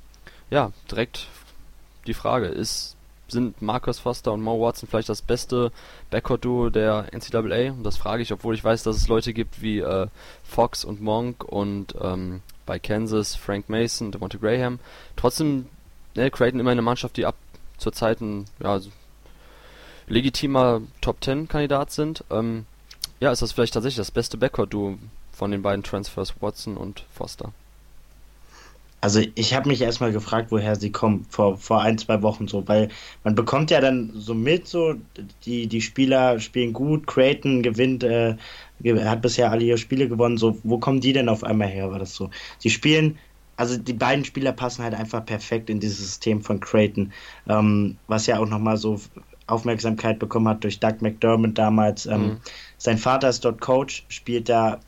ja, 0.50 0.72
direkt 0.90 1.28
die 2.06 2.14
Frage, 2.14 2.46
ist, 2.46 2.96
sind 3.28 3.62
Marcus 3.62 4.00
Foster 4.00 4.32
und 4.32 4.42
Mo 4.42 4.60
Watson 4.60 4.88
vielleicht 4.88 5.08
das 5.08 5.22
beste 5.22 5.70
Backcourt-Duo 6.10 6.70
der 6.70 7.06
NCAA? 7.12 7.70
Und 7.70 7.84
das 7.84 7.96
frage 7.96 8.22
ich, 8.22 8.32
obwohl 8.32 8.54
ich 8.54 8.64
weiß, 8.64 8.82
dass 8.82 8.96
es 8.96 9.08
Leute 9.08 9.32
gibt 9.32 9.62
wie 9.62 9.78
äh, 9.78 10.08
Fox 10.42 10.84
und 10.84 11.00
Monk 11.00 11.44
und 11.44 11.94
ähm, 12.00 12.42
bei 12.66 12.78
Kansas 12.78 13.36
Frank 13.36 13.68
Mason, 13.68 14.10
Devontae 14.10 14.38
Graham. 14.38 14.78
Trotzdem, 15.16 15.66
ne, 16.16 16.30
Creighton 16.30 16.60
immer 16.60 16.70
eine 16.70 16.82
Mannschaft, 16.82 17.16
die 17.16 17.26
ab 17.26 17.36
zur 17.78 17.92
Zeit 17.92 18.20
ein, 18.20 18.46
ja, 18.62 18.80
legitimer 20.06 20.82
Top 21.00 21.20
Ten 21.20 21.48
Kandidat 21.48 21.90
sind, 21.90 22.24
ähm, 22.30 22.66
ja, 23.20 23.32
ist 23.32 23.42
das 23.42 23.52
vielleicht 23.52 23.74
tatsächlich 23.74 23.96
das 23.96 24.10
beste 24.10 24.36
Backcourt-Duo 24.36 24.98
von 25.32 25.50
den 25.50 25.62
beiden 25.62 25.82
Transfers 25.82 26.34
Watson 26.40 26.76
und 26.76 27.04
Foster. 27.12 27.52
Also 29.00 29.20
ich 29.34 29.52
habe 29.52 29.68
mich 29.68 29.82
erstmal 29.82 30.12
gefragt, 30.12 30.50
woher 30.50 30.76
sie 30.76 30.90
kommen, 30.90 31.26
vor, 31.28 31.58
vor 31.58 31.82
ein, 31.82 31.98
zwei 31.98 32.22
Wochen 32.22 32.48
so, 32.48 32.66
weil 32.66 32.88
man 33.22 33.34
bekommt 33.34 33.70
ja 33.70 33.82
dann 33.82 34.12
so 34.14 34.32
mit, 34.32 34.66
so, 34.66 34.94
die, 35.44 35.66
die 35.66 35.82
Spieler 35.82 36.40
spielen 36.40 36.72
gut, 36.72 37.06
Creighton 37.06 37.62
gewinnt, 37.62 38.02
äh, 38.02 38.36
hat 38.82 39.20
bisher 39.20 39.50
alle 39.50 39.62
ihre 39.62 39.76
Spiele 39.76 40.08
gewonnen, 40.08 40.38
so, 40.38 40.56
wo 40.62 40.78
kommen 40.78 41.02
die 41.02 41.12
denn 41.12 41.28
auf 41.28 41.44
einmal 41.44 41.68
her, 41.68 41.90
war 41.90 41.98
das 41.98 42.14
so? 42.14 42.30
Sie 42.56 42.70
spielen, 42.70 43.18
also 43.56 43.76
die 43.76 43.92
beiden 43.92 44.24
Spieler 44.24 44.52
passen 44.52 44.82
halt 44.82 44.94
einfach 44.94 45.26
perfekt 45.26 45.68
in 45.68 45.80
dieses 45.80 45.98
System 45.98 46.40
von 46.40 46.60
Creighton, 46.60 47.12
ähm, 47.46 47.98
was 48.06 48.26
ja 48.26 48.38
auch 48.38 48.48
nochmal 48.48 48.78
so 48.78 48.98
Aufmerksamkeit 49.46 50.18
bekommen 50.18 50.48
hat 50.48 50.64
durch 50.64 50.80
Doug 50.80 50.96
McDermott 51.00 51.58
damals. 51.58 52.06
Ähm, 52.06 52.22
mhm. 52.22 52.36
Sein 52.78 52.98
Vater 52.98 53.28
ist 53.28 53.44
dort 53.44 53.60
Coach, 53.60 54.04
spielt 54.08 54.48
da 54.48 54.80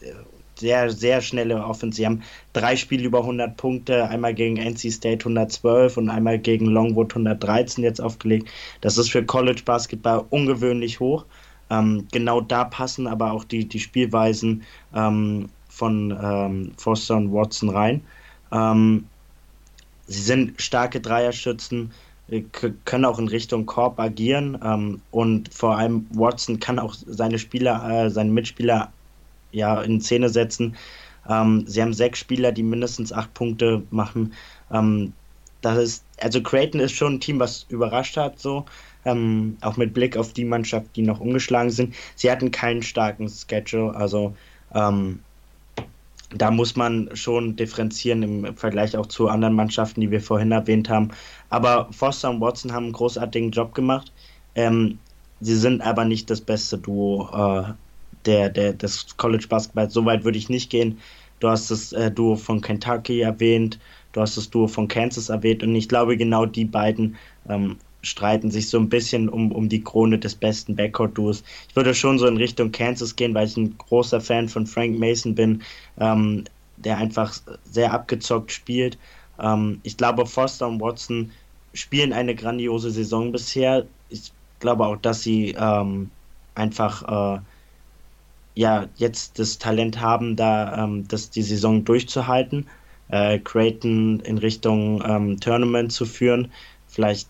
äh, 0.00 0.12
sehr, 0.58 0.90
sehr 0.90 1.20
schnelle 1.20 1.64
Offense. 1.64 1.96
Sie 1.96 2.06
haben 2.06 2.22
drei 2.52 2.76
Spiele 2.76 3.04
über 3.04 3.20
100 3.20 3.56
Punkte, 3.56 4.08
einmal 4.08 4.34
gegen 4.34 4.56
NC 4.56 4.90
State 4.92 5.20
112 5.20 5.96
und 5.96 6.10
einmal 6.10 6.38
gegen 6.38 6.66
Longwood 6.66 7.12
113 7.12 7.84
jetzt 7.84 8.00
aufgelegt. 8.00 8.48
Das 8.80 8.98
ist 8.98 9.10
für 9.10 9.24
College 9.24 9.62
Basketball 9.64 10.24
ungewöhnlich 10.30 11.00
hoch. 11.00 11.24
Ähm, 11.70 12.08
genau 12.12 12.40
da 12.40 12.64
passen 12.64 13.06
aber 13.06 13.32
auch 13.32 13.44
die, 13.44 13.66
die 13.66 13.78
Spielweisen 13.78 14.64
ähm, 14.94 15.48
von 15.68 16.18
ähm, 16.20 16.72
Foster 16.76 17.16
und 17.16 17.32
Watson 17.32 17.68
rein. 17.68 18.02
Ähm, 18.50 19.06
sie 20.06 20.22
sind 20.22 20.60
starke 20.60 21.00
Dreierschützen 21.00 21.92
können 22.84 23.04
auch 23.04 23.18
in 23.18 23.28
Richtung 23.28 23.64
Korb 23.66 23.98
agieren 23.98 24.58
ähm, 24.62 25.00
und 25.10 25.52
vor 25.52 25.76
allem 25.76 26.06
Watson 26.10 26.60
kann 26.60 26.78
auch 26.78 26.94
seine 26.94 27.38
Spieler, 27.38 28.04
äh, 28.06 28.10
seine 28.10 28.30
Mitspieler 28.30 28.92
ja 29.52 29.80
in 29.82 30.00
Szene 30.00 30.28
setzen. 30.28 30.76
Ähm, 31.28 31.64
sie 31.66 31.80
haben 31.80 31.94
sechs 31.94 32.18
Spieler, 32.18 32.52
die 32.52 32.62
mindestens 32.62 33.12
acht 33.12 33.32
Punkte 33.34 33.82
machen. 33.90 34.34
Ähm, 34.70 35.12
das 35.60 35.78
ist, 35.78 36.04
also 36.20 36.42
Creighton 36.42 36.80
ist 36.80 36.92
schon 36.92 37.14
ein 37.14 37.20
Team, 37.20 37.40
was 37.40 37.66
überrascht 37.68 38.16
hat, 38.16 38.38
so. 38.38 38.64
Ähm, 39.04 39.56
auch 39.60 39.76
mit 39.76 39.94
Blick 39.94 40.16
auf 40.16 40.32
die 40.32 40.44
Mannschaft, 40.44 40.88
die 40.96 41.02
noch 41.02 41.20
umgeschlagen 41.20 41.70
sind. 41.70 41.94
Sie 42.14 42.30
hatten 42.30 42.50
keinen 42.50 42.82
starken 42.82 43.28
Schedule, 43.28 43.94
also 43.94 44.36
ähm, 44.74 45.20
da 46.30 46.50
muss 46.50 46.76
man 46.76 47.08
schon 47.14 47.56
differenzieren 47.56 48.22
im 48.22 48.56
Vergleich 48.56 48.96
auch 48.96 49.06
zu 49.06 49.28
anderen 49.28 49.54
Mannschaften, 49.54 50.00
die 50.00 50.10
wir 50.10 50.20
vorhin 50.20 50.52
erwähnt 50.52 50.88
haben. 50.88 51.10
Aber 51.48 51.88
Foster 51.92 52.30
und 52.30 52.40
Watson 52.40 52.72
haben 52.72 52.84
einen 52.84 52.92
großartigen 52.92 53.50
Job 53.50 53.74
gemacht. 53.74 54.12
Ähm, 54.54 54.98
sie 55.40 55.56
sind 55.56 55.80
aber 55.80 56.04
nicht 56.04 56.28
das 56.28 56.40
beste 56.40 56.78
Duo 56.78 57.28
äh, 57.32 57.72
der, 58.26 58.50
der, 58.50 58.72
des 58.74 59.16
College 59.16 59.46
Basketballs. 59.48 59.94
Soweit 59.94 60.24
würde 60.24 60.38
ich 60.38 60.50
nicht 60.50 60.70
gehen. 60.70 60.98
Du 61.40 61.48
hast 61.48 61.70
das 61.70 61.92
äh, 61.92 62.10
Duo 62.10 62.36
von 62.36 62.60
Kentucky 62.60 63.20
erwähnt, 63.20 63.78
du 64.12 64.20
hast 64.20 64.36
das 64.36 64.50
Duo 64.50 64.66
von 64.66 64.88
Kansas 64.88 65.28
erwähnt 65.28 65.62
und 65.62 65.74
ich 65.76 65.88
glaube, 65.88 66.16
genau 66.16 66.46
die 66.46 66.64
beiden 66.64 67.16
ähm, 67.48 67.76
streiten 68.02 68.50
sich 68.50 68.68
so 68.68 68.78
ein 68.78 68.88
bisschen 68.88 69.28
um, 69.28 69.52
um 69.52 69.68
die 69.68 69.82
Krone 69.82 70.18
des 70.18 70.34
besten 70.34 70.76
Backcourt-Duos. 70.76 71.42
Ich 71.68 71.76
würde 71.76 71.94
schon 71.94 72.18
so 72.18 72.26
in 72.26 72.36
Richtung 72.36 72.70
Kansas 72.70 73.16
gehen, 73.16 73.34
weil 73.34 73.46
ich 73.46 73.56
ein 73.56 73.76
großer 73.78 74.20
Fan 74.20 74.48
von 74.48 74.66
Frank 74.66 74.98
Mason 74.98 75.34
bin, 75.34 75.62
ähm, 75.98 76.44
der 76.76 76.98
einfach 76.98 77.34
sehr 77.64 77.92
abgezockt 77.92 78.52
spielt. 78.52 78.98
Ähm, 79.40 79.80
ich 79.82 79.96
glaube, 79.96 80.26
Foster 80.26 80.68
und 80.68 80.80
Watson 80.80 81.32
spielen 81.74 82.12
eine 82.12 82.34
grandiose 82.34 82.90
Saison 82.90 83.32
bisher. 83.32 83.86
Ich 84.10 84.32
glaube 84.60 84.86
auch, 84.86 84.96
dass 84.96 85.22
sie 85.22 85.54
ähm, 85.58 86.10
einfach 86.54 87.36
äh, 87.36 87.40
ja 88.54 88.86
jetzt 88.96 89.38
das 89.38 89.58
Talent 89.58 90.00
haben, 90.00 90.36
da 90.36 90.84
ähm, 90.84 91.06
das 91.08 91.30
die 91.30 91.42
Saison 91.42 91.84
durchzuhalten, 91.84 92.66
äh, 93.08 93.38
Creighton 93.38 94.20
in 94.20 94.38
Richtung 94.38 95.02
ähm, 95.06 95.40
Tournament 95.40 95.92
zu 95.92 96.06
führen. 96.06 96.50
Vielleicht 96.86 97.28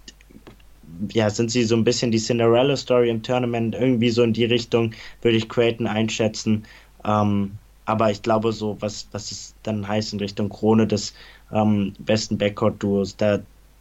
ja, 1.12 1.30
sind 1.30 1.51
sie 1.51 1.64
so 1.64 1.76
ein 1.76 1.84
bisschen 1.84 2.11
die 2.11 2.18
Cinderella-Story 2.18 3.11
im 3.11 3.22
Tournament, 3.22 3.74
irgendwie 3.74 4.11
so 4.11 4.22
in 4.22 4.32
die 4.32 4.44
Richtung 4.44 4.92
würde 5.22 5.36
ich 5.36 5.49
Creighton 5.49 5.86
einschätzen. 5.86 6.64
Ähm, 7.05 7.53
aber 7.84 8.11
ich 8.11 8.22
glaube 8.22 8.53
so, 8.53 8.76
was, 8.80 9.09
was 9.12 9.30
es 9.30 9.55
dann 9.62 9.86
heißt 9.86 10.12
in 10.12 10.20
Richtung 10.20 10.51
Krone 10.51 10.86
des 10.86 11.14
ähm, 11.53 11.94
besten 11.99 12.36
Backcourt-Duos, 12.36 13.16
da 13.16 13.38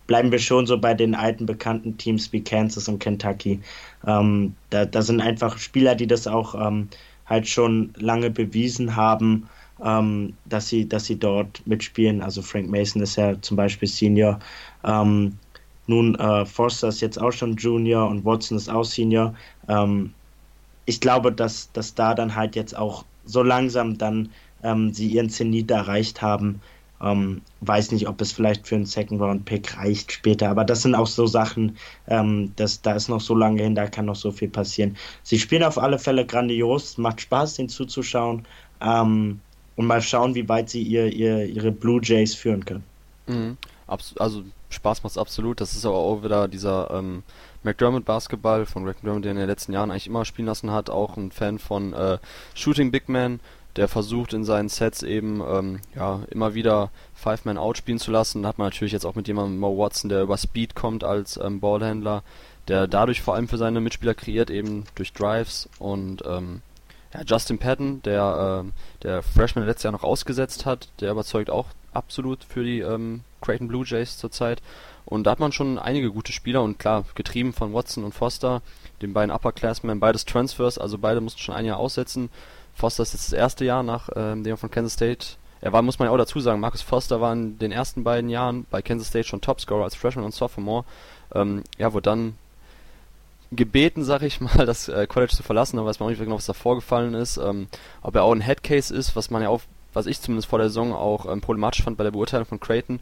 bleiben 0.07 0.31
wir 0.31 0.39
schon 0.39 0.65
so 0.65 0.77
bei 0.77 0.93
den 0.93 1.13
alten 1.13 1.45
bekannten 1.45 1.97
Teams 1.97 2.31
wie 2.31 2.41
Kansas 2.41 2.87
und 2.87 2.99
Kentucky. 2.99 3.59
Ähm, 4.05 4.55
da, 4.69 4.85
da 4.85 5.01
sind 5.01 5.19
einfach 5.21 5.57
Spieler, 5.57 5.95
die 5.95 6.07
das 6.07 6.25
auch 6.27 6.55
ähm, 6.55 6.87
halt 7.25 7.47
schon 7.47 7.93
lange 7.97 8.29
bewiesen 8.29 8.95
haben, 8.95 9.49
ähm, 9.83 10.33
dass 10.45 10.69
sie, 10.69 10.87
dass 10.87 11.05
sie 11.05 11.19
dort 11.19 11.65
mitspielen. 11.67 12.21
Also 12.21 12.41
Frank 12.41 12.69
Mason 12.69 13.01
ist 13.01 13.17
ja 13.17 13.39
zum 13.41 13.57
Beispiel 13.57 13.87
Senior. 13.87 14.39
Ähm, 14.83 15.37
Nun, 15.87 16.15
äh, 16.15 16.45
Forster 16.45 16.89
ist 16.89 17.01
jetzt 17.01 17.19
auch 17.19 17.31
schon 17.31 17.55
Junior 17.55 18.09
und 18.09 18.25
Watson 18.25 18.57
ist 18.57 18.69
auch 18.69 18.83
Senior. 18.83 19.33
Ähm, 19.67 20.13
ich 20.85 20.99
glaube, 20.99 21.31
dass, 21.31 21.71
dass 21.71 21.95
da 21.95 22.13
dann 22.13 22.35
halt 22.35 22.55
jetzt 22.55 22.77
auch 22.77 23.05
so 23.25 23.41
langsam 23.41 23.97
dann 23.97 24.29
ähm, 24.63 24.93
sie 24.93 25.07
ihren 25.07 25.29
Zenit 25.29 25.71
erreicht 25.71 26.21
haben. 26.21 26.61
Ähm, 26.99 27.41
weiß 27.61 27.91
nicht, 27.91 28.07
ob 28.07 28.19
es 28.21 28.31
vielleicht 28.31 28.67
für 28.67 28.75
einen 28.75 28.85
Second 28.85 29.21
Round 29.21 29.45
Pick 29.45 29.77
reicht 29.77 30.11
später, 30.11 30.49
aber 30.49 30.65
das 30.65 30.81
sind 30.81 30.95
auch 30.95 31.05
so 31.05 31.27
Sachen, 31.27 31.77
ähm, 32.07 32.53
das, 32.55 32.81
da 32.81 32.93
ist 32.93 33.07
noch 33.07 33.21
so 33.21 33.35
lange 33.35 33.61
hin, 33.61 33.75
da 33.75 33.85
kann 33.85 34.05
noch 34.05 34.15
so 34.15 34.31
viel 34.31 34.49
passieren. 34.49 34.97
Sie 35.21 35.37
spielen 35.37 35.63
auf 35.63 35.77
alle 35.77 35.99
Fälle 35.99 36.25
grandios, 36.25 36.97
macht 36.97 37.21
Spaß, 37.21 37.55
den 37.55 37.69
zuzuschauen 37.69 38.47
ähm, 38.81 39.39
und 39.75 39.85
mal 39.85 40.01
schauen, 40.01 40.33
wie 40.33 40.49
weit 40.49 40.71
sie 40.71 40.81
ihr, 40.81 41.13
ihr, 41.13 41.45
ihre 41.45 41.71
Blue 41.71 42.01
Jays 42.03 42.33
führen 42.33 42.65
können. 42.65 42.83
Mhm. 43.27 43.57
also 43.87 44.43
Spaß 44.69 45.03
macht 45.03 45.11
es 45.11 45.17
absolut. 45.17 45.61
Das 45.61 45.75
ist 45.75 45.85
aber 45.85 45.97
auch 45.97 46.23
wieder 46.23 46.47
dieser 46.47 46.91
ähm, 46.91 47.23
McDermott 47.63 48.05
Basketball 48.05 48.65
von 48.65 48.83
McDermott, 48.83 49.23
der 49.23 49.31
in 49.31 49.37
den 49.37 49.47
letzten 49.47 49.73
Jahren 49.73 49.91
eigentlich 49.91 50.07
immer 50.07 50.25
spielen 50.25 50.47
lassen 50.47 50.71
hat. 50.71 50.89
Auch 50.89 51.17
ein 51.17 51.31
Fan 51.31 51.59
von 51.59 51.93
äh, 51.93 52.17
Shooting 52.53 52.91
Big 52.91 53.09
Man 53.09 53.39
der 53.77 53.87
versucht 53.87 54.33
in 54.33 54.43
seinen 54.43 54.69
Sets 54.69 55.03
eben 55.03 55.41
ähm, 55.47 55.79
ja 55.95 56.21
immer 56.31 56.55
wieder 56.55 56.89
Five 57.13 57.45
Man 57.45 57.57
Out 57.57 57.77
spielen 57.77 57.99
zu 57.99 58.11
lassen. 58.11 58.41
Da 58.41 58.49
hat 58.49 58.57
man 58.57 58.67
natürlich 58.67 58.91
jetzt 58.91 59.05
auch 59.05 59.15
mit 59.15 59.27
jemandem 59.27 59.59
Mo 59.59 59.77
Watson, 59.77 60.09
der 60.09 60.23
über 60.23 60.37
Speed 60.37 60.75
kommt 60.75 61.03
als 61.03 61.37
ähm, 61.37 61.59
Ballhändler, 61.59 62.23
der 62.67 62.87
dadurch 62.87 63.21
vor 63.21 63.35
allem 63.35 63.47
für 63.47 63.57
seine 63.57 63.79
Mitspieler 63.79 64.15
kreiert, 64.15 64.49
eben 64.49 64.85
durch 64.95 65.13
Drives 65.13 65.69
und 65.79 66.23
ähm, 66.25 66.61
ja, 67.13 67.21
Justin 67.25 67.57
Patton, 67.57 68.01
der 68.03 68.63
ähm, 68.63 68.73
der 69.03 69.23
Freshman 69.23 69.65
letztes 69.65 69.83
Jahr 69.83 69.93
noch 69.93 70.03
ausgesetzt 70.03 70.65
hat, 70.65 70.89
der 70.99 71.11
überzeugt 71.11 71.49
auch 71.49 71.67
absolut 71.93 72.43
für 72.43 72.63
die 72.63 72.79
ähm, 72.79 73.21
Creighton 73.41 73.67
Blue 73.67 73.85
Jays 73.85 74.17
zurzeit. 74.17 74.61
Und 75.05 75.23
da 75.23 75.31
hat 75.31 75.39
man 75.39 75.53
schon 75.53 75.79
einige 75.79 76.11
gute 76.11 76.33
Spieler 76.33 76.61
und 76.61 76.79
klar, 76.79 77.05
getrieben 77.15 77.53
von 77.53 77.73
Watson 77.73 78.03
und 78.03 78.13
Foster, 78.13 78.61
den 79.01 79.13
beiden 79.13 79.33
Upperclassmen, 79.33 79.99
beides 79.99 80.25
Transfers, 80.25 80.77
also 80.77 80.97
beide 80.97 81.21
mussten 81.21 81.39
schon 81.39 81.55
ein 81.55 81.65
Jahr 81.65 81.77
aussetzen. 81.77 82.29
Foster 82.75 83.03
ist 83.03 83.13
jetzt 83.13 83.31
das 83.31 83.39
erste 83.39 83.63
Jahr 83.63 83.83
nach 83.83 84.09
ähm, 84.15 84.43
dem 84.43 84.57
von 84.57 84.69
Kansas 84.69 84.93
State. 84.93 85.37
Er 85.61 85.73
war, 85.73 85.81
muss 85.81 85.97
man 85.97 86.07
ja 86.07 86.11
auch 86.11 86.17
dazu 86.17 86.39
sagen, 86.39 86.59
Marcus 86.59 86.81
Foster 86.81 87.21
war 87.21 87.33
in 87.33 87.57
den 87.57 87.71
ersten 87.71 88.03
beiden 88.03 88.29
Jahren 88.29 88.65
bei 88.69 88.81
Kansas 88.81 89.07
State 89.07 89.27
schon 89.27 89.41
Topscorer 89.41 89.85
als 89.85 89.95
Freshman 89.95 90.25
und 90.25 90.33
Sophomore. 90.33 90.83
Ähm, 91.33 91.63
ja, 91.77 91.93
wurde 91.93 92.09
dann 92.09 92.35
gebeten, 93.51 94.03
sag 94.03 94.21
ich 94.23 94.41
mal, 94.41 94.65
das 94.65 94.87
äh, 94.87 95.07
College 95.07 95.33
zu 95.33 95.43
verlassen, 95.43 95.77
aber 95.79 95.87
weiß 95.87 95.99
man 95.99 96.07
auch 96.07 96.11
nicht 96.11 96.19
genau, 96.19 96.35
was 96.35 96.45
da 96.45 96.53
vorgefallen 96.53 97.13
ist. 97.13 97.37
Ähm, 97.37 97.67
ob 98.01 98.15
er 98.15 98.23
auch 98.23 98.33
ein 98.33 98.41
Headcase 98.41 98.93
ist, 98.93 99.15
was 99.15 99.29
man 99.29 99.41
ja 99.41 99.49
auch, 99.49 99.61
was 99.93 100.05
ich 100.05 100.21
zumindest 100.21 100.49
vor 100.49 100.59
der 100.59 100.69
Saison 100.69 100.93
auch 100.93 101.31
ähm, 101.31 101.41
problematisch 101.41 101.83
fand 101.83 101.97
bei 101.97 102.03
der 102.03 102.11
Beurteilung 102.11 102.45
von 102.45 102.59
Creighton, 102.59 102.99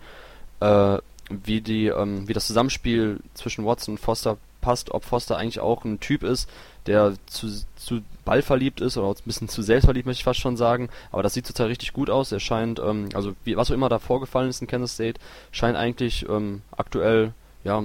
äh, 0.59 0.97
wie 1.29 1.61
die, 1.61 1.87
ähm, 1.87 2.27
wie 2.27 2.33
das 2.33 2.47
Zusammenspiel 2.47 3.19
zwischen 3.33 3.65
Watson 3.65 3.95
und 3.95 3.97
Foster 3.99 4.37
passt, 4.61 4.91
ob 4.91 5.03
Foster 5.03 5.37
eigentlich 5.37 5.59
auch 5.59 5.85
ein 5.85 5.99
Typ 5.99 6.23
ist, 6.23 6.49
der 6.87 7.13
zu, 7.27 7.47
zu 7.75 8.01
ballverliebt 8.25 8.81
ist 8.81 8.97
oder 8.97 9.07
ein 9.07 9.23
bisschen 9.25 9.47
zu 9.47 9.61
selbstverliebt, 9.61 10.05
möchte 10.05 10.21
ich 10.21 10.23
fast 10.23 10.39
schon 10.39 10.57
sagen. 10.57 10.89
Aber 11.11 11.23
das 11.23 11.33
sieht 11.33 11.47
total 11.47 11.67
richtig 11.67 11.93
gut 11.93 12.09
aus. 12.09 12.31
Er 12.31 12.39
scheint, 12.39 12.79
ähm, 12.79 13.09
also 13.13 13.33
wie, 13.43 13.55
was 13.57 13.69
auch 13.69 13.75
immer 13.75 13.89
da 13.89 13.99
vorgefallen 13.99 14.49
ist 14.49 14.61
in 14.61 14.67
Kansas 14.67 14.93
State, 14.93 15.19
scheint 15.51 15.77
eigentlich 15.77 16.27
ähm, 16.29 16.61
aktuell 16.75 17.33
ja 17.63 17.83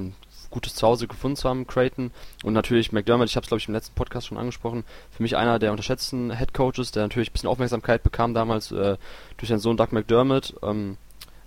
gutes 0.51 0.75
Zuhause 0.75 1.07
gefunden 1.07 1.37
zu 1.37 1.49
haben, 1.49 1.67
Creighton. 1.67 2.11
Und 2.45 2.53
natürlich 2.53 2.93
McDermott, 2.93 3.29
ich 3.29 3.37
habe 3.37 3.45
es 3.45 3.49
glaube 3.49 3.61
ich 3.61 3.69
im 3.69 3.75
letzten 3.75 3.95
Podcast 3.95 4.27
schon 4.27 4.39
angesprochen, 4.39 4.85
für 5.11 5.23
mich 5.23 5.37
einer 5.37 5.59
der 5.59 5.71
unterschätzten 5.71 6.37
Head 6.37 6.55
Coaches, 6.55 6.93
der 6.93 7.05
natürlich 7.05 7.31
ein 7.31 7.33
bisschen 7.33 7.49
Aufmerksamkeit 7.49 8.03
bekam 8.03 8.35
damals 8.35 8.73
äh, 8.73 8.97
durch 9.37 9.49
seinen 9.49 9.61
Sohn 9.61 9.77
Doug 9.77 9.89
McDermott. 9.93 10.55
Ähm, 10.63 10.97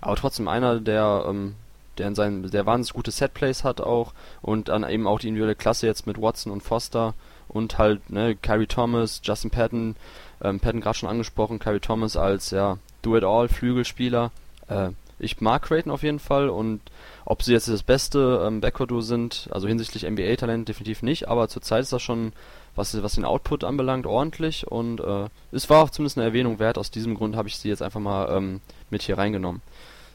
aber 0.00 0.16
trotzdem 0.16 0.48
einer, 0.48 0.80
der 0.80 1.24
ähm, 1.28 1.54
der 1.98 2.08
in 2.08 2.14
seinen, 2.14 2.50
der 2.50 2.66
wahnsinnig 2.66 2.94
gute 2.94 3.10
Setplays 3.10 3.64
hat 3.64 3.80
auch 3.80 4.12
und 4.42 4.68
dann 4.68 4.88
eben 4.88 5.06
auch 5.06 5.20
die 5.20 5.28
individuelle 5.28 5.54
Klasse 5.54 5.86
jetzt 5.86 6.06
mit 6.06 6.20
Watson 6.20 6.52
und 6.52 6.62
Foster 6.62 7.14
und 7.48 7.78
halt 7.78 8.10
ne, 8.10 8.34
Kyrie 8.34 8.66
Thomas, 8.66 9.20
Justin 9.22 9.50
Patton, 9.50 9.96
ähm, 10.42 10.60
Patton 10.60 10.80
gerade 10.80 10.98
schon 10.98 11.08
angesprochen, 11.08 11.58
Kyrie 11.58 11.80
Thomas 11.80 12.16
als 12.16 12.50
ja 12.50 12.78
Do-it-all 13.02 13.48
Flügelspieler. 13.48 14.30
Äh, 14.68 14.90
ich 15.18 15.40
mag 15.40 15.62
Creighton 15.62 15.92
auf 15.92 16.02
jeden 16.02 16.18
Fall 16.18 16.48
und 16.48 16.80
ob 17.24 17.42
sie 17.42 17.52
jetzt 17.52 17.68
das 17.68 17.82
beste 17.82 18.44
ähm, 18.46 18.60
Backcourt 18.60 18.92
sind, 19.02 19.48
also 19.50 19.66
hinsichtlich 19.66 20.08
NBA-Talent 20.08 20.68
definitiv 20.68 21.02
nicht, 21.02 21.28
aber 21.28 21.48
zurzeit 21.48 21.82
ist 21.82 21.92
das 21.92 22.02
schon, 22.02 22.32
was, 22.76 23.00
was 23.02 23.14
den 23.14 23.24
Output 23.24 23.64
anbelangt, 23.64 24.06
ordentlich 24.06 24.66
und 24.66 25.00
äh, 25.00 25.28
es 25.52 25.70
war 25.70 25.82
auch 25.82 25.90
zumindest 25.90 26.18
eine 26.18 26.26
Erwähnung 26.26 26.58
wert. 26.58 26.76
Aus 26.76 26.90
diesem 26.90 27.14
Grund 27.14 27.36
habe 27.36 27.48
ich 27.48 27.56
sie 27.56 27.68
jetzt 27.68 27.82
einfach 27.82 28.00
mal 28.00 28.28
ähm, 28.30 28.60
mit 28.90 29.02
hier 29.02 29.16
reingenommen. 29.16 29.62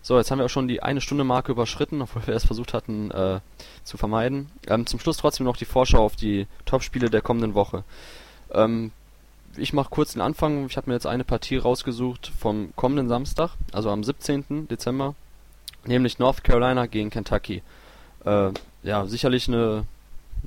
So, 0.01 0.17
jetzt 0.17 0.31
haben 0.31 0.39
wir 0.39 0.45
auch 0.45 0.49
schon 0.49 0.67
die 0.67 0.81
eine 0.81 1.01
Stunde 1.01 1.23
Marke 1.23 1.51
überschritten, 1.51 2.01
obwohl 2.01 2.25
wir 2.25 2.35
es 2.35 2.45
versucht 2.45 2.73
hatten 2.73 3.11
äh, 3.11 3.39
zu 3.83 3.97
vermeiden. 3.97 4.49
Ähm, 4.67 4.85
zum 4.85 4.99
Schluss 4.99 5.17
trotzdem 5.17 5.45
noch 5.45 5.57
die 5.57 5.65
Vorschau 5.65 6.03
auf 6.03 6.15
die 6.15 6.47
Top-Spiele 6.65 7.09
der 7.09 7.21
kommenden 7.21 7.53
Woche. 7.53 7.83
Ähm, 8.51 8.91
ich 9.57 9.73
mache 9.73 9.89
kurz 9.89 10.13
den 10.13 10.21
Anfang. 10.21 10.67
Ich 10.67 10.77
habe 10.77 10.89
mir 10.89 10.93
jetzt 10.93 11.07
eine 11.07 11.23
Partie 11.23 11.57
rausgesucht 11.57 12.31
vom 12.39 12.71
kommenden 12.75 13.09
Samstag, 13.09 13.51
also 13.71 13.89
am 13.89 14.03
17. 14.03 14.67
Dezember, 14.67 15.15
nämlich 15.85 16.19
North 16.19 16.43
Carolina 16.43 16.85
gegen 16.85 17.09
Kentucky. 17.09 17.61
Äh, 18.25 18.51
ja, 18.83 19.05
sicherlich 19.05 19.47
eine, 19.47 19.85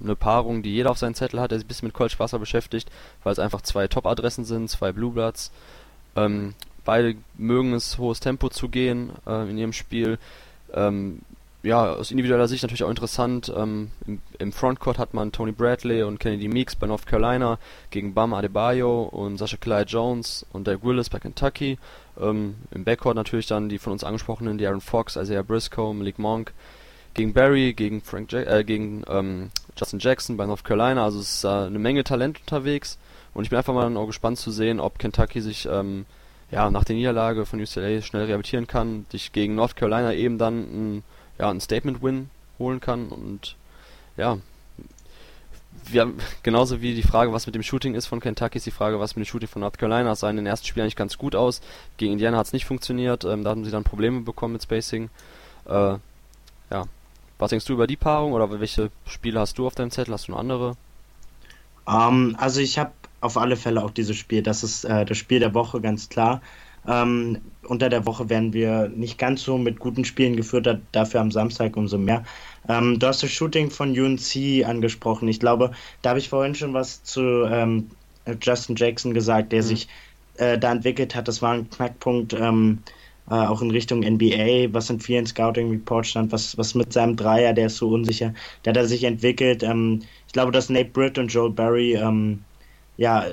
eine 0.02 0.16
Paarung, 0.16 0.62
die 0.62 0.72
jeder 0.72 0.90
auf 0.90 0.98
seinen 0.98 1.14
Zettel 1.14 1.40
hat, 1.40 1.50
der 1.50 1.58
sich 1.58 1.66
ein 1.66 1.68
bisschen 1.68 1.88
mit 1.88 1.94
College 1.94 2.14
Wasser 2.18 2.38
beschäftigt, 2.38 2.90
weil 3.24 3.32
es 3.32 3.38
einfach 3.38 3.62
zwei 3.62 3.88
Top-Adressen 3.88 4.44
sind, 4.44 4.70
zwei 4.70 4.92
Blue 4.92 5.12
Bloods. 5.12 5.50
Ähm, 6.16 6.54
Beide 6.84 7.14
mögen 7.38 7.74
es, 7.74 7.98
hohes 7.98 8.20
Tempo 8.20 8.48
zu 8.48 8.68
gehen 8.68 9.12
äh, 9.26 9.48
in 9.48 9.58
ihrem 9.58 9.72
Spiel. 9.72 10.18
Ähm, 10.74 11.20
ja, 11.62 11.92
aus 11.92 12.10
individueller 12.10 12.48
Sicht 12.48 12.64
natürlich 12.64 12.82
auch 12.82 12.90
interessant. 12.90 13.52
Ähm, 13.56 13.92
im, 14.06 14.20
Im 14.38 14.52
Frontcourt 14.52 14.98
hat 14.98 15.14
man 15.14 15.30
Tony 15.30 15.52
Bradley 15.52 16.02
und 16.02 16.18
Kennedy 16.18 16.48
Meeks 16.48 16.74
bei 16.74 16.88
North 16.88 17.06
Carolina 17.06 17.58
gegen 17.90 18.14
Bam 18.14 18.34
Adebayo 18.34 19.04
und 19.04 19.38
Sasha 19.38 19.56
Clyde 19.56 19.90
Jones 19.90 20.44
und 20.52 20.66
Derek 20.66 20.82
Willis 20.82 21.08
bei 21.08 21.20
Kentucky. 21.20 21.78
Ähm, 22.20 22.56
Im 22.70 22.84
Backcourt 22.84 23.16
natürlich 23.16 23.46
dann 23.46 23.68
die 23.68 23.78
von 23.78 23.92
uns 23.92 24.04
angesprochenen 24.04 24.58
Darren 24.58 24.80
Fox, 24.80 25.16
Isaiah 25.16 25.42
Briscoe, 25.42 25.94
Malik 25.94 26.18
Monk 26.18 26.52
gegen 27.14 27.32
Barry, 27.32 27.74
gegen 27.74 28.00
Frank 28.00 28.32
ja 28.32 28.40
äh, 28.40 28.64
gegen 28.64 29.02
ähm, 29.08 29.50
Justin 29.76 29.98
Jackson 29.98 30.36
bei 30.36 30.46
North 30.46 30.64
Carolina. 30.64 31.04
Also 31.04 31.20
es 31.20 31.36
ist 31.36 31.44
äh, 31.44 31.48
eine 31.48 31.78
Menge 31.78 32.04
Talent 32.04 32.40
unterwegs 32.40 32.98
und 33.34 33.44
ich 33.44 33.50
bin 33.50 33.58
einfach 33.58 33.74
mal 33.74 33.96
auch 33.96 34.06
gespannt 34.06 34.38
zu 34.38 34.50
sehen, 34.50 34.80
ob 34.80 34.98
Kentucky 34.98 35.40
sich 35.40 35.66
ähm, 35.70 36.06
ja, 36.50 36.70
nach 36.70 36.84
der 36.84 36.96
Niederlage 36.96 37.46
von 37.46 37.60
UCLA 37.60 38.02
schnell 38.02 38.24
rehabilitieren 38.24 38.66
kann, 38.66 39.06
dich 39.12 39.32
gegen 39.32 39.54
North 39.54 39.76
Carolina 39.76 40.12
eben 40.12 40.38
dann 40.38 40.60
ein, 40.60 41.04
ja, 41.38 41.50
ein 41.50 41.60
Statement-Win 41.60 42.28
holen 42.58 42.80
kann 42.80 43.08
und 43.08 43.56
ja, 44.16 44.38
wir 45.86 46.02
haben, 46.02 46.18
genauso 46.42 46.80
wie 46.80 46.94
die 46.94 47.02
Frage, 47.02 47.32
was 47.32 47.46
mit 47.46 47.54
dem 47.54 47.62
Shooting 47.62 47.94
ist 47.94 48.06
von 48.06 48.20
Kentucky, 48.20 48.58
ist 48.58 48.66
die 48.66 48.70
Frage, 48.70 49.00
was 49.00 49.16
mit 49.16 49.26
dem 49.26 49.28
Shooting 49.28 49.48
von 49.48 49.60
North 49.60 49.78
Carolina. 49.78 50.12
Es 50.12 50.20
sah 50.20 50.30
in 50.30 50.36
den 50.36 50.46
ersten 50.46 50.66
Spielen 50.66 50.84
eigentlich 50.84 50.96
ganz 50.96 51.18
gut 51.18 51.34
aus. 51.34 51.60
Gegen 51.96 52.12
Indiana 52.12 52.38
hat 52.38 52.46
es 52.46 52.52
nicht 52.52 52.64
funktioniert. 52.64 53.24
Ähm, 53.24 53.44
da 53.44 53.50
haben 53.50 53.64
sie 53.64 53.70
dann 53.70 53.84
Probleme 53.84 54.20
bekommen 54.20 54.54
mit 54.54 54.62
Spacing. 54.62 55.10
Äh, 55.66 55.94
ja. 56.70 56.84
Was 57.38 57.50
denkst 57.50 57.66
du 57.66 57.72
über 57.72 57.86
die 57.86 57.96
Paarung 57.96 58.32
oder 58.32 58.60
welche 58.60 58.90
Spiele 59.06 59.40
hast 59.40 59.58
du 59.58 59.66
auf 59.66 59.74
deinem 59.74 59.90
Zettel? 59.90 60.14
Hast 60.14 60.28
du 60.28 60.32
noch 60.32 60.38
andere? 60.38 60.76
Um, 61.84 61.94
ähm, 61.94 62.36
also 62.38 62.60
ich 62.60 62.78
habe 62.78 62.92
auf 63.20 63.36
alle 63.36 63.56
Fälle 63.56 63.82
auch 63.82 63.90
dieses 63.90 64.16
Spiel. 64.16 64.42
Das 64.42 64.62
ist 64.62 64.84
äh, 64.84 65.04
das 65.04 65.18
Spiel 65.18 65.40
der 65.40 65.54
Woche, 65.54 65.80
ganz 65.80 66.08
klar. 66.08 66.40
Ähm, 66.86 67.38
unter 67.64 67.88
der 67.88 68.06
Woche 68.06 68.28
werden 68.28 68.52
wir 68.52 68.88
nicht 68.88 69.18
ganz 69.18 69.42
so 69.42 69.56
mit 69.56 69.78
guten 69.78 70.04
Spielen 70.04 70.36
geführt, 70.36 70.80
dafür 70.90 71.20
am 71.20 71.30
Samstag 71.30 71.76
umso 71.76 71.96
mehr. 71.96 72.24
Ähm, 72.68 72.98
du 72.98 73.06
hast 73.06 73.22
das 73.22 73.30
Shooting 73.30 73.70
von 73.70 73.90
UNC 73.98 74.64
angesprochen. 74.64 75.28
Ich 75.28 75.40
glaube, 75.40 75.72
da 76.02 76.10
habe 76.10 76.18
ich 76.18 76.28
vorhin 76.28 76.54
schon 76.54 76.74
was 76.74 77.02
zu 77.02 77.44
ähm, 77.44 77.90
Justin 78.40 78.76
Jackson 78.76 79.14
gesagt, 79.14 79.52
der 79.52 79.62
mhm. 79.62 79.66
sich 79.66 79.88
äh, 80.36 80.58
da 80.58 80.72
entwickelt 80.72 81.14
hat. 81.14 81.28
Das 81.28 81.42
war 81.42 81.52
ein 81.52 81.68
Knackpunkt. 81.70 82.34
Ähm, 82.34 82.78
äh, 83.30 83.34
auch 83.34 83.62
in 83.62 83.70
Richtung 83.70 84.00
NBA, 84.00 84.72
was 84.72 84.90
in 84.90 85.00
vielen 85.00 85.26
Scouting 85.26 85.70
Reports 85.70 86.10
stand, 86.10 86.32
was, 86.32 86.58
was 86.58 86.74
mit 86.74 86.92
seinem 86.92 87.16
Dreier, 87.16 87.52
der 87.52 87.66
ist 87.66 87.76
so 87.76 87.88
unsicher, 87.90 88.34
der 88.64 88.72
hat 88.72 88.76
er 88.76 88.86
sich 88.86 89.04
entwickelt. 89.04 89.62
Ähm, 89.62 90.02
ich 90.26 90.32
glaube, 90.32 90.52
dass 90.52 90.68
Nate 90.68 90.90
Britt 90.90 91.18
und 91.18 91.32
Joel 91.32 91.52
Barry 91.52 91.94
ähm, 91.94 92.42
ja, 92.96 93.26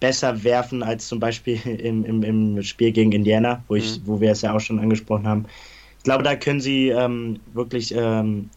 besser 0.00 0.42
werfen 0.44 0.82
als 0.82 1.08
zum 1.08 1.20
Beispiel 1.20 1.60
im, 1.66 2.04
im, 2.04 2.22
im 2.22 2.62
Spiel 2.62 2.92
gegen 2.92 3.12
Indiana, 3.12 3.62
wo, 3.68 3.74
ich, 3.74 4.00
mhm. 4.00 4.06
wo 4.06 4.20
wir 4.20 4.32
es 4.32 4.42
ja 4.42 4.54
auch 4.54 4.60
schon 4.60 4.78
angesprochen 4.78 5.26
haben. 5.26 5.46
Ich 5.98 6.04
glaube, 6.04 6.22
da 6.22 6.36
können 6.36 6.60
sie 6.60 6.88
ähm, 6.88 7.40
wirklich, 7.52 7.94
ähm, 7.94 8.50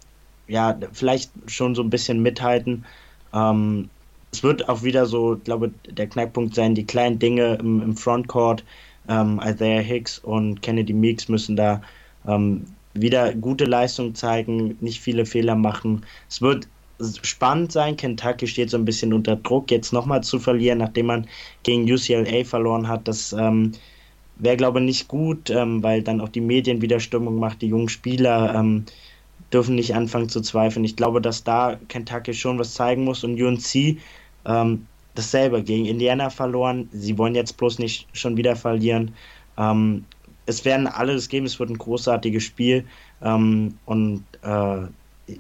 ja, 0.47 0.77
vielleicht 0.93 1.31
schon 1.47 1.75
so 1.75 1.81
ein 1.83 1.89
bisschen 1.89 2.21
mithalten. 2.21 2.85
Ähm, 3.33 3.89
es 4.31 4.43
wird 4.43 4.67
auch 4.69 4.83
wieder 4.83 5.05
so, 5.05 5.39
glaube, 5.43 5.71
der 5.89 6.07
Knackpunkt 6.07 6.55
sein, 6.55 6.75
die 6.75 6.85
kleinen 6.85 7.19
Dinge 7.19 7.55
im, 7.55 7.81
im 7.81 7.97
Frontcourt. 7.97 8.63
Ähm, 9.09 9.39
Isaiah 9.43 9.81
Hicks 9.81 10.19
und 10.19 10.61
Kennedy 10.61 10.93
Meeks 10.93 11.29
müssen 11.29 11.55
da 11.55 11.81
ähm, 12.27 12.65
wieder 12.93 13.33
gute 13.33 13.65
Leistung 13.65 14.15
zeigen, 14.15 14.77
nicht 14.81 14.99
viele 14.99 15.25
Fehler 15.25 15.55
machen. 15.55 16.05
Es 16.29 16.41
wird 16.41 16.67
spannend 17.21 17.71
sein. 17.71 17.95
Kentucky 17.95 18.47
steht 18.47 18.69
so 18.69 18.77
ein 18.77 18.85
bisschen 18.85 19.13
unter 19.13 19.35
Druck, 19.35 19.71
jetzt 19.71 19.93
nochmal 19.93 20.23
zu 20.23 20.39
verlieren, 20.39 20.79
nachdem 20.79 21.07
man 21.07 21.27
gegen 21.63 21.89
UCLA 21.91 22.43
verloren 22.43 22.87
hat. 22.87 23.07
Das 23.07 23.33
ähm, 23.33 23.71
wäre, 24.37 24.57
glaube 24.57 24.79
ich, 24.79 24.85
nicht 24.85 25.07
gut, 25.07 25.49
ähm, 25.49 25.83
weil 25.83 26.01
dann 26.01 26.21
auch 26.21 26.29
die 26.29 26.41
Medien 26.41 26.81
wieder 26.81 26.99
Stimmung 26.99 27.39
macht, 27.39 27.61
die 27.61 27.67
jungen 27.67 27.89
Spieler. 27.89 28.53
Dürfen 29.53 29.75
nicht 29.75 29.95
anfangen 29.95 30.29
zu 30.29 30.41
zweifeln. 30.41 30.83
Ich 30.85 30.95
glaube, 30.95 31.21
dass 31.21 31.43
da 31.43 31.79
Kentucky 31.87 32.33
schon 32.33 32.59
was 32.59 32.73
zeigen 32.73 33.03
muss 33.03 33.23
und 33.23 33.41
UNC 33.41 33.97
ähm, 34.45 34.87
dasselbe 35.15 35.63
gegen 35.63 35.85
Indiana 35.85 36.29
verloren. 36.29 36.89
Sie 36.91 37.17
wollen 37.17 37.35
jetzt 37.35 37.57
bloß 37.57 37.79
nicht 37.79 38.07
schon 38.13 38.37
wieder 38.37 38.55
verlieren. 38.55 39.13
Ähm, 39.57 40.05
es 40.45 40.63
werden 40.65 40.87
alles 40.87 41.29
geben, 41.29 41.45
es 41.45 41.59
wird 41.59 41.69
ein 41.69 41.77
großartiges 41.77 42.43
Spiel. 42.43 42.85
Ähm, 43.21 43.77
und 43.85 44.23
äh, 44.41 44.87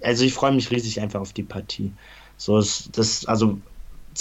also 0.01 0.25
ich 0.25 0.33
freue 0.33 0.51
mich 0.51 0.71
riesig 0.71 0.99
einfach 1.01 1.21
auf 1.21 1.33
die 1.33 1.43
Partie. 1.43 1.91
So 2.37 2.57
ist 2.57 2.97
das, 2.97 3.25
also 3.25 3.59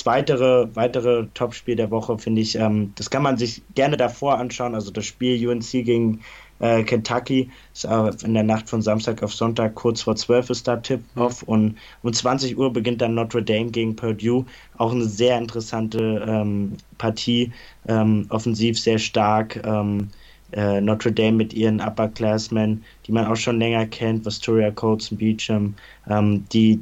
weitere, 0.05 0.69
weitere 0.75 1.27
Topspiel 1.35 1.77
der 1.77 1.91
Woche 1.91 2.19
finde 2.19 2.43
ich, 2.43 2.55
ähm, 2.57 2.93
das 2.97 3.11
kann 3.11 3.23
man 3.23 3.37
sich 3.39 3.63
gerne 3.75 3.97
davor 3.97 4.39
anschauen. 4.39 4.75
Also 4.75 4.91
das 4.91 5.07
Spiel 5.07 5.49
UNC 5.49 5.71
gegen 5.71 6.23
äh, 6.61 6.83
Kentucky 6.83 7.51
ist 7.75 7.85
äh, 7.85 8.11
in 8.25 8.35
der 8.35 8.43
Nacht 8.43 8.69
von 8.69 8.83
Samstag 8.83 9.23
auf 9.23 9.35
Sonntag 9.35 9.75
kurz 9.75 10.03
vor 10.03 10.17
12 10.17 10.51
ist 10.51 10.69
da 10.69 10.77
Tip-Off 10.77 11.43
und 11.43 11.77
um 12.03 12.13
20 12.13 12.57
Uhr 12.57 12.73
beginnt 12.73 13.01
dann 13.01 13.15
Notre 13.15 13.43
Dame 13.43 13.71
gegen 13.71 13.97
Purdue. 13.97 14.45
Auch 14.79 14.93
eine 14.93 15.05
sehr 15.05 15.39
interessante 15.39 16.25
ähm, 16.27 16.77
Partie, 16.99 17.53
ähm, 17.89 18.27
offensiv 18.31 18.79
sehr 18.79 18.99
stark. 18.99 19.61
Ähm, 19.65 20.09
äh, 20.53 20.81
Notre 20.81 21.13
Dame 21.13 21.33
mit 21.33 21.53
ihren 21.53 21.81
Upperclassmen, 21.81 22.85
die 23.07 23.13
man 23.13 23.27
auch 23.27 23.37
schon 23.37 23.59
länger 23.59 23.87
kennt, 23.87 24.25
Vastoria 24.25 24.71
Colson 24.71 25.19
Beecham, 25.19 25.75
ähm, 26.09 26.47
die 26.53 26.81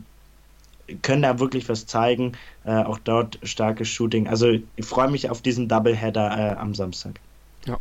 können 1.02 1.22
da 1.22 1.38
wirklich 1.38 1.68
was 1.68 1.86
zeigen. 1.86 2.32
Äh, 2.64 2.82
auch 2.82 2.98
dort 2.98 3.38
starkes 3.42 3.88
Shooting. 3.88 4.28
Also 4.28 4.58
ich 4.76 4.84
freue 4.84 5.10
mich 5.10 5.30
auf 5.30 5.42
diesen 5.42 5.68
Doubleheader 5.68 6.52
äh, 6.52 6.56
am 6.56 6.74
Samstag. 6.74 7.20
Ja. 7.66 7.78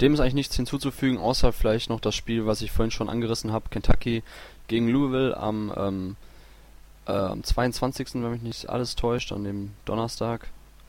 Dem 0.00 0.14
ist 0.14 0.20
eigentlich 0.20 0.34
nichts 0.34 0.56
hinzuzufügen, 0.56 1.18
außer 1.18 1.52
vielleicht 1.52 1.90
noch 1.90 2.00
das 2.00 2.14
Spiel, 2.14 2.46
was 2.46 2.62
ich 2.62 2.72
vorhin 2.72 2.90
schon 2.90 3.08
angerissen 3.08 3.52
habe, 3.52 3.68
Kentucky 3.70 4.22
gegen 4.68 4.88
Louisville 4.88 5.36
am, 5.36 5.72
ähm, 5.76 6.16
äh, 7.06 7.12
am 7.12 7.44
22., 7.44 8.14
wenn 8.14 8.30
mich 8.30 8.42
nicht 8.42 8.68
alles 8.68 8.96
täuscht, 8.96 9.32
an 9.32 9.44
dem 9.44 9.72
Donnerstag. 9.84 10.48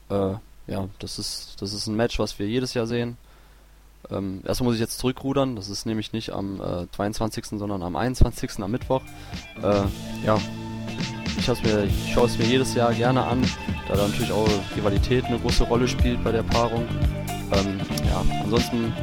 Äh, 0.09 0.35
ja, 0.67 0.87
das 0.99 1.19
ist, 1.19 1.61
das 1.61 1.73
ist 1.73 1.87
ein 1.87 1.95
Match, 1.95 2.19
was 2.19 2.39
wir 2.39 2.47
jedes 2.47 2.73
Jahr 2.73 2.87
sehen. 2.87 3.17
Ähm, 4.09 4.41
erstmal 4.45 4.67
muss 4.67 4.75
ich 4.75 4.81
jetzt 4.81 4.99
zurückrudern, 4.99 5.55
das 5.55 5.69
ist 5.69 5.85
nämlich 5.85 6.13
nicht 6.13 6.31
am 6.31 6.61
äh, 6.61 6.91
22., 6.91 7.45
sondern 7.45 7.83
am 7.83 7.95
21. 7.95 8.59
am 8.59 8.71
Mittwoch. 8.71 9.01
Äh, 9.61 9.83
ja, 10.25 10.37
ich, 11.37 11.63
mir, 11.63 11.83
ich 11.83 12.13
schaue 12.13 12.27
es 12.27 12.37
mir 12.37 12.45
jedes 12.45 12.73
Jahr 12.73 12.93
gerne 12.93 13.25
an, 13.25 13.43
da 13.87 13.95
da 13.95 14.07
natürlich 14.07 14.31
auch 14.31 14.47
Rivalität 14.75 15.25
eine 15.25 15.39
große 15.39 15.63
Rolle 15.63 15.87
spielt 15.87 16.23
bei 16.23 16.31
der 16.31 16.43
Paarung. 16.43 16.85
Ähm, 17.55 17.79
ja, 18.05 18.23
ansonsten 18.43 18.93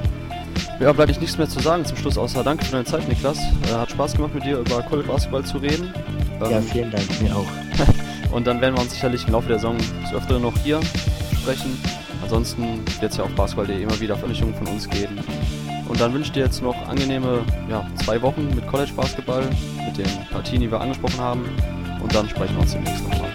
ja, 0.81 0.93
bleibe 0.93 1.13
ich 1.13 1.21
nichts 1.21 1.37
mehr 1.37 1.49
zu 1.49 1.61
sagen 1.61 1.85
zum 1.85 1.97
Schluss, 1.97 2.17
außer 2.17 2.43
danke 2.43 2.65
für 2.65 2.73
deine 2.73 2.85
Zeit, 2.85 3.07
Niklas. 3.09 3.39
Äh, 3.39 3.75
hat 3.75 3.91
Spaß 3.91 4.15
gemacht, 4.15 4.35
mit 4.35 4.45
dir 4.45 4.59
über 4.59 4.83
College 4.83 5.09
Basketball 5.09 5.45
zu 5.45 5.59
reden. 5.59 5.93
Ähm, 6.43 6.51
ja, 6.51 6.61
vielen 6.61 6.91
Dank, 6.91 7.05
mir 7.21 7.37
auch. 7.37 7.47
und 8.33 8.47
dann 8.47 8.61
werden 8.61 8.77
wir 8.77 8.83
uns 8.83 8.93
sicherlich 8.93 9.27
im 9.27 9.33
Laufe 9.33 9.49
der 9.49 9.59
Saison 9.59 9.77
des 9.77 10.13
Öfteren 10.15 10.43
noch 10.43 10.57
hier 10.59 10.81
sprechen. 11.43 11.79
Ansonsten 12.23 12.81
wird 13.01 13.13
es 13.13 13.19
ja 13.19 13.25
auf 13.25 13.31
basketball.de 13.33 13.83
immer 13.83 14.01
wieder 14.01 14.17
Veröffentlichungen 14.17 14.55
von 14.55 14.69
uns 14.69 14.89
geben. 14.89 15.19
Und 15.89 16.01
dann 16.01 16.15
wünsche 16.15 16.29
ich 16.29 16.33
dir 16.33 16.45
jetzt 16.45 16.63
noch 16.63 16.77
angenehme 16.89 17.41
ja, 17.69 17.85
zwei 18.05 18.23
Wochen 18.23 18.49
mit 18.55 18.67
College 18.69 18.93
Basketball, 18.95 19.43
mit 19.85 19.99
den 19.99 20.27
Partien, 20.31 20.61
die 20.61 20.71
wir 20.71 20.81
angesprochen 20.81 21.19
haben. 21.19 21.45
Und 22.03 22.15
dann 22.15 22.29
sprechen 22.29 22.55
wir 22.55 22.63
uns 22.63 22.73
demnächst 22.73 23.03
nochmal. 23.03 23.31